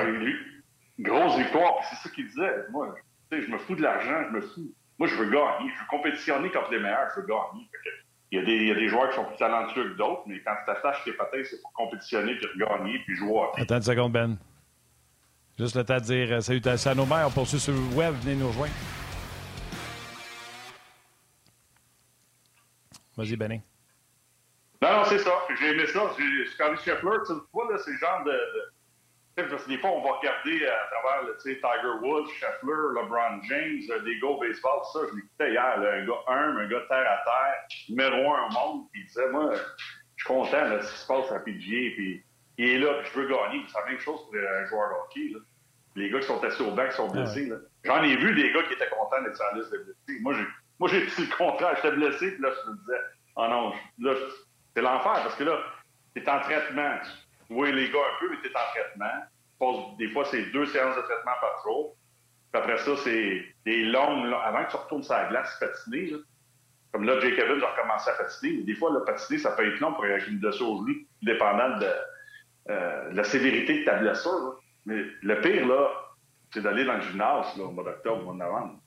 Grosse 0.99 1.38
victoire, 1.38 1.80
c'est 1.89 1.95
ça 1.95 2.14
qu'il 2.14 2.28
disait. 2.28 2.68
Moi, 2.72 2.93
je 3.32 3.52
me 3.52 3.58
fous 3.58 3.76
de 3.76 3.82
l'argent, 3.82 4.24
je 4.30 4.36
me 4.36 4.41
fous. 4.41 4.72
Moi, 4.99 5.08
je 5.08 5.16
veux 5.16 5.32
gagner. 5.32 5.72
Je 5.74 5.80
veux 5.80 5.88
compétitionner 5.89 6.52
contre 6.52 6.72
les 6.72 6.80
meilleurs, 6.80 7.10
je 7.16 7.22
veux 7.22 7.28
gagner. 7.28 7.68
Il 8.32 8.39
y, 8.39 8.41
a 8.41 8.45
des, 8.45 8.54
il 8.54 8.68
y, 8.68 8.72
a 8.72 8.76
des, 8.76 8.88
joueurs 8.88 9.10
qui 9.10 9.16
sont 9.16 9.26
plus 9.26 9.36
talentueux 9.36 9.91
que 9.91 9.97
d'autres, 9.97 10.24
mais 10.26 10.39
quand 10.39 10.56
tu 10.60 10.66
t'attaches 10.66 11.04
tes 11.04 11.12
patins, 11.14 11.41
c'est 11.43 11.62
pour 11.62 11.74
compétitionner, 11.74 12.36
puis 12.36 12.47
gagner, 12.58 12.99
puis 12.99 13.16
jouer. 13.18 13.41
Attends 13.58 13.76
une 13.76 13.82
seconde, 13.82 14.14
Ben. 14.14 14.38
Juste 15.60 15.76
le 15.76 15.84
temps 15.84 15.97
de 15.97 16.04
dire 16.04 16.32
euh, 16.32 16.39
salutations 16.39 16.91
à 16.91 16.95
nos 16.95 17.06
mères. 17.06 17.28
On 17.28 17.32
poursuit 17.32 17.60
sur 17.60 17.74
le 17.74 17.80
web. 17.95 18.16
Venez 18.22 18.36
nous 18.36 18.47
rejoindre. 18.47 18.74
Vas-y, 23.18 23.36
Benin. 23.36 23.60
Non, 24.82 24.93
non, 24.93 25.03
c'est 25.05 25.19
ça. 25.19 25.32
J'ai 25.59 25.69
aimé 25.69 25.86
ça. 25.86 26.09
Scotty 26.09 26.84
Scheffler, 26.84 27.17
tu 27.27 27.34
vois, 27.53 27.71
là, 27.71 27.77
c'est 27.77 27.91
le 27.91 27.97
genre 27.97 28.23
de, 28.25 28.39
Parce 29.36 29.63
que 29.63 29.69
des 29.69 29.77
fois, 29.77 29.91
on 29.91 30.01
va 30.01 30.13
regarder 30.17 30.65
à 30.65 30.88
travers 30.89 31.23
le 31.27 31.38
Tiger 31.38 31.61
Woods, 32.01 32.27
Scheffler, 32.29 32.95
LeBron 32.95 33.41
James, 33.43 33.82
euh, 33.91 33.99
des 34.01 34.19
gars 34.19 34.38
baseball, 34.39 34.82
tout 34.82 34.99
ça. 34.99 35.05
Je 35.11 35.15
l'écoutais 35.17 35.51
hier, 35.51 35.77
un 35.77 36.05
gars 36.05 36.23
humble, 36.27 36.61
un 36.61 36.67
gars 36.67 36.82
terre 36.89 37.11
à 37.11 37.23
terre, 37.23 37.67
numéro 37.89 38.34
un 38.34 38.47
au 38.47 38.51
monde. 38.51 38.88
Puis 38.91 39.01
il 39.01 39.07
disait, 39.07 39.29
moi, 39.29 39.51
je 39.53 40.23
suis 40.23 40.27
content 40.34 40.69
de 40.69 40.82
ce 40.82 40.91
qui 40.91 40.99
se 40.99 41.07
passe 41.07 41.32
à 41.32 41.39
PGA. 41.39 41.95
Puis 41.95 42.23
il 42.57 42.69
est 42.69 42.79
là, 42.79 42.93
puis 43.01 43.11
je 43.13 43.19
veux 43.19 43.27
gagner. 43.27 43.63
C'est 43.67 43.79
la 43.79 43.86
même 43.86 43.99
chose 43.99 44.19
pour 44.25 44.34
un 44.36 44.65
joueur 44.65 44.89
de 44.89 44.95
hockey. 44.95 45.29
Là. 45.32 45.39
Les 45.95 46.09
gars 46.09 46.19
qui 46.21 46.27
sont 46.27 46.43
assis 46.43 46.61
au 46.63 46.71
banc, 46.71 46.88
qui 46.88 46.95
sont 46.95 47.09
blessés. 47.09 47.51
J'en 47.84 48.01
ai 48.01 48.15
vu 48.15 48.34
des 48.34 48.51
gars 48.51 48.63
qui 48.63 48.73
étaient 48.73 48.89
contents 48.89 49.21
d'être 49.21 49.36
sur 49.36 49.45
la 49.53 49.59
liste 49.59 49.71
de 49.71 49.77
blessés. 49.77 50.21
Moi, 50.21 50.34
j'ai, 50.34 50.47
moi, 50.79 50.89
j'ai 50.89 51.01
le 51.01 51.38
contraire. 51.38 51.75
J'étais 51.75 51.95
blessé, 51.95 52.32
puis 52.32 52.41
là, 52.41 52.49
je 52.49 52.71
me 52.71 52.77
disais, 52.77 52.99
oh 53.36 53.47
non, 53.47 53.73
là, 53.99 54.15
c'est 54.76 54.82
l'enfer 54.82 55.13
parce 55.24 55.36
que 55.36 55.43
là, 55.43 55.57
tu 56.15 56.22
es 56.22 56.30
en 56.30 56.39
traitement. 56.39 56.95
Oui, 57.49 57.72
les 57.72 57.89
gars 57.89 57.99
un 57.99 58.19
peu, 58.19 58.30
mais 58.30 58.38
tu 58.41 58.47
es 58.47 58.55
en 58.55 58.72
traitement. 58.72 59.95
Des 59.97 60.09
fois, 60.09 60.26
c'est 60.26 60.43
deux 60.51 60.65
séances 60.65 60.95
de 60.95 61.01
traitement 61.01 61.34
par 61.39 61.61
jour. 61.63 61.95
Puis 62.51 62.61
après 62.61 62.78
ça, 62.80 62.91
c'est 63.03 63.45
des 63.65 63.84
longues, 63.86 64.34
avant 64.43 64.65
que 64.65 64.72
tu 64.72 64.76
retournes 64.76 65.03
sur 65.03 65.13
la 65.13 65.28
glace 65.28 65.57
patiner. 65.59 66.13
Comme 66.91 67.05
là, 67.05 67.19
Jake 67.19 67.38
Evans 67.38 67.63
a 67.63 67.67
recommencé 67.67 68.09
à 68.09 68.13
patiner. 68.13 68.63
Des 68.63 68.76
fois, 68.76 68.91
le 68.91 69.03
patiner, 69.05 69.39
ça 69.39 69.51
peut 69.51 69.65
être 69.65 69.80
long 69.80 69.93
pour 69.93 70.03
une 70.03 70.39
blessure 70.39 70.69
au 70.69 70.78
genou, 70.80 70.95
dépendant 71.22 71.80
euh, 72.69 73.09
de, 73.09 73.15
la 73.15 73.24
sévérité 73.24 73.80
de 73.80 73.86
ta 73.86 73.97
blessure. 73.97 74.59
Mais 74.86 75.05
le 75.22 75.41
pire, 75.41 75.67
là, 75.67 75.89
c'est 76.53 76.61
d'aller 76.61 76.84
dans 76.84 76.95
le 76.95 77.01
gymnase 77.01 77.57
au 77.59 77.72
mois 77.72 77.84
d'octobre, 77.86 78.22
au 78.22 78.34
mois 78.34 78.34
de 78.34 78.39
novembre. 78.39 78.80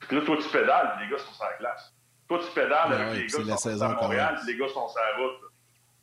Puis 0.00 0.16
là, 0.16 0.22
toi, 0.24 0.36
tu 0.36 0.48
pédales, 0.48 0.98
les 1.00 1.08
gars 1.08 1.18
sont 1.18 1.32
sur 1.32 1.44
la 1.44 1.56
glace. 1.58 1.94
Toi, 2.34 2.44
tu 2.44 2.52
pédales 2.52 2.90
ben 2.90 3.00
avec 3.00 3.14
les 3.14 3.26
gars 3.26 3.54
qui 3.54 3.62
sont 3.62 3.82
à 3.82 3.88
Montréal, 3.94 4.40
les 4.46 4.56
gars 4.56 4.68
sont 4.68 4.88
sur 4.88 5.00
la 5.00 5.22
route. 5.22 5.40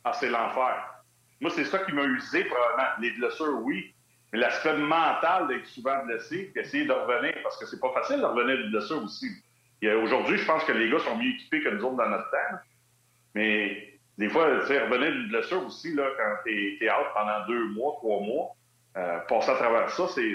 Ah, 0.02 0.12
c'est 0.14 0.30
l'enfer. 0.30 0.94
Moi, 1.40 1.50
c'est 1.50 1.64
ça 1.64 1.80
qui 1.80 1.92
m'a 1.92 2.04
usé, 2.04 2.44
probablement. 2.44 2.88
Les 3.00 3.10
blessures, 3.10 3.60
oui. 3.62 3.94
Mais 4.32 4.38
l'aspect 4.38 4.76
mental 4.78 5.48
d'être 5.48 5.66
souvent 5.66 6.02
blessé, 6.06 6.50
puis 6.54 6.62
essayer 6.62 6.86
de 6.86 6.92
revenir, 6.92 7.34
parce 7.42 7.58
que 7.58 7.66
c'est 7.66 7.80
pas 7.80 7.92
facile 7.92 8.20
de 8.20 8.24
revenir 8.24 8.56
de 8.56 8.70
blessure 8.70 9.02
aussi. 9.04 9.26
Aujourd'hui, 10.02 10.38
je 10.38 10.46
pense 10.46 10.64
que 10.64 10.72
les 10.72 10.88
gars 10.88 11.00
sont 11.00 11.16
mieux 11.16 11.32
équipés 11.32 11.60
que 11.62 11.68
nous 11.68 11.84
autres 11.84 11.96
dans 11.96 12.08
notre 12.08 12.30
temps. 12.30 12.56
Mais 13.34 13.98
des 14.16 14.30
fois, 14.30 14.60
tu 14.60 14.68
sais, 14.68 14.82
revenir 14.84 15.12
d'une 15.12 15.28
blessure 15.28 15.66
aussi, 15.66 15.92
là, 15.94 16.08
quand 16.16 16.36
t'es 16.44 16.78
es 16.80 16.90
out 16.90 17.08
pendant 17.12 17.46
deux 17.46 17.66
mois, 17.70 17.92
trois 17.98 18.20
mois, 18.20 18.56
euh, 18.96 19.18
passer 19.28 19.50
à 19.50 19.56
travers 19.56 19.90
ça, 19.90 20.06
c'est 20.08 20.34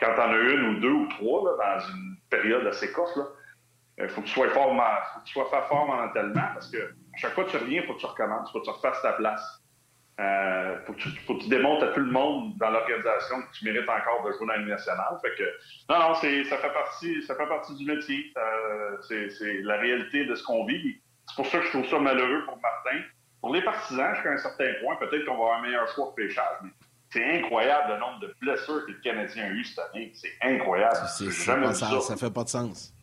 quand 0.00 0.14
t'en 0.16 0.30
as 0.32 0.38
une 0.38 0.76
ou 0.76 0.80
deux 0.80 0.90
ou 0.90 1.06
trois 1.08 1.44
là, 1.44 1.78
dans 1.78 1.88
une 1.94 2.16
période 2.30 2.66
assez 2.66 2.90
courte, 2.90 3.16
il 3.98 4.04
euh, 4.04 4.08
faut 4.08 4.20
que 4.20 4.26
tu 4.26 4.32
sois 4.32 4.50
fort, 4.50 4.74
faut 5.14 5.20
que 5.20 5.24
tu 5.24 5.32
sois 5.32 5.66
fort 5.68 5.86
mentalement 5.86 6.48
parce 6.54 6.70
que 6.70 6.78
à 6.78 7.16
chaque 7.16 7.32
fois 7.32 7.44
que 7.44 7.50
tu 7.50 7.56
reviens, 7.56 7.80
il 7.82 7.86
faut 7.86 7.94
que 7.94 8.00
tu 8.00 8.06
recommences, 8.06 8.48
il 8.50 8.52
faut 8.52 8.60
que 8.60 8.64
tu 8.64 8.70
refasses 8.70 9.02
ta 9.02 9.12
place. 9.12 9.62
Euh, 10.18 10.78
faut, 10.86 10.94
que 10.94 10.98
tu, 10.98 11.10
faut 11.26 11.34
que 11.34 11.42
tu 11.42 11.48
démontres 11.50 11.84
à 11.84 11.88
tout 11.88 12.00
le 12.00 12.10
monde 12.10 12.56
dans 12.56 12.70
l'organisation 12.70 13.42
que 13.42 13.52
tu 13.52 13.66
mérites 13.66 13.88
encore 13.88 14.24
de 14.24 14.32
jouer 14.32 14.46
dans 14.46 14.52
l'année 14.54 14.70
nationale. 14.70 15.18
Fait 15.20 15.34
que, 15.36 15.44
non, 15.90 15.98
non, 15.98 16.14
ça 16.14 16.22
fait 16.22 16.72
partie, 16.72 17.22
ça 17.22 17.34
fait 17.34 17.46
partie 17.46 17.74
du 17.74 17.84
métier. 17.84 18.32
c'est 19.08 19.60
la 19.62 19.76
réalité 19.76 20.24
de 20.24 20.34
ce 20.34 20.42
qu'on 20.42 20.64
vit. 20.64 20.98
C'est 21.28 21.36
pour 21.36 21.46
ça 21.46 21.58
que 21.58 21.64
je 21.64 21.70
trouve 21.70 21.86
ça 21.88 21.98
malheureux 21.98 22.44
pour 22.46 22.58
Martin. 22.62 23.02
Pour 23.42 23.52
les 23.52 23.62
partisans, 23.62 24.14
jusqu'à 24.14 24.30
un 24.30 24.38
certain 24.38 24.72
point, 24.80 24.96
peut-être 24.96 25.26
qu'on 25.26 25.36
va 25.36 25.44
avoir 25.44 25.58
un 25.58 25.62
meilleur 25.62 25.86
choix 25.88 26.14
de 26.16 26.22
pêchage, 26.22 26.56
mais 26.62 26.70
c'est 27.10 27.38
incroyable 27.38 27.92
le 27.92 27.98
nombre 27.98 28.20
de 28.20 28.34
blessures 28.40 28.86
que 28.86 28.92
le 28.92 28.98
Canadien 29.00 29.44
a 29.44 29.48
eu 29.50 29.64
cette 29.64 29.84
année. 29.90 30.12
C'est 30.14 30.32
incroyable. 30.42 30.96
C'est, 31.08 31.30
ça, 31.30 31.72
ça 31.74 32.16
fait 32.16 32.32
pas 32.32 32.44
de 32.44 32.48
sens. 32.48 32.94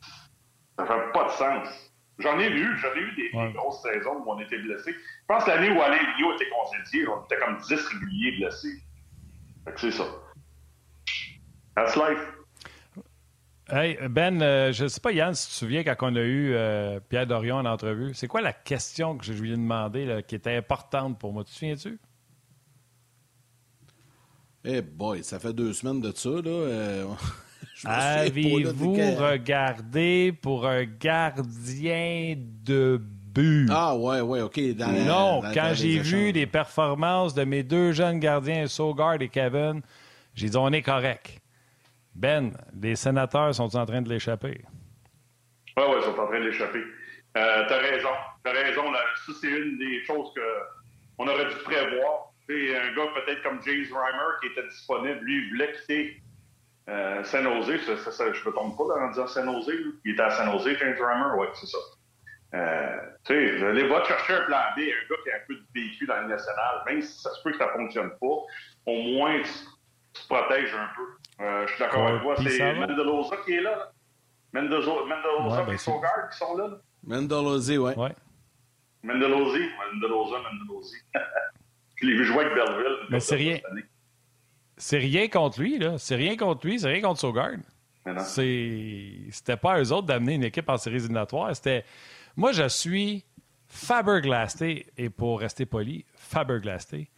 Ça 0.78 0.86
fait 0.86 1.11
pas 1.13 1.26
de 1.26 1.32
sens. 1.32 1.91
J'en 2.19 2.38
ai 2.39 2.49
vu, 2.49 2.78
j'en 2.78 2.93
ai 2.93 2.99
eu 2.99 3.15
des, 3.15 3.53
grosses 3.53 3.82
saisons 3.82 4.24
où 4.24 4.32
on 4.32 4.39
était 4.39 4.59
blessé. 4.59 4.93
Je 4.93 5.26
pense 5.28 5.43
que 5.43 5.49
l'année 5.49 5.71
où 5.71 5.82
Alain 5.82 5.97
Rio 6.15 6.34
était 6.34 6.49
congédié, 6.49 7.07
on 7.07 7.24
était 7.26 7.38
comme 7.38 7.57
10 7.57 7.74
réguliers 7.74 8.38
blessés. 8.38 8.84
Fait 9.65 9.74
que 9.74 9.80
c'est 9.80 9.91
ça. 9.91 10.05
That's 11.76 11.95
life. 11.95 12.19
Hey, 13.69 13.97
Ben, 14.09 14.41
euh, 14.41 14.71
je 14.71 14.84
ne 14.84 14.88
sais 14.89 14.99
pas, 14.99 15.11
Yann, 15.11 15.34
si 15.34 15.47
tu 15.47 15.53
te 15.53 15.57
souviens 15.57 15.84
quand 15.84 15.95
on 16.01 16.15
a 16.15 16.21
eu 16.21 16.53
euh, 16.53 16.99
Pierre 16.99 17.26
Dorion 17.26 17.55
en 17.55 17.65
entrevue, 17.65 18.13
c'est 18.13 18.28
quoi 18.28 18.41
la 18.41 18.53
question 18.53 19.17
que 19.17 19.26
je 19.26 19.34
lui 19.34 19.53
ai 19.53 19.55
demandé 19.55 20.24
qui 20.28 20.36
était 20.36 20.55
importante 20.55 21.17
pour 21.17 21.34
moi? 21.34 21.43
Tu 21.43 21.51
te 21.51 21.57
souviens-tu? 21.57 21.99
Eh 24.65 24.82
boy, 24.82 25.24
ça 25.24 25.39
fait 25.39 25.53
deux 25.53 25.74
semaines 25.74 26.01
de 26.01 26.11
ça, 26.15 26.30
là. 26.30 26.41
Euh, 26.45 27.05
Avez-vous 27.86 28.93
regardé 28.93 30.32
pour 30.41 30.67
un 30.67 30.86
gardien 30.86 32.36
de 32.38 33.01
but? 33.01 33.67
Ah 33.71 33.95
ouais, 33.95 34.21
ouais, 34.21 34.41
OK. 34.41 34.57
non, 35.05 35.41
quand 35.53 35.71
j'ai 35.74 35.99
vu 35.99 36.32
les 36.32 36.45
performances 36.47 37.34
de 37.34 37.43
mes 37.43 37.63
deux 37.63 37.91
jeunes 37.91 38.19
gardiens, 38.19 38.67
Sogard 38.67 39.21
et 39.21 39.30
Kevin, 39.30 39.82
j'ai 40.36 40.49
dit 40.49 40.57
on 40.57 40.71
est 40.71 40.82
correct. 40.82 41.39
Ben, 42.15 42.51
les 42.80 42.95
sénateurs 42.95 43.55
sont 43.55 43.76
en 43.76 43.86
train 43.86 44.01
de 44.01 44.09
l'échapper? 44.09 44.61
Oui, 45.76 45.84
oui, 45.88 45.95
ils 45.97 46.03
sont 46.03 46.19
en 46.19 46.28
train 46.28 46.39
de 46.39 46.45
l'échapper. 46.45 46.84
Euh, 47.36 47.63
t'as 47.67 47.80
raison. 47.80 48.09
T'as 48.43 48.51
raison. 48.51 48.91
Là. 48.91 48.99
Ça, 49.26 49.34
c'est 49.41 49.47
une 49.49 49.78
des 49.80 50.03
choses 50.05 50.30
qu'on 51.17 51.28
aurait 51.28 51.45
dû 51.45 51.55
prévoir. 51.63 52.32
T'sais, 52.47 52.78
un 52.78 52.93
gars 52.93 53.07
peut-être 53.15 53.41
comme 53.41 53.59
James 53.65 53.86
Reimer 53.91 54.34
qui 54.41 54.47
était 54.49 54.67
disponible, 54.67 55.19
lui, 55.21 55.43
il 55.43 55.49
voulait 55.49 55.71
quitter 55.80 56.21
euh, 56.90 57.24
Saint-Nosé. 57.24 57.78
je 57.78 57.92
ne 57.92 57.96
me 57.96 58.52
trompe 58.52 58.78
pas 58.78 58.84
en 58.84 59.10
disant 59.10 59.28
Saint-Nosé. 59.28 59.74
Il 60.04 60.12
était 60.12 60.22
à 60.22 60.30
Saint-Nosé, 60.30 60.76
James 60.78 60.96
Reimer. 61.00 61.38
Oui, 61.38 61.48
c'est 61.54 61.68
ça. 61.68 61.78
Euh, 62.56 62.98
tu 63.26 63.34
sais, 63.34 63.66
allez 63.66 63.88
va 63.88 64.04
chercher 64.04 64.34
un 64.34 64.42
plan 64.44 64.60
B, 64.78 64.82
un 64.82 65.10
gars 65.10 65.22
qui 65.24 65.32
a 65.32 65.36
un 65.36 65.40
peu 65.48 65.56
de 65.56 65.66
véhicule 65.74 66.08
dans 66.08 66.22
le 66.22 66.28
national, 66.28 66.84
même 66.86 67.02
si 67.02 67.20
ça 67.20 67.32
se 67.32 67.42
peut 67.42 67.52
que 67.52 67.58
ça 67.58 67.66
ne 67.66 67.72
fonctionne 67.72 68.12
pas, 68.12 68.36
au 68.86 69.02
moins 69.02 69.42
tu, 69.42 70.22
te 70.22 70.28
protèges 70.28 70.74
un 70.76 70.90
peu. 70.96 71.44
Euh, 71.44 71.66
je 71.66 71.72
suis 71.74 71.80
d'accord 71.80 72.08
avec 72.08 72.22
toi. 72.22 72.36
C'est 72.38 72.74
Mendelosa 72.76 73.38
qui 73.38 73.54
est 73.54 73.62
là. 73.62 73.72
là. 73.72 73.92
Mendoza, 74.54 74.92
ouais, 74.92 75.66
ben 75.66 75.74
et 75.74 75.78
Sogard 75.78 76.30
qui 76.32 76.38
sont 76.38 76.56
là. 76.56 76.68
là. 76.68 76.78
Mendelosi, 77.04 77.78
oui. 77.80 77.94
Ouais. 77.96 78.14
Mendelosi. 79.02 79.70
Mendelosa, 79.80 80.38
Mendelosi. 80.38 80.98
Je 81.96 82.06
l'ai 82.06 82.18
vu 82.18 82.26
jouer 82.26 82.46
avec 82.46 82.54
Belleville. 82.54 82.98
Mais 83.10 83.20
c'est 83.20 83.36
rien. 83.36 83.58
C'est 84.78 84.97
rien 84.97 85.28
contre 85.28 85.61
lui, 85.61 85.78
là. 85.78 85.97
C'est 85.97 86.15
rien 86.15 86.36
contre 86.36 86.65
lui, 86.65 86.80
c'est 86.80 86.91
rien 86.91 87.01
contre 87.01 87.19
Sogard. 87.19 87.57
C'était 88.26 89.57
pas 89.57 89.74
à 89.74 89.82
eux 89.82 89.91
autres 89.91 90.07
d'amener 90.07 90.34
une 90.36 90.43
équipe 90.43 90.69
en 90.69 90.78
séries 90.78 90.97
éliminatoires. 90.97 91.55
C'était. 91.55 91.86
Moi, 92.36 92.51
je 92.51 92.67
suis 92.67 93.24
Faber-Glasté, 93.67 94.88
et 94.97 95.09
pour 95.09 95.39
rester 95.39 95.65
poli, 95.65 96.05
Faber-Glasté, 96.15 97.09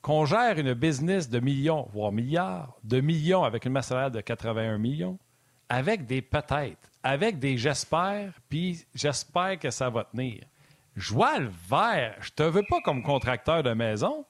qu'on 0.00 0.24
gère 0.24 0.58
une 0.58 0.74
business 0.74 1.28
de 1.28 1.38
millions, 1.38 1.88
voire 1.92 2.12
milliards, 2.12 2.76
de 2.82 3.00
millions 3.00 3.44
avec 3.44 3.64
une 3.66 3.72
masse 3.72 3.88
salariale 3.88 4.12
de 4.12 4.20
81 4.20 4.78
millions, 4.78 5.18
avec 5.68 6.06
des 6.06 6.22
peut-être, 6.22 6.90
avec 7.02 7.38
des 7.38 7.56
j'espère, 7.56 8.32
puis 8.48 8.84
j'espère 8.94 9.58
que 9.58 9.70
ça 9.70 9.90
va 9.90 10.04
tenir. 10.04 10.42
Joie 10.96 11.38
le 11.38 11.50
vert, 11.70 12.16
je 12.20 12.30
te 12.30 12.42
veux 12.42 12.64
pas 12.68 12.80
comme 12.84 13.02
contracteur 13.02 13.62
de 13.62 13.72
maison. 13.72 14.26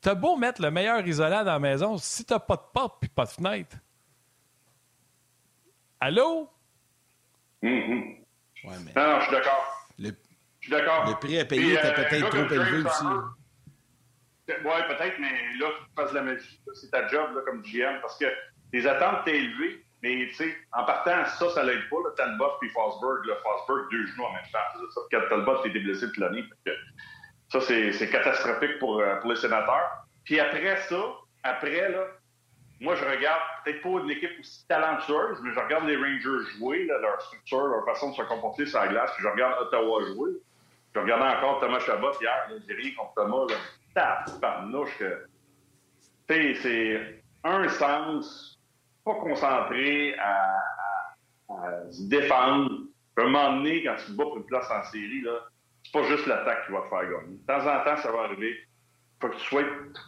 T'as 0.00 0.14
beau 0.14 0.36
mettre 0.36 0.62
le 0.62 0.70
meilleur 0.70 1.06
isolant 1.06 1.44
dans 1.44 1.52
la 1.52 1.58
maison, 1.58 1.96
si 1.98 2.24
t'as 2.24 2.38
pas 2.38 2.56
de 2.56 2.62
porte 2.72 2.98
puis 3.00 3.08
pas 3.08 3.24
de 3.24 3.30
fenêtre. 3.30 3.76
Allô? 6.00 6.48
Mm-hmm. 7.62 8.18
ouais, 8.64 8.76
mais... 8.84 8.92
Non, 8.94 9.12
non, 9.12 9.18
je 9.20 9.24
suis 9.24 9.32
d'accord. 9.32 9.88
Le... 9.98 10.10
Je 10.60 10.66
suis 10.66 10.70
d'accord. 10.70 11.08
Le 11.08 11.14
prix 11.14 11.38
à 11.38 11.44
payer 11.44 11.74
était 11.74 11.86
euh, 11.86 11.92
peut-être 11.92 12.28
trop 12.28 12.54
élevé 12.54 12.88
aussi. 12.88 13.04
Oui, 14.48 14.54
peut-être, 14.88 15.18
mais 15.18 15.32
là, 15.58 15.66
tu 15.78 15.94
fasses 15.96 16.12
la 16.12 16.22
magie. 16.22 16.60
C'est 16.74 16.90
ta 16.90 17.08
job 17.08 17.34
là, 17.34 17.42
comme 17.44 17.62
GM 17.62 18.00
parce 18.00 18.18
que 18.18 18.26
les 18.72 18.86
attentes 18.86 19.26
étaient 19.26 19.38
élevées. 19.38 19.82
Mais 20.02 20.26
tu 20.28 20.34
sais, 20.34 20.56
en 20.72 20.84
partant, 20.84 21.24
ça, 21.24 21.50
ça 21.50 21.62
l'aide 21.64 21.88
pas. 21.88 21.96
Là, 21.96 22.10
Talbot 22.16 22.52
puis 22.60 22.68
Fosberg, 22.70 23.24
là, 23.26 23.34
Fosberg, 23.42 23.90
deux 23.90 24.06
genoux 24.06 24.24
en 24.24 24.32
même 24.32 24.44
temps. 24.52 24.88
Ça, 24.94 25.00
quand 25.10 25.20
Talbot 25.28 25.64
était 25.64 25.80
blessé 25.80 26.06
toute 26.06 26.18
l'année. 26.18 26.44
Ça, 27.48 27.60
c'est 27.60 28.10
catastrophique 28.10 28.78
pour, 28.78 29.00
euh, 29.00 29.16
pour 29.16 29.30
les 29.30 29.36
sénateurs. 29.36 30.06
Puis 30.24 30.40
après 30.40 30.76
ça, 30.88 31.00
après, 31.42 31.90
là, 31.90 32.06
moi, 32.80 32.94
je 32.94 33.04
regarde 33.04 33.40
peut-être 33.64 33.82
pas 33.82 34.02
une 34.02 34.10
équipe 34.10 34.38
aussi 34.38 34.66
talentueuse, 34.68 35.40
mais 35.42 35.52
je 35.54 35.58
regarde 35.58 35.86
les 35.86 35.96
Rangers 35.96 36.50
jouer, 36.58 36.84
leur 36.84 37.20
structure, 37.22 37.66
leur 37.68 37.84
façon 37.84 38.10
de 38.10 38.16
se 38.16 38.22
comporter 38.22 38.66
sur 38.66 38.80
la 38.80 38.88
glace, 38.88 39.12
puis 39.14 39.22
je 39.22 39.28
regarde 39.28 39.62
Ottawa 39.62 40.04
jouer. 40.04 40.32
Je 40.94 41.00
regardais 41.00 41.36
encore 41.36 41.60
Thomas 41.60 41.80
Chabot 41.80 42.12
hier, 42.20 42.50
j'ai 42.66 42.74
rien 42.74 42.90
contre 42.96 43.14
Thomas, 43.14 43.46
là. 43.48 44.24
Que. 44.98 45.26
Tu 46.28 46.54
sais, 46.54 46.54
c'est 46.62 47.22
un 47.44 47.68
sens, 47.68 48.58
pas 49.04 49.14
concentré 49.14 50.14
à, 50.18 50.58
se 51.90 52.02
défendre. 52.02 52.70
À 53.16 53.22
un 53.22 53.24
moment 53.24 53.56
donné, 53.56 53.82
quand 53.84 53.96
tu 53.96 54.06
te 54.06 54.12
bats 54.12 54.24
pour 54.24 54.36
une 54.36 54.44
place 54.44 54.70
en 54.70 54.82
série, 54.84 55.22
là, 55.22 55.48
c'est 55.86 55.92
pas 55.92 56.06
juste 56.08 56.26
l'attaque 56.26 56.66
qui 56.66 56.72
va 56.72 56.80
te 56.82 56.88
faire 56.88 57.02
gagner. 57.02 57.36
De 57.36 57.46
temps 57.46 57.66
en 57.66 57.84
temps, 57.84 57.96
ça 57.96 58.10
va 58.10 58.22
arriver. 58.24 58.56
Faut 59.20 59.30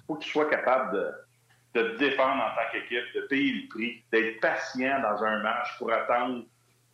faut 0.06 0.14
que 0.16 0.22
tu 0.22 0.30
sois 0.30 0.50
capable 0.50 0.96
de 0.96 1.12
te 1.74 1.96
défendre 1.96 2.42
en 2.42 2.54
tant 2.54 2.70
qu'équipe, 2.72 3.04
de 3.14 3.20
payer 3.28 3.52
le 3.52 3.68
prix, 3.68 4.04
d'être 4.12 4.40
patient 4.40 5.00
dans 5.00 5.22
un 5.24 5.42
match 5.42 5.78
pour 5.78 5.92
attendre, 5.92 6.44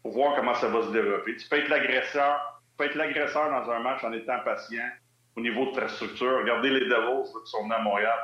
pour 0.03 0.13
voir 0.13 0.37
comment 0.37 0.55
ça 0.55 0.69
va 0.69 0.83
se 0.83 0.93
développer. 0.93 1.37
Tu 1.37 1.49
peux 1.49 1.59
être 1.59 1.69
l'agresseur, 1.69 2.63
tu 2.71 2.77
peux 2.77 2.85
être 2.85 2.95
l'agresseur 2.95 3.51
dans 3.51 3.71
un 3.71 3.81
match 3.81 4.05
en 4.05 4.13
étant 4.13 4.39
patient 4.45 4.89
au 5.37 5.41
niveau 5.41 5.71
de 5.71 5.81
ta 5.81 5.89
structure. 5.89 6.39
Regardez 6.39 6.71
les 6.71 6.87
Devils 6.87 7.31
qui 7.45 7.51
sont 7.51 7.63
venus 7.63 7.77
à 7.77 7.81
Montréal. 7.81 8.19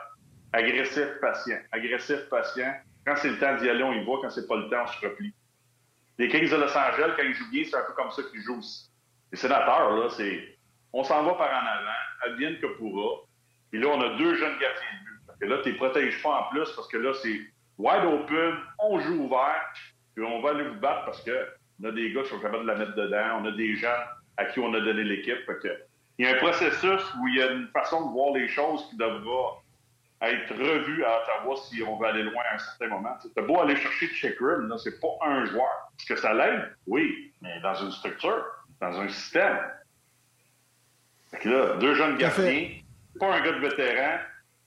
Agressif, 0.53 1.09
patient. 1.21 1.59
Agressif, 1.73 2.29
patient. 2.29 2.75
Quand 3.07 3.17
c'est 3.17 3.31
le 3.31 3.39
temps 3.39 3.57
d'y 3.57 3.69
aller, 3.69 3.83
on 3.83 3.93
y 3.93 4.05
va. 4.05 4.13
Quand 4.23 4.31
c'est 4.31 4.47
pas 4.47 4.57
le 4.57 4.69
temps, 4.69 4.85
on 4.85 4.87
se 4.87 5.07
replie. 5.07 5.33
Les 6.19 6.29
Kings 6.29 6.51
de 6.51 6.57
Los 6.57 6.77
Angeles, 6.77 7.15
quand 7.17 7.23
ils 7.23 7.35
jouent 7.35 7.51
bien, 7.51 7.65
c'est 7.65 7.77
un 7.77 7.83
peu 7.83 7.95
comme 7.95 8.11
ça 8.11 8.23
qu'ils 8.31 8.43
jouent 8.43 8.59
aussi. 8.59 8.90
Les 9.33 9.39
sénateurs, 9.39 9.97
là, 9.97 10.09
c'est 10.11 10.59
on 10.93 11.05
s'en 11.05 11.23
va 11.23 11.35
par 11.35 11.51
en 11.51 11.67
avant, 11.67 12.33
advienne 12.33 12.59
que 12.59 12.67
pourra. 12.67 13.21
Et 13.73 13.79
là, 13.79 13.89
on 13.89 14.01
a 14.01 14.17
deux 14.17 14.35
jeunes 14.35 14.59
gardiens 14.59 14.99
de 15.01 15.05
but 15.05 15.11
et 15.43 15.47
là, 15.47 15.59
tu 15.63 15.71
ne 15.71 15.77
protèges 15.77 16.23
pas 16.23 16.31
en 16.31 16.43
plus 16.51 16.71
parce 16.73 16.89
que 16.89 16.99
là, 16.99 17.13
c'est 17.23 17.41
wide 17.79 18.05
open, 18.05 18.57
on 18.79 19.01
joue 19.01 19.25
ouvert, 19.25 19.73
puis 20.15 20.25
on 20.25 20.41
va 20.43 20.51
aller 20.51 20.65
vous 20.65 20.81
battre 20.81 21.07
parce 21.07 21.23
qu'on 21.23 21.89
a 21.89 21.93
des 21.93 22.13
gars 22.13 22.23
qui 22.23 22.29
sont 22.29 22.41
capables 22.41 22.65
de 22.65 22.69
la 22.69 22.77
mettre 22.77 22.95
dedans, 22.95 23.41
on 23.41 23.47
a 23.47 23.53
des 23.53 23.75
gens 23.77 23.97
à 24.37 24.45
qui 24.47 24.61
on 24.61 24.73
a 24.75 24.81
donné 24.81 25.05
l'équipe. 25.05 25.39
Il 26.19 26.27
y 26.27 26.29
a 26.29 26.37
un 26.37 26.39
processus 26.39 27.03
où 27.19 27.29
il 27.29 27.37
y 27.37 27.43
a 27.43 27.53
une 27.53 27.69
façon 27.69 28.09
de 28.09 28.13
voir 28.13 28.35
les 28.35 28.49
choses 28.49 28.87
qui 28.91 28.97
devra 28.97 29.63
être 30.23 30.53
revue 30.53 31.03
à 31.05 31.23
Ottawa 31.23 31.57
si 31.57 31.83
on 31.83 31.97
veut 31.97 32.07
aller 32.07 32.23
loin 32.23 32.43
à 32.51 32.57
un 32.57 32.59
certain 32.59 32.89
moment. 32.89 33.17
C'est 33.23 33.47
beau 33.47 33.59
aller 33.59 33.77
chercher 33.77 34.09
Checkroom, 34.09 34.69
là, 34.69 34.77
c'est 34.77 35.01
pas 35.01 35.17
un 35.23 35.47
joueur. 35.47 35.91
Est-ce 35.99 36.07
que 36.07 36.17
ça 36.17 36.35
l'aide? 36.35 36.77
Oui, 36.87 37.33
mais 37.41 37.59
dans 37.61 37.75
une 37.75 37.91
structure, 37.91 38.45
dans 38.81 39.01
un 39.01 39.09
système. 39.09 39.59
Fait 41.31 41.49
là, 41.49 41.77
deux 41.77 41.95
jeunes 41.95 42.17
gardiens, 42.17 42.69
pas 43.19 43.35
un 43.35 43.41
gars 43.41 43.53
de 43.53 43.61
vétéran, 43.61 44.19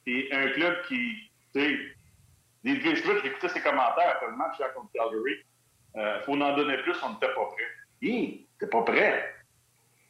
et 0.05 0.29
un 0.31 0.49
club 0.49 0.75
qui, 0.87 1.31
tu 1.53 1.61
sais, 1.61 2.95
j'écoutais 2.95 3.49
ses 3.49 3.61
commentaires 3.61 4.11
après 4.15 4.27
le 4.27 4.35
match 4.35 4.57
contre 4.75 4.91
Calgary. 4.93 5.43
euh, 5.97 6.21
faut 6.21 6.33
en 6.33 6.55
donner 6.55 6.77
plus, 6.79 6.95
on 7.03 7.09
n'était 7.11 7.33
pas 7.33 7.45
prêt. 7.45 7.67
Hi, 8.01 8.47
t'es 8.59 8.67
pas 8.67 8.83
prêt. 8.83 9.33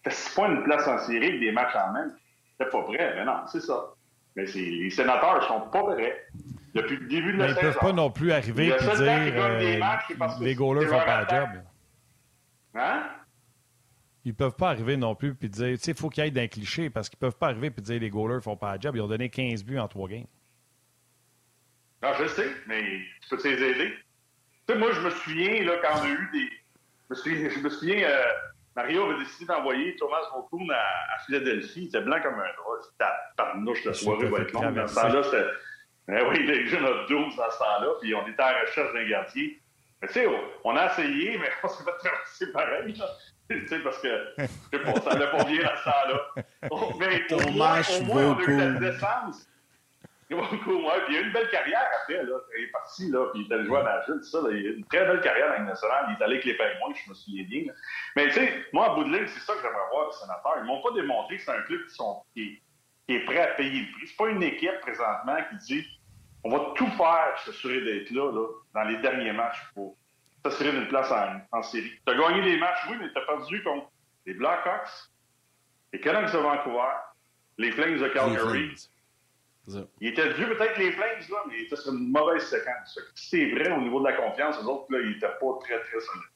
T'as 0.04 0.12
six 0.12 0.34
points 0.34 0.50
une 0.50 0.64
place 0.64 0.88
en 0.88 1.00
série 1.00 1.28
avec 1.28 1.40
des 1.40 1.52
matchs 1.52 1.76
en 1.76 1.92
main. 1.92 2.12
T'es 2.58 2.66
pas 2.66 2.84
prêt. 2.84 3.14
Mais 3.16 3.26
non, 3.26 3.46
c'est 3.48 3.62
ça. 3.62 3.94
Mais 4.36 4.46
les 4.46 4.90
sénateurs 4.90 5.44
sont 5.48 5.62
pas 5.70 5.84
prêts. 5.84 6.28
Depuis 6.74 6.98
le 6.98 7.08
début 7.08 7.34
de 7.34 7.38
la 7.38 7.50
saison. 7.50 7.60
Ils 7.62 7.66
ne 7.66 7.72
peuvent 7.72 7.82
pas 7.82 7.94
non 7.94 8.10
plus 8.10 8.32
arriver 8.32 8.66
et 8.66 8.76
dire 8.76 9.02
euh, 9.02 10.00
les 10.42 10.56
goalers 10.56 10.88
font 10.88 10.98
pas 10.98 11.24
la 11.24 11.28
job. 11.28 11.50
Hein? 12.76 13.04
Ils 14.26 14.34
peuvent 14.34 14.56
pas 14.56 14.70
arriver 14.70 14.96
non 14.96 15.16
plus 15.16 15.36
et 15.42 15.50
dire, 15.50 15.78
tu 15.78 15.84
sais, 15.84 15.92
il 15.92 15.98
faut 15.98 16.10
qu'il 16.10 16.24
y 16.24 16.28
ait 16.28 16.32
d'un 16.32 16.48
cliché 16.48 16.90
parce 16.90 17.10
qu'ils 17.10 17.20
peuvent 17.20 17.38
pas 17.38 17.48
arriver 17.48 17.72
et 17.76 17.82
dire 17.82 18.00
les 18.00 18.10
goalers 18.10 18.42
font 18.42 18.56
pas 18.56 18.74
la 18.74 18.80
job. 18.80 18.96
Ils 18.96 19.02
ont 19.02 19.08
donné 19.08 19.30
15 19.30 19.64
buts 19.66 19.80
en 19.80 19.88
trois 19.88 20.08
games. 20.08 20.26
Non, 22.02 22.10
je 22.20 22.28
sais, 22.28 22.50
mais 22.68 23.02
tu 23.22 23.36
peux 23.36 23.50
les 23.50 23.64
aider? 23.64 23.94
Tu 24.68 24.74
sais, 24.74 24.80
moi, 24.80 24.92
je 24.92 25.02
me 25.02 25.10
souviens, 25.10 25.64
là, 25.64 25.74
quand 25.82 26.00
on 26.00 26.04
a 26.04 26.10
eu 26.10 26.30
des. 26.34 26.50
Je 26.50 27.10
me 27.10 27.16
souviens, 27.16 27.50
je 27.50 27.60
me 27.60 27.70
souviens 27.70 28.04
euh, 28.04 28.26
Mario 28.76 29.06
avait 29.06 29.20
décidé 29.20 29.46
d'envoyer 29.46 29.96
Thomas 29.98 30.22
Roccoon 30.32 30.68
à, 30.70 30.76
à, 31.16 31.20
Philadelphie. 31.26 31.84
Il 31.84 31.88
était 31.88 32.02
blanc 32.02 32.20
comme 32.22 32.36
un 32.36 32.38
drap. 32.38 32.82
C'était 32.82 33.12
parnouche 33.38 33.84
de 33.84 33.94
soirée 33.94 34.28
va 34.28 34.40
être 34.40 34.52
longue. 34.52 34.74
Dans 34.74 34.88
ce 34.88 34.96
temps-là, 34.96 35.24
c'était. 35.24 35.46
Ben 36.08 36.28
oui, 36.30 36.46
les 36.46 36.68
jeunes 36.68 36.86
ont 36.86 37.06
12 37.08 37.36
dans 37.38 37.52
ce 37.52 37.58
temps-là, 37.60 37.88
puis 38.02 38.14
on 38.14 38.28
était 38.28 38.42
à 38.42 38.52
la 38.52 38.62
recherche 38.62 38.94
d'un 38.94 39.08
gardien. 39.08 39.50
Mais 40.02 40.08
tu 40.10 40.14
sais, 40.16 40.28
on 40.66 40.76
a 40.76 40.92
essayé, 40.92 41.38
mais 41.38 41.50
on 41.64 41.68
s'est 41.70 41.84
fait 41.84 41.98
traverser 41.98 42.52
pareil. 42.52 43.02
Tu 43.62 43.68
sais, 43.68 43.80
parce 43.80 44.00
que, 44.00 44.08
je 44.38 44.46
sais 44.46 44.84
pas, 44.84 45.00
ça 45.02 45.12
allait 45.12 45.32
pas 45.32 45.44
bien 45.44 45.66
à 45.66 45.78
ce 45.78 45.84
temps-là. 45.86 46.44
Mais 47.00 47.34
au 47.34 47.52
moins, 47.52 47.82
au 47.82 48.04
moins 48.04 48.26
on 48.26 48.40
a 48.40 48.44
eu 48.44 48.58
la 48.58 48.92
décence 48.92 49.48
Beaucoup, 50.36 50.76
ouais. 50.76 51.02
Puis 51.06 51.16
il 51.16 51.18
a 51.18 51.22
eu 51.22 51.26
une 51.26 51.34
belle 51.34 51.50
carrière 51.50 51.88
après. 52.02 52.24
Là. 52.24 52.38
Il 52.58 52.64
est 52.64 52.72
parti, 52.72 53.10
là, 53.10 53.28
puis 53.32 53.42
il 53.42 53.46
était 53.46 53.66
joué 53.66 53.80
à 53.80 53.84
Nashville, 53.84 54.16
tout 54.16 54.24
ça. 54.24 54.42
Là. 54.42 54.50
Il 54.52 54.66
a 54.66 54.70
eu 54.70 54.78
une 54.78 54.86
très 54.86 55.06
belle 55.06 55.22
carrière 55.22 55.58
dans 55.58 55.66
nationale. 55.66 56.06
Il 56.10 56.14
est 56.14 56.24
allé 56.24 56.34
avec 56.36 56.46
les 56.46 56.56
Pingouins, 56.56 56.94
je 57.06 57.10
me 57.10 57.16
souviens 57.16 57.44
bien. 57.44 57.64
Là. 57.68 57.74
Mais 58.16 58.28
tu 58.28 58.34
sais, 58.34 58.66
moi, 58.74 58.92
à 58.92 58.96
bout 58.96 59.04
de 59.04 59.16
ligne, 59.16 59.28
c'est 59.28 59.40
ça 59.40 59.54
que 59.54 59.62
j'aimerais 59.62 59.90
voir, 59.92 60.08
les 60.08 60.14
sénateurs. 60.14 60.56
Ils 60.60 60.66
m'ont 60.66 60.82
pas 60.82 60.92
démontré 60.92 61.38
que 61.38 61.44
c'est 61.44 61.52
un 61.52 61.62
club 61.62 61.86
qui, 61.88 61.96
sont, 61.96 62.24
qui, 62.34 62.62
qui, 63.08 63.16
est 63.16 63.26
prêt 63.26 63.42
à 63.42 63.48
payer 63.48 63.82
le 63.82 63.92
prix. 63.92 64.08
C'est 64.08 64.18
pas 64.18 64.30
une 64.30 64.44
équipe 64.44 64.80
présentement 64.82 65.38
qui 65.50 65.58
dit 65.58 65.88
on 66.46 66.50
va 66.50 66.74
tout 66.76 66.90
faire 66.92 67.34
pour 67.36 67.40
s'assurer 67.46 67.82
d'être 67.82 68.12
là, 68.12 68.32
là, 68.32 68.48
dans 68.74 68.84
les 68.84 68.98
derniers 68.98 69.32
matchs 69.32 69.62
pour 69.74 69.96
s'assurer 70.44 70.72
d'une 70.72 70.88
place 70.88 71.12
en, 71.12 71.40
en 71.58 71.64
série. 71.64 71.92
Tu 72.06 72.14
as 72.14 72.18
gagné 72.18 72.42
des 72.42 72.58
matchs, 72.58 72.86
oui, 72.90 72.98
mais 73.00 73.12
tu 73.12 73.18
as 73.18 73.22
perdu 73.22 73.64
contre 73.64 73.90
les 74.26 74.34
Blackhawks, 74.34 74.90
les 75.92 76.00
Canucks 76.00 76.32
de 76.32 76.38
Vancouver, 76.38 76.92
les 77.58 77.72
Flames 77.72 77.98
de 77.98 78.08
Calgary. 78.10 78.76
Il 80.02 80.10
était 80.10 80.34
dû 80.34 80.46
peut-être 80.46 80.78
les 80.78 80.92
Flames, 80.92 81.22
là, 81.30 81.38
mais 81.48 81.60
il 81.60 81.66
était 81.66 81.76
sur 81.78 81.94
une 81.94 82.12
mauvaise 82.12 82.44
séquence. 82.44 83.00
Si 83.16 83.30
c'est 83.30 83.52
vrai 83.52 83.72
au 83.72 83.82
niveau 83.82 84.00
de 84.02 84.06
la 84.06 84.14
confiance, 84.14 84.60
les 84.60 84.66
autres, 84.66 84.92
là, 84.92 85.00
ils 85.00 85.12
n'étaient 85.12 85.28
pas 85.28 85.58
très, 85.62 85.80
très 85.80 86.00
solides. 86.00 86.30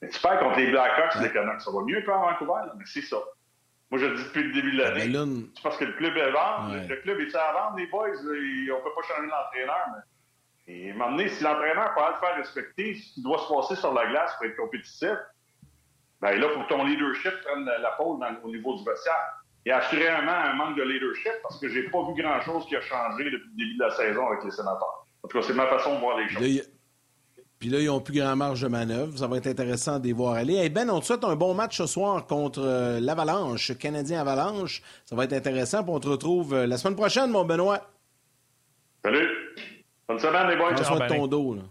Mais 0.00 0.08
tu 0.08 0.20
perds 0.20 0.38
contre 0.38 0.58
les 0.58 0.70
Blackhawks 0.70 1.16
et 1.16 1.24
les 1.24 1.32
Canucks. 1.32 1.60
Ça 1.60 1.72
va 1.72 1.82
mieux 1.82 2.02
qu'en 2.02 2.20
Vancouver, 2.20 2.66
là, 2.66 2.72
mais 2.76 2.84
c'est 2.86 3.02
ça. 3.02 3.16
Moi, 3.90 3.98
je 3.98 4.06
le 4.06 4.16
dis 4.16 4.24
depuis 4.24 4.44
le 4.44 4.52
début 4.52 4.72
de 4.76 4.82
l'année. 4.82 5.48
C'est 5.56 5.62
parce 5.62 5.78
que 5.78 5.86
le 5.86 5.94
club 5.94 6.16
est 6.16 6.30
vendre. 6.30 6.74
Ouais. 6.74 6.86
Le 6.86 6.96
club 6.96 7.20
est 7.20 7.34
à 7.34 7.52
vendre, 7.52 7.76
les 7.78 7.86
boys. 7.86 8.08
Là, 8.08 8.34
et 8.34 8.70
on 8.70 8.82
peut 8.82 8.90
pas 8.94 9.02
changer 9.08 9.26
l'entraîneur. 9.26 9.86
Mais... 9.92 10.02
Et 10.68 10.90
à 10.90 10.94
un 10.94 10.96
moment 10.96 11.10
donné, 11.12 11.28
si 11.30 11.42
l'entraîneur 11.42 11.94
peut 11.94 12.02
le 12.06 12.20
faire 12.20 12.36
respecter 12.36 12.94
ce 12.94 13.14
qui 13.14 13.22
doit 13.22 13.38
se 13.38 13.48
passer 13.48 13.74
sur 13.76 13.92
la 13.94 14.06
glace 14.06 14.32
pour 14.36 14.46
être 14.46 14.56
compétitif, 14.56 15.16
ben 16.20 16.38
là, 16.38 16.46
il 16.50 16.54
faut 16.54 16.62
que 16.62 16.68
ton 16.68 16.84
leadership 16.84 17.32
prenne 17.44 17.64
la 17.64 17.90
pôle 17.92 18.20
dans, 18.20 18.34
au 18.44 18.48
niveau 18.48 18.76
du 18.76 18.84
vestiaire. 18.84 19.42
Il 19.64 19.70
y 19.70 19.72
a 19.72 19.78
assurément 19.78 20.30
un 20.30 20.52
manque 20.54 20.76
de 20.76 20.82
leadership 20.82 21.32
parce 21.42 21.58
que 21.58 21.68
j'ai 21.68 21.84
pas 21.84 22.02
vu 22.02 22.20
grand-chose 22.20 22.66
qui 22.66 22.76
a 22.76 22.80
changé 22.82 23.24
depuis 23.24 23.48
le 23.50 23.56
début 23.56 23.76
de 23.76 23.82
la 23.82 23.90
saison 23.92 24.26
avec 24.26 24.44
les 24.44 24.50
sénateurs. 24.50 25.06
En 25.22 25.28
tout 25.28 25.38
cas, 25.38 25.46
c'est 25.46 25.54
ma 25.54 25.66
façon 25.66 25.94
de 25.94 26.00
voir 26.00 26.18
les 26.18 26.28
choses. 26.28 26.42
Là, 26.42 26.62
puis 27.58 27.70
là, 27.70 27.80
ils 27.80 27.86
n'ont 27.86 28.00
plus 28.00 28.14
grand 28.14 28.36
marge 28.36 28.60
de 28.60 28.68
manœuvre. 28.68 29.18
Ça 29.18 29.26
va 29.26 29.38
être 29.38 29.48
intéressant 29.48 29.98
de 29.98 30.04
les 30.04 30.12
voir 30.12 30.34
aller. 30.34 30.54
Hey 30.54 30.68
ben, 30.68 30.88
on 30.90 31.00
te 31.00 31.06
souhaite 31.06 31.24
un 31.24 31.34
bon 31.34 31.54
match 31.54 31.78
ce 31.78 31.86
soir 31.86 32.26
contre 32.26 32.60
euh, 32.62 33.00
l'Avalanche, 33.00 33.76
Canadien 33.78 34.20
Avalanche. 34.20 34.82
Ça 35.04 35.16
va 35.16 35.24
être 35.24 35.32
intéressant. 35.32 35.82
Puis 35.82 35.92
on 35.92 35.98
te 35.98 36.08
retrouve 36.08 36.54
euh, 36.54 36.66
la 36.66 36.76
semaine 36.76 36.94
prochaine, 36.94 37.30
mon 37.30 37.44
Benoît. 37.44 37.80
Salut. 39.04 39.28
Bonne 40.08 40.18
semaine, 40.18 40.48
les 40.48 40.56
boys. 40.56 40.74
Ton 41.08 41.26
dos. 41.26 41.54
Là. 41.54 41.62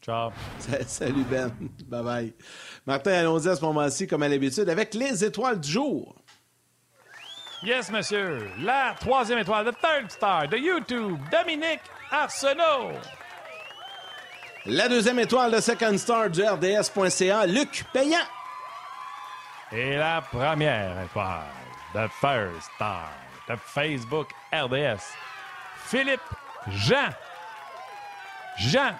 Ciao. 0.00 0.32
Salut, 0.86 1.24
Ben. 1.24 1.52
Bye-bye. 1.88 2.32
Martin, 2.86 3.12
allons-y 3.12 3.48
à 3.48 3.56
ce 3.56 3.64
moment-ci, 3.64 4.06
comme 4.06 4.22
à 4.22 4.28
l'habitude, 4.28 4.68
avec 4.68 4.94
les 4.94 5.22
étoiles 5.24 5.60
du 5.60 5.70
jour. 5.70 6.14
Yes, 7.62 7.90
monsieur. 7.92 8.48
La 8.60 8.94
troisième 8.98 9.38
étoile, 9.38 9.66
the 9.66 9.76
third 9.80 10.10
star 10.10 10.48
de 10.48 10.56
YouTube, 10.56 11.18
Dominique 11.30 11.82
Arsenault. 12.10 12.98
La 14.64 14.88
deuxième 14.88 15.18
étoile, 15.18 15.52
de 15.52 15.60
second 15.60 15.96
star 15.98 16.30
du 16.30 16.42
RDS.ca, 16.42 17.46
Luc 17.46 17.84
Payant. 17.92 18.16
Et 19.70 19.96
la 19.96 20.22
première 20.22 21.02
étoile, 21.04 21.44
the 21.94 22.08
first 22.20 22.70
star 22.74 23.10
de 23.48 23.56
Facebook 23.56 24.28
RDS, 24.52 25.02
Philippe 25.84 26.20
Jean. 26.68 27.10
Jean 28.58 28.92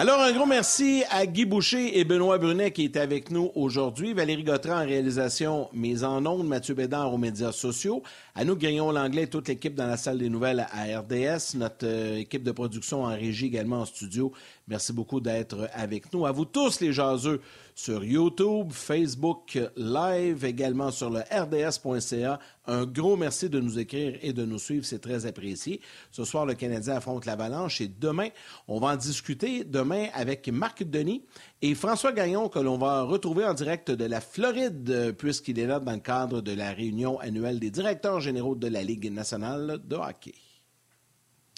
alors, 0.00 0.20
un 0.20 0.30
gros 0.30 0.46
merci 0.46 1.02
à 1.10 1.26
Guy 1.26 1.44
Boucher 1.44 1.98
et 1.98 2.04
Benoît 2.04 2.38
Brunet 2.38 2.70
qui 2.70 2.84
étaient 2.84 3.00
avec 3.00 3.32
nous 3.32 3.50
aujourd'hui. 3.56 4.12
Valérie 4.12 4.44
Gautran 4.44 4.80
en 4.80 4.86
réalisation, 4.86 5.68
mise 5.72 6.04
en 6.04 6.24
ondes, 6.24 6.46
Mathieu 6.46 6.74
Bédard 6.74 7.12
aux 7.12 7.18
médias 7.18 7.50
sociaux. 7.50 8.04
À 8.36 8.44
nous, 8.44 8.54
Grignon 8.54 8.92
Langlais, 8.92 9.26
toute 9.26 9.48
l'équipe 9.48 9.74
dans 9.74 9.88
la 9.88 9.96
salle 9.96 10.18
des 10.18 10.28
nouvelles 10.28 10.64
à 10.70 11.00
RDS, 11.00 11.56
notre 11.56 11.84
euh, 11.84 12.18
équipe 12.18 12.44
de 12.44 12.52
production 12.52 13.02
en 13.02 13.08
régie 13.08 13.46
également 13.46 13.80
en 13.80 13.86
studio. 13.86 14.32
Merci 14.68 14.92
beaucoup 14.92 15.20
d'être 15.20 15.70
avec 15.72 16.12
nous. 16.12 16.26
À 16.26 16.32
vous 16.32 16.44
tous, 16.44 16.80
les 16.80 16.92
jaseux, 16.92 17.40
sur 17.74 18.04
YouTube, 18.04 18.70
Facebook 18.70 19.58
Live, 19.76 20.44
également 20.44 20.90
sur 20.90 21.08
le 21.08 21.20
rds.ca. 21.20 22.38
Un 22.66 22.84
gros 22.84 23.16
merci 23.16 23.48
de 23.48 23.60
nous 23.60 23.78
écrire 23.78 24.18
et 24.20 24.34
de 24.34 24.44
nous 24.44 24.58
suivre, 24.58 24.84
c'est 24.84 24.98
très 24.98 25.24
apprécié. 25.24 25.80
Ce 26.10 26.22
soir, 26.24 26.44
le 26.44 26.52
Canadien 26.52 26.96
affronte 26.96 27.24
l'Avalanche 27.24 27.80
et 27.80 27.88
demain, 27.88 28.28
on 28.66 28.78
va 28.78 28.88
en 28.88 28.96
discuter 28.96 29.64
demain 29.64 30.08
avec 30.12 30.48
Marc 30.48 30.82
Denis 30.82 31.24
et 31.62 31.74
François 31.74 32.12
Gagnon 32.12 32.50
que 32.50 32.58
l'on 32.58 32.76
va 32.76 33.02
retrouver 33.02 33.46
en 33.46 33.54
direct 33.54 33.90
de 33.90 34.04
la 34.04 34.20
Floride 34.20 35.14
puisqu'il 35.16 35.58
est 35.58 35.66
là 35.66 35.80
dans 35.80 35.92
le 35.92 35.98
cadre 35.98 36.42
de 36.42 36.52
la 36.52 36.72
réunion 36.72 37.18
annuelle 37.20 37.58
des 37.58 37.70
directeurs 37.70 38.20
généraux 38.20 38.54
de 38.54 38.68
la 38.68 38.82
Ligue 38.82 39.10
nationale 39.10 39.80
de 39.82 39.96
hockey. 39.96 40.34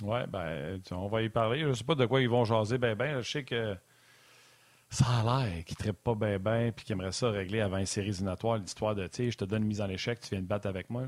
Oui, 0.02 0.18
ben, 0.28 0.80
on 0.92 1.08
va 1.08 1.22
y 1.22 1.28
parler. 1.28 1.60
Je 1.60 1.68
ne 1.68 1.72
sais 1.74 1.84
pas 1.84 1.94
de 1.94 2.06
quoi 2.06 2.20
ils 2.20 2.28
vont 2.28 2.44
jaser 2.44 2.78
ben 2.78 2.94
ben. 2.94 3.20
Je 3.20 3.30
sais 3.30 3.44
que 3.44 3.76
ça 4.88 5.04
a 5.06 5.44
l'air 5.44 5.64
qu'ils 5.64 5.86
ne 5.86 5.92
pas 5.92 6.14
ben 6.14 6.38
ben 6.38 6.72
puis 6.72 6.84
qu'ils 6.84 6.94
aimeraient 6.94 7.12
ça 7.12 7.30
régler 7.30 7.60
avant 7.60 7.78
une 7.78 7.86
série 7.86 8.08
éliminatoire, 8.08 8.58
l'histoire 8.58 8.94
de, 8.94 9.06
tu 9.06 9.30
je 9.30 9.36
te 9.36 9.44
donne 9.44 9.62
une 9.62 9.68
mise 9.68 9.80
en 9.80 9.88
échec, 9.88 10.20
tu 10.20 10.30
viens 10.30 10.42
de 10.42 10.46
battre 10.46 10.68
avec 10.68 10.90
moi. 10.90 11.04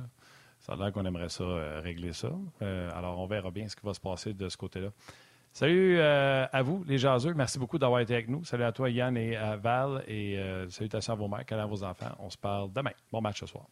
Ça 0.60 0.74
a 0.74 0.76
l'air 0.76 0.92
qu'on 0.92 1.04
aimerait 1.04 1.28
ça 1.28 1.42
euh, 1.42 1.80
régler 1.82 2.12
ça. 2.12 2.30
Euh, 2.62 2.90
alors, 2.94 3.18
on 3.18 3.26
verra 3.26 3.50
bien 3.50 3.66
ce 3.68 3.74
qui 3.74 3.84
va 3.84 3.94
se 3.94 4.00
passer 4.00 4.32
de 4.32 4.48
ce 4.48 4.56
côté-là. 4.56 4.90
Salut 5.52 5.98
euh, 5.98 6.46
à 6.50 6.62
vous, 6.62 6.84
les 6.86 6.98
jaseux. 6.98 7.34
Merci 7.34 7.58
beaucoup 7.58 7.78
d'avoir 7.78 8.00
été 8.00 8.14
avec 8.14 8.28
nous. 8.28 8.44
Salut 8.44 8.62
à 8.62 8.72
toi, 8.72 8.88
Yann 8.88 9.16
et 9.16 9.36
à 9.36 9.56
Val. 9.56 10.04
Et 10.06 10.38
salutations 10.70 11.12
à 11.12 11.16
vos 11.16 11.28
mères, 11.28 11.44
à 11.50 11.66
vos 11.66 11.82
enfants. 11.82 12.12
On 12.20 12.30
se 12.30 12.38
parle 12.38 12.72
demain. 12.72 12.92
Bon 13.10 13.20
match 13.20 13.40
ce 13.40 13.46
soir. 13.46 13.66